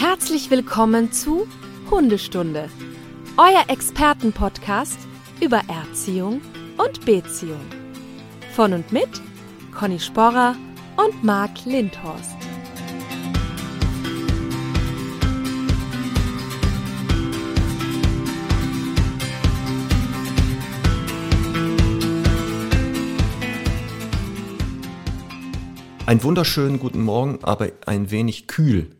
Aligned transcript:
Herzlich 0.00 0.48
willkommen 0.48 1.10
zu 1.10 1.48
Hundestunde, 1.90 2.70
euer 3.36 3.64
Expertenpodcast 3.66 4.96
über 5.40 5.60
Erziehung 5.66 6.40
und 6.76 7.04
Beziehung. 7.04 7.58
Von 8.54 8.74
und 8.74 8.92
mit 8.92 9.08
Conny 9.76 9.98
Sporrer 9.98 10.54
und 10.96 11.24
Marc 11.24 11.64
Lindhorst. 11.64 12.36
Einen 26.06 26.22
wunderschönen 26.22 26.78
guten 26.78 27.02
Morgen, 27.02 27.40
aber 27.42 27.72
ein 27.84 28.12
wenig 28.12 28.46
kühl 28.46 28.92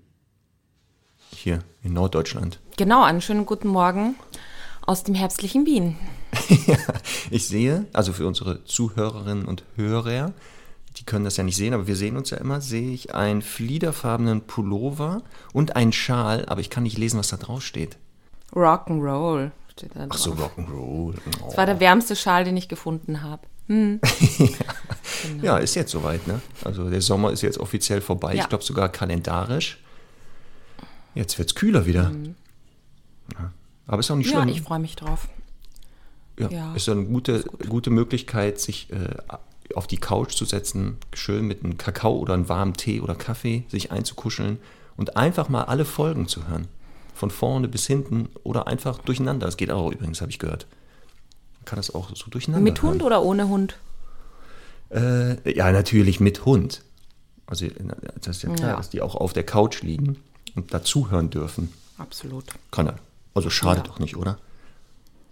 hier 1.38 1.60
in 1.82 1.92
Norddeutschland. 1.92 2.60
Genau, 2.76 3.02
einen 3.02 3.20
schönen 3.20 3.46
guten 3.46 3.68
Morgen 3.68 4.16
aus 4.82 5.04
dem 5.04 5.14
herbstlichen 5.14 5.66
Wien. 5.66 5.96
ja, 6.66 6.76
ich 7.30 7.46
sehe, 7.46 7.86
also 7.92 8.12
für 8.12 8.26
unsere 8.26 8.64
Zuhörerinnen 8.64 9.44
und 9.44 9.64
Hörer, 9.76 10.32
die 10.96 11.04
können 11.04 11.24
das 11.24 11.36
ja 11.36 11.44
nicht 11.44 11.56
sehen, 11.56 11.74
aber 11.74 11.86
wir 11.86 11.96
sehen 11.96 12.16
uns 12.16 12.30
ja 12.30 12.38
immer, 12.38 12.60
sehe 12.60 12.90
ich 12.90 13.14
einen 13.14 13.42
fliederfarbenen 13.42 14.42
Pullover 14.42 15.22
und 15.52 15.76
einen 15.76 15.92
Schal, 15.92 16.44
aber 16.46 16.60
ich 16.60 16.70
kann 16.70 16.82
nicht 16.82 16.98
lesen, 16.98 17.18
was 17.18 17.28
da 17.28 17.36
drauf 17.36 17.62
steht. 17.62 17.96
Rock'n'Roll 18.52 19.50
steht 19.70 19.94
da 19.94 20.06
drauf. 20.06 20.08
Ach 20.10 20.18
so, 20.18 20.32
Rock'n'Roll. 20.32 21.14
Oh. 21.40 21.46
Das 21.46 21.56
war 21.56 21.66
der 21.66 21.80
wärmste 21.80 22.16
Schal, 22.16 22.44
den 22.44 22.56
ich 22.56 22.68
gefunden 22.68 23.22
habe. 23.22 23.42
Hm. 23.68 24.00
ja. 24.38 24.46
Genau. 25.24 25.44
ja, 25.44 25.58
ist 25.58 25.74
jetzt 25.74 25.92
soweit, 25.92 26.26
ne? 26.26 26.40
Also 26.64 26.88
der 26.88 27.02
Sommer 27.02 27.32
ist 27.32 27.42
jetzt 27.42 27.58
offiziell 27.58 28.00
vorbei, 28.00 28.34
ja. 28.34 28.42
ich 28.42 28.48
glaube 28.48 28.64
sogar 28.64 28.88
kalendarisch. 28.88 29.78
Jetzt 31.18 31.36
wird 31.36 31.48
es 31.48 31.56
kühler 31.56 31.84
wieder. 31.84 32.10
Mhm. 32.10 32.36
Ja. 33.34 33.52
Aber 33.88 33.98
ist 33.98 34.08
auch 34.08 34.14
nicht 34.14 34.28
schlimm. 34.28 34.48
Ja, 34.48 34.54
ich 34.54 34.62
freue 34.62 34.78
mich 34.78 34.94
drauf. 34.94 35.26
Ja, 36.38 36.48
ja, 36.48 36.74
ist 36.76 36.88
eine 36.88 37.04
gute, 37.06 37.42
gute 37.68 37.90
Möglichkeit, 37.90 38.60
sich 38.60 38.88
äh, 38.92 39.16
auf 39.74 39.88
die 39.88 39.96
Couch 39.96 40.34
zu 40.36 40.44
setzen, 40.44 40.98
schön 41.12 41.44
mit 41.44 41.64
einem 41.64 41.76
Kakao 41.76 42.16
oder 42.16 42.34
einem 42.34 42.48
warmen 42.48 42.74
Tee 42.74 43.00
oder 43.00 43.16
Kaffee 43.16 43.64
sich 43.66 43.90
einzukuscheln 43.90 44.60
und 44.96 45.16
einfach 45.16 45.48
mal 45.48 45.64
alle 45.64 45.84
Folgen 45.84 46.28
zu 46.28 46.46
hören. 46.46 46.68
Von 47.16 47.32
vorne 47.32 47.66
bis 47.66 47.88
hinten 47.88 48.28
oder 48.44 48.68
einfach 48.68 48.98
durcheinander. 48.98 49.46
Das 49.46 49.56
geht 49.56 49.72
auch 49.72 49.90
übrigens, 49.90 50.20
habe 50.20 50.30
ich 50.30 50.38
gehört. 50.38 50.68
Man 51.56 51.64
kann 51.64 51.78
das 51.78 51.92
auch 51.92 52.14
so 52.14 52.30
durcheinander 52.30 52.62
Mit 52.62 52.80
hören. 52.80 52.92
Hund 52.92 53.02
oder 53.02 53.24
ohne 53.24 53.48
Hund? 53.48 53.76
Äh, 54.90 55.52
ja, 55.52 55.72
natürlich 55.72 56.20
mit 56.20 56.44
Hund. 56.44 56.84
Also 57.46 57.66
das 58.20 58.36
ist 58.36 58.42
ja 58.44 58.54
klar, 58.54 58.70
ja. 58.70 58.76
dass 58.76 58.90
die 58.90 59.02
auch 59.02 59.16
auf 59.16 59.32
der 59.32 59.44
Couch 59.44 59.82
liegen 59.82 60.18
und 60.56 60.72
dazuhören 60.74 61.30
dürfen. 61.30 61.72
Absolut. 61.98 62.44
Kann 62.70 62.88
er. 62.88 62.96
Also 63.34 63.50
schadet 63.50 63.86
ja. 63.86 63.92
doch 63.92 63.98
nicht, 63.98 64.16
oder? 64.16 64.38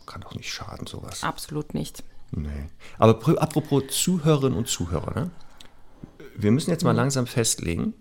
Kann 0.06 0.20
doch 0.20 0.34
nicht 0.34 0.52
schaden, 0.52 0.86
sowas. 0.86 1.22
Absolut 1.22 1.74
nicht. 1.74 2.04
Nee. 2.30 2.68
Aber 2.98 3.18
apropos 3.40 3.84
Zuhörerinnen 3.88 4.58
und 4.58 4.68
Zuhörer, 4.68 5.14
ne? 5.14 5.30
wir 6.36 6.50
müssen 6.50 6.70
jetzt 6.70 6.84
mal 6.84 6.92
mhm. 6.92 6.98
langsam 6.98 7.26
festlegen, 7.26 7.94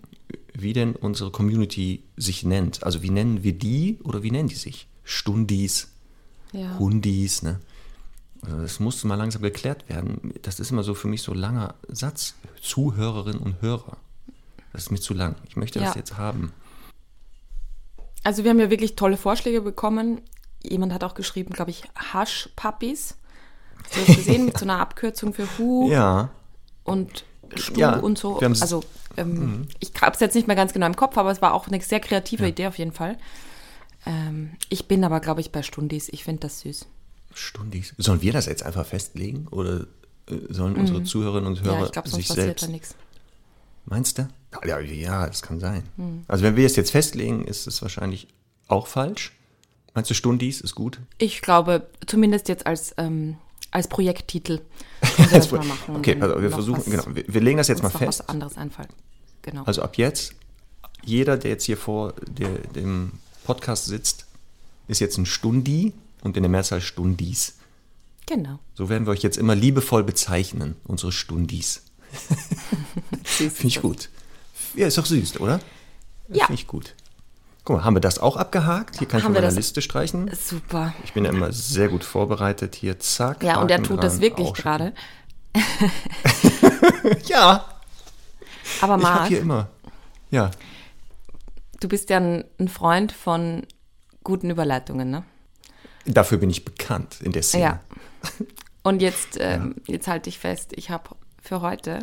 wie 0.52 0.72
denn 0.72 0.94
unsere 0.94 1.30
Community 1.30 2.04
sich 2.16 2.44
nennt. 2.44 2.82
Also 2.84 3.02
wie 3.02 3.10
nennen 3.10 3.42
wir 3.42 3.52
die 3.52 3.98
oder 4.04 4.22
wie 4.22 4.30
nennen 4.30 4.48
die 4.48 4.54
sich? 4.54 4.88
Stundis, 5.04 5.88
ja. 6.52 6.78
Hundis, 6.78 7.42
ne? 7.42 7.60
Also 8.42 8.58
das 8.58 8.80
muss 8.80 9.02
mal 9.04 9.14
langsam 9.16 9.42
geklärt 9.42 9.88
werden. 9.88 10.34
Das 10.42 10.60
ist 10.60 10.70
immer 10.70 10.82
so 10.82 10.94
für 10.94 11.08
mich 11.08 11.22
so 11.22 11.32
ein 11.32 11.38
langer 11.38 11.74
Satz. 11.88 12.34
Zuhörerinnen 12.60 13.40
und 13.40 13.60
Hörer. 13.60 13.96
Das 14.72 14.84
ist 14.84 14.90
mir 14.90 15.00
zu 15.00 15.14
lang. 15.14 15.36
Ich 15.48 15.56
möchte 15.56 15.78
ja. 15.78 15.86
das 15.86 15.94
jetzt 15.94 16.16
haben. 16.16 16.52
Also 18.26 18.42
wir 18.42 18.50
haben 18.50 18.58
ja 18.58 18.70
wirklich 18.70 18.96
tolle 18.96 19.16
Vorschläge 19.16 19.60
bekommen. 19.60 20.20
Jemand 20.60 20.92
hat 20.92 21.04
auch 21.04 21.14
geschrieben, 21.14 21.52
glaube 21.54 21.70
ich, 21.70 21.84
Hash-Puppies. 22.12 23.14
Hast 23.84 23.96
du 23.96 24.04
das 24.04 24.16
gesehen 24.16 24.46
mit 24.46 24.58
so 24.58 24.64
einer 24.64 24.80
Abkürzung 24.80 25.32
für 25.32 25.46
Hu 25.56 25.88
ja. 25.92 26.30
und 26.82 27.24
Stu 27.54 27.78
ja, 27.78 27.94
und 27.94 28.18
so. 28.18 28.40
Also 28.40 28.82
ähm, 29.16 29.28
mhm. 29.28 29.68
ich 29.78 29.92
habe 30.00 30.14
es 30.14 30.18
jetzt 30.18 30.34
nicht 30.34 30.48
mehr 30.48 30.56
ganz 30.56 30.72
genau 30.72 30.86
im 30.86 30.96
Kopf, 30.96 31.16
aber 31.16 31.30
es 31.30 31.40
war 31.40 31.54
auch 31.54 31.68
eine 31.68 31.80
sehr 31.80 32.00
kreative 32.00 32.42
ja. 32.42 32.48
Idee 32.48 32.66
auf 32.66 32.78
jeden 32.78 32.90
Fall. 32.90 33.16
Ähm, 34.06 34.56
ich 34.70 34.88
bin 34.88 35.04
aber, 35.04 35.20
glaube 35.20 35.40
ich, 35.40 35.52
bei 35.52 35.62
Stundis. 35.62 36.08
Ich 36.08 36.24
finde 36.24 36.40
das 36.40 36.62
süß. 36.62 36.84
Stundis. 37.32 37.94
Sollen 37.96 38.22
wir 38.22 38.32
das 38.32 38.46
jetzt 38.46 38.64
einfach 38.64 38.86
festlegen 38.86 39.46
oder 39.52 39.82
äh, 40.28 40.34
sollen 40.48 40.72
mhm. 40.72 40.80
unsere 40.80 41.04
Zuhörerinnen 41.04 41.46
und 41.46 41.62
Hörer 41.62 41.78
ja, 41.78 41.84
ich 41.84 41.92
glaub, 41.92 42.08
sonst 42.08 42.26
sich 42.26 42.34
selbst? 42.34 42.64
Da 42.64 42.72
nichts. 42.72 42.96
Meinst 43.84 44.18
du? 44.18 44.28
Ja, 44.64 44.78
ja, 44.80 45.26
das 45.26 45.42
kann 45.42 45.60
sein. 45.60 45.82
Hm. 45.96 46.24
Also 46.28 46.44
wenn 46.44 46.56
wir 46.56 46.66
es 46.66 46.76
jetzt 46.76 46.90
festlegen, 46.90 47.44
ist 47.44 47.66
es 47.66 47.82
wahrscheinlich 47.82 48.28
auch 48.68 48.86
falsch. 48.86 49.32
Meinst 49.94 50.10
du, 50.10 50.14
Stundis 50.14 50.60
ist 50.60 50.74
gut? 50.74 51.00
Ich 51.18 51.40
glaube, 51.40 51.86
zumindest 52.06 52.48
jetzt 52.48 52.66
als, 52.66 52.94
ähm, 52.98 53.38
als 53.70 53.88
Projekttitel. 53.88 54.60
als 55.32 55.48
Pro 55.48 55.60
okay, 55.94 56.20
also 56.20 56.42
wir 56.42 56.50
versuchen, 56.50 56.84
genau, 56.84 57.04
wir, 57.14 57.24
wir, 57.26 57.40
legen 57.40 57.56
das 57.56 57.68
jetzt 57.68 57.82
mal 57.82 57.90
fest. 57.90 58.20
was 58.20 58.28
anderes 58.28 58.56
einfallen. 58.56 58.90
Genau. 59.42 59.62
Also 59.64 59.82
ab 59.82 59.96
jetzt, 59.96 60.34
jeder, 61.02 61.38
der 61.38 61.52
jetzt 61.52 61.64
hier 61.64 61.78
vor 61.78 62.12
der, 62.28 62.58
dem 62.74 63.12
Podcast 63.44 63.86
sitzt, 63.86 64.26
ist 64.88 65.00
jetzt 65.00 65.16
ein 65.16 65.26
Stundi 65.26 65.92
und 66.22 66.36
in 66.36 66.42
der 66.42 66.50
Mehrzahl 66.50 66.80
Stundis. 66.80 67.54
Genau. 68.26 68.58
So 68.74 68.88
werden 68.88 69.06
wir 69.06 69.12
euch 69.12 69.22
jetzt 69.22 69.38
immer 69.38 69.54
liebevoll 69.54 70.04
bezeichnen, 70.04 70.76
unsere 70.84 71.12
Stundis. 71.12 71.82
Finde 73.24 73.66
ich 73.68 73.80
gut. 73.80 74.10
Ja, 74.76 74.86
ist 74.86 74.98
doch 74.98 75.06
süß, 75.06 75.40
oder? 75.40 75.60
Ja. 76.28 76.46
Finde 76.46 76.60
ich 76.60 76.66
gut. 76.66 76.94
Guck 77.64 77.76
mal, 77.76 77.84
haben 77.84 77.96
wir 77.96 78.00
das 78.00 78.18
auch 78.18 78.36
abgehakt? 78.36 78.98
Hier 78.98 79.08
kann 79.08 79.22
haben 79.22 79.32
ich 79.32 79.38
von 79.38 79.44
meiner 79.44 79.54
Liste 79.54 79.82
streichen. 79.82 80.30
Super. 80.34 80.94
Ich 81.02 81.14
bin 81.14 81.24
ja 81.24 81.30
immer 81.30 81.52
sehr 81.52 81.88
gut 81.88 82.04
vorbereitet. 82.04 82.76
Hier, 82.76 83.00
zack. 83.00 83.42
Ja, 83.42 83.60
und 83.60 83.70
er 83.70 83.82
tut 83.82 84.04
das 84.04 84.20
wirklich 84.20 84.52
gerade. 84.52 84.92
ja. 87.26 87.64
Aber 88.80 88.98
Marc, 88.98 89.14
ich 89.14 89.20
habe 89.20 89.28
hier 89.28 89.40
immer. 89.40 89.68
Ja. 90.30 90.50
Du 91.80 91.88
bist 91.88 92.10
ja 92.10 92.18
ein, 92.18 92.44
ein, 92.58 92.68
Freund 92.68 93.12
von 93.12 93.66
guten 94.22 94.50
Überleitungen, 94.50 95.10
ne? 95.10 95.24
Dafür 96.04 96.38
bin 96.38 96.50
ich 96.50 96.64
bekannt 96.64 97.20
in 97.20 97.32
der 97.32 97.42
Szene. 97.42 97.64
Ja. 97.64 97.80
Und 98.82 99.02
jetzt, 99.02 99.36
ähm, 99.40 99.74
ja. 99.86 99.94
jetzt 99.94 100.06
halte 100.06 100.28
ich 100.28 100.38
fest, 100.38 100.72
ich 100.74 100.90
habe 100.90 101.16
für 101.42 101.62
heute 101.62 102.00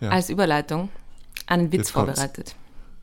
ja. 0.00 0.10
als 0.10 0.28
Überleitung 0.28 0.90
einen 1.48 1.72
Witz 1.72 1.90
vorbereitet. 1.90 2.54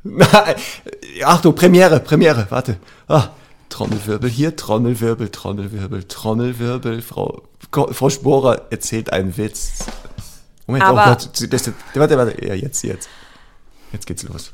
Achtung, 1.23 1.55
Premiere, 1.55 1.99
Premiere, 1.99 2.47
warte. 2.49 2.77
Ah, 3.07 3.29
Trommelwirbel 3.69 4.29
hier, 4.29 4.55
Trommelwirbel, 4.55 5.29
Trommelwirbel, 5.29 6.03
Trommelwirbel. 6.03 7.01
Frau, 7.01 7.43
Frau 7.71 8.09
Sporer 8.09 8.67
erzählt 8.69 9.11
einen 9.11 9.35
Witz. 9.35 9.85
Moment, 10.67 10.85
oh 10.85 10.87
Aber, 10.89 11.03
oh 11.03 11.09
Gott, 11.09 11.53
das, 11.53 11.71
warte, 11.93 12.17
warte, 12.17 12.45
ja, 12.45 12.53
jetzt, 12.53 12.83
jetzt. 12.83 13.09
Jetzt 13.91 14.05
geht's 14.05 14.23
los. 14.23 14.53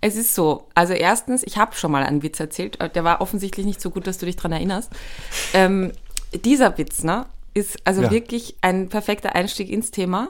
Es 0.00 0.16
ist 0.16 0.34
so, 0.34 0.68
also 0.74 0.92
erstens, 0.92 1.42
ich 1.42 1.56
habe 1.56 1.74
schon 1.74 1.90
mal 1.90 2.04
einen 2.04 2.22
Witz 2.22 2.38
erzählt, 2.38 2.78
der 2.94 3.04
war 3.04 3.20
offensichtlich 3.20 3.66
nicht 3.66 3.80
so 3.80 3.90
gut, 3.90 4.06
dass 4.06 4.18
du 4.18 4.26
dich 4.26 4.36
daran 4.36 4.52
erinnerst. 4.52 4.90
Ähm, 5.52 5.92
dieser 6.32 6.78
Witz, 6.78 7.02
ne, 7.02 7.26
ist 7.54 7.78
also 7.84 8.02
ja. 8.02 8.10
wirklich 8.10 8.56
ein 8.60 8.88
perfekter 8.88 9.34
Einstieg 9.34 9.70
ins 9.70 9.90
Thema. 9.90 10.28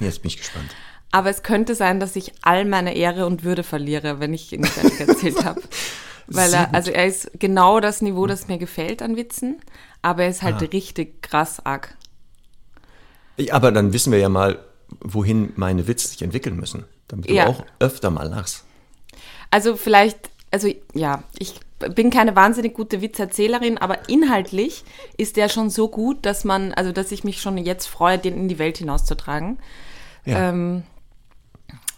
Jetzt 0.00 0.22
bin 0.22 0.30
ich 0.30 0.36
gespannt. 0.36 0.74
Aber 1.10 1.30
es 1.30 1.42
könnte 1.42 1.74
sein, 1.74 2.00
dass 2.00 2.16
ich 2.16 2.32
all 2.42 2.64
meine 2.64 2.94
Ehre 2.94 3.26
und 3.26 3.44
Würde 3.44 3.62
verliere, 3.62 4.20
wenn 4.20 4.34
ich 4.34 4.52
ihn 4.52 4.64
fertig 4.64 5.00
erzählt 5.00 5.44
habe. 5.44 5.62
Weil 6.26 6.52
er, 6.52 6.74
also 6.74 6.90
er 6.90 7.06
ist 7.06 7.30
genau 7.38 7.80
das 7.80 8.02
Niveau, 8.02 8.26
das 8.26 8.48
mir 8.48 8.58
gefällt 8.58 9.00
an 9.00 9.16
Witzen, 9.16 9.62
aber 10.02 10.24
er 10.24 10.28
ist 10.28 10.42
halt 10.42 10.56
ah. 10.56 10.66
richtig 10.72 11.22
krass 11.22 11.64
arg. 11.64 11.96
Aber 13.50 13.72
dann 13.72 13.94
wissen 13.94 14.12
wir 14.12 14.18
ja 14.18 14.28
mal, 14.28 14.58
wohin 15.00 15.52
meine 15.56 15.86
Witze 15.86 16.08
sich 16.08 16.20
entwickeln 16.20 16.56
müssen, 16.56 16.84
damit 17.08 17.30
ja. 17.30 17.44
du 17.44 17.50
auch 17.50 17.64
öfter 17.78 18.10
mal 18.10 18.28
lachst. 18.28 18.64
Also 19.50 19.76
vielleicht, 19.76 20.30
also 20.50 20.68
ja, 20.92 21.22
ich 21.38 21.54
bin 21.78 22.10
keine 22.10 22.36
wahnsinnig 22.36 22.74
gute 22.74 23.00
Witzerzählerin, 23.00 23.78
aber 23.78 24.08
inhaltlich 24.08 24.84
ist 25.16 25.36
der 25.36 25.48
schon 25.48 25.70
so 25.70 25.88
gut, 25.88 26.26
dass 26.26 26.44
man, 26.44 26.72
also 26.74 26.92
dass 26.92 27.12
ich 27.12 27.24
mich 27.24 27.40
schon 27.40 27.56
jetzt 27.56 27.86
freue, 27.86 28.18
den 28.18 28.34
in 28.34 28.48
die 28.48 28.58
Welt 28.58 28.78
hinauszutragen. 28.78 29.58
Ja. 30.24 30.50
Ähm, 30.50 30.82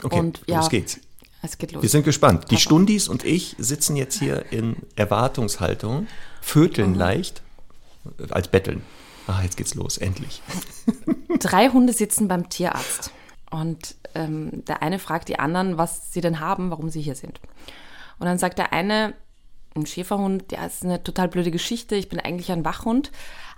okay, 0.05 0.19
und, 0.19 0.41
ja, 0.47 0.59
los 0.59 0.71
geht's. 0.71 0.99
Es 1.43 1.57
geht 1.57 1.73
los. 1.73 1.83
Wir 1.83 1.89
sind 1.89 2.05
gespannt. 2.05 2.51
Die 2.51 2.59
Stundis 2.59 3.09
und 3.09 3.25
ich 3.25 3.57
sitzen 3.59 3.97
jetzt 3.97 4.19
hier 4.19 4.53
in 4.53 4.77
Erwartungshaltung, 4.97 6.07
vöteln 6.41 6.91
mhm. 6.93 6.99
leicht, 6.99 7.43
als 8.31 8.49
betteln. 8.49 8.83
Ah, 9.27 9.43
jetzt 9.43 9.57
geht's 9.57 9.75
los, 9.75 9.97
endlich. 9.99 10.43
Drei 11.39 11.69
Hunde 11.69 11.93
sitzen 11.93 12.29
beim 12.29 12.49
Tierarzt. 12.49 13.13
Und 13.51 13.97
ähm, 14.15 14.65
der 14.67 14.83
eine 14.83 14.99
fragt 14.99 15.29
die 15.29 15.39
anderen, 15.39 15.79
was 15.79 16.13
sie 16.13 16.21
denn 16.21 16.41
haben, 16.41 16.71
warum 16.71 16.91
sie 16.91 17.01
hier 17.01 17.15
sind. 17.15 17.41
Und 18.19 18.27
dann 18.27 18.39
sagt 18.39 18.59
der 18.59 18.73
eine, 18.73 19.15
ein 19.75 19.87
Schäferhund, 19.87 20.51
der 20.51 20.67
ist 20.67 20.85
eine 20.85 21.03
total 21.03 21.29
blöde 21.29 21.51
Geschichte. 21.51 21.95
Ich 21.95 22.09
bin 22.09 22.21
eigentlich 22.21 22.53
ein 22.53 22.65
Wachhund, 22.65 23.11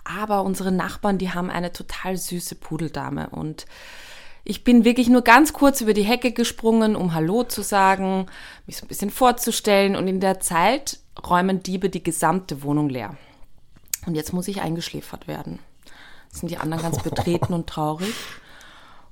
aber 0.05 0.43
unsere 0.43 0.73
Nachbarn, 0.73 1.19
die 1.19 1.33
haben 1.33 1.51
eine 1.51 1.73
total 1.73 2.17
süße 2.17 2.55
Pudeldame 2.57 3.31
und 3.31 3.67
Ich 4.45 4.65
bin 4.65 4.85
wirklich 4.85 5.09
nur 5.09 5.23
ganz 5.23 5.53
kurz 5.53 5.81
über 5.81 5.95
die 5.95 6.03
Hecke 6.03 6.33
gesprungen, 6.33 6.97
um 6.97 7.15
Hallo 7.15 7.45
zu 7.45 7.63
sagen, 7.63 8.27
mich 8.67 8.77
so 8.77 8.85
ein 8.85 8.89
bisschen 8.89 9.11
vorzustellen 9.11 9.95
und 9.95 10.09
in 10.09 10.19
der 10.19 10.41
Zeit 10.41 10.99
räumen 11.25 11.63
Diebe 11.63 11.91
die 11.91 12.03
gesamte 12.03 12.63
Wohnung 12.63 12.89
leer. 12.89 13.17
Und 14.07 14.17
jetzt 14.17 14.33
muss 14.33 14.49
ich 14.49 14.61
eingeschläfert 14.61 15.29
werden. 15.29 15.61
Jetzt 16.25 16.41
sind 16.41 16.51
die 16.51 16.59
anderen 16.59 16.83
ganz 16.83 17.03
betreten 17.03 17.53
und 17.53 17.69
traurig. 17.69 18.15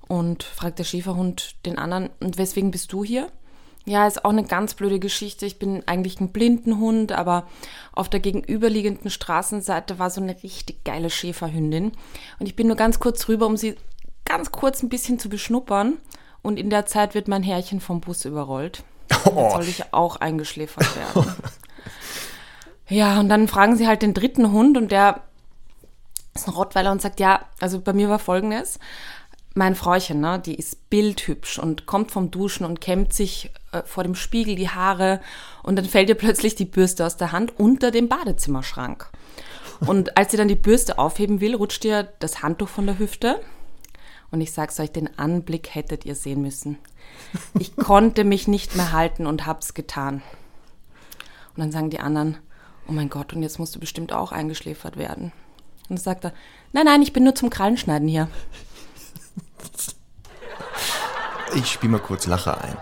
Und 0.08 0.42
fragt 0.42 0.80
der 0.80 0.84
Schäferhund 0.84 1.54
den 1.64 1.78
anderen, 1.78 2.10
und 2.18 2.36
weswegen 2.36 2.72
bist 2.72 2.92
du 2.92 3.04
hier? 3.04 3.30
Ja, 3.86 4.06
ist 4.06 4.24
auch 4.24 4.30
eine 4.30 4.44
ganz 4.44 4.74
blöde 4.74 4.98
Geschichte. 4.98 5.46
Ich 5.46 5.58
bin 5.58 5.84
eigentlich 5.86 6.20
ein 6.20 6.32
Blindenhund, 6.32 7.12
aber 7.12 7.46
auf 7.92 8.08
der 8.08 8.20
gegenüberliegenden 8.20 9.10
Straßenseite 9.10 9.98
war 10.00 10.10
so 10.10 10.20
eine 10.20 10.42
richtig 10.42 10.84
geile 10.84 11.08
Schäferhündin. 11.08 11.92
Und 12.38 12.46
ich 12.46 12.56
bin 12.56 12.66
nur 12.66 12.76
ganz 12.76 12.98
kurz 12.98 13.28
rüber, 13.28 13.46
um 13.46 13.56
sie 13.56 13.76
ganz 14.30 14.52
kurz 14.52 14.82
ein 14.82 14.88
bisschen 14.88 15.18
zu 15.18 15.28
beschnuppern. 15.28 15.98
Und 16.42 16.58
in 16.58 16.70
der 16.70 16.86
Zeit 16.86 17.14
wird 17.14 17.28
mein 17.28 17.42
Herrchen 17.42 17.80
vom 17.80 18.00
Bus 18.00 18.24
überrollt. 18.24 18.84
Jetzt 19.10 19.24
soll 19.24 19.68
ich 19.68 19.92
auch 19.92 20.16
eingeschläfert 20.16 20.96
werden. 20.96 21.34
Ja, 22.92 23.20
und 23.20 23.28
dann 23.28 23.46
fragen 23.46 23.76
sie 23.76 23.86
halt 23.86 24.02
den 24.02 24.14
dritten 24.14 24.50
Hund 24.50 24.76
und 24.76 24.90
der 24.90 25.20
ist 26.34 26.48
ein 26.48 26.54
Rottweiler 26.54 26.90
und 26.90 27.00
sagt, 27.00 27.20
ja, 27.20 27.42
also 27.60 27.80
bei 27.80 27.92
mir 27.92 28.08
war 28.08 28.18
folgendes. 28.18 28.80
Mein 29.54 29.76
Frauchen, 29.76 30.20
ne, 30.20 30.42
die 30.44 30.56
ist 30.56 30.90
bildhübsch 30.90 31.60
und 31.60 31.86
kommt 31.86 32.10
vom 32.10 32.32
Duschen 32.32 32.66
und 32.66 32.80
kämmt 32.80 33.12
sich 33.12 33.52
äh, 33.70 33.82
vor 33.84 34.02
dem 34.02 34.16
Spiegel 34.16 34.56
die 34.56 34.70
Haare 34.70 35.20
und 35.62 35.76
dann 35.76 35.84
fällt 35.84 36.08
ihr 36.08 36.16
plötzlich 36.16 36.56
die 36.56 36.64
Bürste 36.64 37.06
aus 37.06 37.16
der 37.16 37.30
Hand 37.30 37.60
unter 37.60 37.92
dem 37.92 38.08
Badezimmerschrank. 38.08 39.08
Und 39.86 40.16
als 40.16 40.32
sie 40.32 40.36
dann 40.36 40.48
die 40.48 40.56
Bürste 40.56 40.98
aufheben 40.98 41.40
will, 41.40 41.54
rutscht 41.54 41.84
ihr 41.84 42.08
das 42.18 42.42
Handtuch 42.42 42.68
von 42.68 42.86
der 42.86 42.98
Hüfte 42.98 43.40
und 44.30 44.40
ich 44.40 44.52
sag's 44.52 44.78
euch, 44.78 44.92
den 44.92 45.18
Anblick 45.18 45.74
hättet 45.74 46.04
ihr 46.04 46.14
sehen 46.14 46.42
müssen. 46.42 46.78
Ich 47.58 47.76
konnte 47.76 48.24
mich 48.24 48.46
nicht 48.48 48.76
mehr 48.76 48.92
halten 48.92 49.26
und 49.26 49.46
hab's 49.46 49.74
getan. 49.74 50.22
Und 51.56 51.58
dann 51.58 51.72
sagen 51.72 51.90
die 51.90 52.00
anderen, 52.00 52.38
oh 52.88 52.92
mein 52.92 53.10
Gott, 53.10 53.32
und 53.32 53.42
jetzt 53.42 53.58
musst 53.58 53.74
du 53.74 53.80
bestimmt 53.80 54.12
auch 54.12 54.32
eingeschläfert 54.32 54.96
werden. 54.96 55.32
Und 55.88 55.98
dann 55.98 56.04
sagt 56.04 56.24
er, 56.24 56.32
nein, 56.72 56.84
nein, 56.84 57.02
ich 57.02 57.12
bin 57.12 57.24
nur 57.24 57.34
zum 57.34 57.50
Krallenschneiden 57.50 58.08
hier. 58.08 58.28
Ich 61.54 61.72
spiele 61.72 61.92
mal 61.92 61.98
kurz 61.98 62.26
Lacher 62.26 62.62
ein. 62.62 62.76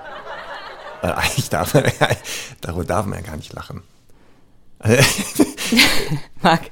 Weil 1.00 1.12
eigentlich 1.12 1.48
darf, 1.48 1.72
darüber 2.60 2.84
darf 2.84 3.06
man 3.06 3.20
ja 3.20 3.26
gar 3.26 3.36
nicht 3.36 3.52
lachen. 3.54 3.82
Marc, 6.42 6.62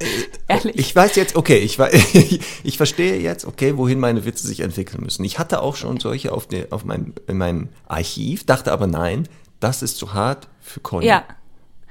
ehrlich. 0.48 0.76
Ich 0.78 0.94
weiß 0.94 1.16
jetzt, 1.16 1.36
okay, 1.36 1.58
ich, 1.58 1.78
ich, 1.78 2.40
ich 2.64 2.76
verstehe 2.76 3.18
jetzt, 3.20 3.44
okay, 3.44 3.76
wohin 3.76 3.98
meine 4.00 4.24
Witze 4.24 4.46
sich 4.46 4.60
entwickeln 4.60 5.02
müssen. 5.02 5.24
Ich 5.24 5.38
hatte 5.38 5.60
auch 5.62 5.76
schon 5.76 5.98
solche 6.00 6.32
auf, 6.32 6.46
der, 6.46 6.66
auf 6.70 6.84
meinem, 6.84 7.14
in 7.26 7.38
meinem 7.38 7.68
Archiv, 7.86 8.44
dachte 8.46 8.72
aber 8.72 8.86
nein, 8.86 9.28
das 9.60 9.82
ist 9.82 9.96
zu 9.96 10.14
hart 10.14 10.48
für 10.60 10.80
Conny. 10.80 11.06
Ja, 11.06 11.24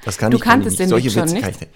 Das 0.03 0.17
kann 0.17 0.31
Du 0.31 0.37
ich 0.37 0.43
kanntest 0.43 0.71
nicht. 0.71 0.79
den 0.81 0.89
Solche 0.89 1.07
Witz 1.07 1.13
schon, 1.13 1.23
Witze 1.23 1.33
nicht? 1.35 1.43
kann 1.43 1.69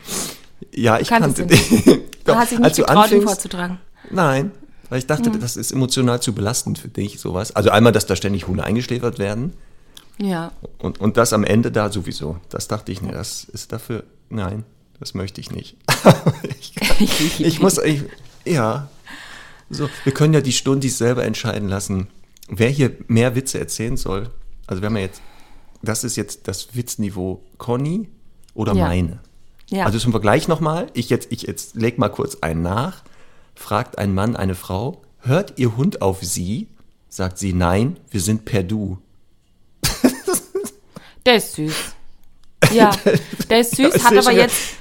ich. 0.72 0.84
Ja, 0.84 1.00
ich 1.00 1.08
kannte 1.10 1.46
den 1.46 1.48
du 2.26 2.36
hast 2.36 2.52
dich 2.52 2.60
nicht 2.60 2.66
Als 2.66 2.76
du 2.78 2.84
getraut, 2.84 3.12
ihn 3.12 3.18
anfingst- 3.20 3.24
vorzutragen. 3.24 3.80
Nein, 4.12 4.52
weil 4.90 5.00
ich 5.00 5.08
dachte, 5.08 5.30
das 5.32 5.56
ist 5.58 5.72
emotional 5.72 6.22
zu 6.22 6.34
belastend 6.34 6.80
für 6.80 6.88
dich, 6.90 7.20
sowas. 7.20 7.56
Also 7.56 7.70
einmal, 7.70 7.92
dass 7.92 8.06
da 8.06 8.16
ständig 8.16 8.48
Hunde 8.48 8.64
eingeschläfert 8.64 9.20
werden 9.20 9.54
Ja, 10.18 10.52
und, 10.80 11.00
und 11.00 11.18
das 11.18 11.32
am 11.34 11.44
Ende 11.44 11.72
da 11.72 11.92
sowieso. 11.92 12.38
Das 12.50 12.68
dachte 12.68 12.92
ich, 12.92 13.02
nee, 13.02 13.12
das 13.12 13.44
ist 13.46 13.72
dafür, 13.72 14.04
nein, 14.30 14.64
das 15.00 15.14
möchte 15.14 15.42
ich 15.42 15.52
nicht. 15.52 15.78
ich, 17.00 17.40
ich 17.40 17.60
muss, 17.60 17.78
ich, 17.78 18.04
ja, 18.46 18.90
so, 19.70 19.90
wir 20.04 20.14
können 20.14 20.34
ja 20.34 20.42
die 20.42 20.52
Stundis 20.54 20.98
selber 20.98 21.24
entscheiden 21.26 21.70
lassen, 21.70 22.08
wer 22.50 22.70
hier 22.70 22.96
mehr 23.08 23.36
Witze 23.36 23.60
erzählen 23.60 23.98
soll. 23.98 24.30
Also 24.68 24.82
wir 24.82 24.88
haben 24.88 24.98
ja 24.98 25.04
jetzt, 25.04 25.22
das 25.82 26.04
ist 26.04 26.16
jetzt 26.16 26.48
das 26.48 26.76
Witzniveau 26.76 27.44
Conny 27.58 28.10
oder 28.54 28.74
Ja. 28.74 28.88
meine. 28.88 29.20
ja. 29.70 29.86
Also 29.86 30.00
zum 30.00 30.12
Vergleich 30.12 30.48
nochmal, 30.48 30.88
ich 30.94 31.10
jetzt, 31.10 31.32
ich 31.32 31.44
jetzt 31.44 31.76
leg 31.76 31.98
mal 31.98 32.10
kurz 32.10 32.38
einen 32.42 32.62
nach. 32.62 33.04
Fragt 33.56 33.98
ein 33.98 34.14
Mann 34.14 34.36
eine 34.36 34.56
Frau, 34.56 35.02
hört 35.20 35.60
ihr 35.60 35.76
Hund 35.78 36.02
auf 36.02 36.20
sie? 36.22 36.68
Sagt 37.10 37.38
sie, 37.38 37.54
nein, 37.54 37.98
wir 38.10 38.22
sind 38.22 38.46
per 38.46 38.64
Du. 38.64 39.00
der 41.26 41.36
ist 41.36 41.54
süß. 41.56 41.76
Ja, 42.72 42.92
der 43.50 43.60
ist 43.62 43.76
süß, 43.76 43.96
ist 43.96 44.06
hat 44.06 44.14
ja 44.14 44.20
aber 44.22 44.32
jetzt, 44.32 44.76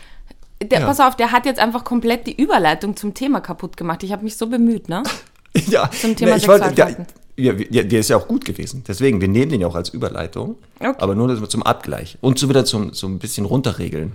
der, 0.63 0.81
Ja. 0.81 0.87
pass 0.87 1.01
auf, 1.01 1.17
der 1.17 1.33
hat 1.33 1.47
jetzt 1.47 1.61
einfach 1.61 1.85
komplett 1.85 2.27
die 2.27 2.41
Überleitung 2.41 2.97
zum 2.97 3.15
Thema 3.15 3.41
kaputt 3.41 3.77
gemacht. 3.77 4.03
Ich 4.03 4.13
habe 4.13 4.25
mich 4.25 4.37
so 4.37 4.47
bemüht, 4.47 4.89
ne? 4.89 5.03
Ja, 5.69 5.91
Zum 5.91 6.15
Thema 6.15 6.33
der, 6.33 6.41
Sexualverhalten. 6.41 7.07
ja, 7.37 7.53
ja, 7.71 7.83
der 7.83 8.01
ist 8.01 8.11
ja 8.11 8.17
auch 8.17 8.29
gut 8.29 8.45
gewesen. 8.45 8.85
Deswegen, 8.87 9.21
wir 9.21 9.29
nehmen 9.29 9.51
den 9.51 9.61
ja 9.61 9.67
auch 9.67 9.75
als 9.75 9.89
Überleitung. 9.89 10.57
Okay. 10.79 10.95
Aber 10.99 11.15
nur 11.15 11.49
zum 11.49 11.63
Abgleich. 11.63 12.17
Und 12.21 12.39
so 12.39 12.49
wieder 12.49 12.65
zum, 12.65 12.93
so 12.93 13.07
ein 13.09 13.19
bisschen 13.19 13.45
runterregeln. 13.47 14.13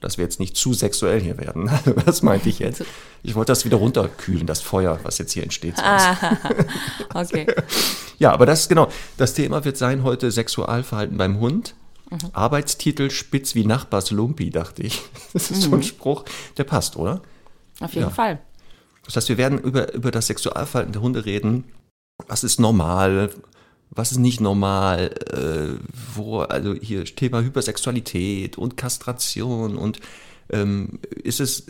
Dass 0.00 0.18
wir 0.18 0.24
jetzt 0.24 0.40
nicht 0.40 0.56
zu 0.56 0.74
sexuell 0.74 1.20
hier 1.20 1.38
werden. 1.38 1.70
Das 2.04 2.22
meinte 2.22 2.48
ich 2.48 2.58
jetzt. 2.58 2.84
Ich 3.22 3.36
wollte 3.36 3.52
das 3.52 3.64
wieder 3.64 3.76
runterkühlen, 3.76 4.46
das 4.46 4.60
Feuer, 4.60 4.98
was 5.04 5.18
jetzt 5.18 5.32
hier 5.32 5.44
entsteht. 5.44 5.74
Ah. 5.78 6.16
Okay. 7.14 7.46
Ja, 8.18 8.32
aber 8.32 8.44
das 8.46 8.62
ist 8.62 8.68
genau. 8.68 8.88
Das 9.16 9.34
Thema 9.34 9.64
wird 9.64 9.76
sein 9.76 10.02
heute 10.02 10.30
Sexualverhalten 10.30 11.16
beim 11.16 11.38
Hund. 11.38 11.74
Mhm. 12.12 12.30
Arbeitstitel 12.34 13.10
spitz 13.10 13.54
wie 13.54 13.64
Nachbars 13.64 14.10
Lumpi, 14.10 14.50
dachte 14.50 14.82
ich. 14.82 15.00
Das 15.32 15.50
ist 15.50 15.62
so 15.62 15.74
ein 15.74 15.82
Spruch, 15.82 16.24
der 16.58 16.64
passt, 16.64 16.96
oder? 16.96 17.22
Auf 17.80 17.94
jeden 17.94 18.08
Ja. 18.08 18.10
Fall. 18.10 18.38
Das 19.04 19.16
heißt, 19.16 19.28
wir 19.30 19.38
werden 19.38 19.58
über, 19.58 19.92
über 19.94 20.10
das 20.10 20.26
Sexualverhalten 20.28 20.92
der 20.92 21.02
Hunde 21.02 21.24
reden. 21.24 21.64
Was 22.28 22.44
ist 22.44 22.60
normal? 22.60 23.30
Was 23.90 24.12
ist 24.12 24.18
nicht 24.18 24.40
normal? 24.40 25.10
Äh, 25.32 25.82
wo, 26.14 26.40
also 26.40 26.74
hier 26.74 27.04
Thema 27.04 27.40
Hypersexualität 27.42 28.58
und 28.58 28.76
Kastration 28.76 29.76
und 29.76 30.00
ähm, 30.50 31.00
ist 31.22 31.40
es 31.40 31.66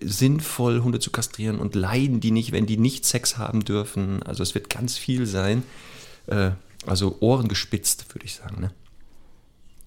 sinnvoll, 0.00 0.82
Hunde 0.82 1.00
zu 1.00 1.10
kastrieren 1.10 1.58
und 1.58 1.74
leiden 1.74 2.20
die 2.20 2.30
nicht, 2.30 2.52
wenn 2.52 2.66
die 2.66 2.76
nicht 2.78 3.04
Sex 3.04 3.36
haben 3.38 3.64
dürfen? 3.64 4.22
Also 4.22 4.42
es 4.42 4.54
wird 4.54 4.70
ganz 4.70 4.96
viel 4.96 5.26
sein. 5.26 5.64
Äh, 6.26 6.52
also 6.86 7.16
Ohren 7.20 7.48
gespitzt, 7.48 8.14
würde 8.14 8.24
ich 8.26 8.34
sagen. 8.34 8.60
Ne? 8.60 8.70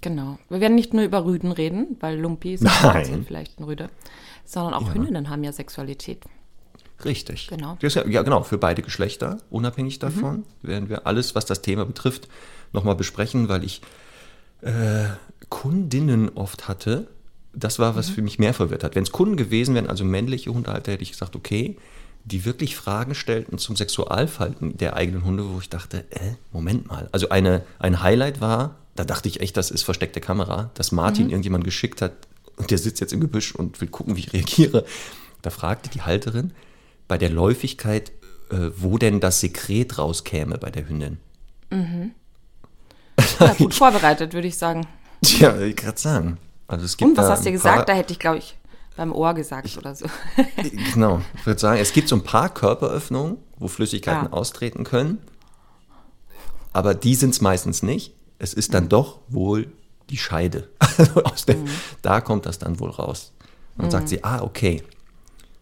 Genau. 0.05 0.37
Wir 0.49 0.61
werden 0.61 0.75
nicht 0.75 0.93
nur 0.93 1.03
über 1.03 1.25
Rüden 1.25 1.51
reden, 1.51 1.97
weil 1.99 2.19
Lumpi 2.19 2.53
ist 2.53 2.63
vielleicht 3.25 3.59
ein 3.59 3.63
Rüde, 3.63 3.89
sondern 4.45 4.75
auch 4.75 4.93
Hündinnen 4.93 5.31
haben 5.31 5.43
ja 5.43 5.51
Sexualität. 5.51 6.23
Richtig. 7.03 7.47
Genau. 7.47 7.75
Ja, 7.81 8.07
ja, 8.07 8.21
genau, 8.21 8.43
für 8.43 8.59
beide 8.59 8.83
Geschlechter, 8.83 9.39
unabhängig 9.49 9.97
davon, 9.97 10.43
werden 10.61 10.89
wir 10.89 11.07
alles, 11.07 11.33
was 11.33 11.45
das 11.45 11.63
Thema 11.63 11.85
betrifft, 11.85 12.29
nochmal 12.71 12.95
besprechen, 12.95 13.49
weil 13.49 13.63
ich 13.63 13.81
äh, 14.61 15.05
Kundinnen 15.49 16.29
oft 16.35 16.67
hatte. 16.67 17.07
Das 17.53 17.79
war, 17.79 17.95
was 17.95 18.09
für 18.09 18.21
mich 18.21 18.37
mehr 18.37 18.53
verwirrt 18.53 18.83
hat. 18.83 18.93
Wenn 18.93 19.03
es 19.03 19.11
Kunden 19.11 19.37
gewesen 19.37 19.73
wären, 19.73 19.89
also 19.89 20.05
männliche 20.05 20.53
Hundehalter, 20.53 20.91
hätte 20.91 21.03
ich 21.03 21.13
gesagt, 21.13 21.35
okay, 21.35 21.77
die 22.25 22.43
wirklich 22.43 22.75
Fragen 22.75 23.15
stellten 23.15 23.57
zum 23.57 23.75
Sexualverhalten 23.75 24.77
der 24.77 24.95
eigenen 24.95 25.23
Hunde, 25.23 25.47
wo 25.47 25.59
ich 25.59 25.69
dachte, 25.69 26.05
äh, 26.09 26.33
Moment 26.51 26.87
mal. 26.87 27.07
Also 27.11 27.29
eine, 27.29 27.61
ein 27.79 28.01
Highlight 28.01 28.41
war, 28.41 28.75
da 28.95 29.03
dachte 29.03 29.29
ich 29.29 29.41
echt, 29.41 29.55
das 29.57 29.71
ist 29.71 29.83
versteckte 29.83 30.21
Kamera, 30.21 30.71
dass 30.73 30.91
Martin 30.91 31.29
irgendjemand 31.29 31.63
geschickt 31.63 32.01
hat 32.01 32.13
und 32.57 32.71
der 32.71 32.77
sitzt 32.77 32.99
jetzt 32.99 33.13
im 33.13 33.19
Gebüsch 33.19 33.53
und 33.53 33.79
will 33.79 33.89
gucken, 33.89 34.15
wie 34.15 34.21
ich 34.21 34.33
reagiere. 34.33 34.85
Da 35.41 35.51
fragte 35.51 35.89
die 35.89 36.01
Halterin 36.01 36.51
bei 37.07 37.17
der 37.17 37.29
Läufigkeit, 37.29 38.11
äh, 38.49 38.71
wo 38.75 38.97
denn 38.97 39.19
das 39.19 39.41
Sekret 39.41 39.97
rauskäme 39.97 40.57
bei 40.57 40.71
der 40.71 40.89
Hündin. 40.89 41.17
Ja, 43.39 43.53
gut 43.53 43.73
vorbereitet, 43.73 44.33
würde 44.33 44.47
ich 44.47 44.57
sagen. 44.57 44.87
Tja, 45.23 45.59
ich 45.61 45.75
gerade 45.75 45.97
sagen. 45.97 46.37
Also 46.67 46.85
es 46.85 46.97
gibt 46.97 47.11
Und 47.11 47.17
was 47.17 47.29
hast 47.29 47.45
du 47.45 47.51
gesagt? 47.51 47.87
Da 47.87 47.93
hätte 47.93 48.11
ich, 48.11 48.19
glaube 48.19 48.39
ich, 48.39 48.57
beim 48.97 49.11
Ohr 49.11 49.33
gesagt 49.33 49.77
oder 49.77 49.95
so. 49.95 50.05
Genau, 50.93 51.21
ich 51.35 51.45
würde 51.45 51.59
sagen, 51.59 51.79
es 51.79 51.91
gibt 51.93 52.07
so 52.09 52.15
ein 52.15 52.23
paar 52.23 52.49
Körperöffnungen, 52.53 53.37
wo 53.57 53.67
Flüssigkeiten 53.67 54.25
Ja. 54.25 54.33
austreten 54.33 54.83
können. 54.83 55.19
Aber 56.73 56.93
die 56.93 57.15
sind 57.15 57.29
es 57.31 57.41
meistens 57.41 57.83
nicht. 57.83 58.13
Es 58.39 58.53
ist 58.53 58.69
Mhm. 58.69 58.73
dann 58.73 58.89
doch 58.89 59.19
wohl 59.27 59.67
die 60.09 60.17
Scheide. 60.17 60.69
Also 61.23 61.45
der, 61.47 61.57
Mhm. 61.57 61.67
Da 62.01 62.21
kommt 62.21 62.45
das 62.45 62.59
dann 62.59 62.79
wohl 62.79 62.89
raus. 62.89 63.31
Und 63.77 63.91
sagt 63.91 64.07
sie, 64.09 64.23
ah, 64.23 64.41
okay. 64.41 64.81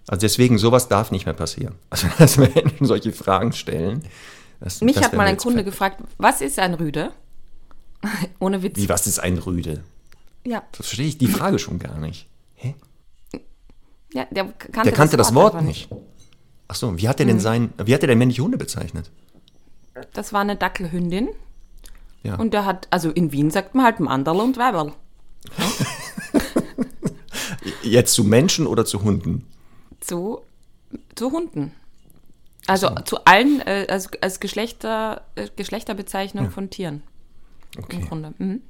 Also 0.07 0.21
deswegen, 0.21 0.57
sowas 0.59 0.87
darf 0.87 1.11
nicht 1.11 1.25
mehr 1.25 1.33
passieren. 1.33 1.75
Also 1.89 2.07
dass 2.17 2.37
Menschen 2.37 2.85
solche 2.85 3.11
Fragen 3.13 3.53
stellen. 3.53 4.03
Das, 4.59 4.81
Mich 4.81 4.95
das 4.95 5.05
hat 5.05 5.13
mal 5.13 5.25
ein 5.27 5.37
Kunde 5.37 5.63
gefragt, 5.63 6.01
was 6.17 6.41
ist 6.41 6.59
ein 6.59 6.73
Rüde? 6.75 7.11
Ohne 8.39 8.61
Witz. 8.63 8.75
Wie, 8.77 8.89
was 8.89 9.07
ist 9.07 9.19
ein 9.19 9.37
Rüde? 9.37 9.83
Ja, 10.45 10.61
Das 10.73 10.87
verstehe 10.87 11.07
ich 11.07 11.17
die 11.17 11.27
Frage 11.27 11.57
schon 11.57 11.79
gar 11.79 11.97
nicht. 11.97 12.27
Hä? 12.55 12.75
Ja, 14.13 14.25
der 14.31 14.45
kannte, 14.45 14.83
Der 14.83 14.91
kannte 14.93 15.17
das 15.17 15.33
Wort 15.35 15.53
einfach 15.55 15.67
nicht. 15.67 15.89
Ach 16.67 16.75
so, 16.75 16.97
wie 16.97 17.07
hat 17.09 17.19
er 17.19 17.25
Mhm. 17.25 17.29
denn 17.29 17.39
sein, 17.39 17.73
wie 17.83 17.93
hat 17.93 18.01
er 18.01 18.07
denn 18.07 18.17
männliche 18.17 18.41
Hunde 18.43 18.57
bezeichnet? 18.57 19.11
Das 20.13 20.33
war 20.33 20.41
eine 20.41 20.55
Dackelhündin. 20.55 21.29
Ja. 22.23 22.35
Und 22.35 22.53
der 22.53 22.65
hat, 22.65 22.87
also 22.89 23.11
in 23.11 23.31
Wien 23.31 23.51
sagt 23.51 23.75
man 23.75 23.85
halt 23.85 23.99
Manderl 23.99 24.39
und 24.39 24.57
Weiberl. 24.57 24.93
Jetzt 27.83 28.13
zu 28.13 28.23
Menschen 28.23 28.67
oder 28.67 28.85
zu 28.85 29.03
Hunden? 29.03 29.45
Zu, 29.99 30.41
zu 31.15 31.31
Hunden. 31.31 31.71
Also 32.67 32.89
zu 33.05 33.23
allen, 33.25 33.61
äh, 33.61 33.87
als, 33.89 34.09
als 34.21 34.39
Geschlechter, 34.39 35.21
äh, 35.35 35.47
Geschlechterbezeichnung 35.55 36.49
von 36.49 36.69
Tieren 36.69 37.03
im 37.77 37.83
Okay. 37.83 38.05
Grunde. 38.07 38.33
Mhm. 38.37 38.61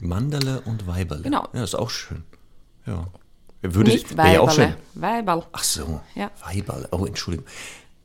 Mandale 0.00 0.60
und 0.62 0.86
Weiberle. 0.86 1.22
Genau. 1.22 1.46
Ja, 1.52 1.64
ist 1.64 1.74
auch 1.74 1.90
schön. 1.90 2.22
Ja. 2.86 3.08
Würde, 3.62 3.90
Nicht 3.90 4.16
wäre 4.16 4.34
ja 4.34 4.40
auch 4.40 4.50
schön. 4.50 4.74
Weiberle. 4.94 5.42
Weiberl. 5.42 5.46
Ach 5.52 5.64
so, 5.64 6.00
Ja. 6.14 6.30
Weiberle. 6.46 6.88
Oh, 6.92 7.04
Entschuldigung. 7.04 7.46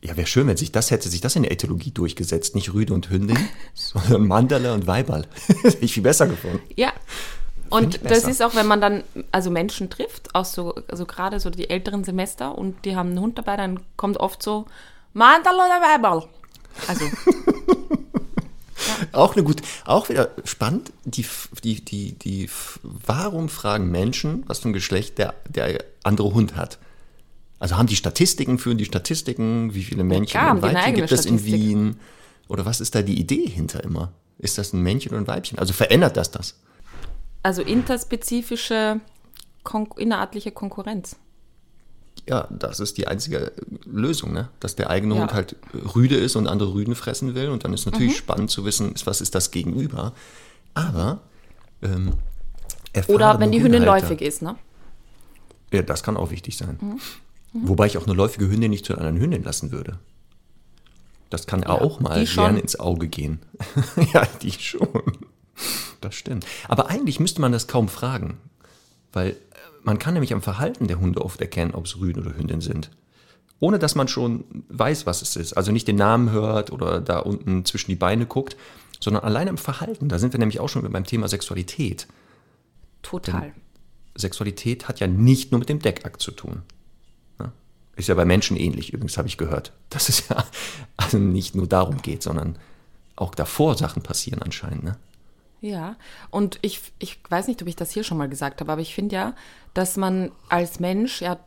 Ja, 0.01 0.15
wäre 0.17 0.27
schön, 0.27 0.47
wenn 0.47 0.57
sich 0.57 0.71
das 0.71 0.91
hätte 0.91 1.09
sich 1.09 1.21
das 1.21 1.35
in 1.35 1.43
der 1.43 1.51
Ethologie 1.51 1.91
durchgesetzt. 1.91 2.53
Nicht 2.55 2.73
Rüde 2.73 2.93
und 2.93 3.09
Hündin, 3.09 3.37
sondern 3.73 4.27
Mandale 4.27 4.73
und 4.73 4.85
Weiberl. 4.85 5.25
Hätte 5.63 5.77
ich 5.79 5.93
viel 5.93 6.03
besser 6.03 6.27
gefunden. 6.27 6.59
Ja. 6.75 6.93
Und 7.69 7.99
das 8.05 8.25
ist 8.25 8.43
auch, 8.43 8.53
wenn 8.53 8.67
man 8.67 8.79
dann 8.79 9.03
also 9.31 9.49
Menschen 9.49 9.89
trifft, 9.89 10.35
aus 10.35 10.51
so, 10.53 10.75
also 10.87 11.05
gerade 11.05 11.39
so 11.39 11.49
die 11.49 11.69
älteren 11.69 12.03
Semester 12.03 12.55
und 12.55 12.85
die 12.85 12.95
haben 12.95 13.09
einen 13.09 13.19
Hund 13.19 13.37
dabei, 13.39 13.57
dann 13.57 13.79
kommt 13.97 14.17
oft 14.17 14.43
so 14.43 14.65
Mandal 15.13 15.55
oder 15.55 15.81
Weiberl. 15.81 16.27
Also, 16.87 17.05
Auch 19.15 19.35
eine 19.35 19.43
gute, 19.43 19.63
auch 19.85 20.09
wieder 20.09 20.29
spannend, 20.43 20.91
die, 21.03 21.25
die, 21.63 21.83
die, 21.83 22.11
die, 22.13 22.49
warum 22.83 23.49
fragen 23.49 23.89
Menschen, 23.89 24.43
was 24.47 24.59
für 24.59 24.69
ein 24.69 24.73
Geschlecht 24.73 25.17
der, 25.17 25.33
der 25.47 25.83
andere 26.03 26.33
Hund 26.33 26.55
hat? 26.55 26.77
Also 27.59 27.77
haben 27.77 27.87
die 27.87 27.95
Statistiken, 27.95 28.59
führen 28.59 28.77
die 28.77 28.85
Statistiken, 28.85 29.73
wie 29.73 29.83
viele 29.83 30.03
Männchen 30.03 30.39
haben 30.39 30.59
und 30.59 30.61
Weibchen 30.61 30.95
gibt 30.95 31.11
es 31.11 31.25
in. 31.25 31.43
Wien? 31.45 31.99
Oder 32.47 32.65
was 32.65 32.81
ist 32.81 32.93
da 32.93 33.01
die 33.01 33.19
Idee 33.19 33.47
hinter 33.47 33.83
immer? 33.83 34.11
Ist 34.37 34.57
das 34.57 34.73
ein 34.73 34.81
Männchen 34.81 35.11
oder 35.11 35.21
ein 35.21 35.27
Weibchen? 35.27 35.57
Also 35.57 35.73
verändert 35.73 36.17
das 36.17 36.29
das? 36.29 36.55
also 37.45 37.61
interspezifische 37.61 38.99
Kon 39.63 39.87
innerartliche 39.97 40.51
Konkurrenz. 40.51 41.15
Ja, 42.27 42.47
das 42.49 42.79
ist 42.79 42.97
die 42.97 43.07
einzige 43.07 43.51
Lösung, 43.85 44.33
ne? 44.33 44.49
dass 44.59 44.75
der 44.75 44.89
eigene 44.89 45.15
Ja. 45.15 45.21
Hund 45.21 45.33
halt 45.33 45.55
Rüde 45.95 46.15
ist 46.15 46.35
und 46.35 46.47
andere 46.47 46.73
Rüden 46.73 46.95
fressen 46.95 47.35
will. 47.35 47.49
Und 47.49 47.63
dann 47.63 47.73
ist 47.73 47.85
natürlich 47.85 48.17
spannend 48.17 48.49
zu 48.49 48.65
wissen, 48.65 48.93
was 49.05 49.21
ist 49.21 49.35
das 49.35 49.51
Gegenüber. 49.51 50.13
Aber 50.73 51.19
ähm, 51.83 52.13
Oder 53.07 53.39
wenn 53.39 53.51
die 53.51 53.61
Hündin 53.61 53.81
Hundehalter- 53.83 54.09
läufig 54.09 54.21
ist, 54.27 54.41
ne? 54.41 54.55
Ja, 55.71 55.81
das 55.83 56.01
kann 56.03 56.17
auch 56.17 56.31
wichtig 56.31 56.57
sein. 56.57 56.77
Mhm. 56.81 56.99
Wobei 57.67 57.85
ich 57.85 57.97
auch 57.97 58.05
eine 58.05 58.13
läufige 58.15 58.49
Hündin 58.49 58.71
nicht 58.71 58.85
zu 58.85 58.93
einer 58.93 59.01
anderen 59.03 59.21
Hündin 59.21 59.43
lassen 59.43 59.71
würde. 59.71 59.99
Das 61.29 61.47
kann 61.47 61.63
auch 61.63 61.99
mal 61.99 62.23
gerne 62.25 62.59
ins 62.59 62.79
Auge 62.79 63.07
gehen. 63.07 63.39
ja, 64.13 64.23
die 64.41 64.51
schon. 64.51 64.87
Das 66.01 66.15
stimmt. 66.15 66.45
Aber 66.67 66.87
eigentlich 66.89 67.19
müsste 67.19 67.41
man 67.41 67.51
das 67.51 67.67
kaum 67.67 67.87
fragen. 67.87 68.37
Weil 69.13 69.29
äh, 69.31 69.35
man 69.85 69.99
kann 69.99 70.13
nämlich 70.13 70.33
am 70.33 70.41
Verhalten 70.41 70.87
der 70.87 70.99
Hunde 70.99 71.21
oft 71.21 71.39
erkennen, 71.39 71.73
ob 71.73 71.85
es 71.85 71.99
Rüden 71.99 72.25
oder 72.25 72.35
Hündin 72.35 72.61
sind. 72.61 72.91
Ohne 73.59 73.79
dass 73.79 73.95
man 73.95 74.07
schon 74.07 74.43
weiß, 74.69 75.05
was 75.05 75.21
es 75.21 75.35
ist. 75.35 75.53
Also 75.53 75.71
nicht 75.71 75.87
den 75.87 75.95
Namen 75.95 76.31
hört 76.31 76.71
oder 76.71 76.99
da 76.99 77.19
unten 77.19 77.63
zwischen 77.65 77.91
die 77.91 77.95
Beine 77.95 78.25
guckt, 78.25 78.57
sondern 78.99 79.23
allein 79.23 79.47
im 79.47 79.57
Verhalten. 79.57 80.09
Da 80.09 80.19
sind 80.19 80.33
wir 80.33 80.39
nämlich 80.39 80.59
auch 80.59 80.67
schon 80.67 80.91
beim 80.91 81.05
Thema 81.05 81.27
Sexualität. 81.27 82.07
Total. 83.01 83.53
Sexualität 84.15 84.87
hat 84.87 84.99
ja 84.99 85.07
nicht 85.07 85.51
nur 85.51 85.59
mit 85.59 85.69
dem 85.69 85.79
Deckakt 85.79 86.21
zu 86.21 86.31
tun. 86.31 86.63
Ne? 87.39 87.51
Ist 87.95 88.09
ja 88.09 88.15
bei 88.15 88.25
Menschen 88.25 88.57
ähnlich, 88.57 88.91
übrigens 88.91 89.17
habe 89.17 89.27
ich 89.27 89.37
gehört. 89.37 89.71
Dass 89.89 90.09
es 90.09 90.27
ja 90.27 90.43
also 90.97 91.17
nicht 91.17 91.55
nur 91.55 91.67
darum 91.67 92.01
geht, 92.01 92.23
sondern 92.23 92.57
auch 93.15 93.35
davor 93.35 93.77
Sachen 93.77 94.01
passieren 94.01 94.41
anscheinend. 94.41 94.83
Ne? 94.83 94.97
Ja, 95.61 95.95
und 96.29 96.59
ich, 96.61 96.81
ich 96.99 97.19
weiß 97.27 97.47
nicht, 97.47 97.61
ob 97.61 97.67
ich 97.67 97.75
das 97.75 97.91
hier 97.91 98.03
schon 98.03 98.17
mal 98.17 98.29
gesagt 98.29 98.61
habe, 98.61 98.71
aber 98.71 98.81
ich 98.81 98.93
finde 98.93 99.15
ja, 99.15 99.33
dass 99.73 99.97
man 99.97 100.31
als 100.49 100.79
Mensch 100.79 101.21
ja 101.21 101.39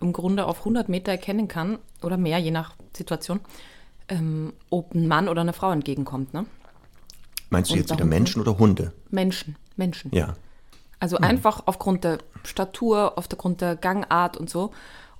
im 0.00 0.12
Grunde 0.12 0.46
auf 0.46 0.60
100 0.60 0.88
Meter 0.88 1.12
erkennen 1.12 1.48
kann 1.48 1.78
oder 2.02 2.16
mehr, 2.16 2.38
je 2.38 2.50
nach 2.50 2.74
Situation, 2.96 3.40
ähm, 4.08 4.52
ob 4.70 4.94
ein 4.94 5.06
Mann 5.08 5.28
oder 5.28 5.40
eine 5.40 5.52
Frau 5.52 5.72
entgegenkommt. 5.72 6.32
Ne? 6.34 6.46
Meinst 7.50 7.70
du 7.70 7.74
Und 7.74 7.80
jetzt 7.80 7.92
wieder 7.92 8.04
Menschen 8.04 8.40
oder 8.40 8.58
Hunde? 8.58 8.92
Menschen, 9.10 9.56
Menschen. 9.76 10.10
Ja. 10.14 10.34
Also 11.00 11.16
einfach 11.18 11.64
aufgrund 11.66 12.04
der 12.04 12.18
Statur, 12.44 13.18
aufgrund 13.18 13.60
der 13.60 13.76
Gangart 13.76 14.38
und 14.38 14.48
so. 14.48 14.70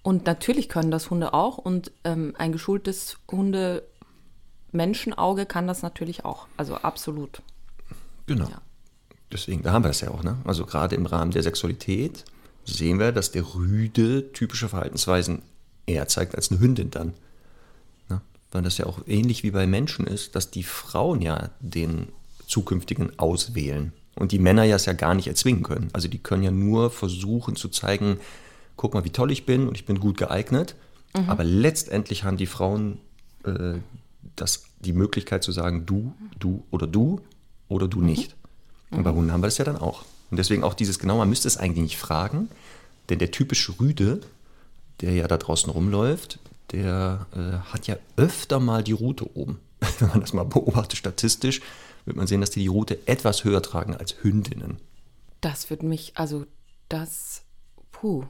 Und 0.02 0.26
natürlich 0.26 0.68
können 0.68 0.90
das 0.90 1.08
Hunde 1.10 1.32
auch 1.34 1.58
und 1.58 1.92
ähm, 2.04 2.34
ein 2.38 2.52
geschultes 2.52 3.18
Hunde-Menschenauge 3.30 5.46
kann 5.46 5.66
das 5.66 5.82
natürlich 5.82 6.24
auch. 6.24 6.46
Also 6.56 6.76
absolut. 6.76 7.42
Genau. 8.26 8.48
Ja. 8.48 8.62
Deswegen, 9.32 9.62
da 9.62 9.72
haben 9.72 9.84
wir 9.84 9.90
es 9.90 10.00
ja 10.00 10.10
auch. 10.10 10.22
Ne? 10.22 10.36
Also 10.44 10.64
gerade 10.64 10.94
im 10.94 11.06
Rahmen 11.06 11.32
der 11.32 11.42
Sexualität 11.42 12.24
sehen 12.64 12.98
wir, 12.98 13.12
dass 13.12 13.32
der 13.32 13.54
Rüde 13.54 14.32
typische 14.32 14.68
Verhaltensweisen 14.68 15.42
eher 15.86 16.08
zeigt 16.08 16.34
als 16.34 16.50
eine 16.50 16.60
Hündin 16.60 16.90
dann. 16.90 17.14
Ne? 18.08 18.20
Weil 18.52 18.62
das 18.62 18.78
ja 18.78 18.86
auch 18.86 19.00
ähnlich 19.06 19.42
wie 19.42 19.50
bei 19.50 19.66
Menschen 19.66 20.06
ist, 20.06 20.36
dass 20.36 20.50
die 20.50 20.62
Frauen 20.62 21.20
ja 21.20 21.50
den 21.60 22.08
zukünftigen 22.46 23.18
auswählen 23.18 23.92
und 24.14 24.32
die 24.32 24.38
Männer 24.38 24.64
ja 24.64 24.76
es 24.76 24.86
ja 24.86 24.92
gar 24.92 25.14
nicht 25.14 25.26
erzwingen 25.26 25.62
können. 25.62 25.88
Also 25.92 26.08
die 26.08 26.18
können 26.18 26.42
ja 26.42 26.50
nur 26.50 26.90
versuchen 26.90 27.56
zu 27.56 27.68
zeigen, 27.68 28.18
guck 28.76 28.94
mal, 28.94 29.04
wie 29.04 29.10
toll 29.10 29.32
ich 29.32 29.46
bin 29.46 29.66
und 29.66 29.76
ich 29.76 29.86
bin 29.86 29.98
gut 29.98 30.16
geeignet. 30.16 30.76
Aber 31.28 31.44
letztendlich 31.44 32.24
haben 32.24 32.36
die 32.36 32.46
Frauen 32.46 32.98
äh, 33.44 33.74
das, 34.34 34.64
die 34.80 34.92
Möglichkeit 34.92 35.44
zu 35.44 35.52
sagen, 35.52 35.86
du, 35.86 36.12
du 36.40 36.64
oder 36.72 36.88
du 36.88 37.20
oder 37.68 37.88
du 37.88 38.00
nicht. 38.00 38.36
Und 38.90 39.02
bei 39.02 39.10
Hunden 39.10 39.32
haben 39.32 39.42
wir 39.42 39.48
das 39.48 39.58
ja 39.58 39.64
dann 39.64 39.76
auch. 39.76 40.04
Und 40.30 40.38
deswegen 40.38 40.64
auch 40.64 40.74
dieses 40.74 40.98
genau, 40.98 41.18
man 41.18 41.28
müsste 41.28 41.48
es 41.48 41.56
eigentlich 41.56 41.82
nicht 41.82 41.98
fragen, 41.98 42.48
denn 43.08 43.18
der 43.18 43.30
typische 43.30 43.78
Rüde, 43.80 44.20
der 45.00 45.12
ja 45.12 45.28
da 45.28 45.36
draußen 45.36 45.70
rumläuft, 45.70 46.38
der 46.72 47.26
äh, 47.34 47.72
hat 47.72 47.86
ja 47.86 47.96
öfter 48.16 48.60
mal 48.60 48.82
die 48.82 48.92
Rute 48.92 49.36
oben. 49.36 49.60
Wenn 49.98 50.08
man 50.08 50.20
das 50.20 50.32
mal 50.32 50.44
beobachtet 50.44 50.98
statistisch, 50.98 51.60
wird 52.04 52.16
man 52.16 52.26
sehen, 52.26 52.40
dass 52.40 52.50
die 52.50 52.60
die 52.60 52.68
Rute 52.68 52.98
etwas 53.06 53.44
höher 53.44 53.62
tragen 53.62 53.96
als 53.96 54.16
Hündinnen. 54.22 54.78
Das 55.40 55.70
wird 55.70 55.82
mich, 55.82 56.12
also 56.16 56.46
das, 56.88 57.42
puh. 57.92 58.24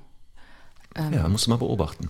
Ja, 0.96 1.28
musst 1.28 1.46
du 1.46 1.50
mal 1.50 1.56
beobachten. 1.56 2.08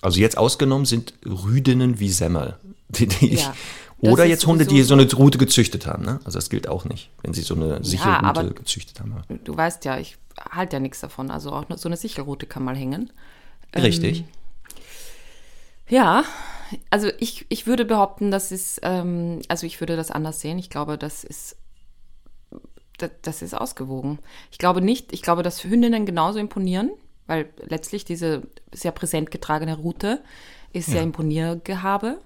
Also 0.00 0.18
jetzt 0.20 0.38
ausgenommen 0.38 0.86
sind 0.86 1.14
Rüdinnen 1.24 2.00
wie 2.00 2.10
Semmel. 2.10 2.56
Die, 2.88 3.06
die 3.06 3.34
Ja, 3.34 3.46
das 3.46 3.56
oder 4.02 4.24
jetzt 4.24 4.46
Hunde, 4.46 4.66
die 4.66 4.82
so 4.82 4.94
eine 4.94 5.10
Rute 5.12 5.38
gezüchtet 5.38 5.86
haben. 5.86 6.04
Ne? 6.04 6.20
Also 6.24 6.38
das 6.38 6.50
gilt 6.50 6.68
auch 6.68 6.84
nicht, 6.84 7.10
wenn 7.22 7.32
sie 7.32 7.42
so 7.42 7.54
eine 7.54 7.82
sichere 7.84 8.16
Rute 8.16 8.24
aber- 8.24 8.44
gezüchtet 8.50 9.00
haben. 9.00 9.14
Du 9.44 9.56
weißt 9.56 9.84
ja, 9.84 9.98
ich 9.98 10.18
halte 10.50 10.76
ja 10.76 10.80
nichts 10.80 11.00
davon. 11.00 11.30
Also 11.30 11.52
auch 11.52 11.64
so 11.76 11.88
eine 11.88 11.96
Sichelrute 11.96 12.46
kann 12.46 12.64
mal 12.64 12.76
hängen. 12.76 13.12
Richtig. 13.76 14.24
Ja, 15.88 16.24
also 16.90 17.10
ich, 17.18 17.46
ich 17.48 17.66
würde 17.66 17.84
behaupten, 17.84 18.30
das 18.30 18.50
ist, 18.52 18.80
ähm, 18.82 19.40
also 19.48 19.66
ich 19.66 19.80
würde 19.80 19.96
das 19.96 20.10
anders 20.10 20.40
sehen. 20.40 20.58
Ich 20.58 20.70
glaube, 20.70 20.96
das 20.98 21.24
ist, 21.24 21.56
das, 22.98 23.10
das 23.22 23.42
ist 23.42 23.54
ausgewogen. 23.54 24.18
Ich 24.50 24.58
glaube 24.58 24.80
nicht, 24.80 25.12
ich 25.12 25.22
glaube, 25.22 25.42
dass 25.42 25.64
Hündinnen 25.64 26.06
genauso 26.06 26.38
imponieren, 26.38 26.90
weil 27.26 27.48
letztlich 27.66 28.04
diese 28.04 28.42
sehr 28.72 28.92
präsent 28.92 29.30
getragene 29.30 29.76
Rute 29.76 30.22
ist 30.72 30.88
ja, 30.88 31.02
Imponiergehabe. 31.02 32.18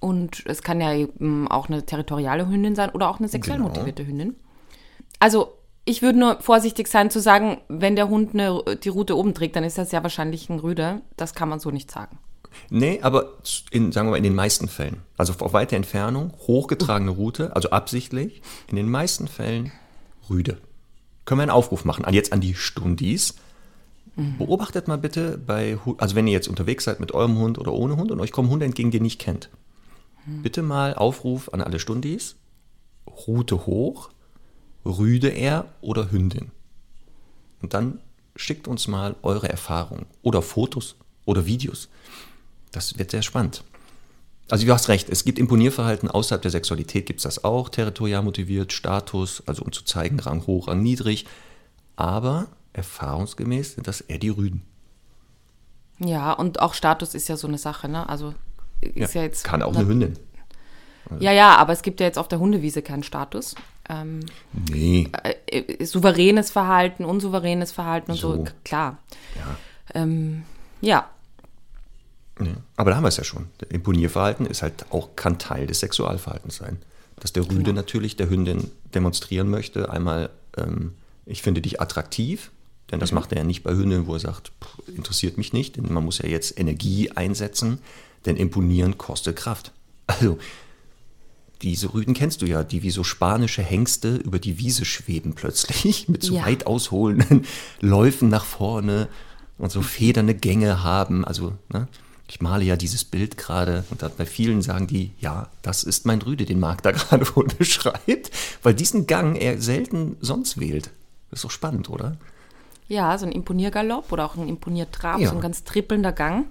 Und 0.00 0.42
es 0.46 0.62
kann 0.62 0.80
ja 0.80 0.92
eben 0.94 1.48
auch 1.48 1.68
eine 1.68 1.84
territoriale 1.84 2.48
Hündin 2.48 2.74
sein 2.74 2.90
oder 2.90 3.08
auch 3.08 3.18
eine 3.18 3.28
sexuell 3.28 3.56
Genau. 3.58 3.68
motivierte 3.68 4.06
Hündin. 4.06 4.34
Also 5.18 5.52
ich 5.84 6.02
würde 6.02 6.18
nur 6.18 6.40
vorsichtig 6.40 6.88
sein 6.88 7.10
zu 7.10 7.20
sagen, 7.20 7.58
wenn 7.68 7.96
der 7.96 8.08
Hund 8.08 8.34
eine, 8.34 8.62
die 8.82 8.88
Rute 8.88 9.16
oben 9.16 9.34
trägt, 9.34 9.56
dann 9.56 9.64
ist 9.64 9.78
das 9.78 9.92
ja 9.92 10.02
wahrscheinlich 10.02 10.50
ein 10.50 10.58
Rüde. 10.58 11.00
Das 11.16 11.34
kann 11.34 11.48
man 11.48 11.60
so 11.60 11.70
nicht 11.70 11.90
sagen. 11.90 12.18
Nee, 12.70 13.00
aber 13.02 13.34
in, 13.70 13.92
sagen 13.92 14.08
wir 14.08 14.12
mal, 14.12 14.16
in 14.16 14.24
den 14.24 14.34
meisten 14.34 14.68
Fällen. 14.68 15.02
Also 15.16 15.34
auf 15.38 15.52
weite 15.52 15.76
Entfernung, 15.76 16.32
hochgetragene 16.46 17.10
Route, 17.10 17.54
also 17.54 17.70
absichtlich, 17.70 18.42
in 18.68 18.76
den 18.76 18.90
meisten 18.90 19.28
Fällen 19.28 19.72
Rüde. 20.28 20.58
Können 21.24 21.38
wir 21.38 21.42
einen 21.42 21.50
Aufruf 21.50 21.84
machen, 21.84 22.04
an 22.04 22.14
jetzt 22.14 22.32
an 22.32 22.40
die 22.40 22.54
Stundis. 22.54 23.34
Beobachtet 24.38 24.88
mal 24.88 24.96
bitte 24.96 25.36
bei, 25.36 25.76
also 25.98 26.16
wenn 26.16 26.26
ihr 26.26 26.32
jetzt 26.32 26.48
unterwegs 26.48 26.84
seid 26.84 27.00
mit 27.00 27.12
eurem 27.12 27.36
Hund 27.36 27.58
oder 27.58 27.74
ohne 27.74 27.96
Hund 27.96 28.10
und 28.10 28.18
euch 28.20 28.32
kommen 28.32 28.48
Hunde 28.48 28.64
entgegen, 28.64 28.90
die 28.90 28.96
ihr 28.96 29.02
nicht 29.02 29.20
kennt. 29.20 29.50
Bitte 30.26 30.62
mal 30.62 30.94
Aufruf 30.94 31.52
an 31.52 31.60
alle 31.60 31.78
Stundis, 31.78 32.36
Route 33.06 33.66
hoch, 33.66 34.10
Rüde 34.84 35.28
er 35.28 35.66
oder 35.80 36.10
Hündin. 36.10 36.50
Und 37.62 37.74
dann 37.74 38.00
schickt 38.34 38.68
uns 38.68 38.88
mal 38.88 39.16
eure 39.22 39.48
Erfahrungen 39.48 40.06
oder 40.22 40.42
Fotos 40.42 40.96
oder 41.24 41.46
Videos. 41.46 41.88
Das 42.72 42.98
wird 42.98 43.10
sehr 43.10 43.22
spannend. 43.22 43.64
Also 44.48 44.66
du 44.66 44.72
hast 44.72 44.88
recht, 44.88 45.08
es 45.08 45.24
gibt 45.24 45.38
Imponierverhalten 45.38 46.10
außerhalb 46.10 46.42
der 46.42 46.50
Sexualität, 46.50 47.06
gibt 47.06 47.18
es 47.18 47.24
das 47.24 47.42
auch, 47.42 47.68
territorial 47.68 48.22
motiviert, 48.22 48.72
Status, 48.72 49.42
also 49.46 49.62
um 49.62 49.72
zu 49.72 49.84
zeigen, 49.84 50.20
Rang 50.20 50.46
hoch, 50.46 50.68
Rang 50.68 50.82
niedrig. 50.82 51.26
Aber 51.96 52.48
erfahrungsgemäß 52.72 53.74
sind 53.74 53.88
das 53.88 54.02
eher 54.02 54.18
die 54.18 54.28
Rüden. 54.28 54.62
Ja, 55.98 56.32
und 56.32 56.60
auch 56.60 56.74
Status 56.74 57.14
ist 57.14 57.28
ja 57.28 57.36
so 57.36 57.48
eine 57.48 57.58
Sache, 57.58 57.88
ne? 57.88 58.08
Also 58.08 58.34
ist 58.80 59.14
ja, 59.14 59.22
jetzt. 59.22 59.44
Kann 59.44 59.62
auch 59.62 59.74
eine 59.74 59.86
Hündin. 59.86 60.18
Ja, 61.20 61.30
ja, 61.32 61.56
aber 61.56 61.72
es 61.72 61.82
gibt 61.82 62.00
ja 62.00 62.06
jetzt 62.06 62.18
auf 62.18 62.26
der 62.28 62.40
Hundewiese 62.40 62.82
keinen 62.82 63.04
Status. 63.04 63.54
Ähm, 63.88 64.20
Nee, 64.68 65.08
äh, 65.46 65.58
äh, 65.60 65.84
souveränes 65.84 66.50
Verhalten, 66.50 67.04
unsouveränes 67.04 67.70
Verhalten 67.70 68.10
und 68.10 68.16
so, 68.16 68.34
So. 68.36 68.44
klar. 68.64 68.98
ja. 69.36 69.56
Ähm, 70.02 70.42
ja, 70.80 71.08
Ja, 72.40 72.48
aber 72.76 72.90
da 72.90 72.96
haben 72.96 73.04
wir 73.04 73.08
es 73.08 73.16
ja 73.16 73.24
schon. 73.24 73.46
Imponierverhalten 73.70 74.46
ist 74.46 74.62
halt 74.62 74.84
auch, 74.90 75.14
kann 75.16 75.38
Teil 75.38 75.66
des 75.68 75.78
Sexualverhaltens 75.80 76.56
sein. 76.56 76.78
Dass 77.20 77.32
der 77.32 77.44
Rüde 77.44 77.62
Genau. 77.62 77.72
natürlich 77.76 78.16
der 78.16 78.28
Hündin 78.28 78.70
demonstrieren 78.94 79.48
möchte, 79.48 79.90
einmal, 79.90 80.28
ähm, 80.58 80.92
ich 81.24 81.40
finde 81.42 81.62
dich 81.62 81.80
attraktiv, 81.80 82.50
denn 82.90 82.98
das 83.00 83.10
macht 83.12 83.32
er 83.32 83.38
ja 83.38 83.44
nicht 83.44 83.62
bei 83.62 83.72
Hündinnen, 83.72 84.06
wo 84.06 84.14
er 84.14 84.20
sagt, 84.20 84.52
pff, 84.62 84.88
interessiert 84.96 85.38
mich 85.38 85.52
nicht, 85.52 85.76
denn 85.76 85.90
man 85.92 86.04
muss 86.04 86.18
ja 86.18 86.28
jetzt 86.28 86.58
Energie 86.58 87.10
einsetzen, 87.12 87.78
denn 88.26 88.36
imponieren 88.36 88.98
kostet 88.98 89.36
Kraft. 89.36 89.72
Also, 90.06 90.38
diese 91.62 91.94
Rüden 91.94 92.12
kennst 92.14 92.42
du 92.42 92.46
ja, 92.46 92.62
die 92.62 92.82
wie 92.82 92.90
so 92.90 93.02
spanische 93.02 93.62
Hengste 93.62 94.16
über 94.16 94.38
die 94.38 94.58
Wiese 94.58 94.84
schweben 94.84 95.34
plötzlich, 95.34 96.08
mit 96.08 96.22
so 96.22 96.34
Ja. 96.34 96.44
weit 96.46 96.66
ausholenden 96.66 97.46
Läufen 97.80 98.28
nach 98.28 98.44
vorne 98.44 99.08
und 99.58 99.72
so 99.72 99.80
federnde 99.80 100.34
Gänge 100.34 100.82
haben. 100.84 101.24
Also, 101.24 101.54
ne, 101.72 101.88
ich 102.28 102.40
male 102.40 102.64
ja 102.64 102.76
dieses 102.76 103.04
Bild 103.04 103.36
gerade 103.38 103.84
und 103.90 104.04
bei 104.18 104.26
vielen 104.26 104.60
sagen 104.60 104.86
die, 104.86 105.12
ja, 105.18 105.48
das 105.62 105.82
ist 105.84 106.04
mein 106.06 106.20
Rüde, 106.20 106.44
den 106.44 106.60
Marc 106.60 106.82
da 106.82 106.90
gerade 106.92 107.24
wohl 107.36 107.46
beschreibt, 107.46 108.30
weil 108.62 108.74
diesen 108.74 109.06
Gang 109.06 109.36
er 109.36 109.60
selten 109.60 110.16
sonst 110.20 110.58
wählt. 110.60 110.90
Das 111.30 111.38
ist 111.38 111.44
doch 111.44 111.50
spannend, 111.50 111.88
oder? 111.88 112.16
Ja, 112.88 113.16
so 113.16 113.26
ein 113.26 113.32
Imponiergalopp 113.32 114.12
oder 114.12 114.26
auch 114.26 114.36
ein 114.36 114.48
Imponiertrab, 114.48 115.20
Ja. 115.20 115.30
so 115.30 115.34
ein 115.36 115.40
ganz 115.40 115.64
trippelnder 115.64 116.12
Gang. 116.12 116.46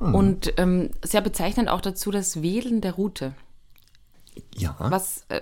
Und 0.00 0.54
ähm, 0.58 0.90
sehr 1.04 1.20
bezeichnend 1.20 1.68
auch 1.68 1.80
dazu 1.80 2.10
das 2.10 2.42
Wählen 2.42 2.80
der 2.80 2.92
Route. 2.92 3.34
Ja. 4.56 4.76
Was, 4.78 5.24
äh, 5.28 5.40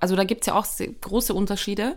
also 0.00 0.14
da 0.16 0.24
gibt 0.24 0.42
es 0.42 0.46
ja 0.46 0.54
auch 0.54 0.66
große 1.00 1.32
Unterschiede. 1.32 1.96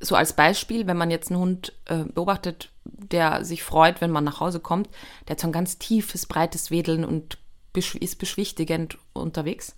So 0.00 0.14
als 0.14 0.32
Beispiel, 0.32 0.86
wenn 0.86 0.96
man 0.96 1.10
jetzt 1.10 1.30
einen 1.30 1.40
Hund 1.40 1.74
äh, 1.86 2.04
beobachtet, 2.04 2.70
der 2.84 3.44
sich 3.44 3.62
freut, 3.62 4.00
wenn 4.00 4.10
man 4.10 4.24
nach 4.24 4.40
Hause 4.40 4.60
kommt, 4.60 4.88
der 5.28 5.32
hat 5.32 5.40
so 5.40 5.46
ein 5.48 5.52
ganz 5.52 5.78
tiefes, 5.78 6.24
breites 6.24 6.70
Wedeln 6.70 7.04
und 7.04 7.36
besch 7.74 7.94
ist 7.96 8.18
beschwichtigend 8.18 8.96
unterwegs. 9.12 9.74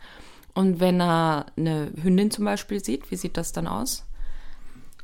Und 0.55 0.81
wenn 0.81 1.01
er 1.01 1.47
eine 1.57 1.93
Hündin 2.01 2.31
zum 2.31 2.45
Beispiel 2.45 2.85
sieht, 2.85 3.11
wie 3.11 3.17
sieht 3.17 3.37
das 3.37 3.53
dann 3.53 3.67
aus? 3.67 4.05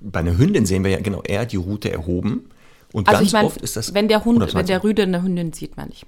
Bei 0.00 0.20
einer 0.20 0.38
Hündin 0.38 0.66
sehen 0.66 0.84
wir 0.84 0.92
ja 0.92 1.00
genau 1.00 1.22
eher 1.22 1.46
die 1.46 1.56
Rute 1.56 1.90
erhoben. 1.90 2.50
Und 2.92 3.08
Also 3.08 3.18
ganz 3.18 3.26
ich 3.26 3.32
meine, 3.32 3.46
oft 3.46 3.60
ist 3.60 3.76
das. 3.76 3.94
wenn 3.94 4.08
der 4.08 4.24
Hund, 4.24 4.54
wenn 4.54 4.66
der 4.66 4.84
Rüde 4.84 5.02
eine 5.02 5.22
Hündin 5.22 5.52
sieht, 5.52 5.76
meine 5.76 5.90
ich. 5.90 6.06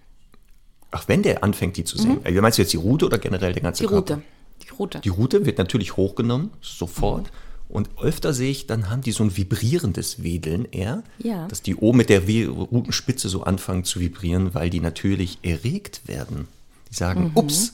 Ach, 0.90 1.06
wenn 1.08 1.22
der 1.22 1.44
anfängt, 1.44 1.76
die 1.76 1.84
zu 1.84 1.96
sehen. 1.98 2.20
Also 2.24 2.40
Meinst 2.42 2.58
du 2.58 2.62
jetzt 2.62 2.72
die 2.72 2.76
Rute 2.78 3.06
oder 3.06 3.18
generell 3.18 3.52
der 3.52 3.62
ganze 3.62 3.82
Die 3.84 3.88
Körper? 3.88 4.14
Route. 4.16 4.22
Die 4.64 4.68
Route. 4.70 5.00
Die 5.00 5.08
Rute 5.08 5.46
wird 5.46 5.58
natürlich 5.58 5.96
hochgenommen, 5.96 6.50
sofort. 6.60 7.30
Und 7.68 7.88
öfter 8.00 8.32
sehe 8.32 8.50
ich, 8.50 8.66
dann 8.66 8.90
haben 8.90 9.02
die 9.02 9.12
so 9.12 9.22
ein 9.22 9.36
vibrierendes 9.36 10.24
Wedeln 10.24 10.66
eher, 10.72 11.04
Ja. 11.18 11.46
dass 11.46 11.62
die 11.62 11.76
oben 11.76 11.98
mit 11.98 12.08
der 12.08 12.22
Rutenspitze 12.26 13.28
so 13.28 13.44
anfangen 13.44 13.84
zu 13.84 14.00
vibrieren, 14.00 14.54
weil 14.54 14.70
die 14.70 14.80
natürlich 14.80 15.38
erregt 15.42 16.02
werden. 16.06 16.48
Die 16.90 16.94
sagen, 16.96 17.30
ups, 17.36 17.72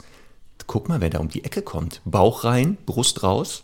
guck 0.67 0.89
mal, 0.91 1.01
wer 1.01 1.09
da 1.09 1.19
um 1.21 1.29
die 1.31 1.45
Ecke 1.45 1.63
kommt. 1.63 2.03
Bauch 2.05 2.45
rein, 2.45 2.77
Brust 2.85 3.23
raus, 3.23 3.63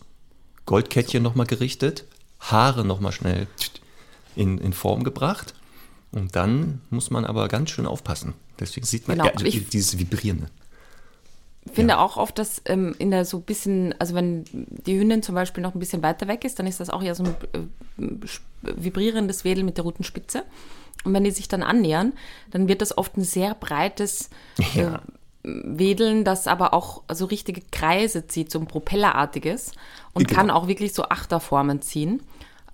Goldkettchen 0.64 1.22
nochmal 1.22 1.46
gerichtet, 1.46 2.04
Haare 2.40 2.84
nochmal 2.86 3.12
schnell 3.12 3.46
in, 4.34 4.56
in 4.56 4.72
Form 4.72 5.04
gebracht. 5.04 5.52
Und 6.12 6.34
dann 6.36 6.80
muss 6.88 7.10
man 7.10 7.26
aber 7.26 7.48
ganz 7.48 7.70
schön 7.70 7.86
aufpassen. 7.86 8.32
Deswegen 8.60 8.86
sieht 8.86 9.08
man 9.08 9.18
Genau, 9.18 9.30
ja, 9.30 9.44
ich- 9.44 9.68
dieses 9.68 9.98
Vibrierende. 9.98 10.46
finde 11.72 11.98
auch 11.98 12.16
oft, 12.16 12.38
dass 12.38 12.60
ähm, 12.66 12.94
in 12.98 13.10
der 13.10 13.24
so 13.24 13.38
ein 13.38 13.42
bisschen, 13.42 13.94
also 14.00 14.14
wenn 14.14 14.44
die 14.52 14.98
Hündin 14.98 15.22
zum 15.22 15.34
Beispiel 15.34 15.62
noch 15.62 15.74
ein 15.74 15.78
bisschen 15.78 16.02
weiter 16.02 16.26
weg 16.28 16.44
ist, 16.44 16.58
dann 16.58 16.66
ist 16.66 16.80
das 16.80 16.90
auch 16.90 17.02
eher 17.02 17.14
so 17.14 17.24
ein 17.24 17.34
äh, 17.52 18.08
vibrierendes 18.62 19.44
Wedel 19.44 19.64
mit 19.64 19.76
der 19.76 19.84
Rutenspitze. 19.84 20.42
Und 21.04 21.14
wenn 21.14 21.24
die 21.24 21.30
sich 21.30 21.48
dann 21.48 21.62
annähern, 21.62 22.12
dann 22.50 22.68
wird 22.68 22.80
das 22.82 22.96
oft 22.96 23.16
ein 23.16 23.24
sehr 23.24 23.54
breites 23.54 24.30
Ja. 24.74 24.96
äh, 24.96 24.98
Wedeln, 25.44 26.24
das 26.24 26.46
aber 26.46 26.72
auch 26.72 27.02
so 27.12 27.24
richtige 27.24 27.62
Kreise 27.72 28.28
zieht, 28.28 28.52
so 28.52 28.60
ein 28.60 28.66
Propellerartiges 28.68 29.72
und 30.12 30.28
Genau. 30.28 30.38
kann 30.40 30.50
auch 30.50 30.68
wirklich 30.68 30.92
so 30.94 31.04
Achterformen 31.08 31.82
ziehen. 31.82 32.22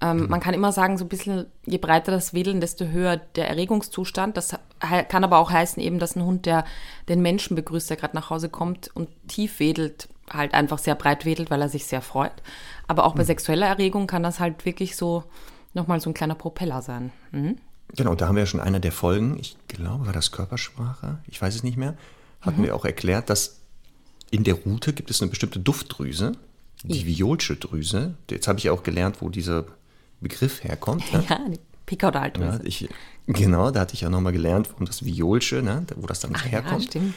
Ähm, 0.03 0.29
Man 0.29 0.41
kann 0.41 0.53
immer 0.53 0.71
sagen, 0.71 0.99
so 0.99 1.05
ein 1.07 1.09
bisschen, 1.09 1.47
je 1.65 1.79
breiter 1.79 2.13
das 2.13 2.35
Wedeln, 2.35 2.61
desto 2.61 2.85
höher 2.87 3.17
der 3.17 3.49
Erregungszustand. 3.49 4.37
Das 4.37 4.55
kann 4.81 5.25
aber 5.25 5.39
auch 5.39 5.51
heißen, 5.51 5.83
eben, 5.83 5.99
dass 5.99 6.17
ein 6.17 6.25
Hund, 6.25 6.47
der 6.47 6.65
den 7.09 7.23
Menschen 7.23 7.55
begrüßt, 7.55 7.91
der 7.91 7.97
gerade 7.97 8.17
nach 8.17 8.31
Hause 8.31 8.49
kommt 8.49 8.91
und 8.95 9.09
tief 9.29 9.61
wedelt, 9.61 10.09
halt 10.31 10.55
einfach 10.55 10.79
sehr 10.79 10.95
breit 10.95 11.25
wedelt, 11.25 11.51
weil 11.51 11.63
er 11.63 11.69
sich 11.69 11.87
sehr 11.87 12.03
freut. 12.03 12.43
Aber 12.87 13.05
auch 13.05 13.15
bei 13.15 13.25
sexueller 13.25 13.67
Erregung 13.67 14.07
kann 14.07 14.23
das 14.23 14.41
halt 14.41 14.65
wirklich 14.65 14.97
so 14.97 15.25
nochmal 15.75 16.01
so 16.01 16.11
ein 16.11 16.15
kleiner 16.15 16.35
Propeller 16.35 16.83
sein. 16.83 17.13
Mhm. 17.33 17.57
Genau, 17.97 18.15
da 18.15 18.29
haben 18.29 18.35
wir 18.35 18.43
ja 18.43 18.47
schon 18.47 18.61
einer 18.61 18.81
der 18.81 18.93
Folgen, 18.93 19.39
ich 19.39 19.57
glaube, 19.67 20.07
war 20.07 20.13
das 20.13 20.31
Körpersprache, 20.31 21.19
ich 21.27 21.41
weiß 21.41 21.55
es 21.55 21.63
nicht 21.63 21.79
mehr, 21.79 21.97
hatten 22.43 22.63
wir 22.63 22.77
auch 22.77 22.85
erklärt, 22.85 23.31
dass 23.31 23.61
in 24.31 24.45
der 24.45 24.55
Rute 24.55 24.93
gibt 24.93 25.11
es 25.11 25.23
eine 25.23 25.31
bestimmte 25.31 25.59
Duftdrüse, 25.59 26.33
die 26.85 27.07
Violsche 27.07 27.57
Drüse. 27.57 28.15
Jetzt 28.31 28.47
habe 28.47 28.59
ich 28.59 28.65
ja 28.65 28.73
auch 28.73 28.83
gelernt, 28.83 29.21
wo 29.21 29.31
dieser 29.31 29.65
Begriff 30.21 30.63
herkommt. 30.65 31.13
Ne? 31.13 31.25
Ja, 31.29 31.41
die 31.49 31.59
Pickaudal 31.89 32.33
Ja, 32.39 32.61
ich, 32.65 32.87
genau, 33.27 33.71
da 33.71 33.81
hatte 33.81 33.95
ich 33.95 34.03
ja 34.03 34.11
nochmal 34.11 34.35
gelernt, 34.35 34.69
warum 34.71 34.85
das 34.87 35.05
Violsche, 35.05 35.63
ne, 35.63 35.87
wo 35.97 36.07
das 36.07 36.21
dann 36.21 36.33
Ja, 36.33 36.43
herkommt. 36.43 36.85
stimmt. 36.85 37.15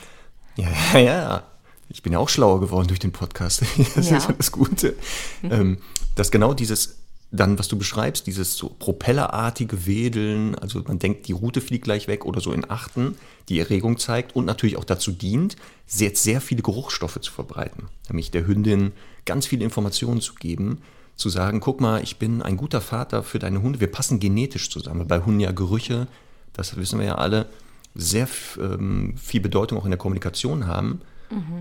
Ja, 0.56 0.70
ja, 0.94 1.00
ja. 1.02 1.44
Ich 1.90 2.02
bin 2.02 2.14
ja 2.14 2.20
auch 2.20 2.30
schlauer 2.30 2.62
geworden 2.62 2.88
durch 2.88 3.00
den 3.00 3.12
Podcast. 3.12 3.64
Das 3.96 4.10
Ja. 4.10 4.18
ist 4.18 4.28
ja 4.30 4.34
das 4.34 4.52
Gute. 4.54 4.96
Ähm, 5.44 5.80
dass 6.16 6.32
genau 6.32 6.54
dieses, 6.54 7.00
dann, 7.32 7.60
was 7.60 7.68
du 7.68 7.78
beschreibst, 7.78 8.28
dieses 8.28 8.56
so 8.56 8.70
propellerartige 8.80 9.86
Wedeln, 9.86 10.56
also 10.56 10.82
man 10.88 11.00
denkt, 11.00 11.28
die 11.28 11.34
Route 11.34 11.60
fliegt 11.60 11.84
gleich 11.84 12.08
weg 12.08 12.24
oder 12.26 12.40
so 12.40 12.54
in 12.54 12.70
Achten, 12.70 13.16
die 13.50 13.60
Erregung 13.60 13.98
zeigt 13.98 14.36
und 14.38 14.46
natürlich 14.46 14.78
auch 14.78 14.86
dazu 14.86 15.12
dient, 15.12 15.58
sehr, 15.86 16.16
sehr 16.16 16.40
viele 16.40 16.62
Geruchsstoffe 16.62 17.20
zu 17.20 17.32
verbreiten. 17.32 17.90
Nämlich 18.08 18.32
der 18.32 18.48
Hündin 18.48 18.94
ganz 19.26 19.46
viele 19.46 19.66
Informationen 19.66 20.22
zu 20.22 20.36
geben, 20.36 20.80
zu 21.16 21.30
sagen, 21.30 21.60
guck 21.60 21.82
mal, 21.82 22.02
ich 22.04 22.18
bin 22.18 22.42
ein 22.42 22.58
guter 22.58 22.82
Vater 22.82 23.24
für 23.24 23.40
deine 23.40 23.62
Hunde, 23.62 23.80
wir 23.80 23.92
passen 23.92 24.20
genetisch 24.20 24.70
zusammen. 24.70 25.02
Weil 25.02 25.20
Bei 25.20 25.26
Hunden 25.26 25.40
ja 25.40 25.52
Gerüche, 25.52 26.08
das 26.54 26.76
wissen 26.78 27.00
wir 27.00 27.06
ja 27.06 27.16
alle, 27.16 27.48
sehr 27.94 28.28
ähm, 28.60 29.16
viel 29.18 29.42
Bedeutung 29.42 29.78
auch 29.78 29.86
in 29.86 29.92
der 29.92 29.98
Kommunikation 29.98 30.68
haben. 30.68 31.02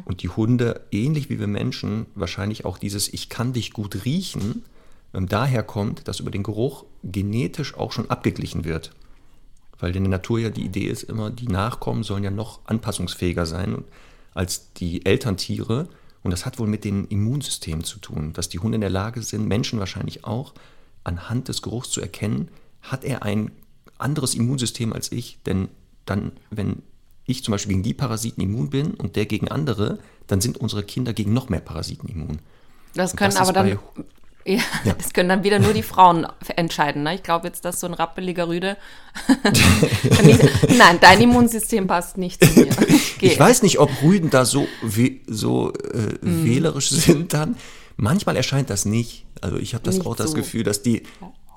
Und 0.05 0.23
die 0.23 0.29
Hunde, 0.29 0.81
ähnlich 0.91 1.31
wie 1.31 1.39
wir 1.39 1.47
Menschen, 1.47 2.07
wahrscheinlich 2.15 2.65
auch 2.65 2.79
dieses 2.79 3.13
Ich 3.13 3.29
kann 3.29 3.53
dich 3.53 3.73
gut 3.73 4.05
riechen, 4.05 4.65
ähm, 5.15 5.29
daher 5.29 5.63
kommt, 5.63 6.09
dass 6.09 6.21
über 6.21 6.31
den 6.31 6.43
Geruch 6.43 6.85
genetisch 7.05 7.75
auch 7.77 7.93
schon 7.93 8.11
abgeglichen 8.11 8.65
wird. 8.65 8.93
Weil 9.79 9.95
in 9.97 10.05
der 10.05 10.11
Natur 10.11 10.39
ja 10.39 10.51
die 10.51 10.65
Idee 10.65 10.87
ist 10.87 11.05
immer, 11.05 11.31
die 11.31 11.49
Nachkommen 11.49 12.03
sollen 12.03 12.25
ja 12.25 12.31
noch 12.31 12.61
anpassungsfähiger 12.67 13.47
sein 13.47 13.85
als 14.35 14.73
die 14.75 15.07
Elterntiere. 15.07 15.89
Und 16.23 16.31
das 16.31 16.45
hat 16.45 16.59
wohl 16.59 16.67
mit 16.69 16.85
dem 16.85 17.09
Immunsystem 17.09 17.85
zu 17.85 17.99
tun, 17.99 18.33
dass 18.33 18.49
die 18.49 18.59
Hunde 18.59 18.77
in 18.77 18.81
der 18.83 18.91
Lage 18.91 19.23
sind, 19.23 19.49
Menschen 19.49 19.79
wahrscheinlich 19.79 20.25
auch, 20.25 20.53
anhand 21.03 21.49
des 21.49 21.63
Geruchs 21.63 21.91
zu 21.91 22.01
erkennen, 22.01 22.49
hat 22.83 23.05
er 23.05 23.23
ein 23.23 23.51
anderes 23.99 24.35
Immunsystem 24.35 24.93
als 24.93 25.13
ich. 25.13 25.39
Denn 25.47 25.69
dann, 26.05 26.33
wenn 26.51 26.83
ich 27.25 27.45
zum 27.45 27.53
Beispiel 27.53 27.73
gegen 27.73 27.83
die 27.83 27.95
Parasiten 27.95 28.43
immun 28.43 28.71
bin 28.71 28.93
und 28.95 29.17
der 29.17 29.27
gegen 29.27 29.49
andere, 29.49 29.99
dann 30.27 30.41
sind 30.41 30.59
unsere 30.59 30.83
Kinder 30.83 31.13
gegen 31.13 31.33
noch 31.33 31.49
mehr 31.49 31.61
Parasiten 31.61 32.09
immun. 32.09 32.39
Das 32.95 33.17
können 33.17 33.35
das 33.35 33.41
aber 33.41 33.53
dann. 33.53 33.79
Ja, 34.45 34.63
Ja. 34.85 34.95
das 34.99 35.13
können 35.13 35.29
dann 35.29 35.45
wieder 35.45 35.59
nur 35.59 35.75
die 35.75 35.83
Frauen 35.83 36.27
entscheiden. 36.57 37.03
Ne? 37.03 37.15
Ich 37.15 37.23
glaube 37.23 37.47
jetzt, 37.47 37.65
dass 37.65 37.79
so 37.81 37.87
ein 37.87 37.95
rappeliger 37.95 38.49
Rüde. 38.49 38.77
Nein, 40.79 40.99
dein 41.01 41.21
Immunsystem 41.21 41.87
passt 41.87 42.17
nicht 42.17 42.43
zu 42.43 42.61
mir. 42.61 42.69
Geh. 43.19 43.27
Ich 43.27 43.39
weiß 43.39 43.63
nicht, 43.63 43.79
ob 43.79 43.91
Rüden 44.03 44.31
da 44.31 44.45
so, 44.45 44.67
so 45.27 45.73
äh, 45.73 46.15
Mhm. 46.27 46.45
wählerisch 46.45 46.89
sind 46.91 47.33
dann. 47.33 47.57
Manchmal 47.97 48.37
erscheint 48.37 48.71
das 48.71 48.85
nicht. 48.85 49.25
Also 49.41 49.57
ich 49.57 49.75
habe 49.75 49.85
das 49.85 49.97
Nicht 49.97 50.07
auch 50.07 50.17
das 50.17 50.31
so. 50.31 50.37
Gefühl, 50.37 50.63
dass 50.65 50.83
die 50.83 51.03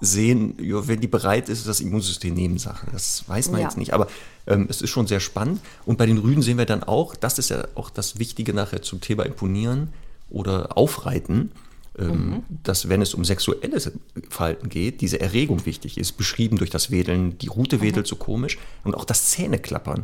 sehen, 0.01 0.55
wenn 0.59 0.99
die 0.99 1.07
bereit 1.07 1.47
ist, 1.47 1.59
ist 1.59 1.67
das 1.67 1.79
Immunsystem 1.79 2.33
Nebensache. 2.33 2.87
Das 2.91 3.23
weiß 3.27 3.51
man 3.51 3.61
Ja. 3.61 3.67
jetzt 3.67 3.77
nicht. 3.77 3.93
Aber 3.93 4.07
ähm, 4.47 4.67
es 4.69 4.81
ist 4.81 4.89
schon 4.89 5.07
sehr 5.07 5.21
spannend. 5.21 5.61
Und 5.85 5.97
bei 5.97 6.05
den 6.05 6.17
Rüden 6.17 6.41
sehen 6.41 6.57
wir 6.57 6.65
dann 6.65 6.83
auch, 6.83 7.15
das 7.15 7.39
ist 7.39 7.49
ja 7.49 7.65
auch 7.75 7.89
das 7.89 8.19
Wichtige 8.19 8.53
nachher 8.53 8.81
zum 8.81 8.99
Thema 8.99 9.23
Imponieren 9.25 9.93
oder 10.29 10.77
Aufreiten, 10.77 11.51
ähm, 11.97 12.09
Mhm. 12.09 12.43
dass 12.63 12.89
wenn 12.89 13.01
es 13.01 13.13
um 13.13 13.23
sexuelles 13.23 13.91
Verhalten 14.29 14.67
geht, 14.67 14.99
diese 14.99 15.21
Erregung 15.21 15.65
wichtig 15.65 15.97
ist, 15.97 16.13
beschrieben 16.17 16.57
durch 16.57 16.71
das 16.71 16.91
Wedeln. 16.91 17.37
Die 17.37 17.47
Rute 17.47 17.79
wedelt 17.79 18.07
so 18.07 18.17
komisch 18.17 18.57
und 18.83 18.95
auch 18.95 19.05
das 19.05 19.29
Zähneklappern. 19.29 20.03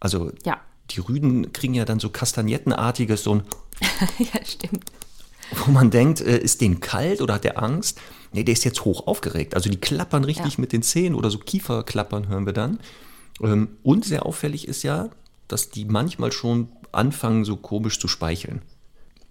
Also 0.00 0.32
Ja. 0.44 0.60
Die 0.90 1.00
Rüden 1.00 1.52
kriegen 1.52 1.74
ja 1.74 1.84
dann 1.84 2.00
so 2.00 2.08
kastagnettenartiges, 2.10 3.22
so 3.24 3.34
ein, 3.36 3.42
ja, 4.18 4.44
stimmt. 4.44 4.84
wo 5.64 5.70
man 5.70 5.90
denkt, 5.90 6.20
äh, 6.20 6.38
ist 6.38 6.60
den 6.60 6.80
kalt 6.80 7.20
oder 7.20 7.34
hat 7.34 7.44
der 7.44 7.62
Angst? 7.62 8.00
Nee, 8.32 8.44
der 8.44 8.52
ist 8.52 8.64
jetzt 8.64 8.84
hoch 8.84 9.06
aufgeregt. 9.06 9.54
Also 9.54 9.70
die 9.70 9.78
klappern 9.80 10.24
richtig 10.24 10.54
Ja. 10.54 10.60
mit 10.60 10.72
den 10.72 10.82
Zähnen 10.82 11.14
oder 11.14 11.30
so 11.30 11.38
Kieferklappern 11.38 12.28
hören 12.28 12.46
wir 12.46 12.52
dann. 12.52 12.78
Ähm, 13.42 13.76
und 13.82 14.04
sehr 14.04 14.26
auffällig 14.26 14.68
ist 14.68 14.82
ja, 14.82 15.08
dass 15.46 15.70
die 15.70 15.84
manchmal 15.86 16.32
schon 16.32 16.68
anfangen, 16.92 17.44
so 17.44 17.56
komisch 17.56 17.98
zu 17.98 18.08
speicheln. 18.08 18.62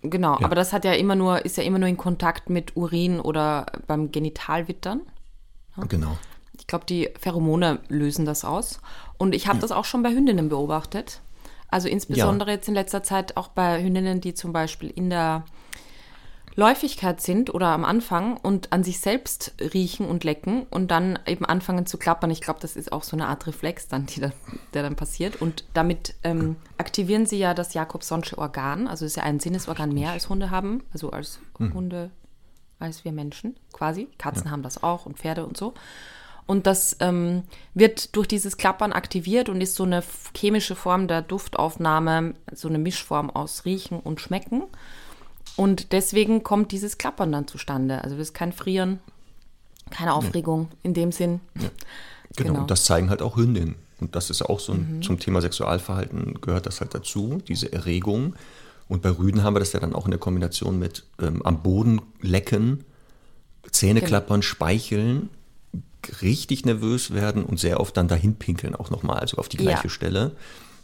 Genau, 0.03 0.37
aber 0.41 0.55
das 0.55 0.73
hat 0.73 0.85
ja 0.85 0.93
immer 0.93 1.15
nur, 1.15 1.43
ist 1.43 1.57
ja 1.57 1.63
immer 1.63 1.79
nur 1.79 1.89
in 1.89 1.97
Kontakt 1.97 2.49
mit 2.49 2.75
Urin 2.77 3.19
oder 3.19 3.65
beim 3.87 4.11
Genitalwittern. 4.11 5.01
Genau. 5.89 6.17
Die 6.53 6.59
Ich 6.61 6.67
glaube, 6.67 6.85
die 6.85 7.09
Pheromone 7.19 7.79
lösen 7.87 8.25
das 8.25 8.45
aus. 8.45 8.79
Und 9.17 9.33
ich 9.35 9.47
habe 9.47 9.59
das 9.59 9.71
auch 9.71 9.85
schon 9.85 10.03
bei 10.03 10.11
Hündinnen 10.11 10.49
beobachtet. 10.49 11.21
Also 11.69 11.87
insbesondere 11.87 12.49
ja. 12.49 12.55
jetzt 12.55 12.67
in 12.67 12.73
letzter 12.73 13.03
Zeit 13.03 13.37
auch 13.37 13.49
bei 13.49 13.81
Hündinnen, 13.81 14.21
die 14.21 14.33
zum 14.33 14.53
Beispiel 14.53 14.89
in 14.89 15.09
der 15.09 15.43
Läufigkeit 16.57 17.21
sind 17.21 17.53
oder 17.53 17.67
am 17.67 17.85
Anfang 17.85 18.35
und 18.35 18.73
an 18.73 18.83
sich 18.83 18.99
selbst 18.99 19.53
riechen 19.59 20.07
und 20.07 20.23
lecken 20.23 20.63
und 20.71 20.89
dann 20.89 21.19
eben 21.27 21.45
anfangen 21.45 21.85
zu 21.85 21.99
klappern. 21.99 22.31
Ich 22.31 22.41
glaube, 22.41 22.59
das 22.59 22.75
ist 22.75 22.91
auch 22.91 23.03
so 23.03 23.15
eine 23.15 23.27
Art 23.27 23.45
Reflex 23.45 23.87
dann, 23.87 24.07
die 24.07 24.19
da, 24.21 24.31
der 24.73 24.81
dann 24.81 24.95
passiert. 24.95 25.39
Und 25.39 25.65
damit 25.75 26.15
ähm, 26.23 26.55
aktivieren 26.79 27.27
sie 27.27 27.37
ja 27.37 27.53
das 27.53 27.75
Jakobsonsche 27.75 28.39
Organ. 28.39 28.87
Also 28.87 29.05
es 29.05 29.11
ist 29.11 29.17
ja 29.17 29.23
ein 29.23 29.39
Sinnesorgan 29.39 29.93
mehr 29.93 30.11
als 30.11 30.29
Hunde 30.29 30.49
haben, 30.49 30.83
also 30.91 31.11
als 31.11 31.39
hm. 31.59 31.75
Hunde, 31.75 32.09
als 32.79 33.05
wir 33.05 33.11
Menschen 33.11 33.55
quasi. 33.71 34.07
Katzen 34.17 34.45
ja. 34.45 34.51
haben 34.51 34.63
das 34.63 34.81
auch 34.81 35.05
und 35.05 35.19
Pferde 35.19 35.45
und 35.45 35.57
so. 35.57 35.75
Und 36.47 36.65
das 36.65 36.95
ähm, 37.01 37.43
wird 37.73 38.15
durch 38.15 38.27
dieses 38.27 38.57
Klappern 38.57 38.93
aktiviert 38.93 39.49
und 39.49 39.59
ist 39.59 39.75
so 39.75 39.83
eine 39.83 40.01
chemische 40.35 40.75
Form 40.75 41.07
der 41.07 41.21
Duftaufnahme, 41.21 42.33
so 42.53 42.69
eine 42.69 42.79
Mischform 42.79 43.29
aus 43.29 43.65
Riechen 43.65 43.99
und 43.99 44.21
Schmecken. 44.21 44.63
Und 45.57 45.91
deswegen 45.91 46.43
kommt 46.43 46.71
dieses 46.71 46.97
Klappern 46.97 47.33
dann 47.33 47.47
zustande. 47.47 48.01
Also 48.03 48.15
das 48.15 48.29
ist 48.29 48.33
kein 48.33 48.53
Frieren, 48.53 48.99
keine 49.89 50.13
Aufregung 50.13 50.69
in 50.83 50.93
dem 50.93 51.11
Sinn. 51.11 51.41
Ja. 51.55 51.69
Genau. 52.35 52.49
genau, 52.49 52.61
und 52.61 52.71
das 52.71 52.85
zeigen 52.85 53.09
halt 53.09 53.21
auch 53.21 53.35
Hündinnen. 53.35 53.75
Und 53.99 54.15
das 54.15 54.29
ist 54.29 54.41
auch 54.41 54.59
so 54.59 54.73
ein, 54.73 54.97
mhm. 54.97 55.01
zum 55.01 55.19
Thema 55.19 55.41
Sexualverhalten 55.41 56.39
gehört 56.41 56.65
das 56.65 56.81
halt 56.81 56.93
dazu, 56.93 57.41
diese 57.47 57.73
Erregung. 57.73 58.35
Und 58.87 59.01
bei 59.01 59.09
Rüden 59.09 59.43
haben 59.43 59.55
wir 59.55 59.59
das 59.59 59.73
ja 59.73 59.79
dann 59.79 59.95
auch 59.95 60.05
in 60.05 60.11
der 60.11 60.19
Kombination 60.19 60.79
mit 60.79 61.03
ähm, 61.19 61.41
am 61.43 61.61
Boden 61.61 62.01
lecken, 62.21 62.83
Zähne 63.71 63.99
genau. 63.99 64.07
klappern, 64.07 64.41
speicheln, 64.43 65.29
richtig 66.21 66.65
nervös 66.65 67.11
werden 67.11 67.43
und 67.43 67.59
sehr 67.59 67.79
oft 67.79 67.95
dann 67.97 68.07
dahin 68.07 68.35
pinkeln 68.35 68.75
auch 68.75 68.89
nochmal, 68.89 69.19
also 69.19 69.37
auf 69.37 69.49
die 69.49 69.57
gleiche 69.57 69.83
ja. 69.83 69.89
Stelle. 69.89 70.35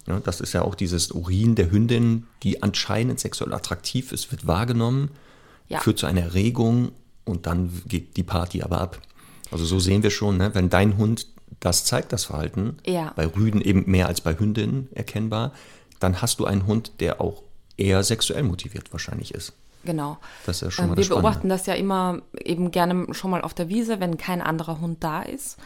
Ja, 0.07 0.19
das 0.19 0.41
ist 0.41 0.53
ja 0.53 0.63
auch 0.63 0.75
dieses 0.75 1.11
Urin 1.11 1.55
der 1.55 1.71
Hündin, 1.71 2.27
die 2.43 2.61
anscheinend 2.61 3.19
sexuell 3.19 3.53
attraktiv 3.53 4.11
ist, 4.11 4.31
wird 4.31 4.45
wahrgenommen, 4.47 5.11
ja. 5.69 5.79
führt 5.79 5.99
zu 5.99 6.05
einer 6.05 6.21
Erregung 6.21 6.91
und 7.23 7.47
dann 7.47 7.71
geht 7.87 8.17
die 8.17 8.23
Party 8.23 8.61
aber 8.61 8.81
ab. 8.81 8.99
Also 9.51 9.65
so 9.65 9.79
sehen 9.79 10.03
wir 10.03 10.11
schon, 10.11 10.37
ne? 10.37 10.53
wenn 10.53 10.69
dein 10.69 10.97
Hund 10.97 11.27
das 11.59 11.85
zeigt, 11.85 12.11
das 12.11 12.25
Verhalten, 12.25 12.77
ja. 12.85 13.13
bei 13.15 13.25
Rüden 13.25 13.61
eben 13.61 13.89
mehr 13.89 14.07
als 14.07 14.21
bei 14.21 14.37
Hündinnen 14.37 14.89
erkennbar, 14.93 15.53
dann 15.99 16.21
hast 16.21 16.39
du 16.39 16.45
einen 16.45 16.65
Hund, 16.65 16.93
der 16.99 17.21
auch 17.21 17.43
eher 17.77 18.03
sexuell 18.03 18.43
motiviert 18.43 18.91
wahrscheinlich 18.91 19.33
ist. 19.33 19.53
Genau. 19.83 20.17
Das 20.45 20.57
ist 20.57 20.61
ja 20.61 20.71
schon 20.71 20.87
mal 20.87 20.97
Wir 20.97 21.01
das 21.01 21.09
beobachten 21.09 21.49
das 21.49 21.65
ja 21.65 21.73
immer 21.73 22.21
eben 22.37 22.71
gerne 22.71 23.13
schon 23.13 23.31
mal 23.31 23.41
auf 23.41 23.53
der 23.53 23.69
Wiese, 23.69 23.99
wenn 23.99 24.17
kein 24.17 24.41
anderer 24.41 24.79
Hund 24.79 25.03
da 25.03 25.21
ist. 25.21 25.57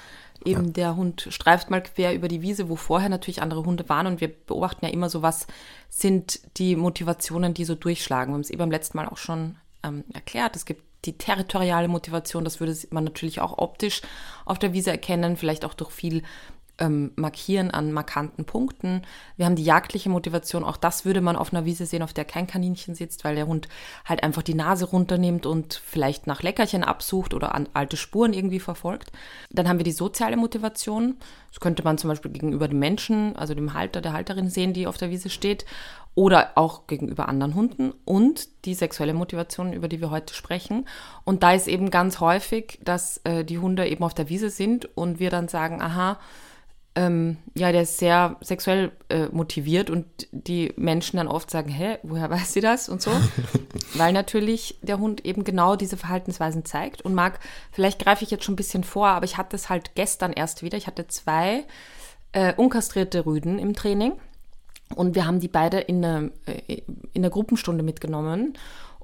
Eben 0.46 0.68
ja. 0.68 0.72
der 0.72 0.96
Hund 0.96 1.28
streift 1.30 1.70
mal 1.70 1.82
quer 1.82 2.14
über 2.14 2.28
die 2.28 2.42
Wiese, 2.42 2.70
wo 2.70 2.76
vorher 2.76 3.10
natürlich 3.10 3.42
andere 3.42 3.64
Hunde 3.66 3.88
waren. 3.90 4.08
Und 4.08 4.22
wir 4.22 4.28
beobachten 4.28 4.86
ja 4.86 4.92
immer 4.92 5.10
so, 5.10 5.22
was 5.22 5.48
sind 5.90 6.40
die 6.58 6.76
Motivationen, 6.76 7.54
die 7.54 7.66
so 7.66 7.76
durchschlagen. 7.76 8.32
Wir 8.32 8.36
haben 8.36 8.42
es 8.42 8.50
eben 8.50 8.60
beim 8.60 8.72
letzten 8.72 8.98
Mal 8.98 9.08
auch 9.08 9.18
schon 9.18 9.56
ähm, 9.84 10.04
erklärt. 10.14 10.56
Es 10.56 10.66
gibt 10.66 10.84
die 11.06 11.18
territoriale 11.18 11.88
Motivation, 11.88 12.44
das 12.44 12.60
würde 12.60 12.76
man 12.92 13.04
natürlich 13.04 13.40
auch 13.40 13.58
optisch 13.58 14.02
auf 14.46 14.60
der 14.60 14.74
Wiese 14.74 14.92
erkennen, 14.92 15.38
vielleicht 15.38 15.64
auch 15.64 15.74
durch 15.74 15.92
viel 15.92 16.24
ähm, 16.80 17.12
markieren 17.16 17.72
an 17.72 17.92
markanten 17.92 18.46
Punkten. 18.46 19.02
Wir 19.36 19.46
haben 19.46 19.56
die 19.56 19.63
jagdliche 19.63 20.10
Motivation, 20.10 20.63
auch 20.63 20.78
das 20.78 21.06
würde 21.06 21.22
man 21.22 21.36
auf 21.36 21.54
einer 21.54 21.66
Wiese 21.66 21.86
sehen, 21.86 22.04
auf 22.04 22.13
der 22.13 22.26
kein 22.26 22.48
Kaninchen 22.48 22.96
sitzt, 22.96 23.24
weil 23.24 23.36
der 23.36 23.48
Hund 23.48 23.68
halt 24.06 24.24
einfach 24.24 24.44
die 24.44 24.54
Nase 24.54 24.86
runternimmt 24.86 25.46
und 25.46 25.82
vielleicht 25.86 26.28
nach 26.28 26.44
Leckerchen 26.44 26.84
absucht 26.84 27.34
oder 27.34 27.56
an 27.56 27.68
alte 27.74 27.98
Spuren 27.98 28.34
irgendwie 28.34 28.60
verfolgt. 28.60 29.12
Dann 29.50 29.68
haben 29.68 29.80
wir 29.80 29.84
die 29.84 29.92
soziale 29.92 30.38
Motivation. 30.38 31.16
Das 31.50 31.60
könnte 31.60 31.84
man 31.84 31.98
zum 31.98 32.10
Beispiel 32.10 32.32
gegenüber 32.32 32.68
dem 32.68 32.80
Menschen, 32.80 33.36
also 33.36 33.54
dem 33.54 33.74
Halter, 33.74 34.02
der 34.02 34.13
Halterin 34.13 34.50
sehen, 34.50 34.74
die 34.74 34.88
auf 34.88 34.98
der 34.98 35.10
Wiese 35.10 35.30
steht 35.30 35.66
oder 36.18 36.54
auch 36.56 36.88
gegenüber 36.88 37.30
anderen 37.30 37.54
Hunden 37.54 37.94
und 38.04 38.66
die 38.66 38.74
sexuelle 38.74 39.13
Motivation, 39.13 39.72
über 39.72 39.88
die 39.88 40.02
wir 40.02 40.10
heute 40.10 40.34
sprechen. 40.34 40.88
Und 41.26 41.44
da 41.44 41.54
ist 41.54 41.68
eben 41.68 41.92
ganz 41.92 42.20
häufig, 42.20 42.80
dass 42.84 43.22
äh, 43.24 43.46
die 43.46 43.60
Hunde 43.60 43.88
eben 43.88 44.04
auf 44.04 44.16
der 44.16 44.28
Wiese 44.28 44.50
sind 44.50 44.90
und 44.98 45.20
wir 45.20 45.30
dann 45.30 45.48
sagen, 45.48 45.80
aha, 45.80 46.18
ähm, 46.98 47.38
ja, 47.54 47.72
der 47.72 47.84
ist 47.84 48.00
sehr 48.00 48.38
sexuell 48.42 48.92
äh, 49.10 49.28
motiviert 49.28 49.92
und 49.92 50.08
die 50.32 50.74
Menschen 50.78 51.18
dann 51.18 51.28
oft 51.28 51.52
sagen, 51.52 51.70
hä, 51.70 52.00
woher 52.02 52.28
weiß 52.32 52.54
sie 52.54 52.60
das 52.60 52.90
und 52.90 53.04
so, 53.04 53.12
weil 53.94 54.14
natürlich 54.14 54.80
der 54.82 54.98
Hund 54.98 55.24
eben 55.24 55.44
genau 55.44 55.76
diese 55.76 55.96
Verhaltensweisen 55.96 56.66
zeigt 56.66 57.04
und 57.04 57.14
mag, 57.14 57.40
vielleicht 57.72 58.04
greife 58.04 58.24
ich 58.24 58.32
jetzt 58.32 58.46
schon 58.46 58.54
ein 58.54 58.58
bisschen 58.58 58.84
vor, 58.84 59.10
aber 59.10 59.26
ich 59.26 59.38
hatte 59.38 59.56
es 59.56 59.70
halt 59.70 59.94
gestern 59.94 60.34
erst 60.34 60.64
wieder, 60.64 60.76
ich 60.76 60.88
hatte 60.88 61.08
zwei 61.08 61.66
äh, 62.32 62.56
unkastrierte 62.56 63.28
Rüden 63.28 63.60
im 63.60 63.76
Training 63.76 64.14
und 64.96 65.14
wir 65.14 65.28
haben 65.28 65.40
die 65.40 65.50
beide 65.50 65.78
in 65.78 66.04
eine, 66.04 66.32
äh, 66.48 66.82
in 67.14 67.22
eine 67.22 67.30
Gruppenstunde 67.30 67.84
mitgenommen 67.84 68.58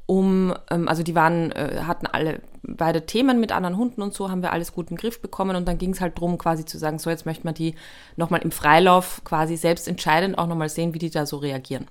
um, 0.05 0.53
ähm, 0.69 0.87
also 0.87 1.03
die 1.03 1.15
waren, 1.15 1.51
äh, 1.51 1.83
hatten 1.85 2.07
alle 2.07 2.41
beide 2.63 3.05
Themen 3.05 3.39
mit 3.39 3.51
anderen 3.51 3.77
Hunden 3.77 4.01
und 4.01 4.13
so, 4.13 4.29
haben 4.29 4.41
wir 4.41 4.53
alles 4.53 4.73
gut 4.73 4.89
den 4.89 4.97
Griff 4.97 5.21
bekommen 5.21 5.55
und 5.55 5.67
dann 5.67 5.77
ging 5.77 5.91
es 5.91 6.01
halt 6.01 6.17
darum, 6.17 6.37
quasi 6.37 6.65
zu 6.65 6.77
sagen, 6.77 6.99
so 6.99 7.09
jetzt 7.09 7.25
möchte 7.25 7.45
man 7.45 7.53
die 7.53 7.75
nochmal 8.15 8.41
im 8.41 8.51
Freilauf 8.51 9.21
quasi 9.23 9.57
selbst 9.57 9.87
entscheidend 9.87 10.37
auch 10.37 10.47
nochmal 10.47 10.69
sehen, 10.69 10.93
wie 10.93 10.99
die 10.99 11.09
da 11.09 11.25
so 11.25 11.37
reagieren. 11.37 11.87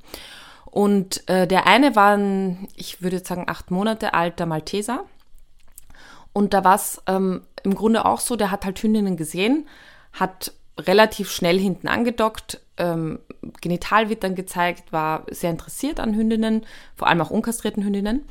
Und 0.66 1.28
äh, 1.28 1.46
der 1.46 1.66
eine 1.66 1.94
war 1.96 2.16
ein, 2.16 2.68
ich 2.74 3.02
würde 3.02 3.16
jetzt 3.16 3.28
sagen, 3.28 3.44
acht 3.46 3.70
Monate 3.70 4.14
alter 4.14 4.46
Malteser. 4.46 5.04
Und 6.32 6.54
da 6.54 6.64
war 6.64 6.76
es 6.76 7.02
ähm, 7.06 7.42
im 7.62 7.74
Grunde 7.74 8.06
auch 8.06 8.20
so, 8.20 8.36
der 8.36 8.50
hat 8.50 8.64
halt 8.64 8.82
Hündinnen 8.82 9.18
gesehen, 9.18 9.68
hat 10.14 10.52
relativ 10.86 11.30
schnell 11.30 11.58
hinten 11.58 11.88
angedockt, 11.88 12.60
ähm, 12.76 13.18
Genitalwittern 13.60 14.34
gezeigt, 14.34 14.92
war 14.92 15.26
sehr 15.30 15.50
interessiert 15.50 16.00
an 16.00 16.14
Hündinnen, 16.14 16.64
vor 16.94 17.08
allem 17.08 17.20
auch 17.20 17.30
unkastrierten 17.30 17.84
Hündinnen, 17.84 18.24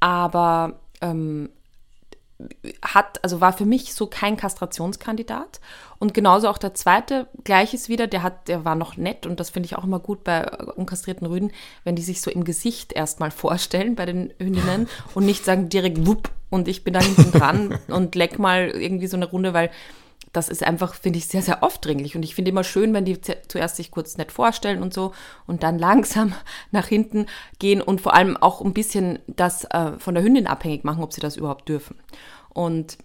aber 0.00 0.80
ähm, 1.00 1.50
hat, 2.82 3.22
also 3.22 3.40
war 3.40 3.52
für 3.52 3.66
mich 3.66 3.94
so 3.94 4.06
kein 4.06 4.36
Kastrationskandidat. 4.36 5.60
Und 5.98 6.14
genauso 6.14 6.48
auch 6.48 6.58
der 6.58 6.74
zweite, 6.74 7.28
gleiches 7.44 7.88
wieder, 7.88 8.06
der 8.06 8.22
hat, 8.22 8.48
der 8.48 8.64
war 8.64 8.74
noch 8.74 8.96
nett 8.96 9.26
und 9.26 9.40
das 9.40 9.50
finde 9.50 9.66
ich 9.66 9.76
auch 9.76 9.84
immer 9.84 10.00
gut 10.00 10.24
bei 10.24 10.48
unkastrierten 10.74 11.26
Rüden, 11.26 11.52
wenn 11.84 11.96
die 11.96 12.02
sich 12.02 12.22
so 12.22 12.30
im 12.30 12.44
Gesicht 12.44 12.92
erstmal 12.92 13.30
vorstellen 13.30 13.94
bei 13.94 14.06
den 14.06 14.32
Hündinnen 14.38 14.88
und 15.14 15.26
nicht 15.26 15.44
sagen 15.44 15.68
direkt 15.68 16.06
wupp 16.06 16.30
und 16.48 16.68
ich 16.68 16.84
bin 16.84 16.94
da 16.94 17.00
hinten 17.00 17.32
dran 17.32 17.78
und 17.88 18.14
leck 18.14 18.38
mal 18.38 18.68
irgendwie 18.68 19.06
so 19.06 19.16
eine 19.16 19.26
Runde, 19.26 19.52
weil 19.52 19.70
das 20.32 20.48
ist 20.48 20.62
einfach, 20.62 20.94
finde 20.94 21.18
ich, 21.18 21.26
sehr, 21.26 21.42
sehr 21.42 21.64
aufdringlich. 21.64 22.14
Und 22.14 22.22
ich 22.22 22.34
finde 22.34 22.50
immer 22.50 22.64
schön, 22.64 22.94
wenn 22.94 23.04
die 23.04 23.20
zuerst 23.20 23.76
sich 23.76 23.90
kurz 23.90 24.16
nett 24.16 24.30
vorstellen 24.32 24.82
und 24.82 24.94
so 24.94 25.12
und 25.46 25.62
dann 25.62 25.78
langsam 25.80 26.34
nach 26.70 26.86
hinten 26.86 27.26
gehen 27.58 27.80
und 27.82 28.00
vor 28.00 28.14
allem 28.14 28.36
auch 28.36 28.60
ein 28.60 28.74
bisschen 28.74 29.18
das 29.26 29.64
äh, 29.64 29.92
von 29.98 30.14
der 30.14 30.22
Hündin 30.22 30.46
abhängig 30.46 30.84
machen, 30.84 31.02
ob 31.02 31.12
sie 31.12 31.20
das 31.20 31.36
überhaupt 31.36 31.68
dürfen. 31.68 31.96
Und, 32.50 32.98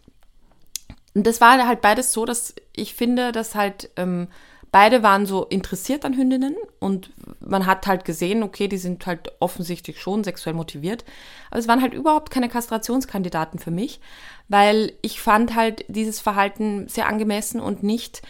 das 1.17 1.39
war 1.39 1.65
halt 1.65 1.79
beides 1.79 2.11
so, 2.11 2.25
dass 2.25 2.53
ich 2.75 2.93
finde, 2.93 3.31
dass 3.31 3.55
halt 3.55 3.89
ähm, 3.95 4.27
beide 4.75 5.03
waren 5.03 5.25
so 5.25 5.45
interessiert 5.45 6.03
an 6.03 6.17
Hündinnen 6.17 6.53
und 6.79 7.09
man 7.39 7.65
hat 7.65 7.87
halt 7.87 8.03
gesehen, 8.03 8.43
okay, 8.43 8.67
die 8.67 8.77
sind 8.77 9.05
halt 9.05 9.31
offensichtlich 9.39 10.01
schon 10.01 10.25
sexuell 10.25 10.53
motiviert. 10.53 11.05
Aber 11.49 11.61
es 11.61 11.69
waren 11.69 11.81
halt 11.81 11.93
überhaupt 11.93 12.29
keine 12.29 12.49
Kastrationskandidaten 12.49 13.57
für 13.57 13.71
mich, 13.71 14.01
weil 14.49 14.91
ich 15.01 15.21
fand 15.21 15.55
halt 15.55 15.85
dieses 15.87 16.19
Verhalten 16.19 16.89
sehr 16.89 17.07
angemessen 17.07 17.61
und 17.61 17.83
nicht 17.83 18.21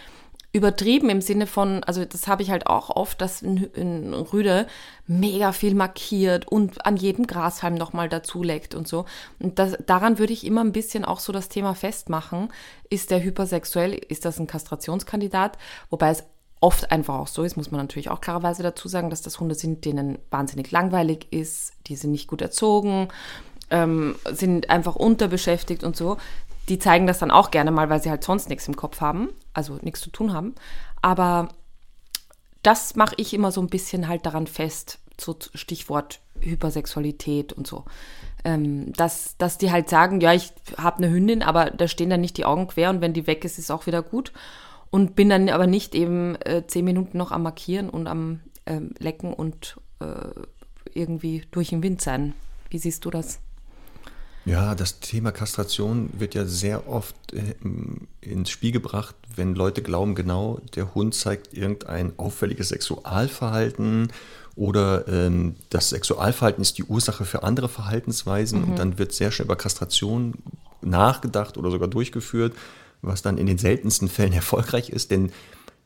übertrieben 0.53 1.09
im 1.09 1.19
Sinne 1.19 1.47
von, 1.47 1.83
also 1.83 2.05
das 2.05 2.27
habe 2.27 2.43
ich 2.43 2.51
halt 2.51 2.67
auch 2.67 2.91
oft, 2.91 3.19
dass 3.21 3.41
ein, 3.41 3.67
ein 3.75 4.13
Rüde 4.13 4.67
mega 5.07 5.51
viel 5.51 5.73
markiert 5.73 6.47
und 6.47 6.85
an 6.85 6.95
jedem 6.95 7.25
Grashalm 7.25 7.73
nochmal 7.73 8.07
dazuleckt 8.07 8.75
und 8.75 8.87
so. 8.87 9.05
Und 9.39 9.57
das, 9.57 9.77
daran 9.87 10.19
würde 10.19 10.31
ich 10.31 10.45
immer 10.45 10.61
ein 10.61 10.73
bisschen 10.73 11.05
auch 11.05 11.19
so 11.19 11.33
das 11.33 11.49
Thema 11.49 11.73
festmachen. 11.73 12.49
Ist 12.87 13.09
der 13.09 13.23
hypersexuell, 13.23 13.95
ist 13.95 14.25
das 14.25 14.39
ein 14.39 14.45
Kastrationskandidat? 14.45 15.57
Wobei 15.89 16.11
es 16.11 16.23
oft 16.65 16.91
einfach 16.91 17.13
auch 17.13 17.27
so 17.27 17.43
ist, 17.43 17.57
muss 17.57 17.69
man 17.69 17.79
natürlich 17.79 18.09
auch 18.09 18.21
klarerweise 18.21 18.63
dazu 18.63 18.87
sagen, 18.87 19.11
dass 19.11 19.21
das 19.21 19.39
Hunde 19.39 19.53
sind, 19.53 19.85
denen 19.85 20.17
wahnsinnig 20.31 20.71
langweilig 20.71 21.27
ist, 21.29 21.73
die 21.85 21.95
sind 21.95 22.09
nicht 22.09 22.27
gut 22.27 22.41
erzogen, 22.41 23.09
ähm, 23.69 24.15
sind 24.31 24.71
einfach 24.71 24.95
unterbeschäftigt 24.95 25.83
und 25.83 25.95
so. 25.95 26.17
Die 26.67 26.79
zeigen 26.79 27.05
das 27.05 27.19
dann 27.19 27.29
auch 27.29 27.51
gerne 27.51 27.69
mal, 27.69 27.91
weil 27.91 28.01
sie 28.01 28.09
halt 28.09 28.23
sonst 28.23 28.49
nichts 28.49 28.67
im 28.67 28.75
Kopf 28.75 28.99
haben, 28.99 29.29
also 29.53 29.77
nichts 29.83 30.01
zu 30.01 30.09
tun 30.09 30.33
haben. 30.33 30.55
Aber 31.03 31.49
das 32.63 32.95
mache 32.95 33.13
ich 33.17 33.35
immer 33.35 33.51
so 33.51 33.61
ein 33.61 33.69
bisschen 33.69 34.07
halt 34.07 34.25
daran 34.25 34.47
fest, 34.47 34.97
so 35.21 35.37
Stichwort 35.53 36.19
Hypersexualität 36.39 37.53
und 37.53 37.67
so. 37.67 37.85
Ähm, 38.43 38.91
dass, 38.93 39.37
dass 39.37 39.59
die 39.59 39.71
halt 39.71 39.87
sagen, 39.87 40.19
ja, 40.19 40.33
ich 40.33 40.51
habe 40.79 40.97
eine 40.97 41.11
Hündin, 41.11 41.43
aber 41.43 41.69
da 41.69 41.87
stehen 41.87 42.09
dann 42.09 42.21
nicht 42.21 42.37
die 42.37 42.45
Augen 42.45 42.65
quer 42.65 42.89
und 42.89 43.01
wenn 43.01 43.13
die 43.13 43.27
weg 43.27 43.45
ist, 43.45 43.59
ist 43.59 43.69
auch 43.69 43.85
wieder 43.85 44.01
gut 44.01 44.31
und 44.89 45.15
bin 45.15 45.29
dann 45.29 45.49
aber 45.49 45.67
nicht 45.67 45.95
eben 45.95 46.35
äh, 46.41 46.63
zehn 46.67 46.85
Minuten 46.85 47.17
noch 47.17 47.31
am 47.31 47.43
Markieren 47.43 47.89
und 47.89 48.07
am 48.07 48.39
äh, 48.65 48.81
Lecken 48.99 49.33
und 49.33 49.77
äh, 49.99 50.29
irgendwie 50.93 51.43
durch 51.51 51.69
den 51.69 51.83
Wind 51.83 52.01
sein. 52.01 52.33
Wie 52.69 52.77
siehst 52.77 53.05
du 53.05 53.09
das? 53.09 53.39
Ja, 54.45 54.75
das 54.75 54.99
Thema 54.99 55.31
Kastration 55.31 56.11
wird 56.13 56.35
ja 56.35 56.45
sehr 56.45 56.87
oft 56.87 57.15
äh, 57.33 57.55
ins 58.21 58.51
Spiel 58.51 58.71
gebracht, 58.71 59.15
wenn 59.35 59.55
Leute 59.55 59.81
glauben, 59.81 60.13
genau, 60.13 60.61
der 60.75 60.93
Hund 60.93 61.15
zeigt 61.15 61.53
irgendein 61.53 62.13
auffälliges 62.17 62.69
Sexualverhalten 62.69 64.11
oder 64.55 65.07
ähm, 65.07 65.55
das 65.71 65.89
Sexualverhalten 65.89 66.61
ist 66.61 66.77
die 66.77 66.83
Ursache 66.83 67.25
für 67.25 67.41
andere 67.41 67.67
Verhaltensweisen 67.69 68.61
mhm. 68.61 68.69
und 68.69 68.79
dann 68.79 68.97
wird 68.99 69.13
sehr 69.13 69.31
schnell 69.31 69.47
über 69.47 69.55
Kastration 69.55 70.35
nachgedacht 70.81 71.57
oder 71.57 71.71
sogar 71.71 71.87
durchgeführt, 71.87 72.53
was 73.07 73.21
dann 73.21 73.37
in 73.37 73.45
den 73.45 73.57
seltensten 73.57 74.09
Fällen 74.09 74.33
erfolgreich 74.33 74.89
ist, 74.89 75.11
denn 75.11 75.31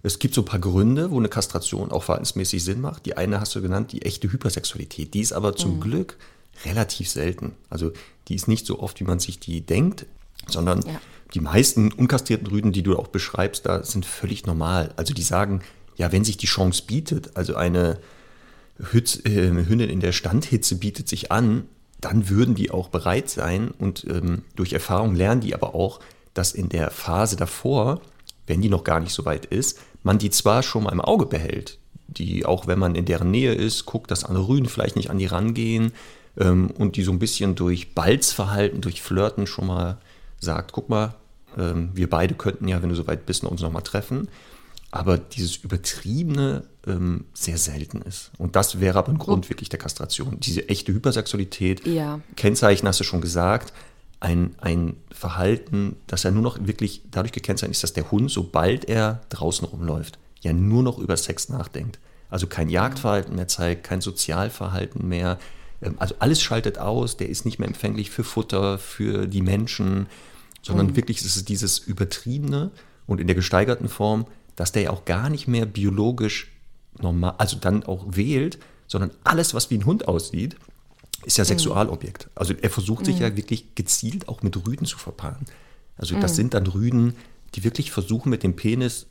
es 0.01 0.19
gibt 0.19 0.33
so 0.33 0.41
ein 0.41 0.45
paar 0.45 0.59
Gründe, 0.59 1.11
wo 1.11 1.19
eine 1.19 1.27
Kastration 1.27 1.91
auch 1.91 2.03
verhaltensmäßig 2.03 2.63
Sinn 2.63 2.79
macht. 2.79 3.05
Die 3.05 3.17
eine 3.17 3.41
hast 3.41 3.53
du 3.55 3.61
genannt, 3.61 3.91
die 3.91 4.03
echte 4.03 4.31
Hypersexualität. 4.31 5.13
Die 5.13 5.19
ist 5.19 5.33
aber 5.33 5.55
zum 5.55 5.75
mhm. 5.75 5.81
Glück 5.81 6.17
relativ 6.65 7.09
selten. 7.09 7.53
Also 7.69 7.91
die 8.27 8.35
ist 8.35 8.47
nicht 8.47 8.65
so 8.65 8.79
oft, 8.79 8.99
wie 8.99 9.05
man 9.05 9.19
sich 9.19 9.39
die 9.39 9.61
denkt, 9.61 10.05
sondern 10.47 10.81
ja. 10.83 11.01
die 11.33 11.41
meisten 11.41 11.91
unkastrierten 11.91 12.47
Rüden, 12.47 12.71
die 12.71 12.83
du 12.83 12.97
auch 12.97 13.07
beschreibst, 13.07 13.65
da 13.65 13.83
sind 13.83 14.05
völlig 14.05 14.45
normal. 14.45 14.93
Also 14.95 15.13
die 15.13 15.21
sagen, 15.21 15.61
ja, 15.97 16.11
wenn 16.11 16.23
sich 16.23 16.37
die 16.37 16.47
Chance 16.47 16.83
bietet, 16.87 17.35
also 17.35 17.55
eine 17.55 17.99
Hütz, 18.91 19.17
äh, 19.25 19.49
Hündin 19.49 19.89
in 19.89 19.99
der 19.99 20.13
Standhitze 20.13 20.77
bietet 20.77 21.09
sich 21.09 21.31
an, 21.31 21.65
dann 21.99 22.29
würden 22.29 22.55
die 22.55 22.71
auch 22.71 22.87
bereit 22.87 23.29
sein 23.29 23.71
und 23.71 24.05
ähm, 24.09 24.43
durch 24.55 24.71
Erfahrung 24.71 25.15
lernen 25.15 25.41
die 25.41 25.53
aber 25.53 25.75
auch, 25.75 25.99
dass 26.39 26.53
in 26.53 26.69
der 26.69 26.89
Phase 26.89 27.35
davor, 27.35 27.99
wenn 28.47 28.61
die 28.61 28.69
noch 28.69 28.85
gar 28.85 29.01
nicht 29.01 29.13
so 29.13 29.25
weit 29.25 29.45
ist, 29.45 29.79
man 30.03 30.17
die 30.17 30.29
zwar 30.29 30.63
schon 30.63 30.83
mal 30.83 30.93
im 30.93 31.01
Auge 31.01 31.25
behält, 31.25 31.77
die 32.07 32.45
auch 32.45 32.65
wenn 32.65 32.79
man 32.79 32.95
in 32.95 33.05
deren 33.05 33.29
Nähe 33.29 33.53
ist, 33.53 33.85
guckt, 33.85 34.09
dass 34.09 34.23
andere 34.23 34.47
Rüden 34.47 34.69
vielleicht 34.69 34.95
nicht 34.95 35.09
an 35.09 35.17
die 35.17 35.25
rangehen, 35.25 35.91
ähm, 36.37 36.71
und 36.71 36.95
die 36.95 37.03
so 37.03 37.11
ein 37.11 37.19
bisschen 37.19 37.55
durch 37.55 37.93
Balzverhalten, 37.93 38.79
durch 38.79 39.01
Flirten 39.01 39.47
schon 39.47 39.67
mal 39.67 39.97
sagt, 40.39 40.71
guck 40.71 40.89
mal, 40.89 41.15
ähm, 41.57 41.89
wir 41.93 42.09
beide 42.09 42.35
könnten 42.35 42.69
ja, 42.69 42.81
wenn 42.81 42.89
du 42.89 42.95
soweit 42.95 43.25
bist, 43.25 43.43
uns 43.43 43.61
nochmal 43.61 43.83
treffen. 43.83 44.29
Aber 44.91 45.17
dieses 45.17 45.57
Übertriebene 45.57 46.63
ähm, 46.87 47.25
sehr 47.33 47.57
selten 47.57 48.01
ist. 48.01 48.31
Und 48.37 48.55
das 48.55 48.79
wäre 48.79 48.97
aber 48.97 49.09
ein 49.09 49.19
Grund 49.19 49.45
oh. 49.45 49.49
wirklich 49.49 49.69
der 49.69 49.77
Kastration. 49.77 50.39
Diese 50.39 50.67
echte 50.69 50.93
Hypersexualität, 50.93 51.85
ja. 51.85 52.21
Kennzeichen 52.35 52.87
hast 52.87 52.99
du 52.99 53.03
schon 53.03 53.21
gesagt, 53.21 53.73
ein, 54.19 54.55
ein 54.59 54.97
Verhalten, 55.11 55.95
das 56.07 56.23
ja 56.23 56.31
nur 56.31 56.43
noch 56.43 56.57
wirklich 56.65 57.03
dadurch 57.09 57.31
gekennzeichnet 57.31 57.75
ist, 57.75 57.83
dass 57.83 57.93
der 57.93 58.11
Hund, 58.11 58.29
sobald 58.29 58.85
er 58.85 59.21
draußen 59.29 59.67
rumläuft, 59.67 60.19
ja 60.41 60.53
nur 60.53 60.83
noch 60.83 60.97
über 60.97 61.15
Sex 61.15 61.49
nachdenkt. 61.49 61.99
Also 62.29 62.47
kein 62.47 62.69
Jagdverhalten 62.69 63.35
mehr 63.35 63.47
zeigt, 63.47 63.83
kein 63.83 64.01
Sozialverhalten 64.01 65.07
mehr, 65.07 65.39
ähm, 65.81 65.95
also 65.97 66.15
alles 66.19 66.41
schaltet 66.41 66.77
aus, 66.77 67.17
der 67.17 67.29
ist 67.29 67.45
nicht 67.45 67.59
mehr 67.59 67.67
empfänglich 67.67 68.09
für 68.11 68.23
Futter, 68.23 68.77
für 68.77 69.27
die 69.27 69.41
Menschen, 69.41 70.07
sondern 70.61 70.87
mhm. 70.87 70.95
wirklich 70.95 71.21
ist 71.21 71.35
es 71.35 71.45
dieses 71.45 71.79
Übertriebene 71.79 72.71
und 73.07 73.19
in 73.19 73.27
der 73.27 73.35
gesteigerten 73.35 73.89
Form, 73.89 74.25
dass 74.55 74.71
der 74.71 74.83
ja 74.83 74.89
auch 74.91 75.05
gar 75.05 75.29
nicht 75.29 75.47
mehr 75.47 75.65
biologisch 75.65 76.51
normal, 76.99 77.35
also 77.37 77.57
dann 77.57 77.83
auch 77.83 78.05
wählt, 78.09 78.59
sondern 78.87 79.11
alles, 79.23 79.53
was 79.53 79.69
wie 79.69 79.77
ein 79.77 79.85
Hund 79.85 80.07
aussieht, 80.07 80.57
ist 81.25 81.37
ja 81.37 81.43
mhm. 81.43 81.49
Sexualobjekt. 81.49 82.29
Also 82.35 82.53
er 82.53 82.69
versucht 82.69 83.05
sich 83.05 83.15
mhm. 83.17 83.21
ja 83.21 83.35
wirklich 83.35 83.75
gezielt 83.75 84.27
auch 84.27 84.41
mit 84.41 84.55
Rüden 84.67 84.85
zu 84.85 84.97
verpaaren. 84.97 85.45
Also 85.97 86.19
das 86.19 86.33
mhm. 86.33 86.35
sind 86.35 86.53
dann 86.53 86.67
Rüden, 86.67 87.15
die 87.55 87.63
wirklich 87.63 87.91
versuchen 87.91 88.29
mit 88.29 88.43
dem 88.43 88.55
Penis 88.55 89.07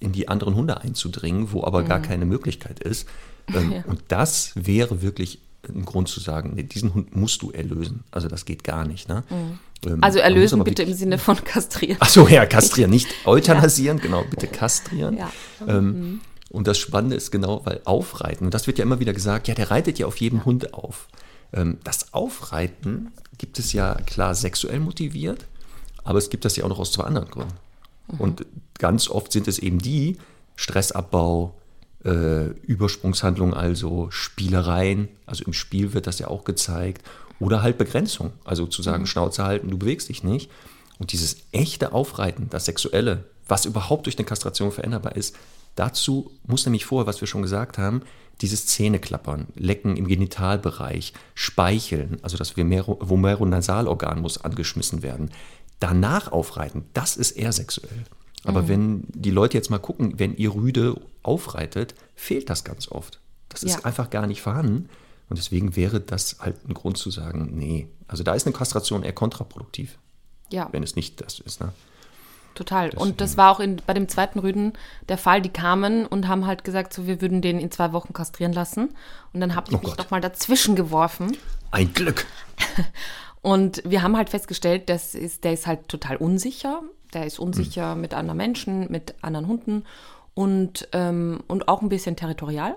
in 0.00 0.12
die 0.12 0.28
anderen 0.28 0.54
Hunde 0.54 0.80
einzudringen, 0.80 1.52
wo 1.52 1.64
aber 1.64 1.82
gar 1.82 2.00
keine 2.00 2.24
Möglichkeit 2.24 2.80
ist. 2.80 3.08
Ähm, 3.52 3.72
ja. 3.76 3.84
Und 3.86 4.00
das 4.08 4.52
wäre 4.54 5.02
wirklich 5.02 5.40
ein 5.68 5.84
Grund 5.84 6.08
zu 6.08 6.20
sagen, 6.20 6.52
nee, 6.54 6.62
diesen 6.62 6.94
Hund 6.94 7.16
musst 7.16 7.42
du 7.42 7.50
erlösen. 7.50 8.04
Also 8.10 8.28
das 8.28 8.44
geht 8.44 8.64
gar 8.64 8.86
nicht. 8.86 9.08
Ne? 9.08 9.24
Mhm. 9.28 9.58
Ähm, 9.90 10.04
also 10.04 10.18
erlösen 10.18 10.62
bitte 10.64 10.82
im 10.82 10.94
Sinne 10.94 11.18
von 11.18 11.42
kastrieren. 11.44 12.00
Achso, 12.00 12.26
ja, 12.28 12.46
kastrieren, 12.46 12.90
nicht 12.90 13.08
euthanasieren, 13.24 13.98
ja. 13.98 14.04
genau, 14.04 14.24
bitte 14.24 14.46
kastrieren. 14.46 15.16
Ja. 15.16 15.30
Ähm, 15.66 15.84
mhm. 15.84 16.20
Und 16.50 16.66
das 16.66 16.78
Spannende 16.78 17.16
ist 17.16 17.30
genau, 17.30 17.60
weil 17.64 17.80
Aufreiten, 17.84 18.46
und 18.46 18.54
das 18.54 18.66
wird 18.66 18.78
ja 18.78 18.84
immer 18.84 19.00
wieder 19.00 19.12
gesagt, 19.12 19.48
ja, 19.48 19.54
der 19.54 19.70
reitet 19.70 19.98
ja 19.98 20.06
auf 20.06 20.16
jedem 20.16 20.44
Hund 20.44 20.74
auf. 20.74 21.08
Ähm, 21.52 21.78
das 21.84 22.14
Aufreiten 22.14 23.12
gibt 23.36 23.58
es 23.58 23.72
ja 23.72 23.94
klar 24.06 24.34
sexuell 24.34 24.80
motiviert, 24.80 25.46
aber 26.04 26.18
es 26.18 26.30
gibt 26.30 26.44
das 26.44 26.56
ja 26.56 26.64
auch 26.64 26.68
noch 26.68 26.78
aus 26.78 26.92
zwei 26.92 27.04
anderen 27.04 27.30
Gründen. 27.30 27.54
Mhm. 28.12 28.20
Und 28.20 28.46
ganz 28.78 29.08
oft 29.08 29.32
sind 29.32 29.46
es 29.48 29.58
eben 29.58 29.78
die, 29.78 30.16
Stressabbau, 30.56 31.54
äh, 32.04 32.46
Übersprungshandlungen, 32.62 33.54
also 33.54 34.10
Spielereien, 34.10 35.08
also 35.26 35.44
im 35.44 35.52
Spiel 35.52 35.92
wird 35.92 36.06
das 36.06 36.18
ja 36.18 36.28
auch 36.28 36.44
gezeigt, 36.44 37.06
oder 37.40 37.62
halt 37.62 37.78
Begrenzung, 37.78 38.32
also 38.44 38.66
zu 38.66 38.82
sagen, 38.82 39.02
mhm. 39.02 39.06
Schnauze 39.06 39.44
halten, 39.44 39.70
du 39.70 39.78
bewegst 39.78 40.08
dich 40.08 40.24
nicht. 40.24 40.50
Und 40.98 41.12
dieses 41.12 41.36
echte 41.52 41.92
Aufreiten, 41.92 42.48
das 42.50 42.64
Sexuelle, 42.64 43.24
was 43.46 43.66
überhaupt 43.66 44.06
durch 44.06 44.18
eine 44.18 44.24
Kastration 44.24 44.72
veränderbar 44.72 45.14
ist, 45.14 45.36
dazu 45.78 46.30
muss 46.46 46.66
nämlich 46.66 46.84
vorher, 46.84 47.06
was 47.06 47.20
wir 47.20 47.28
schon 47.28 47.42
gesagt 47.42 47.78
haben, 47.78 48.02
dieses 48.40 48.66
Zähneklappern, 48.66 49.48
Lecken 49.56 49.96
im 49.96 50.06
Genitalbereich, 50.06 51.12
Speicheln, 51.34 52.18
also 52.22 52.36
das 52.36 52.56
Vomeronasalorgan 52.56 54.20
muss 54.20 54.38
angeschmissen 54.38 55.02
werden. 55.02 55.30
Danach 55.80 56.30
aufreiten, 56.30 56.84
das 56.94 57.16
ist 57.16 57.32
eher 57.32 57.52
sexuell. 57.52 58.04
Aber 58.44 58.62
mhm. 58.62 58.68
wenn 58.68 59.04
die 59.08 59.30
Leute 59.30 59.56
jetzt 59.56 59.70
mal 59.70 59.78
gucken, 59.78 60.18
wenn 60.18 60.36
ihr 60.36 60.54
Rüde 60.54 61.00
aufreitet, 61.22 61.94
fehlt 62.14 62.48
das 62.50 62.64
ganz 62.64 62.88
oft. 62.88 63.20
Das 63.48 63.62
ist 63.62 63.78
ja. 63.78 63.84
einfach 63.84 64.10
gar 64.10 64.26
nicht 64.26 64.42
vorhanden. 64.42 64.88
Und 65.28 65.38
deswegen 65.38 65.76
wäre 65.76 66.00
das 66.00 66.36
halt 66.40 66.56
ein 66.68 66.74
Grund 66.74 66.96
zu 66.96 67.10
sagen, 67.10 67.50
nee. 67.52 67.88
Also 68.06 68.22
da 68.22 68.34
ist 68.34 68.46
eine 68.46 68.54
Kastration 68.54 69.02
eher 69.02 69.12
kontraproduktiv. 69.12 69.98
Ja. 70.50 70.68
Wenn 70.72 70.82
es 70.82 70.96
nicht 70.96 71.20
das 71.20 71.40
ist. 71.40 71.60
Ne? 71.60 71.72
Total. 72.58 72.90
Deswegen. 72.90 73.02
Und 73.02 73.20
das 73.20 73.36
war 73.36 73.52
auch 73.52 73.60
in, 73.60 73.80
bei 73.86 73.94
dem 73.94 74.08
zweiten 74.08 74.40
Rüden 74.40 74.72
der 75.08 75.16
Fall. 75.16 75.40
Die 75.40 75.48
kamen 75.48 76.06
und 76.06 76.26
haben 76.26 76.44
halt 76.44 76.64
gesagt, 76.64 76.92
so, 76.92 77.06
wir 77.06 77.20
würden 77.20 77.40
den 77.40 77.60
in 77.60 77.70
zwei 77.70 77.92
Wochen 77.92 78.12
kastrieren 78.12 78.52
lassen. 78.52 78.96
Und 79.32 79.40
dann 79.40 79.54
habe 79.54 79.70
ich 79.70 79.76
oh 79.76 79.80
mich 79.80 79.94
doch 79.94 80.10
mal 80.10 80.20
dazwischen 80.20 80.74
geworfen. 80.74 81.36
Ein 81.70 81.94
Glück. 81.94 82.26
Und 83.42 83.80
wir 83.84 84.02
haben 84.02 84.16
halt 84.16 84.30
festgestellt, 84.30 84.88
das 84.88 85.14
ist, 85.14 85.44
der 85.44 85.52
ist 85.52 85.68
halt 85.68 85.88
total 85.88 86.16
unsicher. 86.16 86.82
Der 87.14 87.24
ist 87.26 87.38
unsicher 87.38 87.94
mhm. 87.94 88.00
mit 88.00 88.12
anderen 88.12 88.36
Menschen, 88.36 88.90
mit 88.90 89.14
anderen 89.22 89.46
Hunden 89.46 89.84
und, 90.34 90.88
ähm, 90.92 91.40
und 91.46 91.68
auch 91.68 91.80
ein 91.80 91.88
bisschen 91.88 92.16
territorial. 92.16 92.76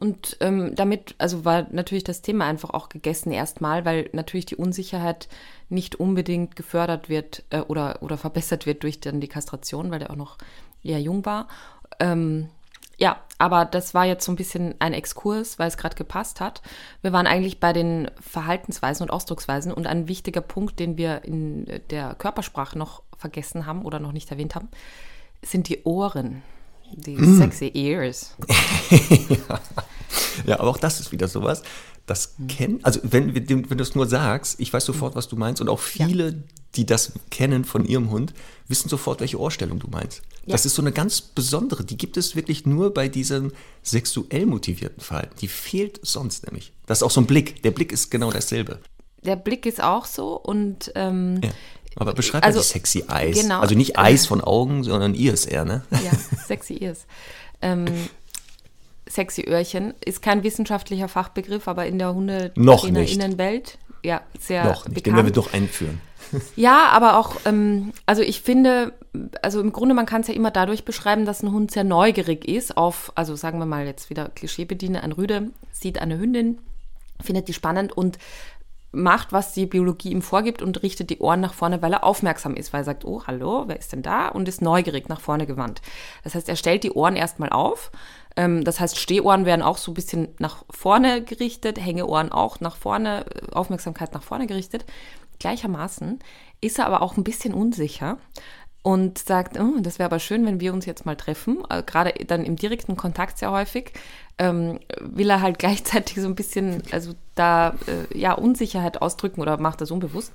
Und 0.00 0.38
ähm, 0.40 0.74
damit, 0.74 1.14
also 1.18 1.44
war 1.44 1.66
natürlich 1.70 2.04
das 2.04 2.22
Thema 2.22 2.46
einfach 2.46 2.70
auch 2.70 2.88
gegessen 2.88 3.32
erstmal, 3.32 3.84
weil 3.84 4.08
natürlich 4.14 4.46
die 4.46 4.56
Unsicherheit 4.56 5.28
nicht 5.68 6.00
unbedingt 6.00 6.56
gefördert 6.56 7.10
wird 7.10 7.44
äh, 7.50 7.60
oder, 7.60 8.02
oder 8.02 8.16
verbessert 8.16 8.64
wird 8.64 8.82
durch 8.82 9.00
dann 9.00 9.20
die 9.20 9.28
Kastration, 9.28 9.90
weil 9.90 9.98
der 9.98 10.10
auch 10.10 10.16
noch 10.16 10.38
eher 10.82 11.00
jung 11.00 11.26
war. 11.26 11.48
Ähm, 11.98 12.48
ja, 12.96 13.18
aber 13.36 13.66
das 13.66 13.92
war 13.92 14.06
jetzt 14.06 14.24
so 14.24 14.32
ein 14.32 14.36
bisschen 14.36 14.74
ein 14.78 14.94
Exkurs, 14.94 15.58
weil 15.58 15.68
es 15.68 15.76
gerade 15.76 15.96
gepasst 15.96 16.40
hat. 16.40 16.62
Wir 17.02 17.12
waren 17.12 17.26
eigentlich 17.26 17.60
bei 17.60 17.74
den 17.74 18.10
Verhaltensweisen 18.20 19.04
und 19.04 19.10
Ausdrucksweisen 19.10 19.72
und 19.72 19.86
ein 19.86 20.08
wichtiger 20.08 20.40
Punkt, 20.40 20.78
den 20.80 20.96
wir 20.96 21.24
in 21.24 21.66
der 21.90 22.14
Körpersprache 22.14 22.78
noch 22.78 23.02
vergessen 23.18 23.66
haben 23.66 23.84
oder 23.84 24.00
noch 24.00 24.12
nicht 24.12 24.30
erwähnt 24.30 24.54
haben, 24.54 24.68
sind 25.42 25.68
die 25.68 25.82
Ohren. 25.84 26.42
Die 26.92 27.16
mm. 27.16 27.38
sexy 27.38 27.70
ears. 27.74 28.34
ja. 29.28 29.60
ja, 30.46 30.60
aber 30.60 30.70
auch 30.70 30.78
das 30.78 31.00
ist 31.00 31.12
wieder 31.12 31.28
sowas. 31.28 31.62
Das 32.06 32.34
kennen, 32.48 32.80
also 32.82 33.00
wenn, 33.04 33.34
wenn 33.34 33.78
du 33.78 33.82
es 33.82 33.94
nur 33.94 34.06
sagst, 34.06 34.58
ich 34.58 34.72
weiß 34.72 34.84
sofort, 34.84 35.14
was 35.14 35.28
du 35.28 35.36
meinst. 35.36 35.60
Und 35.60 35.68
auch 35.68 35.78
viele, 35.78 36.28
ja. 36.30 36.34
die 36.74 36.86
das 36.86 37.12
kennen 37.30 37.64
von 37.64 37.84
ihrem 37.84 38.10
Hund, 38.10 38.34
wissen 38.66 38.88
sofort, 38.88 39.20
welche 39.20 39.38
Ohrstellung 39.38 39.78
du 39.78 39.88
meinst. 39.88 40.22
Ja. 40.46 40.52
Das 40.52 40.66
ist 40.66 40.74
so 40.74 40.82
eine 40.82 40.92
ganz 40.92 41.20
besondere, 41.20 41.84
die 41.84 41.96
gibt 41.96 42.16
es 42.16 42.34
wirklich 42.34 42.66
nur 42.66 42.92
bei 42.92 43.08
diesem 43.08 43.52
sexuell 43.82 44.46
motivierten 44.46 45.02
Verhalten. 45.02 45.36
Die 45.40 45.48
fehlt 45.48 46.00
sonst 46.02 46.46
nämlich. 46.46 46.72
Das 46.86 46.98
ist 46.98 47.02
auch 47.02 47.10
so 47.10 47.20
ein 47.20 47.26
Blick. 47.26 47.62
Der 47.62 47.70
Blick 47.70 47.92
ist 47.92 48.10
genau 48.10 48.32
dasselbe. 48.32 48.80
Der 49.22 49.36
Blick 49.36 49.66
ist 49.66 49.82
auch 49.82 50.06
so 50.06 50.36
und 50.36 50.90
ähm, 50.94 51.40
ja. 51.44 51.50
Aber 52.00 52.14
beschreib 52.14 52.44
also, 52.44 52.58
mal 52.58 52.62
die 52.62 52.68
sexy 52.68 53.04
Eyes. 53.08 53.42
Genau. 53.42 53.60
Also 53.60 53.74
nicht 53.74 53.98
Eis 53.98 54.26
von 54.26 54.40
Augen, 54.40 54.84
sondern 54.84 55.14
Ears 55.14 55.44
eher, 55.44 55.66
ne? 55.66 55.82
Ja, 55.90 56.10
sexy 56.46 56.78
Ears. 56.82 57.06
Ähm, 57.60 57.84
sexy 59.06 59.44
Öhrchen 59.46 59.92
ist 60.02 60.22
kein 60.22 60.42
wissenschaftlicher 60.42 61.08
Fachbegriff, 61.08 61.68
aber 61.68 61.84
in 61.84 61.98
der 61.98 62.14
Hundetrainerinnenwelt 62.14 63.76
ja 64.02 64.22
sehr 64.38 64.64
Noch 64.64 64.88
nicht, 64.88 65.04
den 65.04 65.14
werden 65.14 65.26
wir 65.26 65.32
doch 65.32 65.52
einführen. 65.52 66.00
Ja, 66.56 66.88
aber 66.88 67.18
auch, 67.18 67.36
ähm, 67.44 67.92
also 68.06 68.22
ich 68.22 68.40
finde, 68.40 68.94
also 69.42 69.60
im 69.60 69.72
Grunde, 69.72 69.94
man 69.94 70.06
kann 70.06 70.22
es 70.22 70.28
ja 70.28 70.34
immer 70.34 70.50
dadurch 70.50 70.86
beschreiben, 70.86 71.26
dass 71.26 71.42
ein 71.42 71.52
Hund 71.52 71.70
sehr 71.70 71.84
neugierig 71.84 72.48
ist 72.48 72.78
auf, 72.78 73.12
also 73.14 73.36
sagen 73.36 73.58
wir 73.58 73.66
mal 73.66 73.84
jetzt 73.84 74.08
wieder 74.08 74.30
Klischee 74.30 74.64
bediene, 74.64 75.02
ein 75.02 75.12
Rüde 75.12 75.50
sieht 75.72 76.00
eine 76.00 76.18
Hündin, 76.18 76.60
findet 77.20 77.48
die 77.48 77.52
spannend 77.52 77.92
und 77.92 78.16
macht, 78.92 79.32
was 79.32 79.52
die 79.52 79.66
Biologie 79.66 80.10
ihm 80.10 80.22
vorgibt 80.22 80.62
und 80.62 80.82
richtet 80.82 81.10
die 81.10 81.18
Ohren 81.18 81.40
nach 81.40 81.54
vorne, 81.54 81.80
weil 81.82 81.92
er 81.92 82.04
aufmerksam 82.04 82.56
ist, 82.56 82.72
weil 82.72 82.82
er 82.82 82.84
sagt, 82.84 83.04
oh, 83.04 83.22
hallo, 83.26 83.64
wer 83.66 83.78
ist 83.78 83.92
denn 83.92 84.02
da? 84.02 84.28
Und 84.28 84.48
ist 84.48 84.62
neugierig 84.62 85.08
nach 85.08 85.20
vorne 85.20 85.46
gewandt. 85.46 85.80
Das 86.24 86.34
heißt, 86.34 86.48
er 86.48 86.56
stellt 86.56 86.82
die 86.82 86.92
Ohren 86.92 87.16
erstmal 87.16 87.50
auf. 87.50 87.92
Ähm, 88.36 88.64
das 88.64 88.80
heißt, 88.80 88.98
Stehohren 88.98 89.44
werden 89.44 89.62
auch 89.62 89.78
so 89.78 89.92
ein 89.92 89.94
bisschen 89.94 90.28
nach 90.38 90.64
vorne 90.70 91.22
gerichtet, 91.22 91.80
Hängeohren 91.80 92.32
auch 92.32 92.60
nach 92.60 92.76
vorne, 92.76 93.26
Aufmerksamkeit 93.52 94.12
nach 94.12 94.22
vorne 94.22 94.46
gerichtet. 94.46 94.84
gleichermaßen, 95.38 96.18
ist 96.60 96.78
er 96.78 96.86
aber 96.86 97.00
auch 97.00 97.16
ein 97.16 97.24
bisschen 97.24 97.54
unsicher 97.54 98.18
und 98.82 99.18
sagt, 99.18 99.60
oh, 99.60 99.74
das 99.80 99.98
wäre 99.98 100.06
aber 100.06 100.18
schön, 100.18 100.46
wenn 100.46 100.60
wir 100.60 100.72
uns 100.72 100.86
jetzt 100.86 101.04
mal 101.04 101.16
treffen. 101.16 101.58
Äh, 101.68 101.82
Gerade 101.82 102.12
dann 102.26 102.44
im 102.44 102.56
direkten 102.56 102.96
Kontakt 102.96 103.38
sehr 103.38 103.50
häufig 103.50 103.92
ähm, 104.38 104.80
will 105.00 105.28
er 105.30 105.42
halt 105.42 105.58
gleichzeitig 105.60 106.20
so 106.20 106.26
ein 106.26 106.34
bisschen, 106.34 106.82
also 106.90 107.12
da 107.34 107.74
äh, 107.86 108.18
ja 108.18 108.32
Unsicherheit 108.32 109.02
ausdrücken 109.02 109.40
oder 109.40 109.58
macht 109.58 109.80
das 109.80 109.90
unbewusst. 109.90 110.32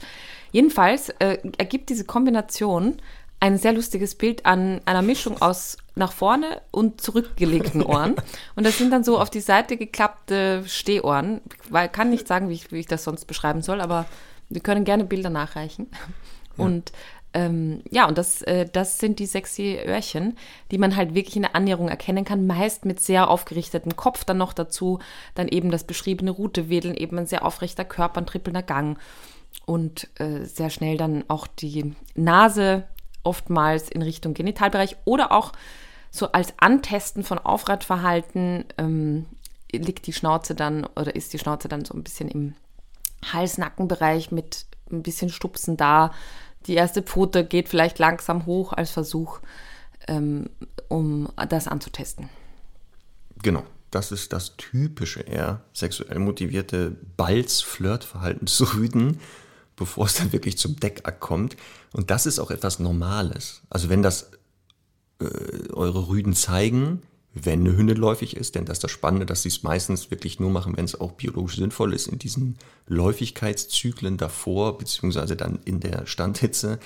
Jedenfalls 0.52 1.10
äh, 1.20 1.40
ergibt 1.58 1.90
diese 1.90 2.06
Kombination 2.06 2.98
ein 3.40 3.58
sehr 3.58 3.74
lustiges 3.74 4.16
Bild 4.16 4.46
an 4.46 4.80
einer 4.86 5.02
Mischung 5.02 5.42
aus 5.42 5.78
nach 5.96 6.12
vorne 6.12 6.62
und 6.72 7.02
zurückgelegten 7.02 7.84
Ohren. 7.84 8.16
Und 8.56 8.66
das 8.66 8.78
sind 8.78 8.92
dann 8.92 9.04
so 9.04 9.20
auf 9.20 9.30
die 9.30 9.42
Seite 9.42 9.78
geklappte 9.78 10.64
Stehohren. 10.68 11.42
Ich 11.66 11.92
kann 11.92 12.10
nicht 12.10 12.28
sagen, 12.28 12.50
wie 12.50 12.54
ich, 12.54 12.72
wie 12.72 12.80
ich 12.80 12.88
das 12.88 13.04
sonst 13.04 13.26
beschreiben 13.26 13.62
soll, 13.62 13.82
aber 13.82 14.06
wir 14.50 14.62
können 14.62 14.86
gerne 14.86 15.04
Bilder 15.04 15.30
nachreichen. 15.30 15.88
Ja. 16.58 16.64
Und 16.66 16.92
ähm, 17.36 17.82
ja, 17.92 18.08
und 18.08 18.18
das, 18.18 18.42
äh, 18.44 18.66
das 18.66 18.98
sind 18.98 19.20
die 19.20 19.26
sexy 19.26 19.78
Öhrchen, 19.86 20.38
die 20.72 20.78
man 20.78 20.96
halt 20.96 21.16
wirklich 21.16 21.36
in 21.36 21.42
der 21.42 21.54
Annäherung 21.54 21.90
erkennen 21.90 22.24
kann, 22.24 22.48
meist 22.48 22.86
mit 22.86 23.02
sehr 23.02 23.30
aufgerichtetem 23.30 23.98
Kopf 23.98 24.24
dann 24.24 24.38
noch 24.38 24.54
dazu, 24.54 25.00
dann 25.36 25.50
eben 25.50 25.70
das 25.70 25.84
beschriebene 25.84 26.32
Rutewedeln, 26.32 26.96
eben 26.96 27.20
ein 27.20 27.28
sehr 27.28 27.44
aufrechter 27.46 27.84
Körper, 27.84 28.22
ein 28.22 28.26
trippelnder 28.26 28.64
Gang. 28.64 28.98
Und 29.66 30.08
äh, 30.20 30.46
sehr 30.46 30.70
schnell 30.70 30.96
dann 30.96 31.26
auch 31.28 31.46
die 31.46 31.94
Nase 32.14 32.88
oftmals 33.24 33.90
in 33.90 34.02
Richtung 34.02 34.34
Genitalbereich 34.34 34.96
oder 35.04 35.34
auch 35.34 35.52
so 36.12 36.32
als 36.32 36.54
Antesten 36.58 37.24
von 37.24 37.38
Aufradverhalten 37.38 38.64
ähm, 38.78 39.26
liegt 39.74 40.08
die 40.08 40.14
Schnauze 40.14 40.56
dann 40.56 40.86
oder 40.86 41.16
ist 41.16 41.34
die 41.34 41.40
Schnauze 41.40 41.68
dann 41.68 41.84
so 41.84 41.94
ein 41.94 42.04
bisschen 42.04 42.30
im 42.30 42.54
Hals-Nackenbereich 43.34 44.32
mit 44.32 44.66
ein 44.92 45.04
bisschen 45.04 45.30
Stupsen 45.30 45.78
da, 45.78 46.12
die 46.68 46.76
erste 46.76 47.02
Pfote 47.02 47.46
geht 47.46 47.70
vielleicht 47.70 48.00
langsam 48.00 48.46
hoch 48.46 48.74
als 48.74 48.92
Versuch, 48.92 49.40
ähm, 50.08 50.50
um 50.88 51.30
das 51.50 51.68
anzutesten. 51.68 52.30
Genau. 53.42 53.64
Das 53.92 54.12
ist 54.12 54.34
das 54.34 54.58
typische 54.58 55.22
eher 55.22 55.62
sexuell 55.72 56.20
motivierte 56.20 56.98
Balz-Flirtverhalten 57.16 58.46
zu 58.46 58.66
rüden, 58.74 59.22
bevor 59.78 60.08
es 60.08 60.16
dann 60.16 60.34
wirklich 60.34 60.58
zum 60.58 60.76
Deckakt 60.78 61.22
kommt. 61.22 61.56
Und 61.94 62.12
das 62.12 62.26
ist 62.26 62.40
auch 62.40 62.52
etwas 62.52 62.80
Normales. 62.80 63.62
Also 63.70 63.88
wenn 63.88 64.02
das 64.02 64.32
äh, 65.22 65.72
eure 65.72 66.10
Rüden 66.10 66.34
zeigen, 66.34 67.04
wenn 67.36 67.60
eine 67.60 67.76
Hündin 67.76 67.98
läufig 67.98 68.38
ist, 68.38 68.56
denn 68.56 68.64
das 68.64 68.78
ist 68.78 68.86
das 68.86 68.92
Spannende, 68.92 69.26
dass 69.26 69.42
sie 69.42 69.50
es 69.50 69.62
meistens 69.62 70.10
wirklich 70.10 70.40
nur 70.40 70.50
machen, 70.50 70.78
wenn 70.78 70.86
es 70.86 71.00
auch 71.00 71.12
biologisch 71.12 71.58
sinnvoll 71.58 71.94
ist, 71.94 72.08
in 72.08 72.18
diesen 72.18 72.58
Läufigkeitszyklen 72.88 74.16
davor, 74.18 74.78
beziehungsweise 74.78 75.36
dann 75.36 75.60
in 75.66 75.82
der 75.82 76.06
Standhitze, 76.08 76.80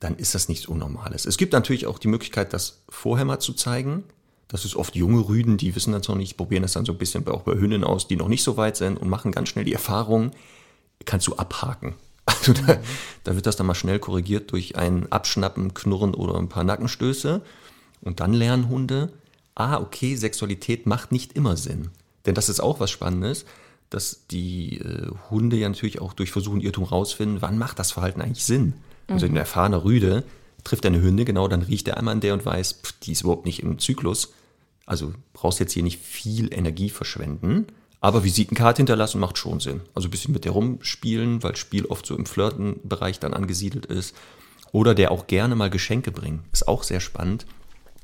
dann 0.00 0.16
ist 0.16 0.34
das 0.34 0.48
nichts 0.48 0.64
Unnormales. 0.64 1.26
Es 1.26 1.36
gibt 1.36 1.52
natürlich 1.52 1.86
auch 1.86 1.98
die 1.98 2.08
Möglichkeit, 2.08 2.54
das 2.54 2.82
vorher 2.88 3.26
mal 3.26 3.40
zu 3.40 3.52
zeigen. 3.52 4.04
Das 4.48 4.64
ist 4.64 4.74
oft 4.74 4.96
junge 4.96 5.28
Rüden, 5.28 5.58
die 5.58 5.76
wissen 5.76 5.92
das 5.92 6.08
noch 6.08 6.16
nicht, 6.16 6.38
probieren 6.38 6.62
das 6.62 6.72
dann 6.72 6.86
so 6.86 6.92
ein 6.92 6.98
bisschen 6.98 7.28
auch 7.28 7.42
bei 7.42 7.52
Hündinnen 7.52 7.84
aus, 7.84 8.08
die 8.08 8.16
noch 8.16 8.28
nicht 8.28 8.42
so 8.42 8.56
weit 8.56 8.78
sind 8.78 8.96
und 8.96 9.10
machen 9.10 9.32
ganz 9.32 9.50
schnell 9.50 9.66
die 9.66 9.74
Erfahrung, 9.74 10.30
kannst 11.04 11.26
du 11.28 11.36
abhaken. 11.36 11.94
Also 12.26 12.52
da, 12.52 12.78
da 13.24 13.34
wird 13.34 13.46
das 13.46 13.56
dann 13.56 13.66
mal 13.66 13.74
schnell 13.74 13.98
korrigiert 13.98 14.52
durch 14.52 14.76
ein 14.76 15.10
Abschnappen, 15.10 15.74
Knurren 15.74 16.14
oder 16.14 16.38
ein 16.38 16.48
paar 16.48 16.64
Nackenstöße. 16.64 17.42
Und 18.02 18.20
dann 18.20 18.32
lernen 18.32 18.68
Hunde, 18.68 19.10
ah, 19.60 19.80
okay, 19.80 20.16
Sexualität 20.16 20.86
macht 20.86 21.12
nicht 21.12 21.34
immer 21.34 21.56
Sinn. 21.56 21.90
Denn 22.26 22.34
das 22.34 22.48
ist 22.48 22.60
auch 22.60 22.80
was 22.80 22.90
Spannendes, 22.90 23.44
dass 23.90 24.26
die 24.30 24.78
äh, 24.78 25.10
Hunde 25.30 25.56
ja 25.56 25.68
natürlich 25.68 26.00
auch 26.00 26.12
durch 26.12 26.30
Versuch 26.30 26.52
und 26.52 26.62
Irrtum 26.62 26.84
rausfinden, 26.84 27.42
wann 27.42 27.58
macht 27.58 27.78
das 27.78 27.92
Verhalten 27.92 28.22
eigentlich 28.22 28.44
Sinn. 28.44 28.74
Mhm. 29.08 29.14
Also 29.14 29.26
ein 29.26 29.36
erfahrener 29.36 29.84
Rüde 29.84 30.24
trifft 30.64 30.86
eine 30.86 31.00
Hünde, 31.00 31.24
genau, 31.24 31.48
dann 31.48 31.62
riecht 31.62 31.88
er 31.88 31.96
einmal 31.96 32.14
an 32.14 32.20
der 32.20 32.34
und 32.34 32.44
weiß, 32.44 32.80
pff, 32.82 32.92
die 33.02 33.12
ist 33.12 33.22
überhaupt 33.22 33.46
nicht 33.46 33.62
im 33.62 33.78
Zyklus. 33.78 34.32
Also 34.86 35.12
brauchst 35.32 35.60
jetzt 35.60 35.72
hier 35.72 35.82
nicht 35.82 36.00
viel 36.00 36.52
Energie 36.52 36.90
verschwenden. 36.90 37.66
Aber 38.00 38.24
Visitenkarte 38.24 38.78
hinterlassen 38.78 39.20
macht 39.20 39.36
schon 39.36 39.60
Sinn. 39.60 39.82
Also 39.94 40.08
ein 40.08 40.10
bisschen 40.10 40.32
mit 40.32 40.44
der 40.44 40.52
rumspielen, 40.52 41.42
weil 41.42 41.56
Spiel 41.56 41.84
oft 41.86 42.06
so 42.06 42.16
im 42.16 42.24
Flirtenbereich 42.24 43.20
dann 43.20 43.34
angesiedelt 43.34 43.86
ist. 43.86 44.16
Oder 44.72 44.94
der 44.94 45.10
auch 45.10 45.26
gerne 45.26 45.54
mal 45.54 45.68
Geschenke 45.68 46.10
bringen. 46.10 46.44
Ist 46.52 46.66
auch 46.66 46.82
sehr 46.82 47.00
spannend 47.00 47.46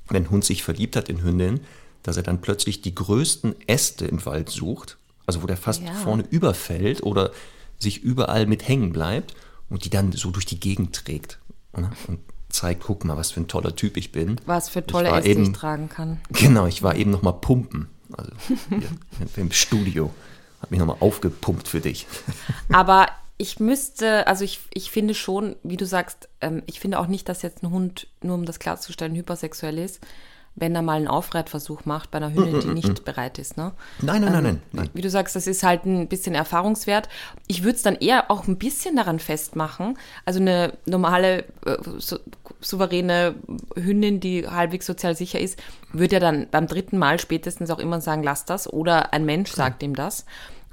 wenn 0.09 0.25
ein 0.25 0.31
Hund 0.31 0.45
sich 0.45 0.63
verliebt 0.63 0.97
hat 0.97 1.09
in 1.09 1.23
Hündin, 1.23 1.61
dass 2.03 2.17
er 2.17 2.23
dann 2.23 2.41
plötzlich 2.41 2.83
die 2.83 2.95
größten 2.95 3.55
Äste 3.67 4.07
im 4.07 4.25
Wald 4.25 4.49
sucht, 4.49 4.97
also 5.27 5.43
wo 5.43 5.47
der 5.47 5.57
fast 5.57 5.83
ja. 5.83 5.93
vorne 5.93 6.25
überfällt 6.29 7.03
oder 7.03 7.33
sich 7.79 8.03
überall 8.03 8.47
mit 8.47 8.67
hängen 8.67 8.93
bleibt 8.93 9.35
und 9.69 9.85
die 9.85 9.91
dann 9.91 10.13
so 10.13 10.31
durch 10.31 10.47
die 10.47 10.61
Gegend 10.61 10.95
trägt 10.95 11.39
ne? 11.77 11.91
und 12.07 12.21
zeigt, 12.49 12.85
guck 12.85 13.05
mal, 13.05 13.17
was 13.17 13.33
für 13.33 13.41
ein 13.41 13.49
toller 13.49 13.75
Typ 13.75 13.97
ich 13.97 14.13
bin. 14.13 14.41
Was 14.47 14.69
für 14.69 14.87
tolle 14.87 15.11
Äste 15.11 15.31
eben, 15.31 15.43
ich 15.43 15.53
tragen 15.53 15.89
kann. 15.89 16.21
Genau, 16.31 16.67
ich 16.67 16.83
war 16.83 16.95
eben 16.95 17.11
noch 17.11 17.23
mal 17.23 17.33
pumpen, 17.33 17.89
also 18.13 18.31
im 19.37 19.53
Studio, 19.53 20.13
habe 20.61 20.71
mich 20.71 20.79
noch 20.79 20.87
mal 20.87 20.97
aufgepumpt 21.01 21.69
für 21.69 21.81
dich. 21.81 22.07
Aber 22.73 23.09
ich 23.39 23.61
müsste, 23.61 24.27
also 24.27 24.45
ich, 24.45 24.61
ich 24.73 24.91
finde 24.91 25.15
schon, 25.15 25.57
wie 25.63 25.77
du 25.77 25.87
sagst, 25.87 26.29
ähm, 26.41 26.63
ich 26.67 26.81
finde 26.81 26.99
auch 26.99 27.07
nicht, 27.07 27.29
dass 27.29 27.43
jetzt 27.43 27.63
ein 27.63 27.71
Hund, 27.71 28.07
nur 28.23 28.35
um 28.35 28.45
das 28.45 28.59
klarzustellen, 28.59 29.15
hypersexuell 29.15 29.79
ist, 29.79 30.01
wenn 30.57 30.75
er 30.75 30.81
mal 30.81 30.97
einen 30.97 31.07
Aufreitversuch 31.07 31.85
macht 31.85 32.11
bei 32.11 32.17
einer 32.17 32.33
Hündin, 32.33 32.61
die 32.61 32.69
nicht 32.69 33.05
bereit 33.05 33.39
ist. 33.39 33.59
Ne? 33.59 33.73
Nein, 34.01 34.23
nein, 34.23 34.29
ähm, 34.29 34.33
nein, 34.33 34.43
nein, 34.43 34.63
nein. 34.73 34.91
Wie 34.95 35.03
du 35.03 35.11
sagst, 35.11 35.37
das 35.37 35.47
ist 35.47 35.63
halt 35.63 35.85
ein 35.85 36.09
bisschen 36.09 36.35
Erfahrungswert. 36.35 37.11
Ich 37.47 37.63
würde 37.63 37.77
es 37.77 37.83
dann 37.83 37.97
eher 37.97 38.31
auch 38.31 38.49
ein 38.49 38.57
bisschen 38.57 38.97
daran 38.97 39.19
festmachen. 39.19 39.99
Also 40.25 40.41
eine 40.41 40.73
normale, 40.87 41.45
äh, 41.67 41.77
so, 41.99 42.19
souveräne 42.61 43.35
Hündin, 43.77 44.19
die 44.19 44.49
halbwegs 44.49 44.87
sozial 44.87 45.15
sicher 45.15 45.39
ist, 45.39 45.63
würde 45.93 46.15
ja 46.15 46.21
dann 46.21 46.49
beim 46.51 46.67
dritten 46.67 46.97
Mal 46.97 47.21
spätestens 47.21 47.71
auch 47.71 47.79
immer 47.79 48.01
sagen, 48.01 48.23
lass 48.23 48.47
das. 48.47 48.73
Oder 48.73 49.13
ein 49.13 49.27
Mensch 49.27 49.53
sagt 49.53 49.83
ihm 49.83 49.95
das. 49.95 50.25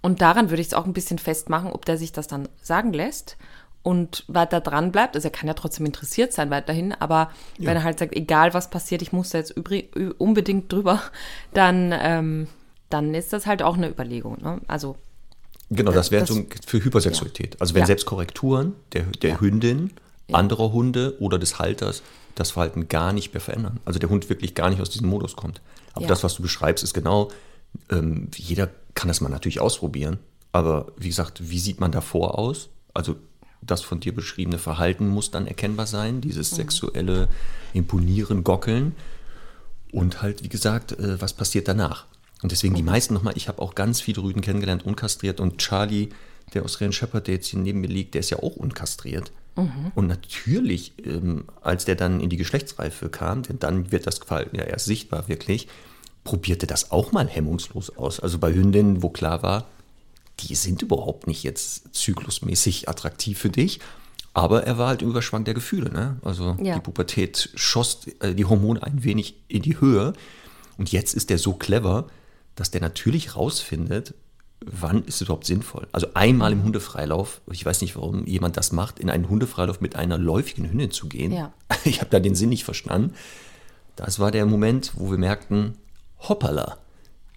Und 0.04 0.22
daran 0.22 0.50
würde 0.50 0.62
ich 0.62 0.68
es 0.68 0.74
auch 0.74 0.86
ein 0.86 0.94
bisschen 0.94 1.18
festmachen, 1.18 1.72
ob 1.72 1.86
der 1.86 1.98
sich 1.98 2.12
das 2.12 2.28
dann 2.28 2.50
sagen 2.62 2.94
lässt 2.94 3.38
und 3.84 4.26
weiter 4.28 4.60
dran 4.60 4.92
bleibt. 4.92 5.16
Also 5.16 5.30
er 5.30 5.32
kann 5.32 5.48
ja 5.48 5.54
trotzdem 5.54 5.86
interessiert 5.86 6.34
sein 6.34 6.50
weiterhin, 6.50 6.94
aber 6.94 7.32
ja. 7.58 7.70
wenn 7.70 7.78
er 7.78 7.84
halt 7.84 8.00
sagt, 8.00 8.14
egal 8.14 8.54
was 8.54 8.70
passiert, 8.70 9.02
ich 9.02 9.14
muss 9.14 9.30
da 9.30 9.38
jetzt 9.38 9.56
unbedingt 10.18 10.72
drüber, 10.72 11.02
dann, 11.54 11.94
ähm, 11.98 12.48
dann 12.90 13.16
ist 13.16 13.34
das 13.34 13.48
halt 13.48 13.64
auch 13.64 13.78
eine 13.78 13.90
Überlegung. 13.90 14.38
Ne? 14.42 14.60
Also 14.68 14.98
Genau, 15.70 15.92
das 15.92 16.12
wäre 16.12 16.28
so 16.28 16.46
für 16.68 16.84
Hypersexualität. 16.84 17.56
Ja. 17.56 17.62
Also 17.62 17.74
wenn 17.74 17.82
ja. 17.82 17.88
selbst 17.88 18.06
Korrekturen 18.06 18.74
der, 18.92 19.04
der. 19.04 19.40
Hündin, 19.40 19.92
anderer 20.32 20.72
Hunde 20.72 21.16
oder 21.20 21.40
des 21.40 21.58
Halters 21.58 22.04
das 22.36 22.52
Verhalten 22.52 22.90
gar 22.90 23.14
nicht 23.14 23.34
mehr 23.34 23.42
verändern. 23.42 23.80
Also 23.86 24.00
der 24.00 24.10
Hund 24.10 24.30
wirklich 24.30 24.54
gar 24.54 24.70
nicht 24.70 24.82
aus 24.82 24.90
diesem 24.90 25.08
Modus 25.08 25.36
kommt. 25.36 25.62
Aber 25.94 26.08
das, 26.08 26.24
was 26.24 26.36
du 26.36 26.42
beschreibst, 26.42 26.84
ist 26.84 26.94
genau, 26.94 27.30
ähm, 27.90 28.30
jeder 28.36 28.70
kann 28.94 29.08
das 29.08 29.22
mal 29.22 29.30
natürlich 29.30 29.60
ausprobieren. 29.60 30.20
Aber 30.52 30.92
wie 30.98 31.10
gesagt, 31.10 31.50
wie 31.50 31.60
sieht 31.60 31.80
man 31.80 31.92
davor 31.92 32.38
aus? 32.38 32.70
Also 32.94 33.16
das 33.62 33.82
von 33.82 34.00
dir 34.00 34.14
beschriebene 34.14 34.60
Verhalten 34.60 35.08
muss 35.08 35.32
dann 35.32 35.48
erkennbar 35.48 35.88
sein, 35.88 36.22
dieses 36.22 36.52
mhm. 36.52 36.56
sexuelle 36.58 37.30
Imponieren, 37.74 38.44
Gockeln. 38.44 38.96
Und 39.92 40.22
halt, 40.22 40.44
wie 40.44 40.50
gesagt, 40.50 40.92
äh, 40.94 41.22
was 41.22 41.34
passiert 41.34 41.68
danach? 41.68 42.06
Und 42.42 42.52
deswegen 42.52 42.76
die 42.76 42.82
mhm. 42.82 42.90
meisten 42.90 43.14
nochmal, 43.14 43.38
ich 43.38 43.48
habe 43.48 43.62
auch 43.62 43.74
ganz 43.74 44.02
viele 44.02 44.22
Rüden 44.22 44.42
kennengelernt, 44.42 44.86
unkastriert. 44.86 45.40
Und 45.40 45.60
Charlie, 45.60 46.10
der 46.54 46.64
Australian 46.64 46.94
Shepherd, 46.94 47.28
der 47.28 47.36
jetzt 47.36 47.48
hier 47.48 47.60
neben 47.60 47.82
mir 47.82 47.88
liegt, 47.88 48.14
der 48.14 48.20
ist 48.20 48.30
ja 48.30 48.40
auch 48.40 48.56
unkastriert. 48.56 49.32
Mhm. 49.56 49.92
Und 49.96 50.08
natürlich, 50.08 50.94
ähm, 51.06 51.46
als 51.62 51.86
der 51.86 51.96
dann 51.96 52.20
in 52.20 52.30
die 52.30 52.38
Geschlechtsreife 52.38 53.10
kam, 53.10 53.44
denn 53.44 53.60
dann 53.60 53.92
wird 53.92 54.08
das 54.08 54.20
Verhalten 54.20 54.58
ja 54.58 54.64
erst 54.64 54.86
sichtbar 54.86 55.28
wirklich, 55.28 55.68
probierte 56.24 56.68
das 56.68 56.92
auch 56.92 57.12
mal 57.12 57.28
hemmungslos 57.28 57.96
aus. 57.98 58.20
Also 58.20 58.40
bei 58.40 58.54
Hündinnen, 58.54 59.04
wo 59.04 59.10
klar 59.10 59.44
war, 59.44 59.66
die 60.40 60.56
sind 60.56 60.82
überhaupt 60.82 61.28
nicht 61.28 61.44
jetzt 61.44 61.94
zyklusmäßig 61.96 62.90
attraktiv 62.90 63.40
für 63.40 63.50
dich. 63.50 63.80
Aber 64.34 64.64
er 64.64 64.78
war 64.78 64.88
halt 64.88 65.04
im 65.04 65.10
Überschwang 65.10 65.44
der 65.44 65.54
Gefühle. 65.54 65.92
Ne? 65.92 66.18
Also 66.24 66.58
ja. 66.62 66.76
die 66.76 66.82
Pubertät 66.82 67.52
schoss 67.56 68.08
äh, 68.20 68.34
die 68.34 68.46
Hormone 68.46 68.82
ein 68.82 69.04
wenig 69.04 69.36
in 69.48 69.62
die 69.62 69.80
Höhe. 69.80 70.14
Und 70.78 70.92
jetzt 70.92 71.14
ist 71.14 71.30
der 71.30 71.38
so 71.38 71.54
clever, 71.54 72.08
dass 72.56 72.72
der 72.72 72.82
natürlich 72.82 73.36
rausfindet, 73.36 74.16
wann 74.66 75.04
ist 75.06 75.16
es 75.16 75.22
überhaupt 75.22 75.46
sinnvoll. 75.46 75.88
Also 75.92 76.08
einmal 76.14 76.52
im 76.52 76.64
Hundefreilauf, 76.64 77.42
ich 77.52 77.66
weiß 77.66 77.82
nicht, 77.82 77.96
warum 77.96 78.26
jemand 78.26 78.58
das 78.58 78.72
macht, 78.72 79.00
in 79.00 79.10
einen 79.10 79.30
Hundefreilauf 79.30 79.82
mit 79.82 79.96
einer 79.96 80.18
läufigen 80.18 80.70
Hündin 80.70 80.92
zu 80.92 81.08
gehen. 81.08 81.32
Ja. 81.32 81.54
Ich 81.86 82.00
habe 82.00 82.10
da 82.10 82.22
den 82.22 82.34
Sinn 82.34 82.50
nicht 82.50 82.64
verstanden. 82.64 83.14
Das 83.98 84.18
war 84.18 84.32
der 84.32 84.46
Moment, 84.46 84.94
wo 84.96 85.12
wir 85.12 85.18
merkten, 85.18 85.76
hoppala, 86.28 86.78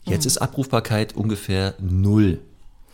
jetzt 0.05 0.25
mhm. 0.25 0.29
ist 0.29 0.39
Abrufbarkeit 0.39 1.15
ungefähr 1.17 1.75
null. 1.81 2.41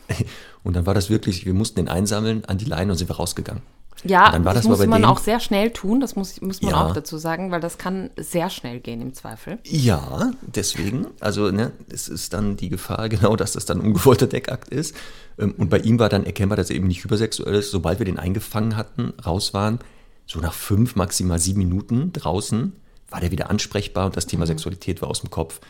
Und 0.64 0.76
dann 0.76 0.86
war 0.86 0.94
das 0.94 1.10
wirklich, 1.10 1.44
wir 1.46 1.54
mussten 1.54 1.76
den 1.76 1.88
einsammeln 1.88 2.44
an 2.44 2.58
die 2.58 2.64
Leine 2.64 2.92
und 2.92 2.98
sind 2.98 3.10
wir 3.10 3.16
rausgegangen. 3.16 3.62
Ja, 4.04 4.30
dann 4.30 4.44
war 4.44 4.54
das, 4.54 4.64
das 4.64 4.68
muss 4.78 4.86
man 4.86 5.02
dem- 5.02 5.08
auch 5.08 5.18
sehr 5.18 5.38
schnell 5.38 5.70
tun, 5.70 6.00
das 6.00 6.16
muss, 6.16 6.40
muss 6.40 6.60
man 6.62 6.72
Ja. 6.72 6.86
auch 6.86 6.94
dazu 6.94 7.18
sagen, 7.18 7.50
weil 7.50 7.60
das 7.60 7.78
kann 7.78 8.10
sehr 8.16 8.50
schnell 8.50 8.80
gehen 8.80 9.00
im 9.00 9.14
Zweifel. 9.14 9.58
Ja, 9.64 10.32
deswegen. 10.40 11.06
Also 11.20 11.50
ne, 11.50 11.72
es 11.88 12.08
ist 12.08 12.32
dann 12.32 12.56
die 12.56 12.68
Gefahr, 12.68 13.08
genau, 13.08 13.36
dass 13.36 13.52
das 13.52 13.64
dann 13.64 13.80
ein 13.80 13.86
ungewollter 13.86 14.26
Deckakt 14.26 14.68
ist. 14.68 14.94
Ähm, 15.38 15.54
Und 15.56 15.70
bei 15.70 15.78
ihm 15.78 15.98
war 15.98 16.08
dann 16.08 16.24
erkennbar, 16.24 16.56
dass 16.56 16.70
er 16.70 16.76
eben 16.76 16.88
nicht 16.88 17.04
hypersexuell 17.04 17.54
ist. 17.54 17.70
Sobald 17.70 17.98
wir 17.98 18.06
den 18.06 18.18
eingefangen 18.18 18.76
hatten, 18.76 19.12
raus 19.24 19.54
waren, 19.54 19.78
so 20.26 20.40
nach 20.40 20.54
fünf, 20.54 20.96
maximal 20.96 21.38
sieben 21.38 21.58
Minuten 21.58 22.12
draußen, 22.12 22.72
war 23.10 23.20
der 23.20 23.30
wieder 23.30 23.50
ansprechbar 23.50 24.06
und 24.06 24.16
das 24.16 24.26
Thema 24.26 24.46
Sexualität 24.46 25.02
war 25.02 25.10
aus 25.10 25.20
dem 25.20 25.30
Kopf. 25.30 25.60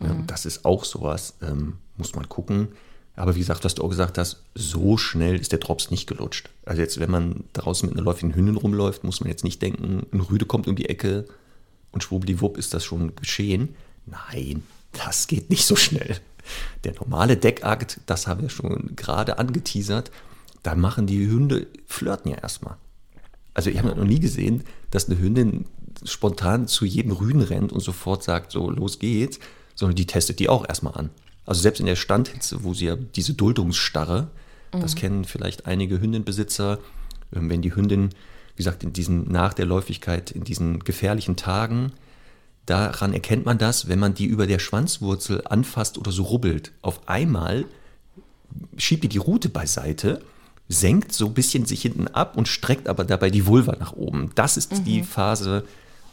Und 0.00 0.30
das 0.30 0.44
ist 0.44 0.64
auch 0.64 0.84
sowas, 0.84 1.34
ähm, 1.40 1.78
muss 1.96 2.14
man 2.14 2.28
gucken. 2.28 2.68
Aber 3.16 3.36
wie 3.36 3.40
gesagt, 3.40 3.64
was 3.64 3.76
du 3.76 3.82
auch 3.82 3.90
gesagt 3.90 4.18
hast, 4.18 4.42
so 4.54 4.96
schnell 4.96 5.38
ist 5.38 5.52
der 5.52 5.60
Drops 5.60 5.90
nicht 5.90 6.08
gelutscht. 6.08 6.50
Also 6.64 6.82
jetzt, 6.82 6.98
wenn 6.98 7.10
man 7.10 7.44
draußen 7.52 7.88
mit 7.88 7.96
einer 7.96 8.04
läufigen 8.04 8.34
Hündin 8.34 8.56
rumläuft, 8.56 9.04
muss 9.04 9.20
man 9.20 9.30
jetzt 9.30 9.44
nicht 9.44 9.62
denken, 9.62 10.06
ein 10.12 10.20
Rüde 10.20 10.46
kommt 10.46 10.66
um 10.66 10.74
die 10.74 10.88
Ecke 10.88 11.26
und 11.92 12.02
schwubbdiwupp 12.02 12.58
ist 12.58 12.74
das 12.74 12.84
schon 12.84 13.14
geschehen. 13.14 13.76
Nein, 14.06 14.64
das 14.92 15.28
geht 15.28 15.48
nicht 15.48 15.64
so 15.64 15.76
schnell. 15.76 16.18
Der 16.82 16.94
normale 16.94 17.36
Deckakt, 17.36 18.00
das 18.06 18.26
haben 18.26 18.42
wir 18.42 18.50
schon 18.50 18.96
gerade 18.96 19.38
angeteasert, 19.38 20.10
da 20.64 20.74
machen 20.74 21.06
die 21.06 21.30
Hunde, 21.30 21.68
flirten 21.86 22.32
ja 22.32 22.38
erstmal. 22.38 22.76
Also 23.54 23.70
ich 23.70 23.78
habe 23.78 23.94
noch 23.94 24.04
nie 24.04 24.18
gesehen, 24.18 24.64
dass 24.90 25.08
eine 25.08 25.18
Hündin 25.18 25.66
spontan 26.04 26.66
zu 26.66 26.84
jedem 26.84 27.12
Rüden 27.12 27.42
rennt 27.42 27.72
und 27.72 27.80
sofort 27.80 28.24
sagt, 28.24 28.50
so 28.50 28.68
los 28.68 28.98
geht's, 28.98 29.38
sondern 29.74 29.96
die 29.96 30.06
testet 30.06 30.38
die 30.38 30.48
auch 30.48 30.68
erstmal 30.68 30.94
an. 30.94 31.10
Also 31.46 31.60
selbst 31.60 31.80
in 31.80 31.86
der 31.86 31.96
Standhitze, 31.96 32.64
wo 32.64 32.74
sie 32.74 32.86
ja 32.86 32.96
diese 32.96 33.34
Duldungsstarre, 33.34 34.28
das 34.80 34.94
kennen 34.96 35.24
vielleicht 35.24 35.66
einige 35.66 36.00
Hündinbesitzer, 36.00 36.78
ähm, 37.34 37.50
wenn 37.50 37.62
die 37.62 37.74
Hündin, 37.74 38.10
wie 38.10 38.56
gesagt, 38.56 38.82
in 38.82 38.92
diesen 38.92 39.30
nach 39.30 39.54
der 39.54 39.66
Läufigkeit, 39.66 40.30
in 40.30 40.44
diesen 40.44 40.80
gefährlichen 40.80 41.36
Tagen, 41.36 41.92
daran 42.66 43.12
erkennt 43.12 43.44
man 43.44 43.58
das, 43.58 43.88
wenn 43.88 43.98
man 43.98 44.14
die 44.14 44.26
über 44.26 44.46
der 44.46 44.58
Schwanzwurzel 44.58 45.42
anfasst 45.46 45.98
oder 45.98 46.12
so 46.12 46.24
rubbelt. 46.24 46.72
Auf 46.82 47.08
einmal 47.08 47.66
schiebt 48.76 49.04
die 49.04 49.08
die 49.08 49.18
Rute 49.18 49.48
beiseite, 49.48 50.22
senkt 50.68 51.12
so 51.12 51.26
ein 51.26 51.34
bisschen 51.34 51.66
sich 51.66 51.82
hinten 51.82 52.08
ab 52.08 52.36
und 52.36 52.48
streckt 52.48 52.88
aber 52.88 53.04
dabei 53.04 53.30
die 53.30 53.46
Vulva 53.46 53.76
nach 53.78 53.92
oben. 53.92 54.30
Das 54.34 54.56
ist 54.56 54.86
die 54.86 55.02
Phase, 55.02 55.64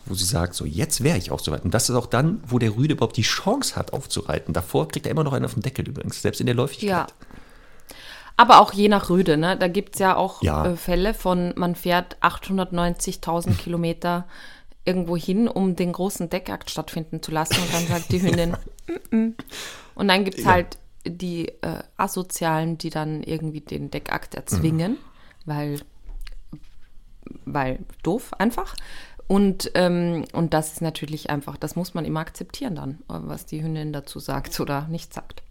wo 0.06 0.14
sie 0.14 0.26
sagt, 0.26 0.54
so 0.56 0.66
jetzt 0.66 1.04
wäre 1.04 1.18
ich 1.18 1.32
auch 1.32 1.40
soweit. 1.40 1.64
Und 1.64 1.74
das 1.74 1.90
ist 1.90 1.96
auch 1.96 2.08
dann, 2.08 2.42
wo 2.48 2.60
der 2.60 2.76
Rüde 2.76 2.94
überhaupt 2.94 3.18
die 3.18 3.22
Chance 3.22 3.76
hat 3.76 3.94
aufzureiten. 3.94 4.54
Davor 4.54 4.88
kriegt 4.88 5.06
er 5.06 5.12
immer 5.12 5.24
noch 5.24 5.34
einen 5.34 5.46
auf 5.46 5.54
den 5.54 5.64
Deckel 5.64 5.88
übrigens, 5.88 6.22
selbst 6.22 6.40
in 6.40 6.46
der 6.48 6.56
Läufigkeit. 6.56 6.90
Ja. 6.90 7.08
Aber 8.38 8.60
auch 8.60 8.74
je 8.74 8.88
nach 8.90 9.10
Rüde, 9.10 9.38
ne? 9.38 9.58
Da 9.58 9.68
gibt 9.68 9.96
es 9.96 10.00
ja 10.00 10.16
auch 10.16 10.42
Ja. 10.42 10.66
äh, 10.66 10.76
Fälle 10.76 11.14
von, 11.14 11.54
man 11.58 11.76
fährt 11.76 12.18
890.000 12.22 13.56
Kilometer 13.58 14.26
irgendwo 14.86 15.16
hin, 15.16 15.48
um 15.48 15.76
den 15.76 15.92
großen 15.92 16.30
Deckakt 16.30 16.72
stattfinden 16.72 17.22
zu 17.22 17.32
lassen. 17.32 17.56
Und 17.62 17.74
dann 17.74 17.88
sagt 17.88 18.12
die 18.12 18.22
Hündin, 18.22 18.52
mm 19.12 19.16
-mm. 19.16 19.34
Und 19.94 20.08
dann 20.08 20.26
gibt 20.26 20.40
es 20.40 20.46
Ja. 20.46 20.52
halt 20.52 20.78
die 21.06 21.50
äh, 21.62 21.84
Asozialen, 21.98 22.78
die 22.78 22.90
dann 22.90 23.22
irgendwie 23.22 23.62
den 23.62 23.92
Deckakt 23.92 24.34
erzwingen, 24.34 24.98
weil, 25.46 25.80
weil 27.46 27.80
doof 28.04 28.32
einfach. 28.40 28.76
Und, 29.32 29.72
ähm, 29.76 30.26
und 30.34 30.54
das 30.54 30.74
ist 30.74 30.82
natürlich 30.82 31.30
einfach, 31.30 31.56
das 31.56 31.78
muss 31.78 31.94
man 31.94 32.04
immer 32.04 32.20
akzeptieren 32.20 32.76
dann, 32.76 33.00
was 33.08 33.46
die 33.46 33.64
Hündin 33.64 33.94
dazu 33.94 34.20
sagt 34.20 34.60
oder 34.60 34.88
nicht 34.90 35.14
sagt. 35.14 35.42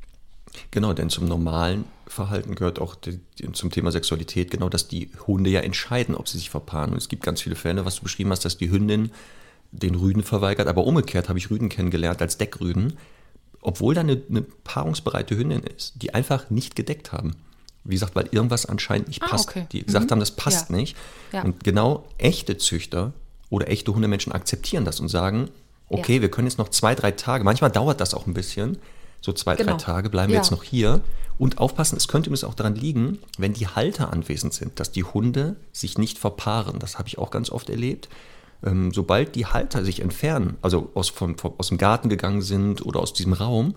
Genau, 0.70 0.92
denn 0.92 1.08
zum 1.08 1.26
normalen 1.26 1.84
Verhalten 2.06 2.56
gehört 2.56 2.78
auch 2.78 2.94
die, 2.94 3.20
zum 3.52 3.70
Thema 3.70 3.90
Sexualität 3.90 4.50
genau, 4.50 4.68
dass 4.68 4.86
die 4.88 5.10
Hunde 5.26 5.48
ja 5.48 5.60
entscheiden, 5.60 6.14
ob 6.14 6.28
sie 6.28 6.36
sich 6.36 6.50
verpaaren. 6.50 6.90
Und 6.92 6.98
es 6.98 7.08
gibt 7.08 7.22
ganz 7.22 7.40
viele 7.40 7.56
Fälle, 7.56 7.86
was 7.86 7.96
du 7.96 8.02
beschrieben 8.02 8.30
hast, 8.32 8.44
dass 8.44 8.58
die 8.58 8.70
Hündin 8.70 9.12
den 9.72 9.94
Rüden 9.94 10.22
verweigert. 10.24 10.68
Aber 10.68 10.84
umgekehrt 10.84 11.30
habe 11.30 11.38
ich 11.38 11.48
Rüden 11.50 11.70
kennengelernt 11.70 12.20
als 12.20 12.36
Deckrüden, 12.36 12.98
obwohl 13.62 13.94
da 13.94 14.02
eine, 14.02 14.20
eine 14.28 14.42
paarungsbereite 14.42 15.38
Hündin 15.38 15.62
ist, 15.62 16.02
die 16.02 16.12
einfach 16.12 16.50
nicht 16.50 16.76
gedeckt 16.76 17.12
haben. 17.12 17.36
Wie 17.84 17.94
gesagt, 17.94 18.14
weil 18.14 18.28
irgendwas 18.30 18.66
anscheinend 18.66 19.08
nicht 19.08 19.22
Ah, 19.22 19.28
passt. 19.28 19.48
okay. 19.48 19.66
Die 19.72 19.84
gesagt 19.86 20.06
Mhm. 20.06 20.10
haben, 20.10 20.20
das 20.20 20.32
passt 20.32 20.68
Ja. 20.68 20.76
nicht. 20.76 20.96
Ja. 21.32 21.44
Und 21.44 21.64
genau 21.64 22.04
echte 22.18 22.58
Züchter 22.58 23.14
oder 23.50 23.68
echte 23.68 23.92
Hundemenschen 23.94 24.32
akzeptieren 24.32 24.84
das 24.84 25.00
und 25.00 25.08
sagen, 25.08 25.48
okay, 25.88 26.22
wir 26.22 26.30
können 26.30 26.46
jetzt 26.46 26.58
noch 26.58 26.68
zwei, 26.68 26.94
drei 26.94 27.10
Tage, 27.10 27.44
manchmal 27.44 27.70
dauert 27.70 28.00
das 28.00 28.14
auch 28.14 28.26
ein 28.26 28.34
bisschen, 28.34 28.78
so 29.20 29.32
zwei, 29.32 29.56
Genau. 29.56 29.72
drei 29.72 29.76
Tage 29.78 30.08
bleiben 30.08 30.28
wir 30.28 30.36
Ja. 30.36 30.40
jetzt 30.42 30.50
noch 30.52 30.62
hier. 30.62 31.00
Und 31.36 31.58
aufpassen, 31.58 31.96
es 31.96 32.06
könnte 32.08 32.28
übrigens 32.28 32.44
auch 32.44 32.54
daran 32.54 32.74
liegen, 32.74 33.18
wenn 33.38 33.52
die 33.54 33.66
Halter 33.66 34.12
anwesend 34.12 34.52
sind, 34.54 34.78
dass 34.78 34.92
die 34.92 35.04
Hunde 35.04 35.56
sich 35.72 35.98
nicht 35.98 36.18
verpaaren. 36.18 36.78
Das 36.78 36.98
habe 36.98 37.08
ich 37.08 37.18
auch 37.18 37.30
ganz 37.30 37.50
oft 37.50 37.70
erlebt. 37.70 38.08
Ähm, 38.62 38.92
sobald 38.92 39.34
die 39.34 39.46
Halter 39.46 39.84
sich 39.84 40.00
entfernen, 40.02 40.58
also 40.60 40.90
aus, 40.94 41.08
vom, 41.08 41.38
vom, 41.38 41.54
aus 41.56 41.68
dem 41.68 41.78
Garten 41.78 42.10
gegangen 42.10 42.42
sind 42.42 42.84
oder 42.84 43.00
aus 43.00 43.14
diesem 43.14 43.32
Raum, 43.32 43.74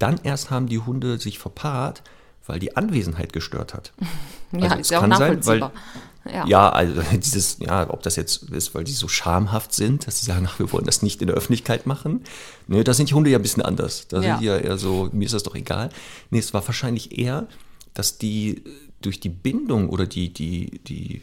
dann 0.00 0.18
erst 0.24 0.50
haben 0.50 0.66
die 0.66 0.80
Hunde 0.80 1.18
sich 1.18 1.38
verpaart, 1.38 2.02
weil 2.46 2.58
die 2.58 2.76
Anwesenheit 2.76 3.32
gestört 3.32 3.74
hat. 3.74 3.92
Ja, 4.52 4.64
Also 4.64 4.74
ist 4.76 4.80
es 4.82 4.90
ja 4.90 4.98
auch 4.98 5.02
kann 5.02 5.10
sein, 5.12 5.20
nachvollziehbar. 5.38 5.72
weil- 5.72 5.80
Ja, 6.46 6.70
also 6.70 7.02
dieses, 7.12 7.58
ja, 7.60 7.88
ob 7.90 8.02
das 8.02 8.16
jetzt 8.16 8.44
ist, 8.50 8.74
weil 8.74 8.84
die 8.84 8.92
so 8.92 9.08
schamhaft 9.08 9.74
sind, 9.74 10.06
dass 10.06 10.20
sie 10.20 10.26
sagen, 10.26 10.46
ach, 10.48 10.58
wir 10.58 10.72
wollen 10.72 10.84
das 10.86 11.02
nicht 11.02 11.20
in 11.20 11.26
der 11.28 11.36
Öffentlichkeit 11.36 11.86
machen. 11.86 12.22
Nee, 12.66 12.82
da 12.84 12.94
sind 12.94 13.10
die 13.10 13.14
Hunde 13.14 13.30
ja 13.30 13.38
ein 13.38 13.42
bisschen 13.42 13.62
anders. 13.62 14.08
Da 14.08 14.16
Ja. 14.20 14.22
sind 14.22 14.40
die 14.40 14.46
ja 14.46 14.56
eher 14.56 14.78
so, 14.78 15.08
mir 15.12 15.26
ist 15.26 15.34
das 15.34 15.42
doch 15.42 15.54
egal. 15.54 15.90
Nee, 16.30 16.38
es 16.38 16.54
war 16.54 16.66
wahrscheinlich 16.66 17.18
eher, 17.18 17.46
dass 17.92 18.18
die 18.18 18.62
durch 19.02 19.20
die 19.20 19.28
Bindung 19.28 19.90
oder 19.90 20.06
die, 20.06 20.32
die, 20.32 20.80
die, 20.86 21.22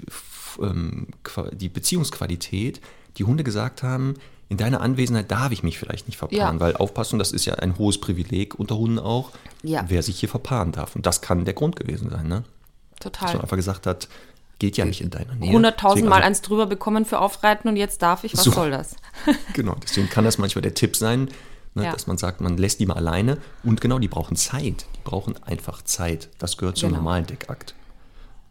ähm, 0.62 1.08
die 1.54 1.70
Beziehungsqualität 1.70 2.80
die 3.18 3.24
Hunde 3.24 3.44
gesagt 3.44 3.84
haben, 3.84 4.14
in 4.50 4.58
deiner 4.58 4.82
Anwesenheit 4.82 5.32
darf 5.32 5.52
ich 5.52 5.64
mich 5.64 5.80
vielleicht 5.80 6.08
nicht 6.08 6.18
verpaaren, 6.18 6.58
Ja. 6.58 6.60
weil 6.60 6.76
aufpassen, 6.76 7.18
das 7.20 7.32
ist 7.32 7.46
ja 7.46 7.56
ein 7.56 7.78
hohes 7.78 8.00
Privileg 8.00 8.60
unter 8.60 8.78
Hunden 8.78 9.00
auch, 9.00 9.32
Ja. 9.64 9.86
wer 9.88 10.04
sich 10.04 10.20
hier 10.20 10.30
verpaaren 10.30 10.74
darf. 10.74 10.96
Und 10.96 11.06
das 11.06 11.22
kann 11.22 11.46
der 11.46 11.54
Grund 11.54 11.76
gewesen 11.76 12.10
sein, 12.10 12.28
ne? 12.28 12.44
Dass 13.00 13.06
man 13.06 13.14
Total. 13.14 13.42
einfach 13.42 13.58
gesagt 13.58 13.88
hat, 13.88 14.08
geht 14.62 14.78
ja 14.78 14.86
nicht 14.86 15.02
in 15.02 15.10
deiner 15.10 15.34
Nähe. 15.34 15.52
100.000 15.52 15.96
Deswegen 15.96 16.08
Mal 16.10 16.18
also- 16.18 16.28
eins 16.28 16.42
drüber 16.44 16.68
bekommen 16.68 17.04
für 17.06 17.18
Aufreiten 17.20 17.68
und 17.68 17.78
jetzt 17.78 18.04
darf 18.04 18.24
ich, 18.24 18.34
was 18.38 18.44
So. 18.44 18.52
soll 18.52 18.70
das? 18.70 18.96
Genau, 19.54 19.76
deswegen 19.82 20.08
kann 20.08 20.24
das 20.24 20.38
manchmal 20.38 20.62
der 20.62 20.76
Tipp 20.76 20.96
sein, 20.96 21.30
ne, 21.74 21.86
Ja. 21.86 21.92
dass 21.92 22.06
man 22.06 22.20
sagt, 22.20 22.42
man 22.42 22.58
lässt 22.58 22.80
die 22.80 22.86
mal 22.86 22.94
alleine 22.94 23.40
und 23.64 23.82
genau, 23.82 23.98
die 23.98 24.08
brauchen 24.08 24.36
Zeit. 24.38 24.86
Die 24.96 25.00
brauchen 25.04 25.36
einfach 25.44 25.82
Zeit. 25.82 26.30
Das 26.38 26.58
gehört 26.58 26.78
zum 26.78 26.90
Genau. 26.90 27.00
normalen 27.00 27.26
Deckakt. 27.26 27.74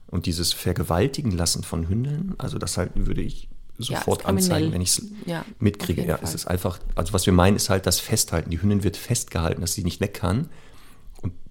Und 0.09 0.27
dieses 0.27 0.53
Vergewaltigen 0.53 1.31
lassen 1.31 1.63
von 1.63 1.89
Hündeln, 1.89 2.35
also 2.39 2.59
das 2.59 2.77
halt 2.77 2.91
würde 2.97 3.21
ich 3.23 3.49
sofort 3.79 4.25
kriminell. 4.25 4.45
anzeigen, 4.53 4.73
wenn 4.73 4.81
ich 4.81 4.89
es 4.99 5.03
Ja, 5.27 5.45
mitkriege. 5.61 6.05
Ja, 6.05 6.19
es 6.23 6.35
ist 6.35 6.47
einfach, 6.49 6.81
also 6.97 7.13
was 7.13 7.25
wir 7.25 7.33
meinen, 7.33 7.55
ist 7.55 7.71
halt 7.71 7.87
das 7.87 8.01
Festhalten. 8.01 8.51
Die 8.51 8.61
Hündin 8.61 8.83
wird 8.83 8.97
festgehalten, 8.97 9.61
dass 9.61 9.75
sie 9.75 9.85
nicht 9.85 10.01
weg 10.01 10.15
kann 10.15 10.49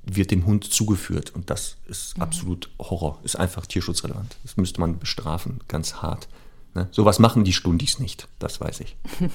wird 0.04 0.32
dem 0.32 0.45
Hund 0.45 0.64
zugeführt. 0.66 1.32
Und 1.36 1.50
das 1.50 1.78
ist 1.88 2.18
Mhm. 2.18 2.24
absolut 2.24 2.70
Horror. 2.80 3.20
Ist 3.24 3.36
einfach 3.38 3.66
tierschutzrelevant. 3.66 4.36
Das 4.43 4.58
müsste 4.58 4.80
man 4.80 4.97
bestrafen, 5.00 5.60
ganz 5.68 5.95
hart. 5.95 6.28
Ne? 6.76 6.88
Sowas 6.91 7.18
machen 7.20 7.43
die 7.43 7.54
Stundis 7.54 8.00
nicht, 8.00 8.28
das 8.39 8.60
weiß 8.62 8.80
ich. 8.82 8.95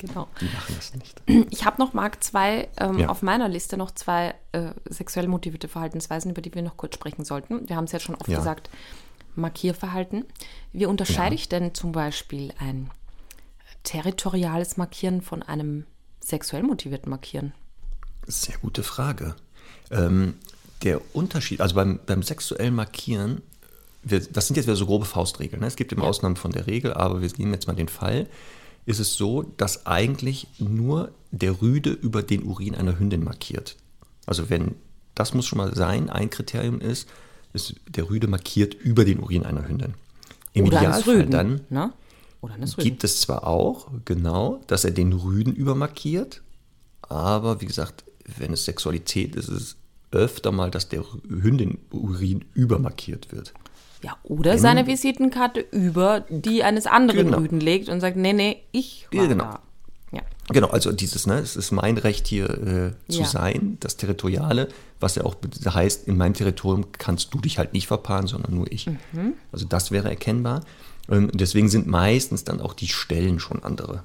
Genau. 0.00 0.28
Die 0.40 0.44
machen 0.44 0.76
das 0.76 0.94
nicht. 0.94 1.20
Ich 1.50 1.64
habe 1.64 1.82
noch, 1.82 1.92
Marc, 1.92 2.22
zwei, 2.22 2.68
ähm, 2.78 2.98
Ja. 3.00 3.08
auf 3.08 3.20
meiner 3.20 3.48
Liste 3.48 3.76
noch 3.76 3.90
zwei 3.90 4.36
äh, 4.52 4.70
sexuell 4.88 5.26
motivierte 5.26 5.66
Verhaltensweisen, 5.66 6.30
über 6.30 6.40
die 6.40 6.54
wir 6.54 6.62
noch 6.62 6.76
kurz 6.76 6.94
sprechen 6.94 7.24
sollten. 7.24 7.68
Wir 7.68 7.74
haben 7.74 7.82
es 7.82 7.90
jetzt 7.90 8.04
schon 8.04 8.14
oft 8.14 8.28
Ja. 8.28 8.38
gesagt, 8.38 8.70
Markierverhalten. 9.34 10.24
Wie 10.72 10.86
unterscheide 10.86 11.34
Ja. 11.34 11.40
ich 11.40 11.48
denn 11.48 11.74
zum 11.74 11.90
Beispiel 11.90 12.54
ein 12.60 12.90
territoriales 13.82 14.76
Markieren 14.76 15.20
von 15.22 15.42
einem 15.42 15.84
sexuell 16.20 16.62
motivierten 16.62 17.10
Markieren? 17.10 17.52
Sehr 18.26 18.56
gute 18.58 18.82
Frage. 18.82 19.34
Ähm, 19.90 20.34
der 20.82 21.00
Unterschied, 21.14 21.60
also 21.60 21.74
beim, 21.74 21.98
beim 22.06 22.22
sexuellen 22.22 22.74
Markieren, 22.74 23.42
wir, 24.02 24.20
das 24.20 24.46
sind 24.46 24.56
jetzt 24.56 24.66
wieder 24.66 24.76
so 24.76 24.86
grobe 24.86 25.04
Faustregeln. 25.04 25.60
Ne? 25.60 25.66
Es 25.66 25.76
gibt 25.76 25.92
immer 25.92 26.04
Ausnahmen 26.04 26.36
von 26.36 26.52
der 26.52 26.66
Regel, 26.66 26.92
aber 26.94 27.20
wir 27.20 27.30
nehmen 27.36 27.52
jetzt 27.52 27.66
mal 27.66 27.74
den 27.74 27.88
Fall. 27.88 28.26
Ist 28.86 29.00
es 29.00 29.14
so, 29.14 29.42
dass 29.56 29.86
eigentlich 29.86 30.46
nur 30.58 31.10
der 31.30 31.60
Rüde 31.60 31.90
über 31.90 32.22
den 32.22 32.44
Urin 32.44 32.74
einer 32.74 32.98
Hündin 32.98 33.24
markiert. 33.24 33.76
Also 34.24 34.48
wenn, 34.50 34.76
das 35.14 35.34
muss 35.34 35.46
schon 35.46 35.58
mal 35.58 35.74
sein, 35.74 36.08
ein 36.10 36.30
Kriterium 36.30 36.80
ist, 36.80 37.08
ist 37.52 37.74
der 37.88 38.08
Rüde 38.08 38.28
markiert 38.28 38.74
über 38.74 39.04
den 39.04 39.20
Urin 39.20 39.44
einer 39.44 39.66
Hündin. 39.68 39.94
Im 40.52 40.66
Oder 40.66 40.78
Idealfall 40.78 41.16
Rüden. 41.16 41.30
dann 41.30 41.60
Ne? 41.70 41.92
Gibt 42.84 43.04
es 43.04 43.20
zwar 43.20 43.46
auch, 43.46 43.88
genau, 44.04 44.60
dass 44.68 44.84
er 44.84 44.92
den 44.92 45.12
Rüden 45.12 45.54
übermarkiert, 45.54 46.42
aber 47.02 47.60
wie 47.60 47.66
gesagt, 47.66 48.04
wenn 48.36 48.52
es 48.52 48.64
Sexualität 48.64 49.36
ist, 49.36 49.48
ist 49.48 49.60
es 49.60 49.76
öfter 50.10 50.52
mal, 50.52 50.70
dass 50.70 50.88
der 50.88 51.04
Hündin 51.28 51.78
Urin 51.90 52.44
übermarkiert 52.54 53.32
wird. 53.32 53.52
Ja, 54.02 54.16
oder 54.22 54.58
seine 54.58 54.86
Visitenkarte 54.86 55.60
über 55.72 56.24
die 56.30 56.62
eines 56.62 56.86
anderen 56.86 57.24
Genau. 57.26 57.38
Rüden 57.38 57.60
legt 57.60 57.88
und 57.88 58.00
sagt, 58.00 58.16
nee, 58.16 58.32
nee, 58.32 58.62
ich 58.70 59.06
war 59.12 59.22
Ja, 59.22 59.28
genau. 59.28 59.44
da. 59.44 59.62
Ja. 60.12 60.22
Genau, 60.50 60.68
also 60.68 60.92
dieses, 60.92 61.26
ne, 61.26 61.38
es 61.40 61.56
ist 61.56 61.72
mein 61.72 61.98
Recht 61.98 62.26
hier 62.28 62.48
äh, 62.48 63.12
zu 63.12 63.20
Ja. 63.20 63.26
sein, 63.26 63.76
das 63.80 63.96
Territoriale, 63.96 64.68
was 65.00 65.16
ja 65.16 65.24
auch 65.24 65.34
heißt, 65.66 66.06
in 66.08 66.16
meinem 66.16 66.32
Territorium 66.34 66.86
kannst 66.92 67.34
du 67.34 67.40
dich 67.40 67.58
halt 67.58 67.72
nicht 67.74 67.88
verpaaren, 67.88 68.26
sondern 68.28 68.54
nur 68.54 68.70
ich. 68.72 68.86
Mhm. 68.86 69.34
Also 69.52 69.66
das 69.66 69.90
wäre 69.90 70.08
erkennbar. 70.08 70.64
Ähm, 71.10 71.30
deswegen 71.34 71.68
sind 71.68 71.86
meistens 71.88 72.44
dann 72.44 72.60
auch 72.60 72.72
die 72.74 72.88
Stellen 72.88 73.40
schon 73.40 73.62
andere. 73.64 74.04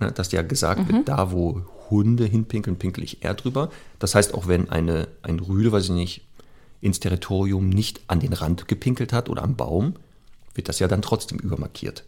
Ne, 0.00 0.10
dass 0.12 0.32
ja 0.32 0.40
gesagt 0.42 0.88
Mhm. 0.88 0.92
wird, 0.94 1.08
da 1.08 1.30
wo 1.30 1.62
Hunde 1.90 2.24
hinpinkeln, 2.24 2.76
pinkel 2.76 3.04
ich 3.04 3.24
eher 3.24 3.34
drüber. 3.34 3.70
Das 3.98 4.14
heißt, 4.14 4.34
auch 4.34 4.46
wenn 4.48 4.70
eine, 4.70 5.08
ein 5.22 5.38
Rüde, 5.40 5.72
weiß 5.72 5.84
ich 5.84 5.90
nicht, 5.90 6.22
ins 6.80 7.00
Territorium 7.00 7.68
nicht 7.68 8.00
an 8.06 8.20
den 8.20 8.32
Rand 8.32 8.68
gepinkelt 8.68 9.12
hat 9.12 9.28
oder 9.28 9.42
am 9.42 9.56
Baum, 9.56 9.96
wird 10.54 10.68
das 10.68 10.78
ja 10.78 10.88
dann 10.88 11.02
trotzdem 11.02 11.38
übermarkiert. 11.38 12.04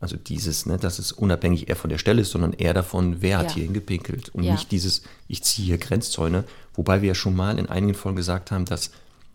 Also 0.00 0.16
dieses, 0.16 0.66
ne, 0.66 0.76
dass 0.76 0.98
es 0.98 1.12
unabhängig 1.12 1.68
eher 1.68 1.76
von 1.76 1.88
der 1.88 1.98
Stelle 1.98 2.20
ist, 2.22 2.30
sondern 2.30 2.52
eher 2.52 2.74
davon, 2.74 3.22
wer 3.22 3.38
hat 3.38 3.46
Ja. 3.50 3.54
hier 3.54 3.64
hingepinkelt 3.64 4.28
und 4.30 4.44
Ja. 4.44 4.52
nicht 4.52 4.70
dieses, 4.70 5.02
ich 5.26 5.42
ziehe 5.42 5.66
hier 5.66 5.78
Grenzzäune. 5.78 6.44
Wobei 6.74 7.00
wir 7.00 7.08
ja 7.08 7.14
schon 7.14 7.34
mal 7.34 7.58
in 7.58 7.66
einigen 7.68 7.94
Folgen 7.94 8.16
gesagt 8.16 8.50
haben, 8.50 8.66
dass 8.66 8.90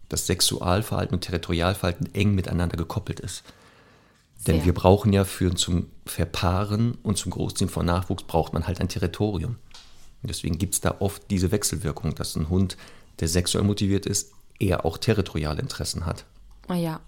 das 0.10 0.28
Sexualverhalten 0.28 1.16
und 1.16 1.22
Territorialverhalten 1.22 2.14
eng 2.14 2.36
miteinander 2.36 2.78
gekoppelt 2.78 3.20
ist. 3.22 3.44
Denn 4.48 4.58
Sehr. 4.58 4.66
wir 4.66 4.74
brauchen 4.74 5.14
ja 5.14 5.24
für 5.24 5.54
zum 5.56 5.88
Verpaaren 6.06 6.98
und 7.04 7.18
zum 7.18 7.32
Großziehen 7.32 7.70
von 7.70 7.86
Nachwuchs 7.86 8.24
braucht 8.24 8.54
man 8.54 8.66
halt 8.66 8.82
ein 8.82 8.90
Territorium. 8.90 9.58
Und 10.22 10.30
deswegen 10.30 10.58
gibt 10.58 10.74
es 10.74 10.82
da 10.82 10.96
oft 11.00 11.30
diese 11.30 11.52
Wechselwirkung, 11.52 12.16
dass 12.16 12.36
ein 12.36 12.50
Hund, 12.50 12.78
der 13.20 13.28
sexuell 13.28 13.64
motiviert 13.64 14.06
ist, 14.06 14.32
eher 14.60 14.86
auch 14.86 14.98
territoriale 14.98 15.62
Interessen 15.62 16.06
hat. 16.06 16.26
Ah 16.68 16.76
ja. 16.76 17.02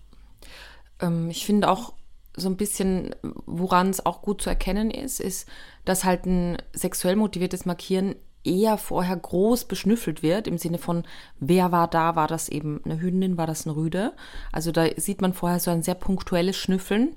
Ähm, 0.99 1.29
ich 1.29 1.45
finde 1.45 1.69
auch 1.69 1.93
so 2.35 2.49
ein 2.49 2.57
bisschen, 2.57 3.15
woran 3.45 3.89
es 3.89 4.05
auch 4.05 4.21
gut 4.21 4.41
zu 4.41 4.49
erkennen 4.49 4.89
ist, 4.89 5.19
ist, 5.19 5.47
dass 5.85 6.03
halt 6.03 6.25
ein 6.25 6.57
sexuell 6.73 7.15
motiviertes 7.15 7.65
Markieren 7.65 8.15
eher 8.43 8.77
vorher 8.77 9.15
groß 9.15 9.65
beschnüffelt 9.65 10.21
wird, 10.21 10.47
im 10.47 10.57
Sinne 10.57 10.77
von, 10.77 11.03
wer 11.39 11.71
war 11.71 11.87
da, 11.87 12.15
war 12.15 12.27
das 12.27 12.49
eben 12.49 12.81
eine 12.83 12.99
Hündin, 12.99 13.37
war 13.37 13.47
das 13.47 13.65
ein 13.65 13.71
Rüde? 13.71 14.13
Also 14.51 14.71
da 14.71 14.85
sieht 14.97 15.21
man 15.21 15.33
vorher 15.33 15.59
so 15.59 15.71
ein 15.71 15.83
sehr 15.83 15.95
punktuelles 15.95 16.57
Schnüffeln, 16.57 17.15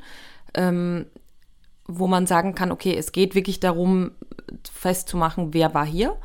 ähm, 0.55 1.07
wo 1.87 2.07
man 2.07 2.27
sagen 2.27 2.55
kann, 2.55 2.73
okay, 2.73 2.97
es 2.97 3.13
geht 3.13 3.35
wirklich 3.35 3.61
darum, 3.61 4.13
festzumachen, 4.73 5.55
wer 5.55 5.75
war 5.75 5.87
hier. 5.87 6.17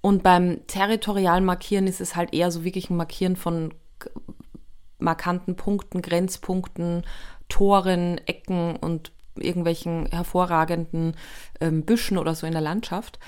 Und 0.00 0.22
beim 0.22 0.66
territorialen 0.66 1.44
Markieren 1.44 1.86
ist 1.86 2.00
es 2.00 2.16
halt 2.16 2.32
eher 2.32 2.50
so 2.50 2.64
wirklich 2.64 2.90
ein 2.90 2.96
Markieren 2.96 3.36
von 3.36 3.74
markanten 4.98 5.56
Punkten, 5.56 6.02
Grenzpunkten, 6.02 7.04
Toren, 7.48 8.18
Ecken 8.26 8.76
und 8.76 9.12
irgendwelchen 9.36 10.06
hervorragenden 10.06 11.14
ähm, 11.60 11.82
Büschen 11.82 12.18
oder 12.18 12.34
so 12.34 12.46
in 12.46 12.52
der 12.52 12.60
Landschaft, 12.60 13.18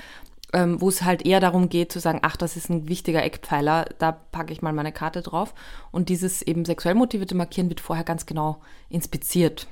ähm, 0.53 0.81
wo 0.81 0.89
es 0.89 1.03
halt 1.03 1.25
eher 1.25 1.41
darum 1.41 1.69
geht 1.69 1.93
zu 1.93 1.99
sagen, 2.01 2.19
ach, 2.23 2.37
das 2.37 2.57
ist 2.57 2.69
ein 2.69 2.89
wichtiger 2.89 3.23
Eckpfeiler, 3.23 3.87
da 3.99 4.13
packe 4.13 4.53
ich 4.53 4.61
mal 4.63 4.73
meine 4.73 4.93
Karte 4.93 5.23
drauf. 5.23 5.55
Und 5.91 6.09
dieses 6.09 6.43
eben 6.43 6.65
sexuell 6.65 6.95
motivierte 6.95 7.35
Markieren 7.35 7.69
wird 7.69 7.81
vorher 7.81 8.05
ganz 8.05 8.27
genau 8.27 8.61
inspiziert. 8.89 9.67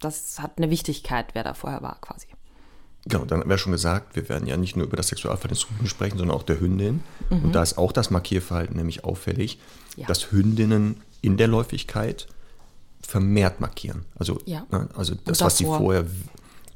Das 0.00 0.40
hat 0.40 0.52
eine 0.58 0.70
Wichtigkeit, 0.70 1.34
wer 1.34 1.44
da 1.44 1.54
vorher 1.54 1.82
war 1.82 1.98
quasi. 2.00 2.26
Genau, 3.06 3.24
dann 3.24 3.48
wäre 3.48 3.58
schon 3.58 3.72
gesagt, 3.72 4.14
wir 4.14 4.28
werden 4.28 4.46
ja 4.46 4.56
nicht 4.56 4.76
nur 4.76 4.86
über 4.86 4.96
das 4.96 5.08
Sexualverhalten 5.08 5.56
des 5.56 5.68
Hunden 5.68 5.88
sprechen, 5.88 6.18
sondern 6.18 6.36
auch 6.36 6.44
der 6.44 6.60
Hündin. 6.60 7.02
Und 7.30 7.52
da 7.52 7.60
ist 7.62 7.76
auch 7.76 7.90
das 7.90 8.10
Markierverhalten 8.10 8.76
nämlich 8.76 9.02
auffällig, 9.04 9.58
Ja. 9.96 10.06
dass 10.06 10.30
Hündinnen 10.30 11.00
in 11.20 11.36
der 11.36 11.48
Läufigkeit 11.48 12.28
vermehrt 13.00 13.60
markieren. 13.60 14.04
Also, 14.16 14.38
Ja. 14.44 14.66
ne, 14.70 14.88
also 14.94 15.16
das, 15.24 15.40
was 15.40 15.58
sie 15.58 15.64
vorher 15.64 16.04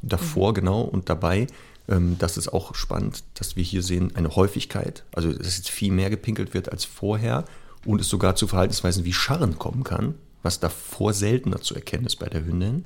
davor 0.02 0.52
genau 0.52 0.80
und 0.82 1.08
dabei, 1.08 1.46
das 1.88 2.36
ist 2.36 2.48
auch 2.52 2.74
spannend, 2.74 3.22
dass 3.34 3.54
wir 3.54 3.62
hier 3.62 3.82
sehen 3.82 4.10
eine 4.16 4.34
Häufigkeit, 4.34 5.04
also 5.12 5.32
dass 5.32 5.56
jetzt 5.56 5.70
viel 5.70 5.92
mehr 5.92 6.10
gepinkelt 6.10 6.52
wird 6.52 6.72
als 6.72 6.84
vorher 6.84 7.44
und 7.84 8.00
es 8.00 8.08
sogar 8.08 8.34
zu 8.34 8.48
Verhaltensweisen 8.48 9.04
wie 9.04 9.12
Scharren 9.12 9.58
kommen 9.58 9.84
kann, 9.84 10.14
was 10.42 10.58
davor 10.58 11.12
seltener 11.12 11.60
zu 11.60 11.74
erkennen 11.76 12.06
ist 12.06 12.16
bei 12.16 12.26
der 12.28 12.44
Hündin. 12.44 12.84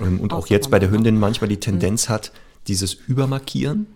Ähm, 0.00 0.20
Und 0.20 0.32
auch 0.32 0.48
jetzt 0.48 0.70
bei 0.70 0.78
der 0.78 0.90
Hündin 0.90 1.18
manchmal 1.18 1.48
die 1.48 1.60
Tendenz 1.60 2.08
hat, 2.10 2.32
dieses 2.66 2.92
Übermarkieren, 2.92 3.86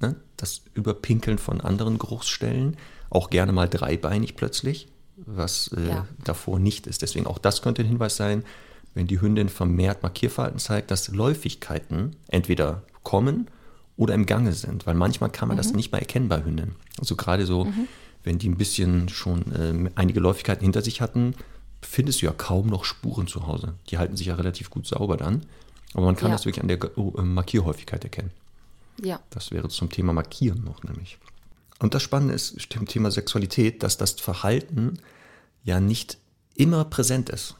ne, 0.00 0.16
das 0.38 0.62
Überpinkeln 0.74 1.36
von 1.36 1.60
anderen 1.60 1.98
Geruchsstellen, 1.98 2.78
auch 3.10 3.28
gerne 3.28 3.52
mal 3.52 3.68
dreibeinig 3.68 4.36
plötzlich, 4.36 4.88
was 5.16 5.70
äh, 5.76 5.88
Ja. 5.88 6.06
davor 6.24 6.58
nicht 6.58 6.86
ist. 6.86 7.02
Deswegen 7.02 7.26
auch 7.26 7.38
das 7.38 7.60
könnte 7.60 7.82
ein 7.82 7.88
Hinweis 7.88 8.16
sein, 8.16 8.44
wenn 8.94 9.06
die 9.06 9.20
Hündin 9.20 9.50
vermehrt 9.50 10.02
Markierverhalten 10.02 10.58
zeigt, 10.58 10.90
dass 10.90 11.08
Läufigkeiten 11.08 12.16
entweder 12.28 12.82
kommen 13.02 13.48
oder 14.02 14.14
im 14.14 14.26
Gange 14.26 14.52
sind, 14.52 14.86
weil 14.86 14.94
manchmal 14.94 15.30
kann 15.30 15.46
man 15.48 15.56
das 15.56 15.72
nicht 15.72 15.92
mal 15.92 15.98
erkennen 15.98 16.28
bei 16.28 16.44
Hündinnen. 16.44 16.74
Also 16.98 17.14
gerade 17.14 17.46
so, 17.46 17.72
wenn 18.24 18.38
die 18.38 18.48
ein 18.48 18.56
bisschen 18.56 19.08
schon 19.08 19.44
ähm, 19.56 19.90
einige 19.94 20.18
Läufigkeiten 20.18 20.64
hinter 20.64 20.82
sich 20.82 21.00
hatten, 21.00 21.34
findest 21.80 22.20
du 22.20 22.26
ja 22.26 22.32
kaum 22.32 22.66
noch 22.66 22.84
Spuren 22.84 23.28
zu 23.28 23.46
Hause. 23.46 23.74
Die 23.88 23.98
halten 23.98 24.16
sich 24.16 24.26
ja 24.26 24.34
relativ 24.34 24.70
gut 24.70 24.86
sauber 24.86 25.16
dann. 25.16 25.46
Aber 25.94 26.06
man 26.06 26.16
kann 26.16 26.30
Ja. 26.30 26.34
das 26.36 26.44
wirklich 26.46 26.62
an 26.62 26.68
der 26.68 26.98
oh, 26.98 27.12
äh, 27.16 27.22
Markierhäufigkeit 27.22 28.02
erkennen. 28.02 28.30
Ja. 29.00 29.20
Das 29.30 29.50
wäre 29.50 29.68
zum 29.68 29.90
Thema 29.90 30.12
Markieren 30.12 30.64
noch 30.64 30.82
nämlich. 30.82 31.18
Und 31.78 31.94
das 31.94 32.02
Spannende 32.02 32.34
ist 32.34 32.74
im 32.74 32.86
Thema 32.86 33.10
Sexualität, 33.10 33.82
dass 33.82 33.96
das 33.98 34.12
Verhalten 34.12 34.98
ja 35.64 35.80
nicht 35.80 36.18
immer 36.54 36.84
präsent 36.84 37.30
ist. 37.30 37.56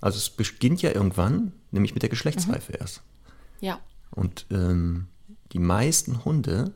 Also 0.00 0.18
es 0.18 0.30
beginnt 0.30 0.82
ja 0.82 0.92
irgendwann, 0.92 1.52
nämlich 1.70 1.94
mit 1.94 2.02
der 2.02 2.10
Geschlechtsreife 2.10 2.72
erst. 2.72 3.02
Ja. 3.60 3.80
Und 4.10 4.46
ähm, 4.50 5.06
die 5.52 5.58
meisten 5.58 6.24
Hunde 6.24 6.72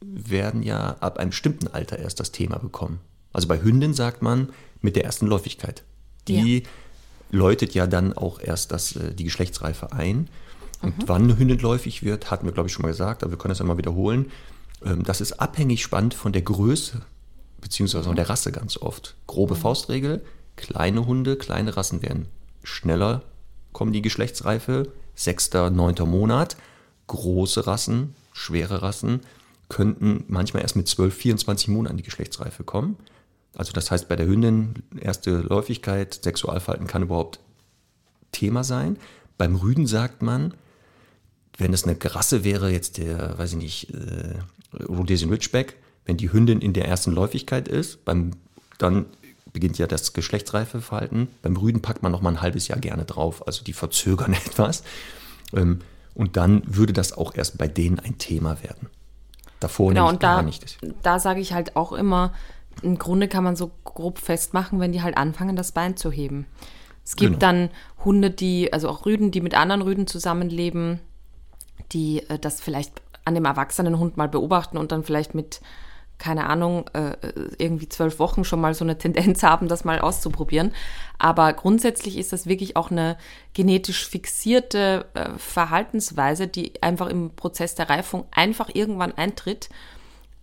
werden 0.00 0.62
ja 0.62 0.96
ab 1.00 1.18
einem 1.18 1.30
bestimmten 1.30 1.68
Alter 1.68 1.98
erst 1.98 2.20
das 2.20 2.32
Thema 2.32 2.58
bekommen. 2.58 3.00
Also 3.32 3.48
bei 3.48 3.62
Hündin 3.62 3.94
sagt 3.94 4.22
man 4.22 4.50
mit 4.80 4.96
der 4.96 5.04
ersten 5.04 5.26
Läufigkeit. 5.26 5.82
Die 6.28 6.64
läutet 7.30 7.74
ja 7.74 7.86
dann 7.86 8.12
auch 8.12 8.40
erst 8.40 8.72
das, 8.72 8.96
äh, 8.96 9.14
die 9.14 9.24
Geschlechtsreife 9.24 9.92
ein. 9.92 10.28
Und 10.82 11.08
wann 11.08 11.24
eine 11.24 11.38
Hündin 11.38 11.58
läufig 11.58 12.02
wird, 12.02 12.30
hatten 12.30 12.46
wir, 12.46 12.52
glaube 12.52 12.68
ich, 12.68 12.72
schon 12.72 12.82
mal 12.82 12.90
gesagt, 12.90 13.22
aber 13.22 13.32
wir 13.32 13.38
können 13.38 13.50
das 13.50 13.58
ja 13.58 13.64
mal 13.64 13.78
wiederholen. 13.78 14.30
Ähm, 14.84 15.02
das 15.02 15.20
ist 15.20 15.32
abhängig 15.34 15.82
spannend 15.82 16.14
von 16.14 16.32
der 16.32 16.42
Größe, 16.42 17.00
beziehungsweise 17.60 18.04
von 18.04 18.16
der 18.16 18.28
Rasse 18.28 18.52
ganz 18.52 18.76
oft. 18.76 19.16
Grobe 19.26 19.56
Faustregel, 19.56 20.22
kleine 20.56 21.06
Hunde, 21.06 21.36
kleine 21.36 21.76
Rassen 21.76 22.02
werden 22.02 22.28
schneller, 22.62 23.22
kommen 23.72 23.92
die 23.92 24.02
Geschlechtsreife, 24.02 24.92
sechster, 25.14 25.70
neunter 25.70 26.06
Monat. 26.06 26.56
Große 27.06 27.66
Rassen, 27.66 28.14
schwere 28.32 28.82
Rassen, 28.82 29.20
könnten 29.68 30.24
manchmal 30.28 30.62
erst 30.62 30.76
mit 30.76 30.88
12, 30.88 31.14
24 31.14 31.68
Monaten 31.68 31.96
die 31.96 32.02
Geschlechtsreife 32.02 32.64
kommen. 32.64 32.96
Also 33.54 33.72
das 33.72 33.90
heißt, 33.90 34.08
bei 34.08 34.16
der 34.16 34.26
Hündin 34.26 34.82
erste 35.00 35.38
Läufigkeit, 35.38 36.20
Sexualverhalten 36.22 36.86
kann 36.86 37.02
überhaupt 37.02 37.40
Thema 38.32 38.64
sein. 38.64 38.98
Beim 39.38 39.56
Rüden 39.56 39.86
sagt 39.86 40.22
man, 40.22 40.54
wenn 41.56 41.72
es 41.72 41.84
eine 41.84 41.96
Rasse 42.02 42.44
wäre, 42.44 42.70
jetzt 42.70 42.98
der, 42.98 43.38
weiß 43.38 43.52
ich 43.52 43.58
nicht, 43.58 43.94
äh, 43.94 44.84
Rhodesian 44.88 45.30
Ridgeback, 45.30 45.76
wenn 46.04 46.16
die 46.16 46.32
Hündin 46.32 46.60
in 46.60 46.72
der 46.72 46.86
ersten 46.86 47.12
Läufigkeit 47.12 47.68
ist, 47.68 48.04
beim, 48.04 48.32
dann 48.78 49.06
beginnt 49.52 49.78
ja 49.78 49.86
das 49.86 50.12
Geschlechtsreifeverhalten. 50.12 51.28
Beim 51.42 51.56
Rüden 51.56 51.80
packt 51.80 52.02
man 52.02 52.10
noch 52.10 52.20
mal 52.20 52.30
ein 52.30 52.42
halbes 52.42 52.66
Jahr 52.68 52.80
gerne 52.80 53.04
drauf, 53.04 53.46
also 53.46 53.62
die 53.64 53.72
verzögern 53.72 54.32
etwas. 54.46 54.82
Ähm, 55.52 55.80
und 56.14 56.36
dann 56.36 56.62
würde 56.66 56.92
das 56.92 57.12
auch 57.12 57.34
erst 57.34 57.58
bei 57.58 57.68
denen 57.68 57.98
ein 57.98 58.18
Thema 58.18 58.62
werden. 58.62 58.88
Davor 59.60 59.88
Genau, 59.90 60.02
nämlich 60.02 60.14
und 60.14 60.22
da, 60.22 60.34
gar 60.36 60.42
nicht. 60.42 60.78
da 61.02 61.18
sage 61.18 61.40
ich 61.40 61.52
halt 61.52 61.76
auch 61.76 61.92
immer, 61.92 62.32
im 62.82 62.98
Grunde 62.98 63.28
kann 63.28 63.44
man 63.44 63.56
so 63.56 63.70
grob 63.84 64.18
festmachen, 64.18 64.80
wenn 64.80 64.92
die 64.92 65.02
halt 65.02 65.16
anfangen, 65.16 65.56
das 65.56 65.72
Bein 65.72 65.96
zu 65.96 66.10
heben. 66.10 66.46
Es 67.04 67.16
gibt 67.16 67.32
Genau. 67.32 67.38
dann 67.40 67.70
Hunde, 68.04 68.30
die, 68.30 68.72
also 68.72 68.88
auch 68.88 69.06
Rüden, 69.06 69.30
die 69.30 69.40
mit 69.40 69.54
anderen 69.54 69.82
Rüden 69.82 70.06
zusammenleben, 70.06 71.00
die 71.92 72.28
äh, 72.28 72.38
das 72.38 72.60
vielleicht 72.60 73.02
an 73.24 73.34
dem 73.34 73.44
erwachsenen 73.44 73.98
Hund 73.98 74.16
mal 74.16 74.28
beobachten 74.28 74.76
und 74.76 74.92
dann 74.92 75.04
vielleicht 75.04 75.34
mit, 75.34 75.60
keine 76.18 76.46
Ahnung, 76.46 76.88
äh, 76.92 77.16
irgendwie 77.58 77.88
zwölf 77.88 78.18
Wochen 78.18 78.44
schon 78.44 78.60
mal 78.60 78.74
so 78.74 78.84
eine 78.84 78.98
Tendenz 78.98 79.42
haben, 79.42 79.68
das 79.68 79.84
mal 79.84 80.00
auszuprobieren. 80.00 80.72
Aber 81.18 81.52
grundsätzlich 81.52 82.16
ist 82.18 82.32
das 82.32 82.46
wirklich 82.46 82.76
auch 82.76 82.90
eine 82.90 83.16
genetisch 83.52 84.08
fixierte 84.08 85.06
äh, 85.14 85.30
Verhaltensweise, 85.38 86.46
die 86.46 86.82
einfach 86.82 87.08
im 87.08 87.30
Prozess 87.30 87.74
der 87.74 87.90
Reifung 87.90 88.26
einfach 88.30 88.70
irgendwann 88.72 89.12
eintritt. 89.12 89.68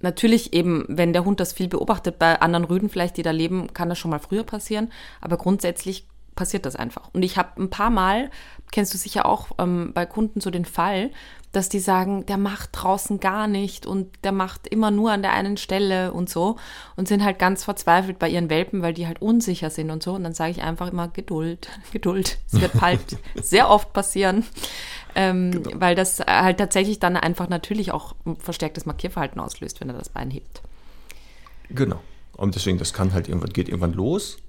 Natürlich 0.01 0.53
eben, 0.53 0.85
wenn 0.87 1.13
der 1.13 1.25
Hund 1.25 1.39
das 1.39 1.53
viel 1.53 1.67
beobachtet, 1.67 2.17
bei 2.17 2.41
anderen 2.41 2.65
Rüden 2.65 2.89
vielleicht, 2.89 3.17
die 3.17 3.23
da 3.23 3.31
leben, 3.31 3.73
kann 3.73 3.89
das 3.89 3.99
schon 3.99 4.11
mal 4.11 4.19
früher 4.19 4.43
passieren. 4.43 4.91
Aber 5.21 5.37
grundsätzlich 5.37 6.05
passiert 6.41 6.65
das 6.65 6.75
einfach. 6.75 7.11
Und 7.13 7.21
ich 7.21 7.37
habe 7.37 7.61
ein 7.61 7.69
paar 7.69 7.91
Mal, 7.91 8.31
kennst 8.71 8.95
du 8.95 8.97
sicher 8.97 9.27
auch 9.27 9.51
ähm, 9.59 9.91
bei 9.93 10.07
Kunden 10.07 10.41
so 10.41 10.49
den 10.49 10.65
Fall, 10.65 11.11
dass 11.51 11.69
die 11.69 11.77
sagen, 11.77 12.25
der 12.25 12.37
macht 12.39 12.71
draußen 12.73 13.19
gar 13.19 13.47
nicht 13.47 13.85
und 13.85 14.07
der 14.23 14.31
macht 14.31 14.65
immer 14.65 14.89
nur 14.89 15.11
an 15.11 15.21
der 15.21 15.33
einen 15.33 15.57
Stelle 15.57 16.13
und 16.13 16.31
so 16.31 16.55
und 16.95 17.07
sind 17.07 17.23
halt 17.23 17.37
ganz 17.37 17.63
verzweifelt 17.63 18.17
bei 18.17 18.27
ihren 18.27 18.49
Welpen, 18.49 18.81
weil 18.81 18.95
die 18.95 19.05
halt 19.05 19.21
unsicher 19.21 19.69
sind 19.69 19.91
und 19.91 20.01
so. 20.01 20.13
Und 20.13 20.23
dann 20.23 20.33
sage 20.33 20.49
ich 20.49 20.63
einfach 20.63 20.91
immer 20.91 21.09
Geduld, 21.09 21.67
Geduld. 21.91 22.39
Es 22.51 22.59
wird 22.59 22.73
halt 22.81 23.19
sehr 23.35 23.69
oft 23.69 23.93
passieren. 23.93 24.43
Ähm, 25.13 25.51
genau. 25.51 25.79
Weil 25.79 25.93
das 25.93 26.21
halt 26.21 26.57
tatsächlich 26.57 26.97
dann 26.97 27.17
einfach 27.17 27.49
natürlich 27.49 27.91
auch 27.91 28.15
verstärktes 28.39 28.87
Markierverhalten 28.87 29.39
auslöst, 29.39 29.79
wenn 29.79 29.89
er 29.89 29.95
das 29.95 30.09
Bein 30.09 30.31
hebt. 30.31 30.63
Genau. 31.69 32.01
Und 32.35 32.55
deswegen, 32.55 32.79
das 32.79 32.93
kann 32.93 33.13
halt 33.13 33.27
irgendwann, 33.27 33.53
geht 33.53 33.69
irgendwann 33.69 33.93
los. 33.93 34.39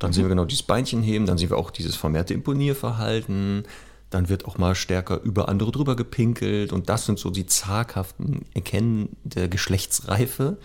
Dann 0.00 0.10
mhm. 0.10 0.14
sehen 0.14 0.24
wir 0.24 0.30
genau 0.30 0.44
dieses 0.44 0.64
Beinchen 0.64 1.02
heben, 1.02 1.26
dann 1.26 1.38
sehen 1.38 1.50
wir 1.50 1.58
auch 1.58 1.70
dieses 1.70 1.94
vermehrte 1.94 2.34
Imponierverhalten. 2.34 3.64
Dann 4.08 4.28
wird 4.28 4.46
auch 4.46 4.58
mal 4.58 4.74
stärker 4.74 5.20
über 5.22 5.48
andere 5.48 5.70
drüber 5.70 5.94
gepinkelt. 5.94 6.72
Und 6.72 6.88
das 6.88 7.06
sind 7.06 7.20
so 7.20 7.30
die 7.30 7.46
zaghaften 7.46 8.44
Erkennen 8.54 9.10
der 9.22 9.46
Geschlechtsreife. 9.46 10.56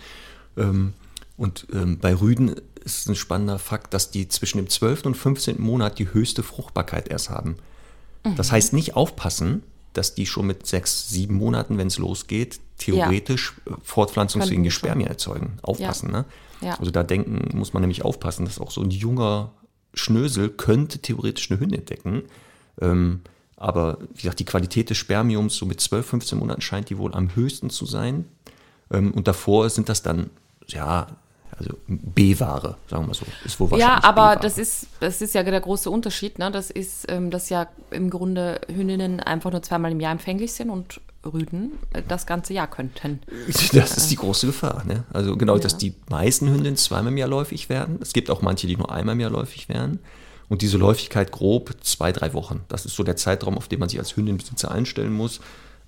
Ähm, 0.58 0.94
und 1.38 1.68
ähm, 1.72 2.00
bei 2.00 2.16
Rüden 2.16 2.56
ist 2.84 3.08
ein 3.08 3.16
spannender 3.16 3.60
Fakt, 3.60 3.94
dass 3.94 4.10
die 4.10 4.28
zwischen 4.30 4.58
dem 4.58 4.70
12. 4.70 5.06
und 5.06 5.16
15. 5.16 5.62
Monat 5.62 6.00
die 6.00 6.12
höchste 6.12 6.42
Fruchtbarkeit 6.42 7.10
erst 7.10 7.30
haben. 7.30 7.58
Mhm. 8.24 8.36
Das 8.36 8.52
heißt 8.52 8.74
nicht 8.74 8.96
aufpassen, 8.96 9.62
dass 9.94 10.16
die 10.16 10.26
schon 10.26 10.48
mit 10.48 10.66
sechs, 10.66 11.10
sieben 11.10 11.36
Monaten, 11.36 11.78
wenn 11.78 11.88
es 11.88 11.98
losgeht, 11.98 12.60
theoretisch 12.78 13.54
ja. 13.66 13.74
Äh, 13.74 13.78
fortpflanzungsfähige 13.84 14.72
Spermien 14.72 15.10
erzeugen. 15.10 15.60
Aufpassen, 15.62 16.12
ja. 16.12 16.20
ne? 16.20 16.26
Ja. 16.62 16.76
Also 16.80 16.92
da 16.92 17.04
denken 17.04 17.58
muss 17.58 17.74
man 17.74 17.82
nämlich 17.82 18.04
aufpassen, 18.04 18.46
dass 18.46 18.60
auch 18.60 18.72
so 18.72 18.82
ein 18.82 18.92
junger 18.92 19.52
Schnösel 19.94 20.50
könnte 20.50 21.00
theoretisch 21.00 21.50
eine 21.50 21.60
Hündin 21.60 21.86
decken. 21.86 22.24
Ähm, 22.82 23.22
aber 23.58 23.98
wie 24.14 24.22
gesagt, 24.22 24.40
die 24.40 24.46
Qualität 24.46 24.90
des 24.90 24.98
Spermiums 24.98 25.56
so 25.56 25.66
mit 25.66 25.80
12, 25.80 26.06
15 26.06 26.40
Monaten 26.40 26.62
scheint 26.62 26.90
die 26.90 26.98
wohl 26.98 27.14
am 27.14 27.36
höchsten 27.36 27.70
zu 27.70 27.86
sein. 27.86 28.26
Ähm, 28.92 29.14
und 29.14 29.28
davor 29.28 29.70
sind 29.70 29.90
das 29.90 30.04
dann, 30.04 30.30
ja, 30.68 31.08
also 31.58 31.78
B-Ware, 31.88 32.78
sagen 32.90 33.04
wir 33.04 33.08
mal 33.08 33.14
so. 33.14 33.26
Ist 33.46 33.60
wohl 33.60 33.80
ja, 33.80 34.04
aber 34.04 34.36
das 34.36 34.58
ist, 34.58 34.88
das 35.00 35.22
ist 35.22 35.34
ja 35.34 35.44
der 35.44 35.62
große 35.62 35.90
Unterschied. 35.90 36.38
Ne? 36.38 36.52
Das 36.52 36.70
ist, 36.70 37.10
ähm, 37.10 37.32
dass 37.32 37.50
ja 37.50 37.68
im 37.92 38.10
Grunde 38.10 38.60
Hündinnen 38.68 39.22
einfach 39.22 39.52
nur 39.52 39.62
zweimal 39.62 39.92
im 39.92 40.02
Jahr 40.02 40.12
empfänglich 40.12 40.52
sind 40.52 40.70
und 40.70 41.00
Rüden 41.34 41.72
äh, 41.94 42.02
das 42.08 42.26
ganze 42.26 42.54
Jahr 42.54 42.68
könnten. 42.68 43.20
Das 43.74 43.98
ist 43.98 44.12
die 44.12 44.16
große 44.16 44.48
Gefahr. 44.48 44.84
Ne? 44.86 45.04
Also 45.12 45.36
genau, 45.36 45.56
ja. 45.56 45.62
dass 45.62 45.78
die 45.78 45.94
meisten 46.10 46.48
Hündinnen 46.48 46.78
zweimal 46.78 47.12
im 47.12 47.18
Jahr 47.18 47.28
läufig 47.30 47.70
werden. 47.70 48.00
Es 48.02 48.14
gibt 48.14 48.30
auch 48.30 48.42
manche, 48.42 48.68
die 48.68 48.78
nur 48.78 48.92
einmal 48.92 49.14
im 49.14 49.22
Jahr 49.22 49.32
läufig 49.32 49.70
werden. 49.70 50.00
Und 50.48 50.62
diese 50.62 50.78
Läufigkeit 50.78 51.32
grob 51.32 51.76
zwei, 51.82 52.12
drei 52.12 52.34
Wochen. 52.34 52.62
Das 52.68 52.86
ist 52.86 52.96
so 52.96 53.04
der 53.04 53.16
Zeitraum, 53.16 53.58
auf 53.58 53.68
den 53.68 53.80
man 53.80 53.90
sich 53.90 54.00
als 54.00 54.16
Hündinbesitzer 54.16 54.72
einstellen 54.72 55.14
muss, 55.14 55.40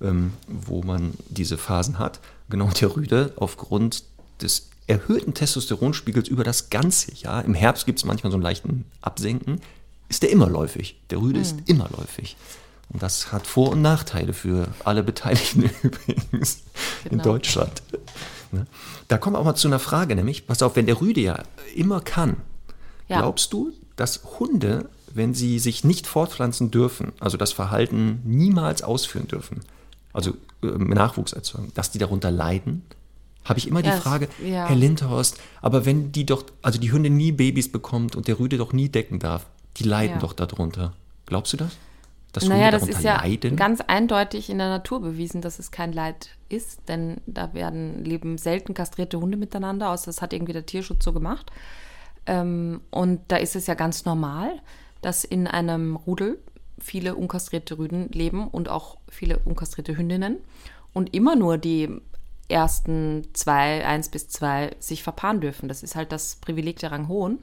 ähm, 0.01 0.33
wo 0.47 0.81
man 0.81 1.13
diese 1.29 1.57
Phasen 1.57 1.99
hat. 1.99 2.19
Genau, 2.49 2.69
der 2.69 2.95
Rüde 2.95 3.33
aufgrund 3.35 4.03
des 4.41 4.69
erhöhten 4.87 5.33
Testosteronspiegels 5.33 6.27
über 6.29 6.43
das 6.43 6.69
ganze 6.69 7.13
Jahr, 7.13 7.43
im 7.43 7.53
Herbst 7.53 7.85
gibt 7.85 7.99
es 7.99 8.05
manchmal 8.05 8.31
so 8.31 8.37
einen 8.37 8.43
leichten 8.43 8.85
Absenken, 9.01 9.61
ist 10.09 10.23
der 10.23 10.31
immer 10.31 10.49
läufig. 10.49 10.99
Der 11.09 11.19
Rüde 11.19 11.37
mhm. 11.37 11.41
ist 11.41 11.55
immer 11.65 11.89
läufig. 11.95 12.37
Und 12.89 13.03
das 13.03 13.31
hat 13.31 13.47
Vor- 13.47 13.71
und 13.71 13.81
Nachteile 13.81 14.33
für 14.33 14.69
alle 14.83 15.03
Beteiligten 15.03 15.63
übrigens 15.83 16.63
genau. 17.03 17.13
in 17.13 17.19
Deutschland. 17.21 17.83
Ne? 18.51 18.65
Da 19.07 19.17
kommen 19.17 19.35
wir 19.35 19.39
auch 19.39 19.45
mal 19.45 19.55
zu 19.55 19.67
einer 19.67 19.79
Frage, 19.79 20.15
nämlich, 20.15 20.47
pass 20.47 20.61
auf, 20.61 20.75
wenn 20.75 20.85
der 20.85 21.01
Rüde 21.01 21.21
ja 21.21 21.43
immer 21.75 22.01
kann, 22.01 22.37
ja. 23.07 23.19
glaubst 23.19 23.51
du, 23.53 23.71
dass 23.95 24.21
Hunde, 24.39 24.89
wenn 25.13 25.33
sie 25.33 25.59
sich 25.59 25.83
nicht 25.83 26.07
fortpflanzen 26.07 26.71
dürfen, 26.71 27.11
also 27.19 27.37
das 27.37 27.51
Verhalten 27.51 28.21
niemals 28.23 28.83
ausführen 28.83 29.27
dürfen, 29.27 29.61
also 30.13 30.31
äh, 30.63 30.67
Nachwuchs 30.67 31.33
erzeugen, 31.33 31.71
dass 31.73 31.91
die 31.91 31.99
darunter 31.99 32.31
leiden? 32.31 32.83
Habe 33.43 33.59
ich 33.59 33.67
immer 33.67 33.81
die 33.81 33.91
Frage, 33.91 34.27
ja. 34.43 34.67
Herr 34.67 34.75
Lindhorst, 34.75 35.39
aber 35.61 35.85
wenn 35.85 36.11
die 36.11 36.25
doch, 36.25 36.43
also 36.61 36.79
die 36.79 36.91
Hündin 36.91 37.15
nie 37.15 37.31
Babys 37.31 37.71
bekommt 37.71 38.17
und 38.17 38.27
der 38.27 38.39
Rüde 38.39 38.57
doch 38.57 38.73
nie 38.73 38.89
decken 38.89 39.19
darf, 39.19 39.45
die 39.77 39.83
leiden 39.83 40.15
ja. 40.15 40.19
doch 40.19 40.33
darunter. 40.33 40.93
Glaubst 41.25 41.53
du 41.53 41.57
das? 41.57 41.77
Dass 42.33 42.45
naja, 42.45 42.71
das 42.71 42.87
ist 42.87 43.03
ja 43.03 43.21
leiden? 43.21 43.55
ganz 43.55 43.81
eindeutig 43.81 44.49
in 44.49 44.57
der 44.57 44.69
Natur 44.69 45.01
bewiesen, 45.01 45.41
dass 45.41 45.59
es 45.59 45.71
kein 45.71 45.93
Leid 45.93 46.29
ist, 46.49 46.87
denn 46.87 47.21
da 47.25 47.53
werden 47.53 48.03
leben 48.05 48.37
selten 48.37 48.73
kastrierte 48.73 49.19
Hunde 49.19 49.37
miteinander, 49.37 49.89
außer 49.89 50.07
das 50.07 50.21
hat 50.21 50.33
irgendwie 50.33 50.53
der 50.53 50.65
Tierschutz 50.65 51.03
so 51.03 51.13
gemacht. 51.13 51.51
Ähm, 52.25 52.81
und 52.91 53.21
da 53.29 53.37
ist 53.37 53.55
es 53.55 53.67
ja 53.67 53.73
ganz 53.73 54.05
normal, 54.05 54.51
dass 55.01 55.23
in 55.23 55.47
einem 55.47 55.95
Rudel 55.95 56.39
viele 56.79 57.15
unkastrierte 57.15 57.77
Rüden 57.77 58.09
leben 58.09 58.47
und 58.47 58.69
auch 58.69 58.97
viele 59.09 59.39
unkastrierte 59.39 59.97
Hündinnen 59.97 60.37
und 60.93 61.15
immer 61.15 61.35
nur 61.35 61.57
die 61.57 61.89
ersten 62.49 63.27
zwei, 63.33 63.85
eins 63.85 64.09
bis 64.09 64.29
zwei, 64.29 64.75
sich 64.79 65.03
verpaaren 65.03 65.41
dürfen. 65.41 65.67
Das 65.69 65.83
ist 65.83 65.95
halt 65.95 66.11
das 66.11 66.35
Privileg 66.37 66.79
der 66.79 66.91
Ranghohen. 66.91 67.39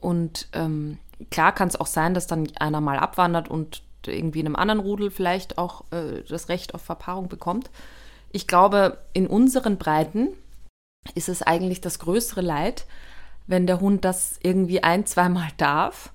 Und 0.00 0.48
ähm, 0.52 0.98
klar 1.30 1.54
kann 1.54 1.68
es 1.68 1.76
auch 1.76 1.86
sein, 1.86 2.14
dass 2.14 2.26
dann 2.26 2.48
einer 2.58 2.80
mal 2.80 2.98
abwandert 2.98 3.48
und 3.48 3.82
irgendwie 4.06 4.40
in 4.40 4.46
einem 4.46 4.56
anderen 4.56 4.80
Rudel 4.80 5.10
vielleicht 5.10 5.58
auch 5.58 5.84
äh, 5.90 6.22
das 6.28 6.48
Recht 6.48 6.74
auf 6.74 6.82
Verpaarung 6.82 7.28
bekommt. 7.28 7.70
Ich 8.30 8.46
glaube, 8.46 8.98
in 9.12 9.26
unseren 9.26 9.78
Breiten 9.78 10.28
ist 11.14 11.28
es 11.28 11.42
eigentlich 11.42 11.80
das 11.80 11.98
größere 11.98 12.42
Leid, 12.42 12.86
wenn 13.46 13.66
der 13.66 13.80
Hund 13.80 14.04
das 14.04 14.38
irgendwie 14.42 14.82
ein, 14.82 15.06
zweimal 15.06 15.48
darf 15.56 16.12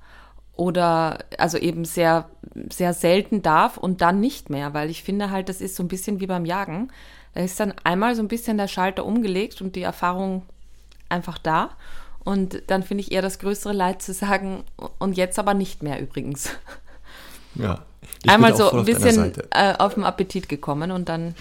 oder 0.56 1.26
also 1.38 1.58
eben 1.58 1.84
sehr, 1.84 2.30
sehr 2.72 2.94
selten 2.94 3.42
darf 3.42 3.78
und 3.78 4.02
dann 4.02 4.20
nicht 4.20 4.50
mehr, 4.50 4.74
weil 4.74 4.90
ich 4.90 5.04
finde 5.04 5.32
halt, 5.32 5.50
das 5.50 5.62
ist 5.62 5.76
so 5.76 5.84
ein 5.84 5.88
bisschen 5.88 6.20
wie 6.20 6.28
beim 6.28 6.46
Jagen. 6.46 6.92
Da 7.34 7.42
ist 7.42 7.60
dann 7.60 7.74
einmal 7.84 8.16
so 8.16 8.22
ein 8.22 8.28
bisschen 8.28 8.58
der 8.58 8.68
Schalter 8.68 9.06
umgelegt 9.06 9.62
und 9.62 9.76
die 9.76 9.82
Erfahrung 9.82 10.44
einfach 11.10 11.40
da. 11.40 11.72
Und 12.24 12.62
dann 12.68 12.84
finde 12.84 13.02
ich 13.02 13.12
eher 13.12 13.24
das 13.24 13.40
größere 13.40 13.74
Leid 13.74 14.02
zu 14.02 14.14
sagen, 14.14 14.64
und 15.00 15.18
jetzt 15.18 15.40
aber 15.40 15.54
nicht 15.54 15.84
mehr 15.84 16.00
übrigens. 16.00 16.52
Ja. 17.56 17.84
Einmal 18.28 18.56
so 18.56 18.72
ein 18.72 18.86
bisschen 18.86 19.34
äh, 19.52 19.74
auf 19.78 19.96
den 19.96 20.04
Appetit 20.04 20.50
gekommen 20.50 20.92
und 20.92 21.10
dann. 21.10 21.36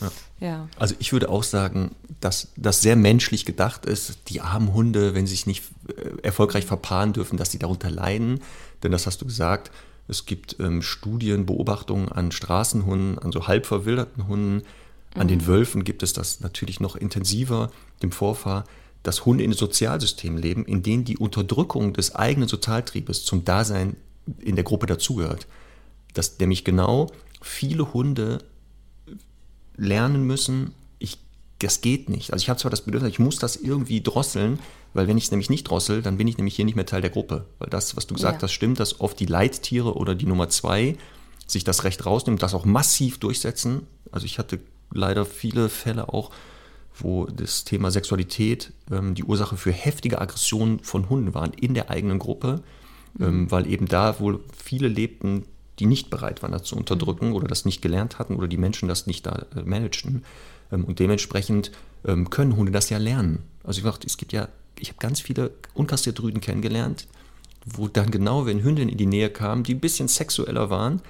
Ja. 0.00 0.10
ja. 0.40 0.68
Also 0.78 0.94
ich 0.98 1.12
würde 1.12 1.28
auch 1.28 1.42
sagen, 1.42 1.94
dass 2.20 2.48
das 2.56 2.82
sehr 2.82 2.96
menschlich 2.96 3.44
gedacht 3.44 3.86
ist, 3.86 4.18
die 4.28 4.40
armen 4.40 4.72
Hunde, 4.72 5.14
wenn 5.14 5.26
sie 5.26 5.34
sich 5.34 5.46
nicht 5.46 5.64
äh, 5.88 6.22
erfolgreich 6.22 6.66
verpaaren 6.66 7.12
dürfen, 7.12 7.36
dass 7.36 7.50
sie 7.50 7.58
darunter 7.58 7.90
leiden. 7.90 8.40
Denn 8.82 8.92
das 8.92 9.06
hast 9.06 9.20
du 9.20 9.26
gesagt, 9.26 9.70
es 10.08 10.26
gibt 10.26 10.56
ähm, 10.60 10.82
Studien, 10.82 11.46
Beobachtungen 11.46 12.10
an 12.10 12.32
Straßenhunden, 12.32 13.18
an 13.18 13.32
so 13.32 13.46
halb 13.46 13.66
verwilderten 13.66 14.28
Hunden, 14.28 14.62
an 15.14 15.28
den 15.28 15.40
mhm. 15.40 15.46
Wölfen 15.46 15.84
gibt 15.84 16.02
es 16.02 16.12
das 16.12 16.40
natürlich 16.40 16.80
noch 16.80 16.96
intensiver, 16.96 17.70
dem 18.02 18.12
Vorfahr, 18.12 18.64
dass 19.02 19.24
Hunde 19.24 19.44
in 19.44 19.52
Sozialsystemen 19.52 20.40
leben, 20.40 20.64
in 20.64 20.82
denen 20.82 21.04
die 21.04 21.18
Unterdrückung 21.18 21.92
des 21.92 22.14
eigenen 22.14 22.48
Sozialtriebes 22.48 23.24
zum 23.24 23.44
Dasein 23.44 23.96
in 24.40 24.56
der 24.56 24.64
Gruppe 24.64 24.86
dazugehört. 24.86 25.46
Dass 26.12 26.38
nämlich 26.38 26.64
genau 26.64 27.10
viele 27.42 27.92
Hunde 27.92 28.38
lernen 29.76 30.24
müssen, 30.24 30.72
ich, 30.98 31.18
das 31.58 31.80
geht 31.80 32.08
nicht. 32.08 32.32
Also 32.32 32.42
ich 32.42 32.48
habe 32.48 32.60
zwar 32.60 32.70
das 32.70 32.82
Bedürfnis, 32.82 33.12
ich 33.12 33.18
muss 33.18 33.38
das 33.38 33.56
irgendwie 33.56 34.00
drosseln, 34.00 34.58
weil 34.94 35.08
wenn 35.08 35.18
ich 35.18 35.24
es 35.24 35.30
nämlich 35.30 35.50
nicht 35.50 35.64
drossel, 35.64 36.02
dann 36.02 36.16
bin 36.16 36.28
ich 36.28 36.38
nämlich 36.38 36.54
hier 36.54 36.64
nicht 36.64 36.76
mehr 36.76 36.86
Teil 36.86 37.00
der 37.00 37.10
Gruppe. 37.10 37.46
Weil 37.58 37.68
das, 37.68 37.96
was 37.96 38.06
du 38.06 38.14
gesagt 38.14 38.40
ja. 38.40 38.42
hast, 38.42 38.52
stimmt, 38.52 38.78
dass 38.80 39.00
oft 39.00 39.18
die 39.18 39.26
Leittiere 39.26 39.94
oder 39.94 40.14
die 40.14 40.26
Nummer 40.26 40.48
zwei 40.48 40.96
sich 41.46 41.64
das 41.64 41.84
Recht 41.84 42.06
rausnehmen, 42.06 42.38
das 42.38 42.54
auch 42.54 42.64
massiv 42.64 43.18
durchsetzen. 43.18 43.86
Also 44.12 44.26
ich 44.26 44.38
hatte 44.38 44.60
leider 44.92 45.26
viele 45.26 45.68
Fälle 45.68 46.08
auch, 46.08 46.30
wo 46.96 47.26
das 47.26 47.64
Thema 47.64 47.90
Sexualität 47.90 48.72
ähm, 48.90 49.14
die 49.14 49.24
Ursache 49.24 49.56
für 49.56 49.72
heftige 49.72 50.20
Aggressionen 50.20 50.78
von 50.80 51.08
Hunden 51.08 51.34
waren 51.34 51.52
in 51.52 51.74
der 51.74 51.90
eigenen 51.90 52.20
Gruppe. 52.20 52.62
Ähm, 53.20 53.50
weil 53.50 53.66
eben 53.66 53.86
da 53.86 54.18
wohl 54.20 54.40
viele 54.56 54.88
lebten, 54.88 55.44
die 55.78 55.86
nicht 55.86 56.10
bereit 56.10 56.42
waren, 56.42 56.52
das 56.52 56.64
zu 56.64 56.76
unterdrücken 56.76 57.28
mhm. 57.28 57.34
oder 57.34 57.48
das 57.48 57.64
nicht 57.64 57.82
gelernt 57.82 58.18
hatten 58.18 58.36
oder 58.36 58.48
die 58.48 58.56
Menschen 58.56 58.88
das 58.88 59.06
nicht 59.06 59.26
da 59.26 59.46
äh, 59.56 59.62
managten. 59.62 60.24
Ähm, 60.72 60.84
und 60.84 60.98
dementsprechend 60.98 61.72
ähm, 62.04 62.30
können 62.30 62.56
Hunde 62.56 62.72
das 62.72 62.90
ja 62.90 62.98
lernen. 62.98 63.42
Also 63.62 63.78
ich 63.78 63.84
dachte, 63.84 64.06
es 64.06 64.16
gibt 64.16 64.32
ja, 64.32 64.48
ich 64.78 64.88
habe 64.88 64.98
ganz 64.98 65.20
viele 65.20 65.52
unkastrierte 65.74 66.22
Rüden 66.22 66.40
kennengelernt, 66.40 67.06
wo 67.64 67.88
dann 67.88 68.10
genau, 68.10 68.46
wenn 68.46 68.62
Hündinnen 68.62 68.90
in 68.90 68.98
die 68.98 69.06
Nähe 69.06 69.30
kamen, 69.30 69.64
die 69.64 69.74
ein 69.74 69.80
bisschen 69.80 70.08
sexueller 70.08 70.70
waren, 70.70 71.00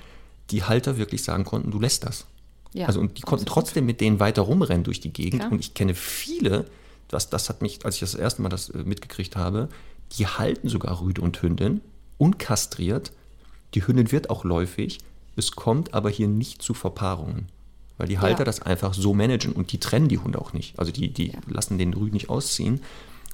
die 0.51 0.63
Halter 0.63 0.99
wirklich 0.99 1.23
sagen 1.23 1.45
konnten, 1.45 1.71
du 1.71 1.81
lässt 1.81 2.05
das. 2.05 2.27
Ja, 2.73 2.87
also 2.87 3.01
und 3.01 3.19
die 3.19 3.23
konnten 3.23 3.45
absolut. 3.45 3.67
trotzdem 3.67 3.87
mit 3.87 4.01
denen 4.01 4.21
weiter 4.21 4.43
rumrennen 4.43 4.85
durch 4.85 5.01
die 5.01 5.13
Gegend. 5.13 5.41
Klar. 5.41 5.53
Und 5.53 5.61
ich 5.61 5.75
kenne 5.75 5.95
viele, 5.95 6.67
das, 7.09 7.31
das 7.31 7.49
hat 7.49 7.63
mich, 7.63 7.85
als 7.85 7.97
ich 7.97 8.01
das 8.01 8.15
erste 8.15 8.43
Mal 8.43 8.49
das 8.49 8.69
äh, 8.69 8.79
mitgekriegt 8.85 9.37
habe, 9.37 9.69
die 10.13 10.27
halten 10.27 10.69
sogar 10.69 11.01
Rüde 11.01 11.23
und 11.23 11.41
Hündin 11.41 11.81
unkastriert. 12.19 13.13
Die 13.75 13.87
Hündin 13.87 14.13
wird 14.13 14.31
auch 14.31 14.45
läufig. 14.45 14.99
Es 15.37 15.53
kommt 15.53 15.95
aber 15.95 16.11
hier 16.11 16.29
nicht 16.29 16.63
zu 16.63 16.75
Verpaarungen. 16.75 17.47
Weil 17.97 18.09
die 18.09 18.19
Halter 18.19 18.41
ja. 18.41 18.45
das 18.45 18.63
einfach 18.63 18.95
so 18.95 19.15
managen 19.15 19.53
und 19.53 19.73
die 19.73 19.79
trennen 19.79 20.09
die 20.09 20.19
Hunde 20.19 20.41
auch 20.41 20.53
nicht. 20.53 20.79
Also 20.79 20.91
die, 20.91 21.13
die 21.13 21.33
ja. 21.33 21.39
lassen 21.47 21.79
den 21.79 21.95
Rüden 21.95 22.15
nicht 22.15 22.29
ausziehen. 22.29 22.81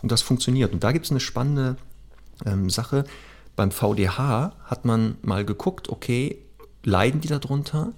Und 0.03 0.13
das 0.13 0.23
funktioniert. 0.23 0.73
Und 0.73 0.85
da 0.85 0.93
gibt 0.93 1.07
es 1.07 1.11
eine 1.11 1.21
spannende 1.21 1.77
ähm, 2.45 2.71
Sache. 2.71 3.05
Beim 3.57 3.71
VDH 3.71 4.55
hat 4.65 4.85
man 4.85 5.17
mal 5.23 5.45
geguckt, 5.45 5.89
okay, 5.89 6.39
leiden 6.85 7.21
die 7.21 7.29
darunter? 7.29 7.93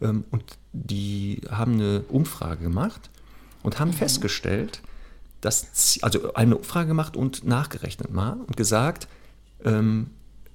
Ähm, 0.00 0.24
und 0.30 0.44
die 0.72 1.42
haben 1.50 1.74
eine 1.74 2.02
Umfrage 2.08 2.62
gemacht 2.62 3.10
und 3.62 3.78
haben 3.78 3.90
mhm. 3.90 3.94
festgestellt, 3.94 4.82
dass, 5.40 5.98
also 6.02 6.34
eine 6.34 6.56
Umfrage 6.56 6.88
gemacht 6.88 7.16
und 7.16 7.44
nachgerechnet 7.44 8.12
mal 8.12 8.38
und 8.46 8.56
gesagt, 8.56 9.08
ähm, 9.64 10.10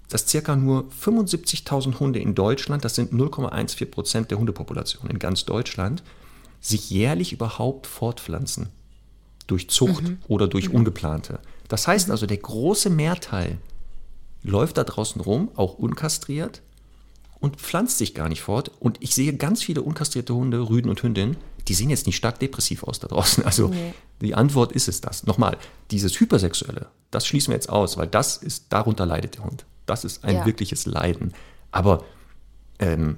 dass 0.09 0.27
circa 0.27 0.55
nur 0.55 0.89
75.000 1.03 1.99
Hunde 1.99 2.19
in 2.19 2.35
Deutschland, 2.35 2.85
das 2.85 2.95
sind 2.95 3.11
0,14 3.11 3.85
Prozent 3.85 4.31
der 4.31 4.39
Hundepopulation 4.39 5.09
in 5.09 5.19
ganz 5.19 5.45
Deutschland, 5.45 6.03
sich 6.61 6.89
jährlich 6.89 7.33
überhaupt 7.33 7.87
fortpflanzen. 7.87 8.69
Durch 9.47 9.69
Zucht 9.69 10.03
mhm. 10.03 10.19
oder 10.27 10.47
durch 10.47 10.69
ungeplante. 10.69 11.39
Das 11.69 11.87
heißt 11.87 12.11
also, 12.11 12.25
der 12.25 12.37
große 12.37 12.89
Mehrteil 12.89 13.57
läuft 14.43 14.77
da 14.77 14.83
draußen 14.83 15.21
rum, 15.21 15.49
auch 15.55 15.75
unkastriert, 15.75 16.61
und 17.39 17.57
pflanzt 17.57 17.97
sich 17.97 18.13
gar 18.13 18.29
nicht 18.29 18.41
fort. 18.41 18.71
Und 18.79 18.97
ich 19.01 19.13
sehe 19.13 19.33
ganz 19.35 19.63
viele 19.63 19.81
unkastrierte 19.81 20.33
Hunde, 20.33 20.69
Rüden 20.69 20.89
und 20.89 21.01
Hündinnen, 21.03 21.37
die 21.67 21.73
sehen 21.73 21.89
jetzt 21.89 22.07
nicht 22.07 22.15
stark 22.15 22.39
depressiv 22.39 22.83
aus 22.83 22.99
da 22.99 23.07
draußen. 23.07 23.45
Also 23.45 23.67
nee. 23.67 23.93
die 24.21 24.35
Antwort 24.35 24.71
ist 24.71 24.87
es 24.87 25.01
das. 25.01 25.25
Nochmal, 25.25 25.57
dieses 25.91 26.19
Hypersexuelle, 26.19 26.87
das 27.11 27.27
schließen 27.27 27.51
wir 27.51 27.55
jetzt 27.55 27.69
aus, 27.69 27.97
weil 27.97 28.07
das 28.07 28.37
ist, 28.37 28.65
darunter 28.69 29.05
leidet 29.05 29.35
der 29.35 29.43
Hund. 29.43 29.65
Das 29.87 30.05
ist 30.05 30.23
ein 30.23 30.35
ja. 30.35 30.45
wirkliches 30.45 30.85
Leiden. 30.85 31.33
Aber 31.71 32.03
ähm, 32.79 33.17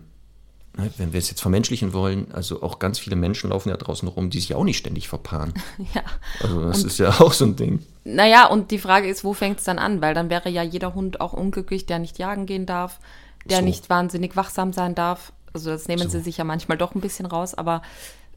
ne, 0.78 0.90
wenn 0.98 1.12
wir 1.12 1.18
es 1.18 1.30
jetzt 1.30 1.42
vermenschlichen 1.42 1.94
wollen, 1.94 2.32
also 2.32 2.64
auch 2.64 2.80
ganz 2.80 3.00
viele 3.00 3.16
Menschen 3.16 3.50
laufen 3.50 3.70
ja 3.70 3.78
draußen 3.78 4.08
rum, 4.08 4.30
die 4.30 4.40
sich 4.40 4.56
auch 4.56 4.64
nicht 4.64 4.78
ständig 4.78 5.10
verpaaren. 5.10 5.54
Ja. 5.94 6.04
Also 6.42 6.66
das 6.66 6.84
und, 6.84 6.88
ist 6.88 6.98
ja 7.00 7.10
auch 7.10 7.34
so 7.34 7.46
ein 7.46 7.56
Ding. 7.56 7.86
Naja, 8.04 8.48
und 8.48 8.72
die 8.72 8.80
Frage 8.80 9.08
ist, 9.08 9.24
wo 9.24 9.34
fängt 9.34 9.60
es 9.60 9.66
dann 9.66 9.80
an? 9.80 10.02
Weil 10.02 10.14
dann 10.14 10.30
wäre 10.30 10.50
ja 10.50 10.64
jeder 10.64 10.94
Hund 10.94 11.20
auch 11.20 11.34
unglücklich, 11.34 11.86
der 11.86 12.00
nicht 12.00 12.20
jagen 12.20 12.46
gehen 12.46 12.66
darf, 12.66 13.00
der 13.46 13.60
so. 13.60 13.66
nicht 13.66 13.90
wahnsinnig 13.90 14.36
wachsam 14.36 14.72
sein 14.72 14.96
darf. 14.96 15.34
Also 15.54 15.72
das 15.72 15.88
nehmen 15.88 16.04
so. 16.04 16.10
sie 16.10 16.22
sich 16.22 16.38
ja 16.38 16.44
manchmal 16.44 16.78
doch 16.78 16.94
ein 16.94 17.02
bisschen 17.02 17.26
raus, 17.26 17.56
aber 17.56 17.82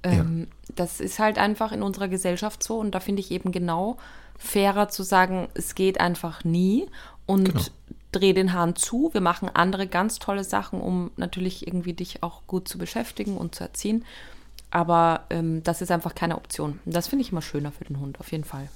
ähm, 0.02 0.48
ja. 0.48 0.74
das 0.76 1.00
ist 1.00 1.18
halt 1.18 1.38
einfach 1.38 1.72
in 1.72 1.82
unserer 1.82 2.08
Gesellschaft 2.08 2.62
so 2.62 2.78
und 2.78 2.92
da 2.92 3.00
finde 3.00 3.20
ich 3.20 3.30
eben 3.30 3.52
genau 3.52 3.98
fairer 4.38 4.88
zu 4.88 5.02
sagen, 5.02 5.48
es 5.54 5.74
geht 5.74 6.00
einfach 6.00 6.42
nie 6.44 6.86
und 7.26 7.44
genau. 7.50 7.60
Dreh 8.12 8.32
den 8.32 8.52
Hahn 8.52 8.76
zu. 8.76 9.10
Wir 9.12 9.20
machen 9.20 9.48
andere 9.52 9.86
ganz 9.86 10.18
tolle 10.18 10.44
Sachen, 10.44 10.80
um 10.80 11.10
natürlich 11.16 11.66
irgendwie 11.66 11.94
dich 11.94 12.22
auch 12.22 12.42
gut 12.46 12.68
zu 12.68 12.78
beschäftigen 12.78 13.36
und 13.36 13.54
zu 13.54 13.64
erziehen. 13.64 14.04
Aber 14.70 15.24
ähm, 15.30 15.62
das 15.62 15.82
ist 15.82 15.90
einfach 15.90 16.14
keine 16.14 16.36
Option. 16.36 16.78
Das 16.84 17.08
finde 17.08 17.24
ich 17.24 17.32
immer 17.32 17.42
schöner 17.42 17.72
für 17.72 17.84
den 17.84 18.00
Hund, 18.00 18.20
auf 18.20 18.32
jeden 18.32 18.44
Fall. 18.44 18.68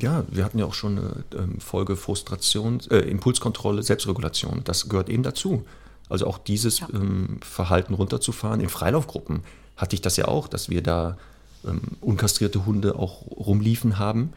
Ja, 0.00 0.24
wir 0.28 0.44
hatten 0.44 0.58
ja 0.58 0.64
auch 0.64 0.74
schon 0.74 0.98
eine 0.98 1.24
ähm, 1.36 1.60
Folge 1.60 1.96
Frustration, 1.96 2.80
äh, 2.90 2.98
Impulskontrolle, 2.98 3.82
Selbstregulation. 3.82 4.62
Das 4.64 4.88
gehört 4.88 5.08
eben 5.08 5.22
dazu. 5.22 5.64
Also 6.08 6.26
auch 6.26 6.38
dieses 6.38 6.80
ja. 6.80 6.88
ähm, 6.92 7.40
Verhalten 7.42 7.94
runterzufahren. 7.94 8.60
In 8.60 8.68
Freilaufgruppen 8.68 9.42
hatte 9.76 9.96
ich 9.96 10.02
das 10.02 10.16
ja 10.16 10.28
auch, 10.28 10.48
dass 10.48 10.70
wir 10.70 10.82
da 10.82 11.18
ähm, 11.66 11.80
unkastrierte 12.00 12.64
Hunde 12.64 12.94
auch 12.96 13.22
rumliefen 13.30 13.98
haben. 13.98 14.32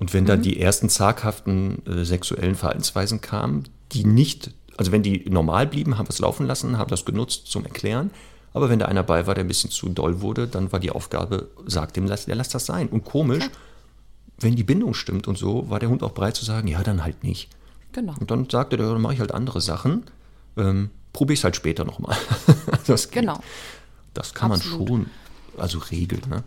Und 0.00 0.12
wenn 0.12 0.24
mhm. 0.24 0.28
dann 0.28 0.42
die 0.42 0.60
ersten 0.60 0.88
zaghaften 0.88 1.86
äh, 1.86 2.04
sexuellen 2.04 2.56
Verhaltensweisen 2.56 3.20
kamen, 3.20 3.68
die 3.92 4.04
nicht, 4.04 4.50
also 4.76 4.90
wenn 4.90 5.02
die 5.02 5.30
normal 5.30 5.66
blieben, 5.66 5.98
haben 5.98 6.06
wir 6.06 6.10
es 6.10 6.18
laufen 6.18 6.46
lassen, 6.46 6.78
haben 6.78 6.90
das 6.90 7.04
genutzt 7.04 7.46
zum 7.46 7.64
Erklären. 7.64 8.10
Aber 8.52 8.68
wenn 8.68 8.80
da 8.80 8.86
einer 8.86 9.04
bei 9.04 9.28
war, 9.28 9.34
der 9.36 9.44
ein 9.44 9.48
bisschen 9.48 9.70
zu 9.70 9.88
doll 9.90 10.20
wurde, 10.20 10.48
dann 10.48 10.72
war 10.72 10.80
die 10.80 10.90
Aufgabe, 10.90 11.48
sagt 11.66 11.96
dem, 11.96 12.06
der 12.06 12.34
lässt 12.34 12.54
das 12.54 12.66
sein. 12.66 12.88
Und 12.88 13.04
komisch, 13.04 13.44
ja 13.44 13.50
wenn 14.40 14.56
die 14.56 14.64
Bindung 14.64 14.94
stimmt 14.94 15.28
und 15.28 15.38
so, 15.38 15.68
war 15.70 15.78
der 15.78 15.88
Hund 15.88 16.02
auch 16.02 16.12
bereit 16.12 16.36
zu 16.36 16.44
sagen, 16.44 16.66
ja, 16.66 16.82
dann 16.82 17.04
halt 17.04 17.22
nicht. 17.22 17.48
Genau. 17.92 18.14
Und 18.18 18.30
dann 18.30 18.48
sagte 18.48 18.76
der, 18.76 18.88
dann 18.88 19.00
mache 19.00 19.14
ich 19.14 19.20
halt 19.20 19.32
andere 19.32 19.60
Sachen. 19.60 20.04
Ähm, 20.56 20.90
Probiere 21.12 21.34
ich 21.34 21.40
es 21.40 21.44
halt 21.44 21.56
später 21.56 21.84
nochmal. 21.84 22.16
das 22.86 23.10
genau. 23.10 23.40
Das 24.14 24.32
kann 24.32 24.52
Absolut. 24.52 24.78
man 24.78 24.88
schon, 24.88 25.10
also 25.58 25.78
regeln. 25.78 26.22
Ne? 26.28 26.42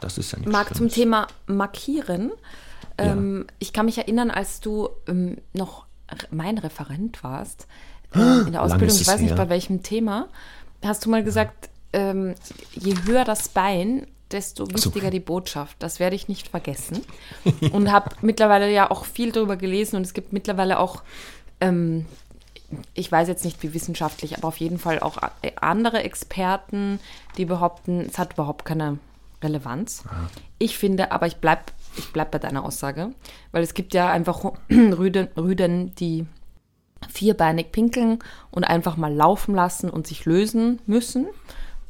Das 0.00 0.18
ist 0.18 0.32
ja 0.32 0.38
nicht 0.38 0.50
Marc, 0.50 0.74
zum 0.74 0.88
Thema 0.88 1.26
Markieren. 1.46 2.32
Ähm, 2.98 3.44
ja. 3.46 3.54
Ich 3.58 3.72
kann 3.72 3.86
mich 3.86 3.98
erinnern, 3.98 4.30
als 4.30 4.60
du 4.60 4.88
ähm, 5.08 5.38
noch 5.52 5.86
mein 6.30 6.58
Referent 6.58 7.22
warst, 7.24 7.66
äh, 8.14 8.18
in 8.18 8.52
der 8.52 8.62
Ausbildung, 8.62 8.96
ich 8.96 9.06
weiß 9.06 9.20
nicht 9.20 9.36
bei 9.36 9.48
welchem 9.48 9.82
Thema, 9.82 10.28
hast 10.82 11.04
du 11.04 11.10
mal 11.10 11.24
gesagt, 11.24 11.70
ähm, 11.92 12.34
je 12.74 12.94
höher 13.06 13.24
das 13.24 13.48
Bein, 13.48 14.06
desto 14.30 14.68
wichtiger 14.68 15.06
so. 15.06 15.10
die 15.10 15.20
Botschaft. 15.20 15.76
Das 15.78 16.00
werde 16.00 16.16
ich 16.16 16.28
nicht 16.28 16.48
vergessen. 16.48 17.04
Und 17.72 17.90
habe 17.92 18.10
mittlerweile 18.20 18.70
ja 18.70 18.90
auch 18.90 19.04
viel 19.04 19.32
darüber 19.32 19.56
gelesen 19.56 19.96
und 19.96 20.02
es 20.02 20.12
gibt 20.12 20.32
mittlerweile 20.32 20.78
auch, 20.78 21.02
ähm, 21.60 22.06
ich 22.94 23.10
weiß 23.10 23.28
jetzt 23.28 23.44
nicht 23.44 23.62
wie 23.62 23.74
wissenschaftlich, 23.74 24.36
aber 24.36 24.48
auf 24.48 24.56
jeden 24.56 24.78
Fall 24.78 24.98
auch 24.98 25.18
andere 25.60 26.02
Experten, 26.02 26.98
die 27.36 27.44
behaupten, 27.44 28.00
es 28.00 28.18
hat 28.18 28.32
überhaupt 28.32 28.64
keine 28.64 28.98
Relevanz. 29.42 30.02
Aha. 30.06 30.28
Ich 30.58 30.78
finde, 30.78 31.12
aber 31.12 31.26
ich 31.26 31.36
bleibe 31.36 31.62
ich 31.96 32.12
bleib 32.12 32.30
bei 32.30 32.38
deiner 32.38 32.64
Aussage, 32.64 33.10
weil 33.52 33.62
es 33.62 33.74
gibt 33.74 33.94
ja 33.94 34.10
einfach 34.10 34.44
Rüden, 34.70 35.28
Rüden, 35.36 35.94
die 35.96 36.26
vierbeinig 37.08 37.72
pinkeln 37.72 38.18
und 38.50 38.64
einfach 38.64 38.96
mal 38.96 39.12
laufen 39.12 39.54
lassen 39.54 39.90
und 39.90 40.06
sich 40.06 40.24
lösen 40.24 40.80
müssen. 40.86 41.26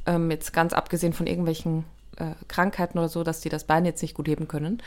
Ähm, 0.07 0.31
jetzt 0.31 0.53
ganz 0.53 0.73
abgesehen 0.73 1.13
von 1.13 1.27
irgendwelchen 1.27 1.85
äh, 2.17 2.33
Krankheiten 2.49 2.99
oder 2.99 3.09
so, 3.09 3.23
dass 3.23 3.41
die 3.41 3.49
das 3.49 3.65
Bein 3.65 3.85
jetzt 3.85 4.03
nicht 4.03 4.15
gut 4.15 4.29
heben 4.29 4.49
können. 4.49 4.83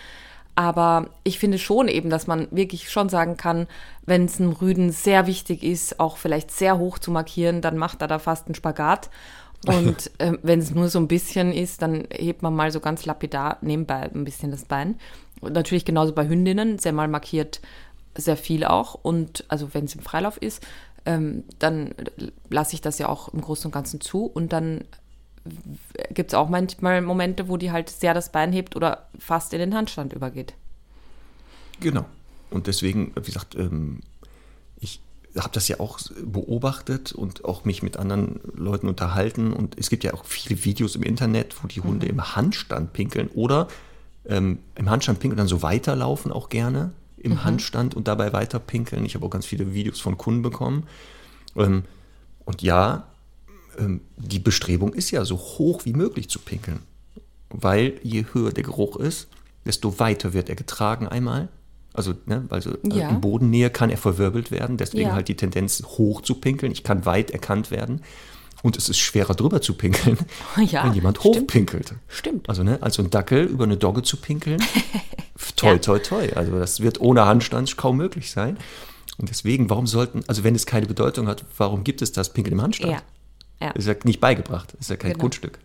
Aber 0.56 1.10
ich 1.24 1.38
finde 1.38 1.60
schon 1.60 1.88
eben, 1.88 2.10
dass 2.10 2.26
man 2.26 2.48
wirklich 2.50 2.90
schon 2.90 3.10
sagen 3.10 3.38
kann, 3.38 3.68
wenn 4.08 4.26
es 4.26 4.40
einem 4.40 4.54
Rüden 4.54 4.92
sehr 4.92 5.28
wichtig 5.28 5.62
ist, 5.62 6.00
auch 6.00 6.18
vielleicht 6.18 6.50
sehr 6.50 6.80
hoch 6.80 6.98
zu 6.98 7.12
markieren, 7.12 7.62
dann 7.62 7.78
macht 7.78 8.02
er 8.02 8.08
da 8.08 8.18
fast 8.18 8.48
einen 8.48 8.56
Spagat. 8.56 9.12
Und 9.66 10.12
äh, 10.20 10.34
wenn 10.44 10.60
es 10.60 10.74
nur 10.74 10.90
so 10.90 11.00
ein 11.00 11.08
bisschen 11.08 11.52
ist, 11.52 11.82
dann 11.82 12.08
hebt 12.12 12.42
man 12.42 12.56
mal 12.56 12.72
so 12.72 12.80
ganz 12.80 13.06
lapidar 13.06 13.58
nebenbei 13.62 14.10
ein 14.14 14.24
bisschen 14.24 14.52
das 14.52 14.66
Bein. 14.66 15.00
Und 15.40 15.54
natürlich 15.54 15.86
genauso 15.86 16.14
bei 16.14 16.28
Hündinnen, 16.28 16.80
sehr 16.80 16.94
mal 16.94 17.08
markiert 17.08 17.62
sehr 18.16 18.38
viel 18.38 18.64
auch. 18.64 18.96
Und 18.96 19.46
also 19.48 19.74
wenn 19.74 19.86
es 19.86 19.96
im 19.96 20.02
Freilauf 20.02 20.38
ist, 20.38 20.66
ähm, 21.06 21.44
dann 21.60 21.94
lasse 22.50 22.74
ich 22.74 22.82
das 22.82 23.00
ja 23.00 23.08
auch 23.08 23.30
im 23.30 23.42
Großen 23.42 23.66
und 23.66 23.72
Ganzen 23.72 24.02
zu. 24.02 24.26
Und 24.26 24.54
dann 24.54 24.84
gibt 26.12 26.32
es 26.32 26.34
auch 26.34 26.50
manchmal 26.50 27.02
Momente, 27.02 27.48
wo 27.48 27.58
die 27.58 27.72
halt 27.72 27.90
sehr 27.90 28.14
das 28.14 28.32
Bein 28.32 28.52
hebt 28.52 28.76
oder 28.76 29.08
fast 29.18 29.54
in 29.54 29.60
den 29.60 29.74
Handstand 29.74 30.14
übergeht. 30.14 30.54
Genau. 31.80 32.06
Und 32.50 32.68
deswegen, 32.68 33.14
wie 33.16 33.22
gesagt, 33.22 33.56
ähm, 33.56 34.02
ich 34.80 35.02
habe 35.38 35.54
das 35.54 35.68
ja 35.68 35.80
auch 35.80 36.00
beobachtet 36.24 37.12
und 37.12 37.46
auch 37.46 37.66
mich 37.66 37.84
mit 37.84 37.98
anderen 37.98 38.40
Leuten 38.56 38.88
unterhalten. 38.88 39.54
Und 39.54 39.78
es 39.78 39.90
gibt 39.90 40.04
ja 40.04 40.14
auch 40.14 40.26
viele 40.26 40.64
Videos 40.64 40.96
im 40.96 41.04
Internet, 41.04 41.56
wo 41.62 41.68
die 41.68 41.82
Hunde 41.82 42.08
mhm. 42.08 42.14
im 42.14 42.36
Handstand 42.36 42.94
pinkeln 42.94 43.30
oder 43.34 43.68
ähm, 44.26 44.60
im 44.76 44.90
Handstand 44.90 45.20
pinkeln 45.20 45.40
und 45.40 45.44
dann 45.44 45.48
so 45.48 45.62
weiterlaufen 45.62 46.32
auch 46.32 46.50
gerne 46.50 46.92
im 47.18 47.34
mhm. 47.34 47.44
Handstand 47.44 47.96
und 47.96 48.08
dabei 48.08 48.34
weiter 48.34 48.60
pinkeln. 48.60 49.06
Ich 49.06 49.16
habe 49.16 49.26
auch 49.26 49.30
ganz 49.30 49.46
viele 49.46 49.74
Videos 49.74 50.00
von 50.00 50.18
Kunden 50.18 50.42
bekommen. 50.42 50.84
Ähm, 51.56 51.84
und 52.46 52.62
ja, 52.62 53.08
ähm, 53.78 54.02
die 54.18 54.40
Bestrebung 54.40 54.94
ist 54.94 55.12
ja 55.12 55.26
so 55.26 55.38
hoch 55.38 55.86
wie 55.86 55.94
möglich 55.94 56.30
zu 56.30 56.40
pinkeln. 56.40 56.80
Weil 57.50 58.00
je 58.04 58.26
höher 58.34 58.52
der 58.52 58.64
Geruch 58.64 58.98
ist, 58.98 59.28
desto 59.66 60.00
weiter 60.00 60.34
wird 60.34 60.50
er 60.50 60.56
getragen 60.56 61.08
einmal. 61.08 61.50
Also, 61.98 62.14
ne, 62.28 62.46
also 62.50 62.78
ja. 62.84 63.10
in 63.10 63.22
Bodennähe 63.22 63.72
kann 63.72 63.90
er 63.90 63.98
verwirbelt 63.98 64.52
werden, 64.52 64.78
deswegen 64.78 65.10
ja. 65.10 65.16
halt 65.16 65.28
die 65.28 65.36
Tendenz 65.36 65.84
hoch 65.84 66.22
zu 66.22 66.36
pinkeln. 66.36 66.72
Ich 66.72 66.84
kann 66.84 67.06
weit 67.06 67.32
erkannt 67.32 67.72
werden. 67.72 68.02
Und 68.64 68.78
es 68.78 68.88
ist 68.90 68.98
schwerer 68.98 69.34
drüber 69.34 69.62
zu 69.62 69.74
pinkeln, 69.74 70.18
ja, 70.58 70.84
wenn 70.84 70.94
jemand 70.94 71.18
stimmt. 71.18 71.36
hochpinkelt. 71.36 71.96
Stimmt. 72.08 72.50
Also, 72.50 72.64
ne, 72.64 72.78
also 72.82 73.04
ein 73.04 73.10
Dackel 73.10 73.46
über 73.46 73.64
eine 73.64 73.78
Dogge 73.78 74.04
zu 74.04 74.18
pinkeln, 74.18 74.64
toi, 75.56 75.78
toi, 75.80 76.00
toi. 76.00 76.30
Also 76.36 76.58
das 76.60 76.82
wird 76.82 77.02
ohne 77.02 77.26
Handstand 77.26 77.76
kaum 77.78 77.98
möglich 77.98 78.32
sein. 78.32 78.58
Und 79.18 79.30
deswegen, 79.30 79.70
warum 79.70 79.88
sollten, 79.88 80.24
also 80.28 80.44
wenn 80.44 80.54
es 80.54 80.68
keine 80.68 80.86
Bedeutung 80.86 81.28
hat, 81.28 81.46
warum 81.58 81.84
gibt 81.84 82.04
es 82.04 82.12
das 82.12 82.34
Pinkeln 82.34 82.54
im 82.54 82.62
Handstand? 82.62 82.94
Ja. 82.94 83.02
Ja. 83.60 83.72
Ist 83.72 83.88
ja 83.88 83.96
nicht 84.04 84.20
beigebracht, 84.20 84.76
ist 84.80 84.92
ja 84.92 84.98
kein 84.98 85.14
genau. 85.14 85.22
Grundstück. 85.22 85.58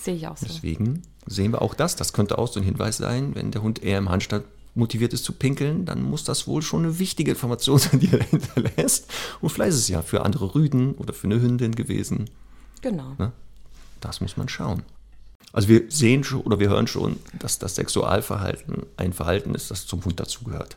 Sehe 0.00 0.14
ich 0.14 0.26
auch 0.26 0.36
so. 0.36 0.46
Deswegen 0.46 1.02
sehen 1.26 1.52
wir 1.52 1.62
auch 1.62 1.74
das. 1.74 1.96
Das 1.96 2.12
könnte 2.12 2.38
auch 2.38 2.48
so 2.48 2.60
ein 2.60 2.64
Hinweis 2.64 2.98
sein, 2.98 3.34
wenn 3.34 3.50
der 3.50 3.62
Hund 3.62 3.82
eher 3.82 3.98
im 3.98 4.08
Handstand 4.08 4.44
motiviert 4.74 5.12
ist 5.12 5.24
zu 5.24 5.32
pinkeln, 5.32 5.84
dann 5.84 6.02
muss 6.02 6.24
das 6.24 6.46
wohl 6.46 6.62
schon 6.62 6.84
eine 6.84 6.98
wichtige 6.98 7.30
Information 7.30 7.78
sein, 7.78 8.00
die 8.00 8.12
er 8.12 8.22
hinterlässt. 8.30 9.10
Und 9.40 9.50
vielleicht 9.50 9.70
ist 9.70 9.80
es 9.80 9.88
ja 9.88 10.02
für 10.02 10.24
andere 10.24 10.54
Rüden 10.54 10.94
oder 10.94 11.14
für 11.14 11.26
eine 11.26 11.40
Hündin 11.40 11.74
gewesen. 11.74 12.30
Genau. 12.80 13.14
Ne? 13.18 13.32
Das 14.00 14.20
muss 14.20 14.36
man 14.36 14.48
schauen. 14.48 14.82
Also 15.52 15.68
wir 15.68 15.84
sehen 15.88 16.24
schon 16.24 16.40
oder 16.40 16.58
wir 16.58 16.68
hören 16.68 16.88
schon, 16.88 17.20
dass 17.38 17.58
das 17.60 17.76
Sexualverhalten 17.76 18.84
ein 18.96 19.12
Verhalten 19.12 19.54
ist, 19.54 19.70
das 19.70 19.86
zum 19.86 20.04
Hund 20.04 20.18
dazugehört. 20.18 20.76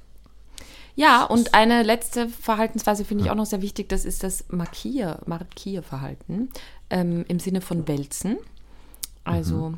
Ja, 0.96 1.24
und 1.24 1.54
eine 1.54 1.84
letzte 1.84 2.30
Verhaltensweise 2.30 3.06
finde 3.06 3.24
ich 3.24 3.30
auch 3.30 3.36
noch 3.36 3.46
sehr 3.46 3.62
wichtig, 3.62 3.90
das 3.90 4.06
ist 4.06 4.24
das 4.24 4.46
Markier, 4.50 5.20
Markierverhalten 5.26 6.50
ähm, 6.90 7.26
im 7.28 7.40
Sinne 7.40 7.62
von 7.62 7.88
Wälzen. 7.88 8.38
Also 9.24 9.74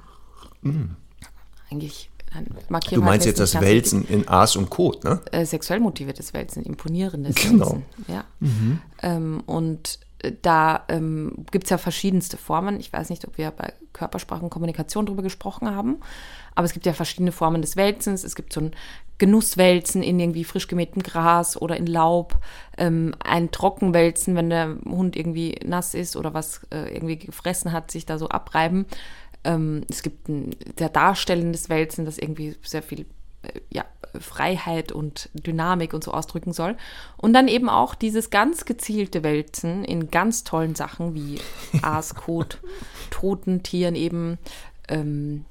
mhm. 0.61 0.95
eigentlich 1.69 2.08
Markieren. 2.08 2.08
Du 2.91 3.01
meinst 3.01 3.25
jetzt 3.25 3.39
das 3.39 3.59
Wälzen 3.59 4.07
in 4.07 4.27
Aas 4.27 4.55
und 4.55 4.69
Kot, 4.69 5.03
ne? 5.03 5.21
Äh, 5.31 5.45
sexuell 5.45 5.79
motiviertes 5.79 6.33
Wälzen, 6.33 6.63
imponierendes 6.63 7.35
genau. 7.35 7.65
Wälzen. 7.65 7.85
Ja. 8.07 8.23
Mhm. 8.39 8.81
Ähm, 9.01 9.43
und 9.45 9.99
äh, 10.19 10.33
da 10.41 10.83
ähm, 10.89 11.45
gibt 11.51 11.65
es 11.65 11.69
ja 11.69 11.77
verschiedenste 11.77 12.37
Formen. 12.37 12.79
Ich 12.79 12.93
weiß 12.93 13.09
nicht, 13.09 13.27
ob 13.27 13.37
wir 13.37 13.51
bei 13.51 13.73
Körpersprache 13.93 14.43
und 14.43 14.49
Kommunikation 14.49 15.05
darüber 15.05 15.23
gesprochen 15.23 15.73
haben, 15.73 15.97
aber 16.55 16.65
es 16.65 16.73
gibt 16.73 16.85
ja 16.85 16.93
verschiedene 16.93 17.31
Formen 17.31 17.61
des 17.61 17.75
Wälzens. 17.75 18.23
Es 18.23 18.35
gibt 18.35 18.53
so 18.53 18.61
ein 18.61 18.71
Genusswälzen 19.17 20.01
in 20.01 20.19
irgendwie 20.19 20.45
frisch 20.45 20.67
gemähtem 20.67 21.03
Gras 21.03 21.61
oder 21.61 21.75
in 21.75 21.87
Laub, 21.87 22.37
ähm, 22.77 23.13
ein 23.19 23.51
Trockenwälzen, 23.51 24.35
wenn 24.35 24.49
der 24.49 24.77
Hund 24.85 25.15
irgendwie 25.15 25.59
nass 25.65 25.93
ist 25.93 26.15
oder 26.15 26.33
was 26.33 26.61
äh, 26.71 26.93
irgendwie 26.93 27.17
gefressen 27.17 27.73
hat, 27.73 27.91
sich 27.91 28.05
da 28.05 28.17
so 28.17 28.29
abreiben. 28.29 28.85
Ähm, 29.43 29.85
es 29.89 30.03
gibt 30.03 30.27
ein 30.29 30.55
sehr 30.77 30.89
darstellendes 30.89 31.69
Wälzen, 31.69 32.05
das 32.05 32.17
irgendwie 32.17 32.55
sehr 32.61 32.83
viel 32.83 33.05
äh, 33.43 33.59
ja, 33.69 33.85
Freiheit 34.19 34.91
und 34.91 35.29
Dynamik 35.33 35.93
und 35.93 36.03
so 36.03 36.11
ausdrücken 36.11 36.53
soll. 36.53 36.75
Und 37.17 37.33
dann 37.33 37.47
eben 37.47 37.69
auch 37.69 37.95
dieses 37.95 38.29
ganz 38.29 38.65
gezielte 38.65 39.23
Wälzen 39.23 39.83
in 39.85 40.11
ganz 40.11 40.43
tollen 40.43 40.75
Sachen 40.75 41.13
wie 41.13 41.39
Aas, 41.81 42.15
Kot, 42.15 42.59
toten 43.11 43.63
Tieren 43.63 43.95
eben. 43.95 44.37
Ähm, 44.87 45.45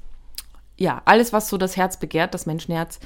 ja, 0.77 1.03
alles, 1.07 1.33
was 1.33 1.49
so 1.49 1.59
das 1.59 1.77
Herz 1.77 1.99
begehrt, 1.99 2.35
das 2.35 2.47
Menschenherz. 2.47 3.01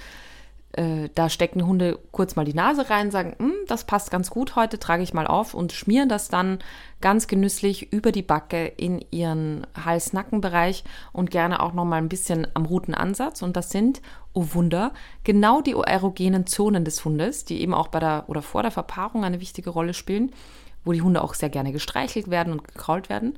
Äh, 0.72 1.10
da 1.14 1.28
stecken 1.28 1.66
Hunde 1.66 1.98
kurz 2.12 2.34
mal 2.34 2.46
die 2.46 2.54
Nase 2.54 2.88
rein, 2.88 3.10
sagen, 3.10 3.34
hm, 3.38 3.52
das 3.66 3.84
passt 3.84 4.10
ganz 4.10 4.30
gut 4.30 4.56
heute, 4.56 4.78
trage 4.78 5.02
ich 5.02 5.12
mal 5.12 5.26
auf 5.26 5.52
und 5.52 5.72
schmieren 5.72 6.08
das 6.08 6.28
dann 6.28 6.60
ganz 7.02 7.26
genüsslich 7.26 7.92
über 7.92 8.10
die 8.10 8.22
Backe 8.22 8.66
in 8.66 9.04
ihren 9.10 9.66
Hals-Nacken-Bereich 9.84 10.84
und 11.12 11.30
gerne 11.30 11.60
auch 11.60 11.74
noch 11.74 11.84
mal 11.84 11.96
ein 11.96 12.08
bisschen 12.08 12.46
am 12.54 12.64
Rutenansatz. 12.64 13.42
Und 13.42 13.56
das 13.56 13.70
sind, 13.70 14.00
oh 14.32 14.46
Wunder, 14.52 14.92
genau 15.24 15.60
die 15.60 15.72
erogenen 15.72 16.46
Zonen 16.46 16.86
des 16.86 17.04
Hundes, 17.04 17.44
die 17.44 17.60
eben 17.60 17.74
auch 17.74 17.88
bei 17.88 18.00
der 18.00 18.24
oder 18.28 18.40
vor 18.40 18.62
der 18.62 18.70
Verpaarung 18.70 19.24
eine 19.24 19.40
wichtige 19.40 19.70
Rolle 19.70 19.92
spielen, 19.92 20.32
wo 20.84 20.92
die 20.92 21.02
Hunde 21.02 21.22
auch 21.22 21.34
sehr 21.34 21.50
gerne 21.50 21.72
gestreichelt 21.72 22.30
werden 22.30 22.52
und 22.52 22.66
gekrault 22.66 23.10
werden. 23.10 23.36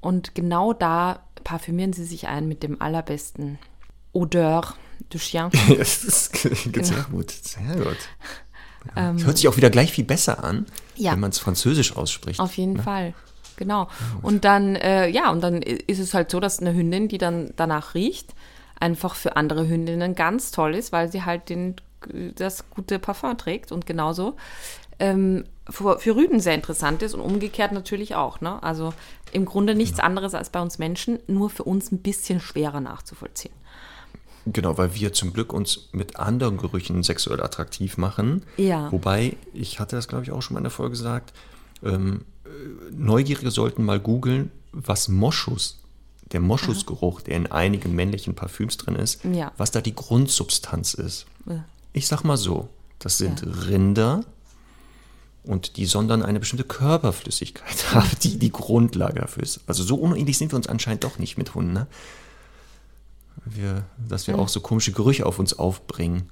Und 0.00 0.34
genau 0.34 0.72
da 0.72 1.20
parfümieren 1.44 1.92
sie 1.92 2.04
sich 2.04 2.26
ein 2.26 2.48
mit 2.48 2.64
dem 2.64 2.82
allerbesten 2.82 3.60
Odeur 4.12 4.74
du 5.10 5.18
Chien. 5.18 5.50
das 5.78 6.04
ist 6.04 6.32
genau. 6.72 6.84
sehr 6.84 7.06
gut, 7.10 7.30
sehr 7.30 7.76
gut. 7.76 7.98
Ja. 8.96 9.10
Ähm, 9.10 9.24
hört 9.24 9.36
sich 9.36 9.48
auch 9.48 9.56
wieder 9.56 9.70
gleich 9.70 9.92
viel 9.92 10.04
besser 10.04 10.42
an, 10.42 10.66
ja. 10.96 11.12
wenn 11.12 11.20
man 11.20 11.30
es 11.30 11.38
französisch 11.38 11.96
ausspricht. 11.96 12.40
Auf 12.40 12.56
jeden 12.56 12.74
ne? 12.74 12.82
Fall. 12.82 13.14
Genau. 13.56 13.88
Und 14.22 14.44
dann, 14.44 14.74
äh, 14.76 15.08
ja, 15.08 15.30
und 15.30 15.40
dann 15.40 15.62
ist 15.62 16.00
es 16.00 16.14
halt 16.14 16.30
so, 16.30 16.40
dass 16.40 16.58
eine 16.58 16.74
Hündin, 16.74 17.08
die 17.08 17.18
dann 17.18 17.52
danach 17.56 17.94
riecht, 17.94 18.34
einfach 18.80 19.14
für 19.14 19.36
andere 19.36 19.68
Hündinnen 19.68 20.14
ganz 20.14 20.50
toll 20.50 20.74
ist, 20.74 20.90
weil 20.90 21.12
sie 21.12 21.24
halt 21.24 21.48
den, 21.48 21.76
das 22.34 22.68
gute 22.70 22.98
Parfum 22.98 23.38
trägt 23.38 23.70
und 23.70 23.86
genauso 23.86 24.36
ähm, 24.98 25.44
für, 25.68 25.98
für 25.98 26.16
Rüden 26.16 26.40
sehr 26.40 26.54
interessant 26.54 27.02
ist 27.02 27.14
und 27.14 27.20
umgekehrt 27.20 27.72
natürlich 27.72 28.14
auch. 28.14 28.40
Ne? 28.40 28.62
Also 28.62 28.92
im 29.32 29.44
Grunde 29.44 29.74
nichts 29.74 29.96
genau. 29.96 30.06
anderes 30.06 30.34
als 30.34 30.50
bei 30.50 30.60
uns 30.60 30.78
Menschen, 30.78 31.18
nur 31.26 31.50
für 31.50 31.64
uns 31.64 31.92
ein 31.92 31.98
bisschen 31.98 32.40
schwerer 32.40 32.80
nachzuvollziehen. 32.80 33.54
Genau, 34.46 34.76
weil 34.76 34.94
wir 34.94 35.12
zum 35.12 35.32
Glück 35.32 35.52
uns 35.52 35.88
mit 35.92 36.16
anderen 36.16 36.56
Gerüchen 36.56 37.02
sexuell 37.02 37.40
attraktiv 37.40 37.96
machen. 37.96 38.42
Ja. 38.56 38.90
Wobei, 38.90 39.36
ich 39.54 39.78
hatte 39.78 39.96
das, 39.96 40.08
glaube 40.08 40.24
ich, 40.24 40.32
auch 40.32 40.42
schon 40.42 40.54
mal 40.54 40.60
in 40.60 40.64
der 40.64 40.70
Folge 40.70 40.90
gesagt, 40.90 41.32
ähm, 41.84 42.24
äh, 42.44 42.48
Neugierige 42.92 43.50
sollten 43.50 43.84
mal 43.84 44.00
googeln, 44.00 44.50
was 44.72 45.08
Moschus, 45.08 45.78
der 46.32 46.40
Moschusgeruch, 46.40 47.20
der 47.20 47.36
in 47.36 47.52
einigen 47.52 47.94
männlichen 47.94 48.34
Parfüms 48.34 48.78
drin 48.78 48.96
ist, 48.96 49.22
ja. 49.24 49.52
was 49.58 49.70
da 49.70 49.80
die 49.80 49.94
Grundsubstanz 49.94 50.94
ist. 50.94 51.26
Ja. 51.46 51.64
Ich 51.92 52.08
sag 52.08 52.24
mal 52.24 52.38
so, 52.38 52.68
das 52.98 53.18
sind 53.18 53.42
ja. 53.42 53.52
Rinder 53.68 54.24
und 55.44 55.76
die 55.76 55.86
sondern 55.86 56.22
eine 56.22 56.40
bestimmte 56.40 56.64
Körperflüssigkeit 56.64 57.84
haben, 57.94 58.08
die 58.22 58.38
die 58.38 58.52
Grundlage 58.52 59.20
dafür 59.20 59.42
ist. 59.42 59.60
Also 59.66 59.82
so 59.82 59.96
unähnlich 59.96 60.38
sind 60.38 60.52
wir 60.52 60.56
uns 60.56 60.68
anscheinend 60.68 61.04
doch 61.04 61.18
nicht 61.18 61.36
mit 61.36 61.54
Hunden. 61.54 61.72
Ne? 61.72 61.86
Wir, 63.44 63.84
dass 63.96 64.26
wir 64.26 64.38
auch 64.38 64.48
so 64.48 64.60
komische 64.60 64.92
Gerüche 64.92 65.26
auf 65.26 65.38
uns 65.38 65.58
aufbringen. 65.58 66.30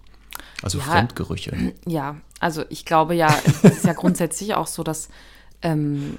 Also 0.62 0.78
ja, 0.78 0.84
Fremdgerüche. 0.84 1.72
Ja, 1.86 2.16
also 2.38 2.64
ich 2.68 2.84
glaube 2.84 3.14
ja, 3.14 3.34
es 3.44 3.64
ist 3.64 3.84
ja 3.84 3.92
grundsätzlich 3.94 4.54
auch 4.54 4.66
so, 4.66 4.82
dass 4.82 5.08
ähm, 5.62 6.16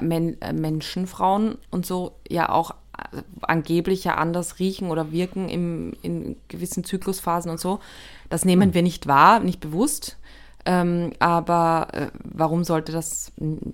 Men 0.00 0.40
äh, 0.42 0.52
Menschen, 0.52 1.06
Frauen 1.06 1.56
und 1.70 1.86
so 1.86 2.16
ja 2.28 2.50
auch 2.50 2.72
äh, 2.98 3.22
angeblich 3.42 4.04
ja 4.04 4.16
anders 4.16 4.58
riechen 4.58 4.90
oder 4.90 5.12
wirken 5.12 5.48
im, 5.48 5.94
in 6.02 6.36
gewissen 6.48 6.84
Zyklusphasen 6.84 7.50
und 7.50 7.60
so. 7.60 7.80
Das 8.28 8.44
nehmen 8.44 8.68
hm. 8.68 8.74
wir 8.74 8.82
nicht 8.82 9.06
wahr, 9.06 9.40
nicht 9.40 9.60
bewusst. 9.60 10.18
Ähm, 10.70 11.14
aber 11.18 11.88
äh, 11.90 12.06
warum 12.22 12.62
sollte 12.62 12.92
das 12.92 13.32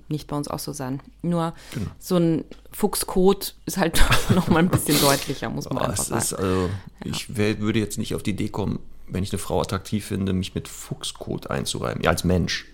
nicht 0.09 0.29
bei 0.29 0.37
uns 0.37 0.49
auch 0.49 0.59
so 0.59 0.73
sein? 0.73 1.03
Nur 1.21 1.53
genau. 1.75 1.91
so 1.99 2.17
ein 2.17 2.45
Fuchskot 2.73 3.55
ist 3.67 3.77
halt 3.77 4.03
noch 4.35 4.49
mal 4.49 4.61
ein 4.61 4.71
bisschen 4.71 4.99
deutlicher, 5.03 5.51
muss 5.51 5.69
man 5.69 5.77
oh, 5.77 5.81
einfach 5.83 6.03
sagen. 6.03 6.19
Ist, 6.23 6.33
also, 6.33 6.71
ja. 7.05 7.11
Ich 7.11 7.37
wär, 7.37 7.61
würde 7.61 7.81
jetzt 7.81 7.99
nicht 7.99 8.15
auf 8.15 8.23
die 8.23 8.31
Idee 8.31 8.49
kommen, 8.49 8.79
wenn 9.09 9.23
ich 9.23 9.31
eine 9.31 9.39
Frau 9.39 9.61
attraktiv 9.61 10.07
finde, 10.07 10.33
mich 10.33 10.55
mit 10.55 10.69
Fuchskot 10.69 11.51
einzureiben. 11.51 12.03
Ja, 12.03 12.09
als 12.09 12.25
Mensch. 12.25 12.65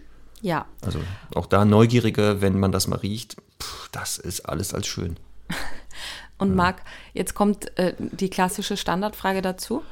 Ja. 0.41 0.67
Also 0.83 1.01
auch 1.35 1.47
da 1.47 1.65
Neugierige, 1.65 2.37
wenn 2.41 2.61
man 2.61 2.71
das 2.71 2.87
mal 2.87 3.01
riecht, 3.01 3.39
pff, 3.61 3.89
das 3.91 4.19
ist 4.19 4.49
alles 4.49 4.73
als 4.73 4.87
schön. 4.87 5.17
Und 6.39 6.51
ja. 6.51 6.55
Marc, 6.55 6.83
jetzt 7.13 7.35
kommt 7.35 7.77
äh, 7.77 7.95
die 7.99 8.31
klassische 8.31 8.77
Standardfrage 8.77 9.43
dazu. 9.43 9.83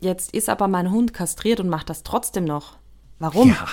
Jetzt 0.00 0.32
ist 0.32 0.48
aber 0.48 0.68
mein 0.68 0.90
Hund 0.90 1.12
kastriert 1.12 1.60
und 1.60 1.68
macht 1.68 1.90
das 1.90 2.02
trotzdem 2.02 2.44
noch. 2.44 2.76
Warum? 3.22 3.50
Ja, 3.50 3.66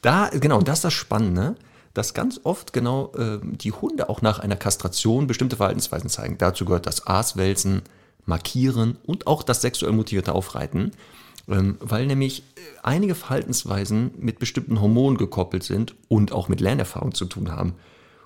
da, 0.00 0.28
genau, 0.30 0.60
das 0.62 0.78
ist 0.78 0.84
das 0.86 0.92
Spannende, 0.94 1.54
dass 1.94 2.12
ganz 2.12 2.40
oft 2.42 2.72
genau 2.72 3.12
äh, 3.12 3.38
die 3.40 3.70
Hunde 3.70 4.08
auch 4.08 4.20
nach 4.20 4.40
einer 4.40 4.56
Kastration 4.56 5.28
bestimmte 5.28 5.54
Verhaltensweisen 5.54 6.10
zeigen. 6.10 6.38
Dazu 6.38 6.64
gehört 6.64 6.86
das 6.86 7.06
Aaswälzen, 7.06 7.82
Markieren 8.26 8.98
und 9.04 9.28
auch 9.28 9.44
das 9.44 9.62
sexuell 9.62 9.92
motivierte 9.92 10.34
Aufreiten, 10.34 10.90
ähm, 11.48 11.76
weil 11.78 12.06
nämlich 12.06 12.40
äh, 12.40 12.60
einige 12.82 13.14
Verhaltensweisen 13.14 14.10
mit 14.18 14.40
bestimmten 14.40 14.80
Hormonen 14.80 15.18
gekoppelt 15.18 15.62
sind 15.62 15.94
und 16.08 16.32
auch 16.32 16.48
mit 16.48 16.60
Lernerfahrung 16.60 17.14
zu 17.14 17.26
tun 17.26 17.52
haben. 17.52 17.74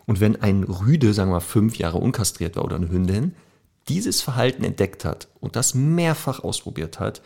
Und 0.06 0.20
wenn 0.20 0.40
ein 0.40 0.64
Rüde, 0.64 1.12
sagen 1.12 1.28
wir 1.30 1.34
mal, 1.34 1.40
fünf 1.40 1.76
Jahre 1.76 1.98
unkastriert 1.98 2.56
war 2.56 2.64
oder 2.64 2.76
eine 2.76 2.88
Hündin, 2.88 3.34
dieses 3.88 4.22
Verhalten 4.22 4.64
entdeckt 4.64 5.04
hat 5.04 5.28
und 5.40 5.56
das 5.56 5.74
mehrfach 5.74 6.40
ausprobiert 6.40 7.00
hat, 7.00 7.20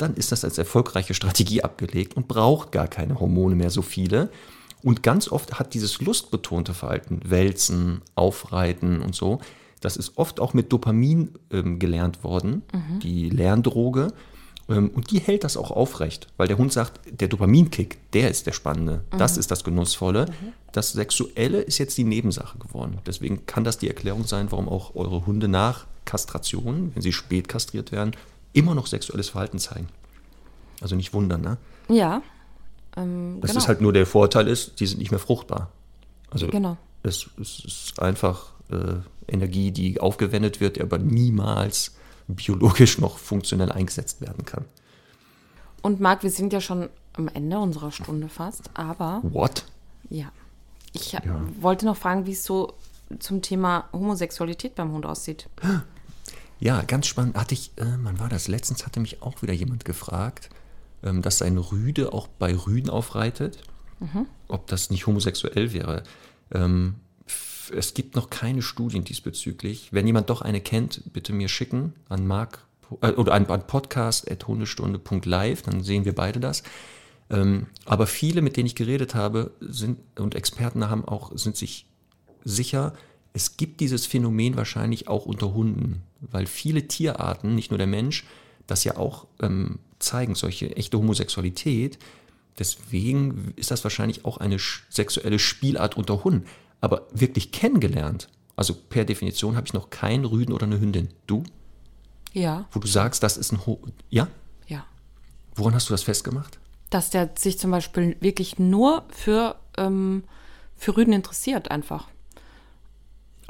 dann 0.00 0.14
ist 0.14 0.32
das 0.32 0.44
als 0.44 0.58
erfolgreiche 0.58 1.14
Strategie 1.14 1.62
abgelegt 1.62 2.16
und 2.16 2.28
braucht 2.28 2.72
gar 2.72 2.88
keine 2.88 3.20
Hormone 3.20 3.54
mehr 3.54 3.70
so 3.70 3.82
viele. 3.82 4.30
Und 4.82 5.02
ganz 5.02 5.30
oft 5.30 5.58
hat 5.58 5.74
dieses 5.74 6.00
lustbetonte 6.00 6.72
Verhalten, 6.72 7.20
Wälzen, 7.24 8.02
Aufreiten 8.14 9.02
und 9.02 9.14
so, 9.14 9.40
das 9.80 9.96
ist 9.96 10.16
oft 10.16 10.40
auch 10.40 10.54
mit 10.54 10.72
Dopamin 10.72 11.30
ähm, 11.50 11.78
gelernt 11.78 12.22
worden, 12.22 12.62
mhm. 12.72 13.00
die 13.00 13.30
Lerndroge. 13.30 14.12
Ähm, 14.68 14.90
und 14.90 15.10
die 15.10 15.18
hält 15.18 15.44
das 15.44 15.56
auch 15.56 15.70
aufrecht, 15.70 16.28
weil 16.36 16.48
der 16.48 16.58
Hund 16.58 16.72
sagt, 16.72 17.00
der 17.10 17.28
Dopaminkick, 17.28 17.98
der 18.12 18.30
ist 18.30 18.46
der 18.46 18.52
Spannende, 18.52 19.04
mhm. 19.12 19.18
das 19.18 19.36
ist 19.36 19.50
das 19.50 19.64
Genussvolle. 19.64 20.26
Mhm. 20.26 20.52
Das 20.72 20.92
Sexuelle 20.92 21.60
ist 21.62 21.78
jetzt 21.78 21.98
die 21.98 22.04
Nebensache 22.04 22.58
geworden. 22.58 22.98
Deswegen 23.06 23.46
kann 23.46 23.64
das 23.64 23.78
die 23.78 23.88
Erklärung 23.88 24.24
sein, 24.24 24.52
warum 24.52 24.68
auch 24.68 24.94
eure 24.94 25.26
Hunde 25.26 25.48
nach 25.48 25.86
Kastration, 26.04 26.92
wenn 26.94 27.02
sie 27.02 27.12
spät 27.12 27.48
kastriert 27.48 27.90
werden, 27.90 28.12
immer 28.52 28.74
noch 28.74 28.86
sexuelles 28.86 29.28
Verhalten 29.28 29.58
zeigen. 29.58 29.88
Also 30.80 30.96
nicht 30.96 31.12
wundern, 31.12 31.40
ne? 31.40 31.58
Ja. 31.88 32.22
Ähm, 32.96 33.38
das 33.40 33.50
genau. 33.50 33.58
ist 33.58 33.68
halt 33.68 33.80
nur 33.80 33.92
der 33.92 34.06
Vorteil 34.06 34.48
ist, 34.48 34.80
die 34.80 34.86
sind 34.86 34.98
nicht 34.98 35.10
mehr 35.10 35.20
fruchtbar. 35.20 35.70
Also 36.30 36.48
genau. 36.48 36.76
es, 37.02 37.28
es 37.40 37.64
ist 37.64 38.00
einfach 38.00 38.52
äh, 38.70 38.94
Energie, 39.28 39.70
die 39.70 40.00
aufgewendet 40.00 40.60
wird, 40.60 40.76
die 40.76 40.82
aber 40.82 40.98
niemals 40.98 41.94
biologisch 42.28 42.98
noch 42.98 43.18
funktionell 43.18 43.72
eingesetzt 43.72 44.20
werden 44.20 44.44
kann. 44.44 44.64
Und 45.82 46.00
Marc, 46.00 46.22
wir 46.22 46.30
sind 46.30 46.52
ja 46.52 46.60
schon 46.60 46.88
am 47.14 47.28
Ende 47.28 47.58
unserer 47.58 47.90
Stunde 47.90 48.28
fast, 48.28 48.70
aber. 48.74 49.20
What? 49.22 49.64
Ja. 50.08 50.30
Ich 50.92 51.12
ja. 51.12 51.22
wollte 51.60 51.86
noch 51.86 51.96
fragen, 51.96 52.26
wie 52.26 52.32
es 52.32 52.44
so 52.44 52.74
zum 53.18 53.42
Thema 53.42 53.88
Homosexualität 53.92 54.74
beim 54.74 54.92
Hund 54.92 55.06
aussieht. 55.06 55.48
Ja, 56.60 56.82
ganz 56.82 57.06
spannend. 57.06 57.36
Hatte 57.36 57.54
ich, 57.54 57.72
äh, 57.76 57.86
wann 58.02 58.18
war 58.18 58.28
das? 58.28 58.46
Letztens 58.46 58.86
hatte 58.86 59.00
mich 59.00 59.22
auch 59.22 59.42
wieder 59.42 59.54
jemand 59.54 59.84
gefragt, 59.84 60.50
ähm, 61.02 61.22
dass 61.22 61.42
ein 61.42 61.58
Rüde 61.58 62.12
auch 62.12 62.28
bei 62.28 62.54
Rüden 62.54 62.90
aufreitet. 62.90 63.62
Mhm. 63.98 64.26
Ob 64.48 64.66
das 64.66 64.90
nicht 64.90 65.06
homosexuell 65.06 65.72
wäre. 65.72 66.02
Ähm, 66.52 66.96
es 67.74 67.94
gibt 67.94 68.16
noch 68.16 68.30
keine 68.30 68.62
Studien 68.62 69.04
diesbezüglich. 69.04 69.92
Wenn 69.92 70.06
jemand 70.06 70.30
doch 70.30 70.42
eine 70.42 70.60
kennt, 70.60 71.12
bitte 71.12 71.32
mir 71.32 71.48
schicken 71.48 71.94
an 72.08 72.26
Mark 72.26 72.66
äh, 73.00 73.12
oder 73.12 73.34
an, 73.34 73.46
an 73.46 73.66
podcast.hundestunde.live, 73.66 75.62
dann 75.62 75.82
sehen 75.82 76.04
wir 76.04 76.14
beide 76.14 76.40
das. 76.40 76.62
Ähm, 77.30 77.66
aber 77.84 78.06
viele, 78.06 78.42
mit 78.42 78.56
denen 78.56 78.66
ich 78.66 78.74
geredet 78.74 79.14
habe, 79.14 79.52
sind 79.60 79.98
und 80.18 80.34
Experten 80.34 80.90
haben 80.90 81.04
auch, 81.04 81.30
sind 81.36 81.56
sich 81.56 81.86
sicher, 82.44 82.94
es 83.32 83.56
gibt 83.56 83.80
dieses 83.80 84.06
Phänomen 84.06 84.56
wahrscheinlich 84.56 85.08
auch 85.08 85.26
unter 85.26 85.54
Hunden, 85.54 86.02
weil 86.20 86.46
viele 86.46 86.88
Tierarten, 86.88 87.54
nicht 87.54 87.70
nur 87.70 87.78
der 87.78 87.86
Mensch, 87.86 88.24
das 88.66 88.84
ja 88.84 88.96
auch 88.96 89.26
ähm, 89.40 89.78
zeigen, 89.98 90.34
solche 90.34 90.76
echte 90.76 90.98
Homosexualität, 90.98 91.98
Deswegen 92.60 93.54
ist 93.56 93.70
das 93.70 93.84
wahrscheinlich 93.84 94.26
auch 94.26 94.36
eine 94.36 94.58
sexuelle 94.90 95.38
Spielart 95.38 95.96
unter 95.96 96.24
Hunden. 96.24 96.46
Aber 96.82 97.06
wirklich 97.10 97.52
kennengelernt, 97.52 98.28
also 98.54 98.74
per 98.74 99.06
Definition 99.06 99.56
habe 99.56 99.66
ich 99.66 99.72
noch 99.72 99.88
keinen 99.88 100.26
Rüden 100.26 100.52
oder 100.52 100.66
eine 100.66 100.78
Hündin. 100.78 101.08
Du? 101.26 101.42
Ja, 102.34 102.66
Wo 102.70 102.78
du 102.78 102.86
sagst, 102.86 103.22
das 103.22 103.38
ist 103.38 103.52
ein 103.52 103.66
Ho 103.66 103.80
Ja? 104.10 104.28
ja. 104.68 104.84
Woran 105.54 105.74
hast 105.74 105.88
du 105.88 105.94
das 105.94 106.02
festgemacht? 106.02 106.58
Dass 106.90 107.08
der 107.08 107.30
sich 107.36 107.58
zum 107.58 107.70
Beispiel 107.70 108.16
wirklich 108.20 108.58
nur 108.58 109.04
für, 109.08 109.56
ähm, 109.78 110.24
für 110.76 110.96
Rüden 110.96 111.14
interessiert, 111.14 111.70
einfach. 111.70 112.08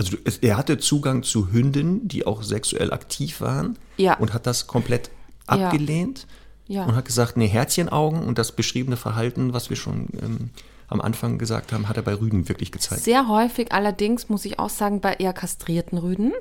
Also 0.01 0.16
er 0.40 0.57
hatte 0.57 0.78
Zugang 0.78 1.22
zu 1.24 1.53
Hündinnen, 1.53 2.09
die 2.09 2.26
auch 2.26 2.42
sexuell 2.42 2.90
aktiv 2.90 3.42
waren 3.42 3.76
Ja. 3.98 4.14
und 4.14 4.32
hat 4.32 4.46
das 4.46 4.66
komplett 4.66 5.11
Ja. 5.46 5.66
abgelehnt 5.66 6.26
Ja. 6.68 6.84
und 6.86 6.96
hat 6.96 7.05
gesagt, 7.05 7.36
nee, 7.36 7.48
Herzchenaugen 7.48 8.22
und 8.22 8.38
das 8.38 8.53
beschriebene 8.53 8.96
Verhalten, 8.96 9.53
was 9.53 9.68
wir 9.68 9.76
schon 9.76 10.09
ähm, 10.22 10.51
am 10.88 11.03
Anfang 11.03 11.36
gesagt 11.36 11.74
haben, 11.74 11.86
hat 11.86 11.98
er 11.98 12.03
bei 12.03 12.14
Rüden 12.14 12.48
wirklich 12.48 12.72
gezeigt. 12.72 13.03
Sehr 13.03 13.28
häufig 13.28 13.72
allerdings, 13.72 14.30
muss 14.30 14.46
ich 14.46 14.59
auch 14.59 14.70
sagen, 14.70 15.03
bei 15.03 15.12
eher 15.16 15.34
kastrierten 15.34 15.98
Rüden. 15.98 16.32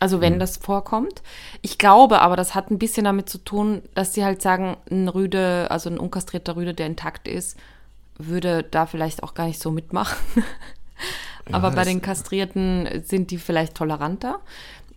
Also 0.00 0.20
wenn 0.20 0.40
das 0.40 0.56
vorkommt. 0.56 1.22
Ich 1.62 1.78
glaube 1.78 2.20
aber, 2.22 2.34
das 2.34 2.56
hat 2.56 2.72
ein 2.72 2.78
bisschen 2.78 3.04
damit 3.04 3.28
zu 3.30 3.38
tun, 3.38 3.82
dass 3.94 4.14
sie 4.14 4.24
halt 4.24 4.42
sagen, 4.42 4.76
ein 4.90 5.06
Rüde, 5.08 5.70
also 5.70 5.88
ein 5.90 5.98
unkastrierter 5.98 6.56
Rüde, 6.56 6.74
der 6.74 6.86
intakt 6.86 7.28
ist, 7.28 7.56
würde 8.18 8.64
da 8.64 8.86
vielleicht 8.86 9.22
auch 9.22 9.32
gar 9.34 9.46
nicht 9.46 9.62
so 9.62 9.70
mitmachen. 9.70 10.16
aber 11.52 11.70
bei 11.70 11.84
den 11.84 12.02
Kastrierten 12.02 13.02
sind 13.04 13.30
die 13.30 13.38
vielleicht 13.38 13.74
toleranter. 13.74 14.40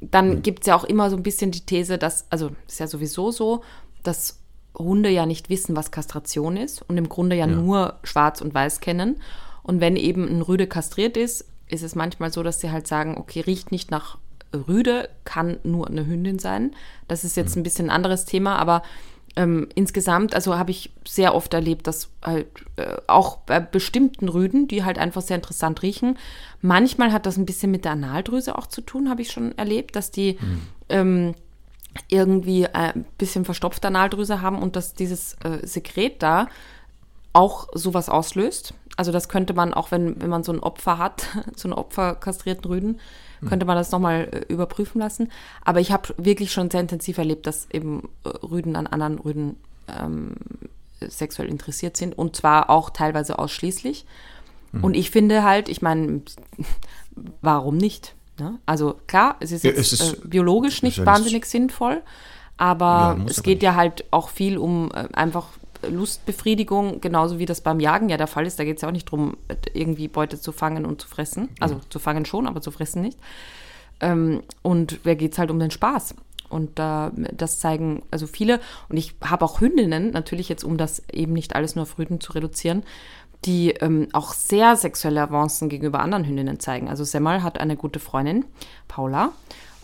Dann 0.02 0.42
gibt 0.42 0.62
es 0.62 0.68
ja 0.68 0.76
auch 0.76 0.84
immer 0.84 1.10
so 1.10 1.18
ein 1.18 1.24
bisschen 1.24 1.52
die 1.52 1.66
These, 1.66 1.98
dass, 1.98 2.26
also 2.30 2.52
ist 2.68 2.80
ja 2.80 2.88
sowieso 2.88 3.32
so, 3.32 3.64
dass 4.04 4.40
Hunde 4.78 5.10
ja 5.10 5.26
nicht 5.26 5.50
wissen, 5.50 5.76
was 5.76 5.92
Kastration 5.92 6.58
ist 6.58 6.82
und 6.88 6.98
im 6.98 7.10
Grunde 7.10 7.36
ja, 7.36 7.48
nur 7.48 8.00
schwarz 8.04 8.42
und 8.42 8.54
weiß 8.54 8.80
kennen. 8.80 9.22
Und 9.64 9.82
wenn 9.82 9.96
eben 9.96 10.28
ein 10.28 10.42
Rüde 10.42 10.68
kastriert 10.68 11.18
ist, 11.18 11.46
ist 11.68 11.84
es 11.84 11.96
manchmal 11.96 12.32
so, 12.32 12.44
dass 12.44 12.60
sie 12.60 12.72
halt 12.72 12.88
sagen, 12.88 13.18
okay, 13.18 13.42
riecht 13.42 13.72
nicht 13.72 13.92
nach 13.92 14.18
Rüde, 14.54 15.10
kann 15.26 15.58
nur 15.64 15.88
eine 15.88 16.08
Hündin 16.08 16.40
sein. 16.40 16.72
Das 17.08 17.24
ist 17.24 17.38
jetzt 17.38 17.56
ein 17.56 17.64
bisschen 17.64 17.88
ein 17.88 17.96
anderes 17.96 18.26
Thema, 18.26 18.56
aber 18.58 18.82
ähm, 19.40 19.70
insgesamt, 19.74 20.36
also 20.36 20.58
habe 20.58 20.72
ich 20.72 20.92
sehr 21.08 21.34
oft 21.34 21.54
erlebt, 21.54 21.88
dass 21.88 22.10
halt 22.22 22.48
äh, 22.76 22.98
auch 23.08 23.38
bei 23.38 23.62
bestimmten 23.62 24.28
Rüden, 24.28 24.68
die 24.68 24.84
halt 24.84 24.98
einfach 24.98 25.22
sehr 25.22 25.38
interessant 25.38 25.82
riechen, 25.82 26.18
manchmal 26.62 27.14
hat 27.14 27.26
das 27.26 27.38
ein 27.38 27.46
bisschen 27.46 27.72
mit 27.72 27.86
der 27.86 27.94
Analdrüse 27.94 28.58
auch 28.58 28.68
zu 28.68 28.82
tun, 28.82 29.10
habe 29.10 29.22
ich 29.22 29.32
schon 29.32 29.58
erlebt, 29.58 29.96
dass 29.96 30.12
die 30.12 30.38
ähm, 30.90 31.36
irgendwie 32.10 32.64
äh, 32.64 32.74
ein 32.74 33.06
bisschen 33.18 33.46
verstopfte 33.46 33.88
Analdrüse 33.88 34.42
haben 34.42 34.62
und 34.62 34.76
dass 34.76 34.94
dieses 34.94 35.36
äh, 35.46 35.66
Sekret 35.66 36.22
da 36.22 36.48
auch 37.32 37.70
sowas 37.74 38.10
auslöst. 38.10 38.74
Also 38.98 39.14
das 39.14 39.30
könnte 39.30 39.54
man 39.54 39.74
auch, 39.74 39.92
wenn, 39.92 40.22
wenn 40.22 40.30
man 40.30 40.44
so 40.44 40.52
ein 40.52 40.60
Opfer 40.60 40.98
hat, 40.98 41.28
so 41.56 41.70
einen 41.70 41.78
opferkastrierten 41.78 42.66
Rüden, 42.66 43.00
könnte 43.48 43.66
man 43.66 43.76
das 43.78 43.92
nochmal 43.92 44.28
äh, 44.32 44.52
überprüfen 44.54 45.00
lassen. 45.00 45.32
Aber 45.64 45.80
ich 45.80 45.92
habe 45.92 46.14
wirklich 46.18 46.52
schon 46.52 46.70
sehr 46.70 46.82
intensiv 46.82 47.18
erlebt, 47.18 47.48
dass 47.48 47.68
eben 47.72 48.10
äh, 48.26 48.30
Rüden 48.30 48.76
an 48.76 48.88
anderen 48.88 49.20
Rüden 49.20 49.56
ähm, 49.88 50.36
sexuell 51.02 51.48
interessiert 51.48 51.96
sind 51.96 52.18
und 52.18 52.36
zwar 52.36 52.70
auch 52.70 52.90
teilweise 52.90 53.40
ausschließlich. 53.40 54.06
Und 54.84 54.94
ich 54.96 55.10
finde 55.10 55.44
halt, 55.44 55.68
ich 55.70 55.82
meine, 55.82 56.22
warum 57.42 57.78
nicht? 57.78 58.14
Ne? 58.40 58.60
Also 58.66 58.96
klar, 59.08 59.36
es 59.40 59.52
ist 59.52 59.64
Ja, 59.64 59.72
jetzt 59.72 59.80
es 59.80 59.94
ist- 59.94 60.14
äh, 60.14 60.28
biologisch 60.28 60.84
nicht 60.84 61.06
wahnsinnig 61.06 61.46
sinnvoll, 61.46 62.02
aber 62.58 63.16
Ja, 63.18 63.26
es 63.28 63.42
geht 63.44 63.58
nicht. 63.58 63.64
ja 63.64 63.76
halt 63.76 64.06
auch 64.12 64.30
viel 64.30 64.58
um 64.58 64.92
äh, 64.94 65.08
einfach 65.14 65.48
Lustbefriedigung, 65.88 67.02
genauso 67.02 67.40
wie 67.40 67.46
das 67.46 67.62
beim 67.62 67.80
Jagen 67.80 68.10
ja 68.10 68.18
der 68.18 68.28
Fall 68.28 68.46
ist. 68.46 68.60
Da 68.60 68.64
geht 68.64 68.78
es 68.78 68.82
ja 68.82 68.90
auch 68.90 68.94
nicht 68.94 69.08
darum, 69.08 69.38
irgendwie 69.74 70.08
Beute 70.08 70.40
zu 70.40 70.52
fangen 70.52 70.86
und 70.86 71.02
zu 71.02 71.08
fressen. 71.08 71.50
Also 71.60 71.80
zu 71.90 72.00
fangen 72.00 72.26
schon, 72.26 72.48
aber 72.48 72.62
zu 72.62 72.72
fressen 72.72 73.02
nicht. 73.02 73.18
Ähm, 74.00 74.44
und 74.62 75.00
wer 75.04 75.16
geht 75.16 75.34
es 75.34 75.40
halt 75.40 75.52
um 75.52 75.60
den 75.60 75.72
Spaß? 75.72 76.16
Und 76.50 76.80
da 76.80 77.12
das 77.16 77.60
zeigen 77.60 78.02
also 78.12 78.26
viele. 78.28 78.60
Und 78.90 78.98
ich 78.98 79.16
habe 79.24 79.46
auch 79.46 79.62
Hündinnen, 79.62 80.12
natürlich 80.12 80.50
jetzt, 80.50 80.64
um 80.64 80.78
das 80.78 81.04
eben 81.12 81.34
nicht 81.34 81.56
alles 81.56 81.76
nur 81.76 81.84
auf 81.84 81.98
Rüden 81.98 82.20
zu 82.20 82.34
reduzieren, 82.34 82.84
die 83.46 83.72
ähm, 83.72 84.08
auch 84.12 84.34
sehr 84.34 84.76
sexuelle 84.76 85.22
Avancen 85.22 85.70
gegenüber 85.70 86.00
anderen 86.00 86.26
Hündinnen 86.26 86.60
zeigen. 86.60 86.90
Also 86.90 87.04
Semmel 87.04 87.44
hat 87.44 87.60
eine 87.60 87.78
gute 87.78 88.00
Freundin, 88.00 88.46
Paula, 88.88 89.32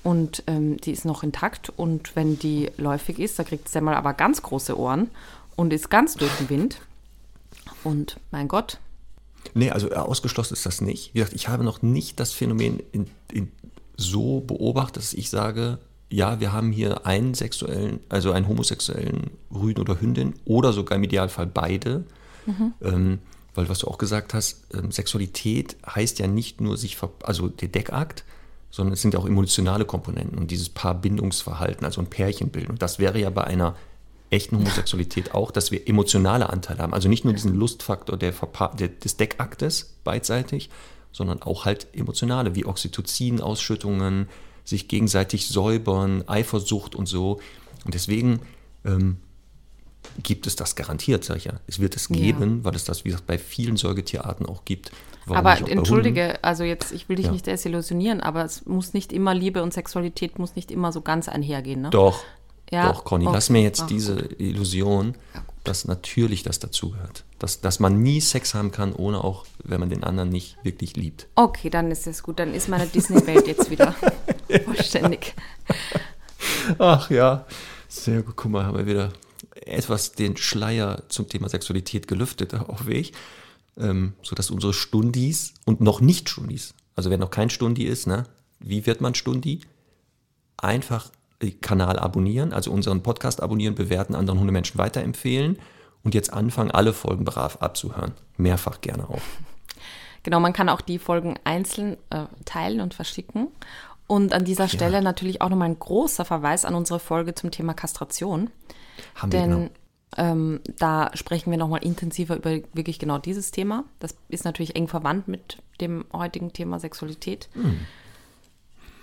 und 0.03 0.43
ähm, 0.45 0.77
die 0.77 0.91
ist 0.91 1.05
noch 1.05 1.23
intakt. 1.23 1.71
Und 1.75 2.15
wenn 2.15 2.37
die 2.37 2.69
läufig 2.77 3.17
ist, 3.17 3.39
da 3.39 3.43
kriegt 3.43 3.69
Semmel 3.69 3.95
aber 3.95 4.13
ganz 4.13 4.41
große 4.43 4.77
Ohren 4.77 5.09
und 5.55 5.73
ist 5.73 5.89
ganz 5.89 6.15
durch 6.15 6.31
den 6.37 6.49
Wind. 6.49 6.81
Und 7.83 8.19
mein 8.31 8.47
Gott, 8.47 8.79
Nee, 9.53 9.71
also 9.71 9.91
äh, 9.91 9.95
ausgeschlossen 9.95 10.53
ist 10.53 10.65
das 10.65 10.81
nicht. 10.81 11.13
Wie 11.13 11.19
gesagt, 11.19 11.35
ich 11.35 11.47
habe 11.47 11.63
noch 11.63 11.81
nicht 11.81 12.19
das 12.19 12.31
Phänomen 12.31 12.81
in, 12.91 13.07
in 13.31 13.51
so 13.95 14.41
beobachtet, 14.41 14.97
dass 14.97 15.13
ich 15.13 15.29
sage, 15.29 15.77
ja, 16.09 16.39
wir 16.39 16.51
haben 16.51 16.71
hier 16.71 17.05
einen 17.05 17.33
sexuellen, 17.33 17.99
also 18.09 18.31
einen 18.31 18.47
homosexuellen 18.47 19.31
Rüden 19.53 19.81
oder 19.81 19.99
Hündin 19.99 20.33
oder 20.45 20.73
sogar 20.73 20.97
im 20.97 21.03
Idealfall 21.03 21.47
beide. 21.47 22.05
Ähm, 22.81 23.19
weil 23.55 23.69
was 23.69 23.79
du 23.79 23.87
auch 23.87 23.97
gesagt 23.97 24.35
hast, 24.35 24.67
ähm, 24.73 24.91
Sexualität 24.91 25.77
heißt 25.87 26.19
ja 26.19 26.27
nicht 26.27 26.61
nur 26.61 26.77
sich, 26.77 26.95
ver 26.95 27.09
also 27.23 27.47
der 27.47 27.69
Deckakt, 27.69 28.23
sondern 28.69 28.93
es 28.93 29.01
sind 29.01 29.13
ja 29.13 29.19
auch 29.19 29.25
emotionale 29.25 29.85
Komponenten 29.85 30.37
und 30.37 30.51
dieses 30.51 30.69
Paarbindungsverhalten, 30.69 31.85
also 31.85 32.01
ein 32.01 32.07
Pärchen 32.07 32.49
bilden. 32.49 32.71
Und 32.71 32.81
das 32.81 32.99
wäre 32.99 33.19
ja 33.19 33.31
bei 33.31 33.45
einer 33.45 33.75
echten 34.30 34.57
Homosexualität 34.57 35.34
auch, 35.34 35.51
dass 35.51 35.71
wir 35.71 35.88
emotionale 35.88 36.49
Anteile 36.49 36.80
haben. 36.80 36.93
Also 36.93 37.09
nicht 37.09 37.26
nur 37.26 37.34
diesen 37.34 37.55
Lustfaktor 37.55 38.17
der 38.17 38.34
Verpa 38.34 38.69
der, 38.69 38.89
des 38.89 39.17
Deckaktes 39.17 39.95
beidseitig, 40.03 40.69
sondern 41.11 41.41
auch 41.41 41.65
halt 41.65 41.88
emotionale, 41.93 42.55
wie 42.55 42.65
Oxytocin-Ausschüttungen, 42.65 44.28
sich 44.63 44.88
gegenseitig 44.88 45.47
säubern, 45.47 46.23
Eifersucht 46.28 46.95
und 46.95 47.05
so. 47.05 47.39
Und 47.86 47.93
deswegen 47.93 48.41
ähm, 48.84 49.17
gibt 50.23 50.47
es 50.47 50.55
das 50.55 50.76
garantiert, 50.76 51.23
sag 51.23 51.38
ich 51.38 51.45
ja. 51.45 51.53
Es 51.67 51.80
wird 51.80 51.95
es 51.95 52.09
Ja. 52.09 52.15
geben, 52.15 52.63
weil 52.63 52.76
es 52.76 52.84
das, 52.84 53.05
wie 53.05 53.09
gesagt, 53.09 53.28
bei 53.28 53.38
vielen 53.38 53.78
Säugetierarten 53.78 54.45
auch 54.45 54.65
gibt. 54.65 54.91
Warum 55.28 55.38
aber 55.45 55.69
entschuldige, 55.69 56.43
also 56.43 56.63
jetzt, 56.63 56.91
ich 56.91 57.09
will 57.09 57.15
dich 57.15 57.28
Ja. 57.28 57.32
nicht 57.32 57.47
desillusionieren, 57.47 58.21
aber 58.21 58.43
es 58.43 58.65
muss 58.65 58.93
nicht 58.93 59.13
immer 59.13 59.34
Liebe 59.34 59.63
und 59.63 59.73
Sexualität 59.73 60.38
muss 60.38 60.55
nicht 60.55 60.71
immer 60.71 60.91
so 60.91 61.01
ganz 61.01 61.28
einhergehen, 61.30 61.82
ne? 61.82 61.89
Doch, 61.89 62.23
Ja, 62.72 62.91
doch, 62.91 63.03
Conny, 63.03 63.26
okay. 63.26 63.36
lass 63.36 63.49
mir 63.49 63.61
jetzt 63.61 63.82
Ach, 63.84 63.88
diese 63.88 64.16
Illusion, 64.38 65.16
dass 65.63 65.86
natürlich 65.86 66.43
das 66.43 66.59
dazugehört. 66.59 67.24
Dass, 67.39 67.61
dass 67.61 67.80
man 67.80 68.01
nie 68.01 68.22
Sex 68.22 68.53
haben 68.53 68.72
kann, 68.72 68.93
ohne 68.93 69.24
auch, 69.24 69.45
wenn 69.63 69.80
man 69.80 69.89
den 69.89 70.03
anderen 70.03 70.30
nicht 70.30 70.57
wirklich 70.63 70.95
liebt. 70.95 71.28
Okay, 71.36 71.70
dann 71.70 71.91
ist 71.91 72.07
es 72.07 72.24
gut. 72.24 72.39
Dann 72.39 72.53
ist 72.53 72.70
meine 72.70 72.88
Disney-Welt 72.88 73.47
jetzt 73.47 73.70
wieder 73.70 73.93
vollständig. 74.66 75.36
Ach 76.80 77.09
ja, 77.09 77.45
sehr 77.88 78.22
gut. 78.24 78.36
Guck 78.36 78.51
mal, 78.51 78.66
haben 78.66 78.78
wir 78.78 78.86
wieder 78.86 79.11
etwas 79.66 80.13
den 80.13 80.38
Schleier 80.38 81.03
zum 81.09 81.28
Thema 81.28 81.49
Sexualität 81.49 82.07
gelüftet, 82.07 82.53
auf 82.68 82.88
Weg. 82.88 83.13
Ähm, 83.78 84.13
sodass 84.22 84.51
unsere 84.51 84.74
Stundis 84.74 85.53
und 85.66 85.82
noch 85.82 85.99
nicht 85.99 86.30
Stundis, 86.30 86.74
also 86.95 87.09
wer 87.09 87.18
noch 87.18 87.30
kein 87.30 87.49
Stundi 87.49 87.84
ist, 87.84 88.07
ne, 88.07 88.24
wie 88.59 88.86
wird 88.86 89.01
man 89.01 89.16
Stundi? 89.16 89.59
Einfach 90.55 91.11
Kanal 91.51 91.99
abonnieren, 91.99 92.53
also 92.53 92.71
unseren 92.71 93.03
Podcast 93.03 93.41
abonnieren, 93.41 93.75
bewerten, 93.75 94.15
anderen 94.15 94.39
Hundemenschen 94.39 94.77
weiterempfehlen 94.77 95.59
und 96.03 96.13
jetzt 96.13 96.31
anfangen, 96.31 96.71
alle 96.71 96.93
Folgen 96.93 97.25
brav 97.25 97.57
abzuhören. 97.61 98.13
Mehrfach 98.37 98.81
gerne 98.81 99.09
auch. 99.09 99.21
Genau, 100.23 100.39
man 100.39 100.53
kann 100.53 100.69
auch 100.69 100.81
die 100.81 100.97
Folgen 100.97 101.35
einzeln 101.43 101.97
äh, 102.09 102.25
teilen 102.45 102.81
und 102.81 102.95
verschicken. 102.95 103.49
Und 104.07 104.33
an 104.33 104.43
dieser 104.43 104.67
Stelle 104.67 105.03
natürlich 105.03 105.41
auch 105.43 105.49
nochmal 105.49 105.69
ein 105.69 105.77
großer 105.77 106.25
Verweis 106.25 106.65
an 106.65 106.73
unsere 106.73 106.99
Folge 106.99 107.35
zum 107.35 107.51
Thema 107.51 107.75
Kastration. 107.75 108.49
Haben 109.13 109.31
wir 109.31 109.39
Denn 109.39 109.51
genau. 109.51 109.69
ähm, 110.17 110.61
da 110.79 111.11
sprechen 111.13 111.51
wir 111.51 111.59
nochmal 111.59 111.83
intensiver 111.83 112.37
über 112.37 112.57
wirklich 112.73 112.97
genau 112.97 113.19
dieses 113.19 113.51
Thema. 113.51 113.83
Das 113.99 114.15
ist 114.29 114.45
natürlich 114.45 114.75
eng 114.75 114.87
verwandt 114.87 115.27
mit 115.27 115.59
dem 115.79 116.05
heutigen 116.11 116.53
Thema 116.53 116.79
Sexualität. 116.79 117.47
Hm. 117.53 117.81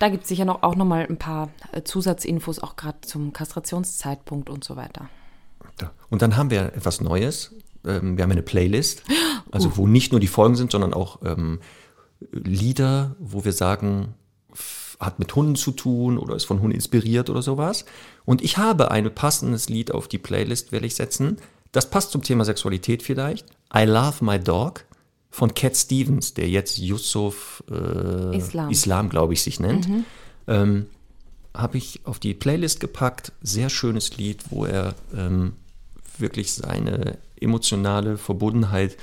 Da 0.03 0.09
gibt 0.09 0.25
es 0.25 0.29
sicher 0.31 0.45
noch, 0.45 0.65
auch 0.65 0.75
nochmal 0.75 1.07
ein 1.09 1.17
paar 1.17 1.51
äh, 1.71 1.85
Zusatzinfos, 1.85 2.59
auch 2.59 2.75
gerade 2.75 3.03
zum 3.03 3.33
Kastrationszeitpunkt 3.33 4.51
und 4.51 4.65
so 4.65 4.75
weiter. 4.75 5.09
Und 6.11 6.23
dann 6.23 6.37
haben 6.37 6.51
wir 6.51 6.75
etwas 6.75 7.01
Neues. 7.01 7.55
Ähm, 7.87 8.17
wir 8.17 8.25
haben 8.25 8.33
eine 8.33 8.43
Playlist, 8.43 9.05
also 9.53 9.77
wo 9.77 9.87
nicht 9.87 10.11
nur 10.11 10.21
die 10.21 10.27
Folgen 10.27 10.57
sind, 10.57 10.73
sondern 10.73 10.93
auch 10.93 11.21
ähm, 11.25 11.61
Lieder, 12.33 13.15
wo 13.21 13.45
wir 13.45 13.53
sagen, 13.53 14.17
hat 14.99 15.21
mit 15.21 15.37
Hunden 15.37 15.55
zu 15.55 15.71
tun 15.71 16.19
oder 16.19 16.35
ist 16.35 16.47
von 16.47 16.61
Hunden 16.61 16.75
inspiriert 16.75 17.31
oder 17.31 17.43
sowas. 17.43 17.85
Und 18.25 18.43
ich 18.43 18.59
habe 18.59 18.91
ein 18.91 19.15
passendes 19.15 19.69
Lied 19.69 19.93
auf 19.93 20.09
die 20.09 20.19
Playlist, 20.19 20.73
werde 20.73 20.87
ich 20.87 20.97
setzen. 20.97 21.39
Das 21.71 21.91
passt 21.91 22.11
zum 22.11 22.25
Thema 22.25 22.45
Sexualität 22.45 23.05
vielleicht. 23.05 23.47
I 23.73 23.85
Love 23.85 24.25
My 24.25 24.41
Dog 24.41 24.85
von 25.33 25.55
Cat 25.55 25.77
Stevens, 25.77 26.35
der 26.35 26.49
jetzt 26.49 26.77
Yusuf 26.79 27.65
äh, 27.71 28.37
Islam. 28.37 28.71
Islam 28.71 29.09
glaube 29.09 29.33
ich, 29.33 29.43
sich 29.43 29.59
nennt. 29.59 29.89
Ähm, 30.47 30.87
habe 31.55 31.79
ich 31.79 32.01
auf 32.05 32.19
die 32.21 32.35
Playlist 32.35 32.79
gepackt. 32.81 33.33
Sehr 33.43 33.69
schönes 33.71 34.17
Lied, 34.19 34.45
wo 34.51 34.65
er 34.67 34.95
ähm, 35.17 35.55
wirklich 36.19 36.53
seine 36.53 37.17
emotionale 37.41 38.19
Verbundenheit 38.19 38.97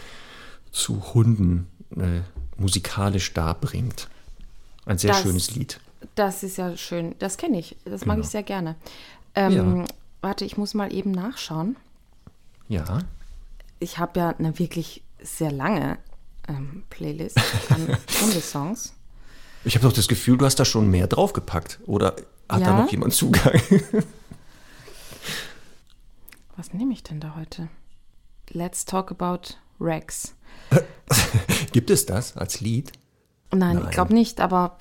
zu 0.72 1.14
Hunden 1.16 1.68
äh, 1.98 2.22
musikalisch 2.62 3.34
darbringt. 3.34 4.08
Ein 4.86 4.98
sehr 5.00 5.12
Das- 5.14 5.22
schönes 5.24 5.56
Lied. 5.56 5.80
Das 6.16 6.44
ist 6.44 6.58
ja 6.58 6.78
schön. 6.78 7.16
Das 7.20 7.36
kenne 7.38 7.60
ich. 7.60 7.76
Das 7.86 8.06
mag 8.06 8.16
Genau. 8.16 8.26
ich 8.26 8.32
sehr 8.32 8.44
gerne. 8.44 8.76
Ähm, 9.36 9.78
Ja. 9.80 9.86
Warte, 10.22 10.46
ich 10.46 10.58
muss 10.58 10.74
mal 10.74 10.94
eben 10.94 11.12
nachschauen. 11.12 11.76
Ja. 12.68 13.00
Ich 13.80 13.98
habe 13.98 14.20
ja 14.20 14.30
eine 14.30 14.60
wirklich 14.60 15.02
sehr 15.22 15.52
lange 15.52 15.98
ähm, 16.50 16.84
Playlist 16.90 17.38
an 17.70 17.88
Hundesongs. 18.22 18.94
Ich 19.64 19.76
habe 19.76 19.88
doch 19.88 19.94
das 19.94 20.08
Gefühl, 20.08 20.38
du 20.38 20.46
hast 20.46 20.56
da 20.60 20.66
schon 20.66 20.90
mehr 20.90 21.08
draufgepackt. 21.08 21.80
Oder 21.86 22.16
hat 22.50 22.62
da 22.62 22.72
Ja. 22.78 22.82
noch 22.82 22.92
jemand 22.92 23.14
Zugang? 23.14 23.62
Was 26.56 26.74
nehme 26.74 26.94
ich 26.94 27.04
denn 27.04 27.20
da 27.20 27.36
heute? 27.36 27.70
Let's 28.52 28.86
talk 28.86 29.12
about 29.12 29.54
Rex. 29.80 30.36
Gibt 31.72 31.90
es 31.90 32.06
das 32.06 32.36
als 32.36 32.60
Lied? 32.62 32.92
Nein, 33.52 33.78
Nein. 33.78 33.86
ich 33.86 33.92
glaube 33.92 34.14
nicht, 34.14 34.40
aber 34.42 34.78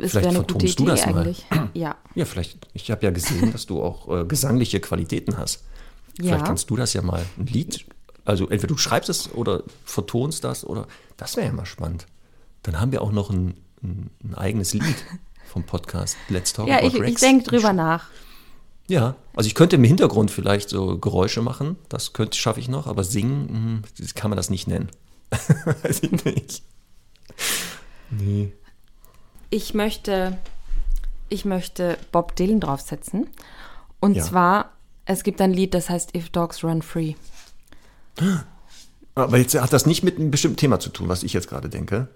es 0.00 0.14
wäre 0.14 0.28
eine 0.28 0.38
gute 0.40 0.52
vertonst 0.52 0.78
du 0.78 0.82
Idee 0.84 0.90
das 0.92 1.06
mal. 1.06 1.18
eigentlich. 1.18 1.46
Ja. 1.74 1.96
Ja, 2.14 2.24
vielleicht. 2.26 2.68
Ich 2.74 2.90
habe 2.90 3.04
ja 3.04 3.10
gesehen, 3.10 3.52
dass 3.52 3.64
du 3.66 3.82
auch 3.82 4.08
äh, 4.20 4.24
gesangliche 4.24 4.80
Qualitäten 4.80 5.38
hast. 5.38 5.64
Vielleicht 6.16 6.40
Ja. 6.40 6.44
kannst 6.46 6.68
du 6.68 6.76
das 6.76 6.92
ja 6.92 7.00
mal 7.02 7.24
ein 7.38 7.46
Lied. 7.46 7.86
Also 8.24 8.44
entweder 8.48 8.68
du 8.74 8.78
schreibst 8.78 9.08
es 9.10 9.32
oder 9.32 9.62
vertonst 9.84 10.44
das 10.44 10.64
oder 10.64 10.86
das 11.16 11.36
wäre 11.36 11.46
ja 11.48 11.52
mal 11.52 11.66
spannend. 11.66 12.06
Dann 12.62 12.80
haben 12.80 12.92
wir 12.92 13.02
auch 13.02 13.12
noch 13.12 13.30
ein, 13.30 13.54
ein, 13.82 14.10
ein 14.22 14.34
eigenes 14.36 14.74
Lied 14.74 15.04
vom 15.46 15.64
Podcast 15.64 16.16
Let's 16.28 16.52
Talk 16.52 16.68
Ja, 16.68 16.78
About 16.78 16.86
ich, 16.88 16.94
ich 16.94 17.00
Rex. 17.00 17.20
denke 17.20 17.44
drüber 17.44 17.72
nach. 17.72 18.06
Ja, 18.88 19.14
also 19.34 19.46
ich 19.46 19.54
könnte 19.54 19.76
im 19.76 19.84
Hintergrund 19.84 20.30
vielleicht 20.30 20.68
so 20.68 20.98
Geräusche 20.98 21.40
machen, 21.42 21.76
das 21.88 22.12
könnte 22.12 22.36
schaffe 22.36 22.60
ich 22.60 22.68
noch, 22.68 22.86
aber 22.86 23.04
singen 23.04 23.80
mh, 23.82 23.88
das 23.98 24.14
kann 24.14 24.30
man 24.30 24.36
das 24.36 24.50
nicht 24.50 24.66
nennen. 24.68 24.90
Weiß 25.82 26.02
ich 26.02 26.24
nicht. 26.24 26.62
Nee. 28.10 28.52
Ich 29.50 29.74
möchte, 29.74 30.36
ich 31.28 31.44
möchte 31.44 31.98
Bob 32.10 32.36
Dylan 32.36 32.60
draufsetzen. 32.60 33.28
Und 34.00 34.14
Ja. 34.16 34.22
zwar, 34.24 34.72
es 35.04 35.22
gibt 35.22 35.40
ein 35.40 35.52
Lied, 35.52 35.74
das 35.74 35.88
heißt 35.88 36.14
If 36.16 36.30
Dogs 36.30 36.62
Run 36.64 36.82
Free. 36.82 37.14
Aber 39.14 39.36
jetzt 39.38 39.54
hat 39.60 39.72
das 39.72 39.86
nicht 39.86 40.02
mit 40.02 40.18
einem 40.18 40.30
bestimmten 40.30 40.56
Thema 40.56 40.80
zu 40.80 40.88
tun, 40.90 41.08
was 41.08 41.22
ich 41.22 41.32
jetzt 41.32 41.48
gerade 41.48 41.68
denke. 41.68 42.08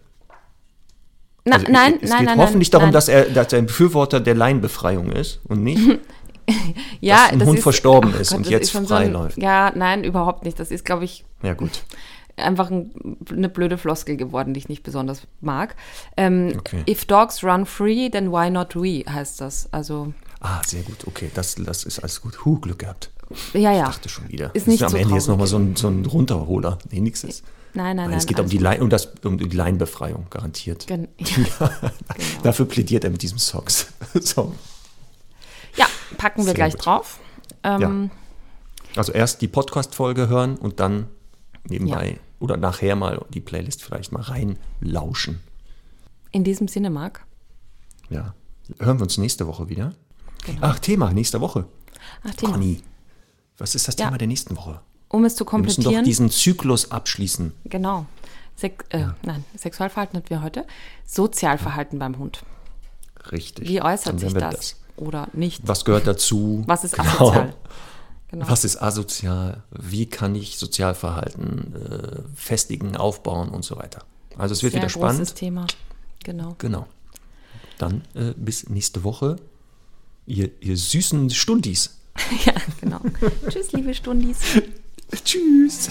Na, 1.45 1.57
Also 1.57 1.67
nein, 1.71 1.99
es 2.01 2.11
nein, 2.11 2.19
geht 2.21 2.27
nein. 2.29 2.39
hoffentlich 2.39 2.69
nein, 2.69 2.73
darum, 2.73 2.87
nein. 2.87 2.93
Dass, 2.93 3.09
er, 3.09 3.25
dass 3.27 3.53
er 3.53 3.59
ein 3.61 3.67
Befürworter 3.67 4.21
der 4.21 4.35
Laienbefreiung 4.35 5.13
ist 5.13 5.41
und 5.45 5.63
nicht. 5.63 5.81
ja, 7.01 7.25
dass 7.25 7.33
ein 7.33 7.47
Hund 7.47 7.61
verstorben 7.61 8.15
ist 8.15 8.33
und 8.33 8.47
das 8.47 8.51
jetzt 8.51 8.71
schon 8.73 8.87
frei 8.87 9.05
ein- 9.07 9.13
läuft. 9.13 9.37
Ja, 9.39 9.73
nein, 9.75 10.05
überhaupt 10.05 10.45
nicht. 10.45 10.59
Das 10.59 10.71
ist, 10.71 10.85
glaube 10.85 11.05
ich, 11.05 11.25
Ja, 11.43 11.55
gut. 11.55 11.83
einfach 12.37 12.71
ein, 12.71 12.91
eine 13.31 13.49
blöde 13.49 13.79
Floskel 13.79 14.17
geworden, 14.17 14.55
die 14.55 14.59
ich 14.59 14.69
nicht 14.69 14.83
besonders 14.83 15.23
mag. 15.41 15.77
Ähm, 16.17 16.55
Okay. 16.59 16.83
If 16.89 17.05
dogs 17.05 17.45
run 17.45 17.65
free, 17.67 18.09
then 18.11 18.33
why 18.33 18.51
not 18.51 18.75
we, 18.75 19.05
heißt 19.09 19.41
das. 19.41 19.69
Also, 19.73 20.13
Ah, 20.41 20.61
sehr 20.67 20.83
gut. 20.83 21.07
Okay, 21.07 21.31
das, 21.35 21.55
das 21.57 21.85
ist 21.85 21.99
alles 22.01 22.21
gut. 22.21 22.45
Huh, 22.45 22.59
Glück 22.59 22.81
gehabt. 22.81 23.11
Ja, 23.55 23.73
ja. 23.73 23.85
Dachte 23.87 24.09
schon 24.09 24.29
wieder. 24.29 24.55
Ist 24.55 24.69
nicht 24.69 24.83
am 24.83 24.91
so 24.91 24.97
Ende 24.97 25.15
jetzt 25.15 25.29
nochmal 25.29 25.47
so 25.47 25.57
ein, 25.59 25.77
so 25.77 25.89
ein 25.89 26.05
Runterholer. 26.07 26.79
Nee, 26.91 27.01
nix 27.01 27.25
ist. 27.25 27.45
Nein, 27.75 27.97
nein, 27.97 28.09
Nein, 28.11 28.19
es 28.19 28.27
geht 28.27 28.41
um 28.41 28.49
die. 28.49 28.59
Lein, 28.59 28.81
um, 28.81 28.89
das, 28.89 29.07
um 29.25 29.37
die 29.37 29.55
Laienbefreiung, 29.55 30.27
garantiert. 30.31 30.87
Gen 30.87 31.09
ja. 31.19 31.71
Dafür 32.43 32.67
plädiert 32.67 33.05
er 33.05 33.11
mit 33.11 33.21
diesem 33.23 33.39
Socks. 33.39 33.89
Song. 34.23 34.55
ja, 35.77 35.87
packen 36.17 36.41
wir 36.43 36.45
Sehr 36.47 36.55
gleich 36.55 36.73
gut. 36.75 36.87
drauf. 36.87 37.21
Ähm, 37.63 38.11
Also 38.97 39.13
erst 39.13 39.43
die 39.43 39.49
Podcast-Folge 39.49 40.29
hören 40.29 40.57
und 40.57 40.81
dann 40.81 41.09
nebenbei 41.69 42.13
Ja. 42.13 42.17
oder 42.41 42.57
nachher 42.57 42.97
mal 42.97 43.25
die 43.35 43.41
Playlist 43.41 43.83
vielleicht 43.83 44.11
mal 44.13 44.23
reinlauschen. 44.23 45.41
In 46.33 46.45
diesem 46.45 46.69
Sinne, 46.69 46.89
Marc. 46.91 47.27
Ja. 48.09 48.35
Hören 48.79 48.99
wir 48.99 49.03
uns 49.03 49.19
nächste 49.19 49.47
Woche 49.47 49.69
wieder. 49.69 49.93
Genau. 50.47 50.59
Ach, 50.63 50.79
Thema 50.79 51.13
nächste 51.13 51.41
Woche. 51.41 51.67
Ach, 52.25 52.35
Thema. 52.35 52.53
Conny, 52.53 52.81
was 53.59 53.75
ist 53.75 53.89
das 53.89 53.97
Ja. 53.99 54.07
Thema 54.07 54.19
der 54.19 54.29
nächsten 54.29 54.57
Woche? 54.57 54.81
Um 55.09 55.25
es 55.25 55.37
zu 55.37 55.45
Wir 55.45 55.59
müssen 55.59 55.83
doch 55.83 55.91
komplettieren. 55.91 56.05
diesen 56.05 56.31
Zyklus 56.31 56.91
abschließen. 56.91 57.53
Genau. 57.65 58.07
Sek 58.57 58.85
äh, 58.91 59.07
Nein, 59.23 59.45
Sexualverhalten 59.57 60.17
hatten 60.19 60.31
wir 60.31 60.43
heute. 60.43 60.67
Sozialverhalten 61.05 61.99
beim 61.99 62.19
Hund. 62.19 62.43
Richtig. 63.33 63.69
Wie 63.69 63.83
äußert 63.83 64.19
sich 64.21 64.35
wir 64.35 64.41
das? 64.41 64.77
Oder 64.97 65.29
nicht? 65.33 65.67
Was 65.67 65.85
gehört 65.85 66.07
dazu? 66.07 66.65
Was 66.67 66.85
ist 66.85 66.95
Genau. 66.95 67.09
asozial? 67.09 67.55
Genau. 68.29 68.49
Was 68.49 68.65
ist 68.65 68.83
asozial? 68.83 69.63
Wie 69.71 70.07
kann 70.07 70.35
ich 70.35 70.59
Sozialverhalten 70.59 71.75
äh, 71.77 72.23
festigen, 72.35 72.97
aufbauen 72.97 73.51
und 73.51 73.65
so 73.65 73.77
weiter? 73.77 74.03
Also 74.37 74.53
es 74.53 74.63
wird 74.63 74.73
Sehr 74.73 74.83
wieder 74.83 74.93
großes 74.93 75.15
spannend. 75.31 75.35
Thema. 75.37 75.67
Genau. 76.25 76.55
Genau. 76.59 76.87
Dann 77.79 78.03
äh, 78.15 78.33
bis 78.37 78.69
nächste 78.69 79.05
Woche. 79.05 79.37
Ihr, 80.27 80.51
ihr 80.61 80.77
süßen 80.77 81.31
Stundis. 81.31 81.99
ja, 82.47 82.55
genau. 82.81 83.01
Tschüss, 83.49 83.73
liebe 83.73 83.95
Stundis. 83.95 84.39
Tschüss. 85.25 85.91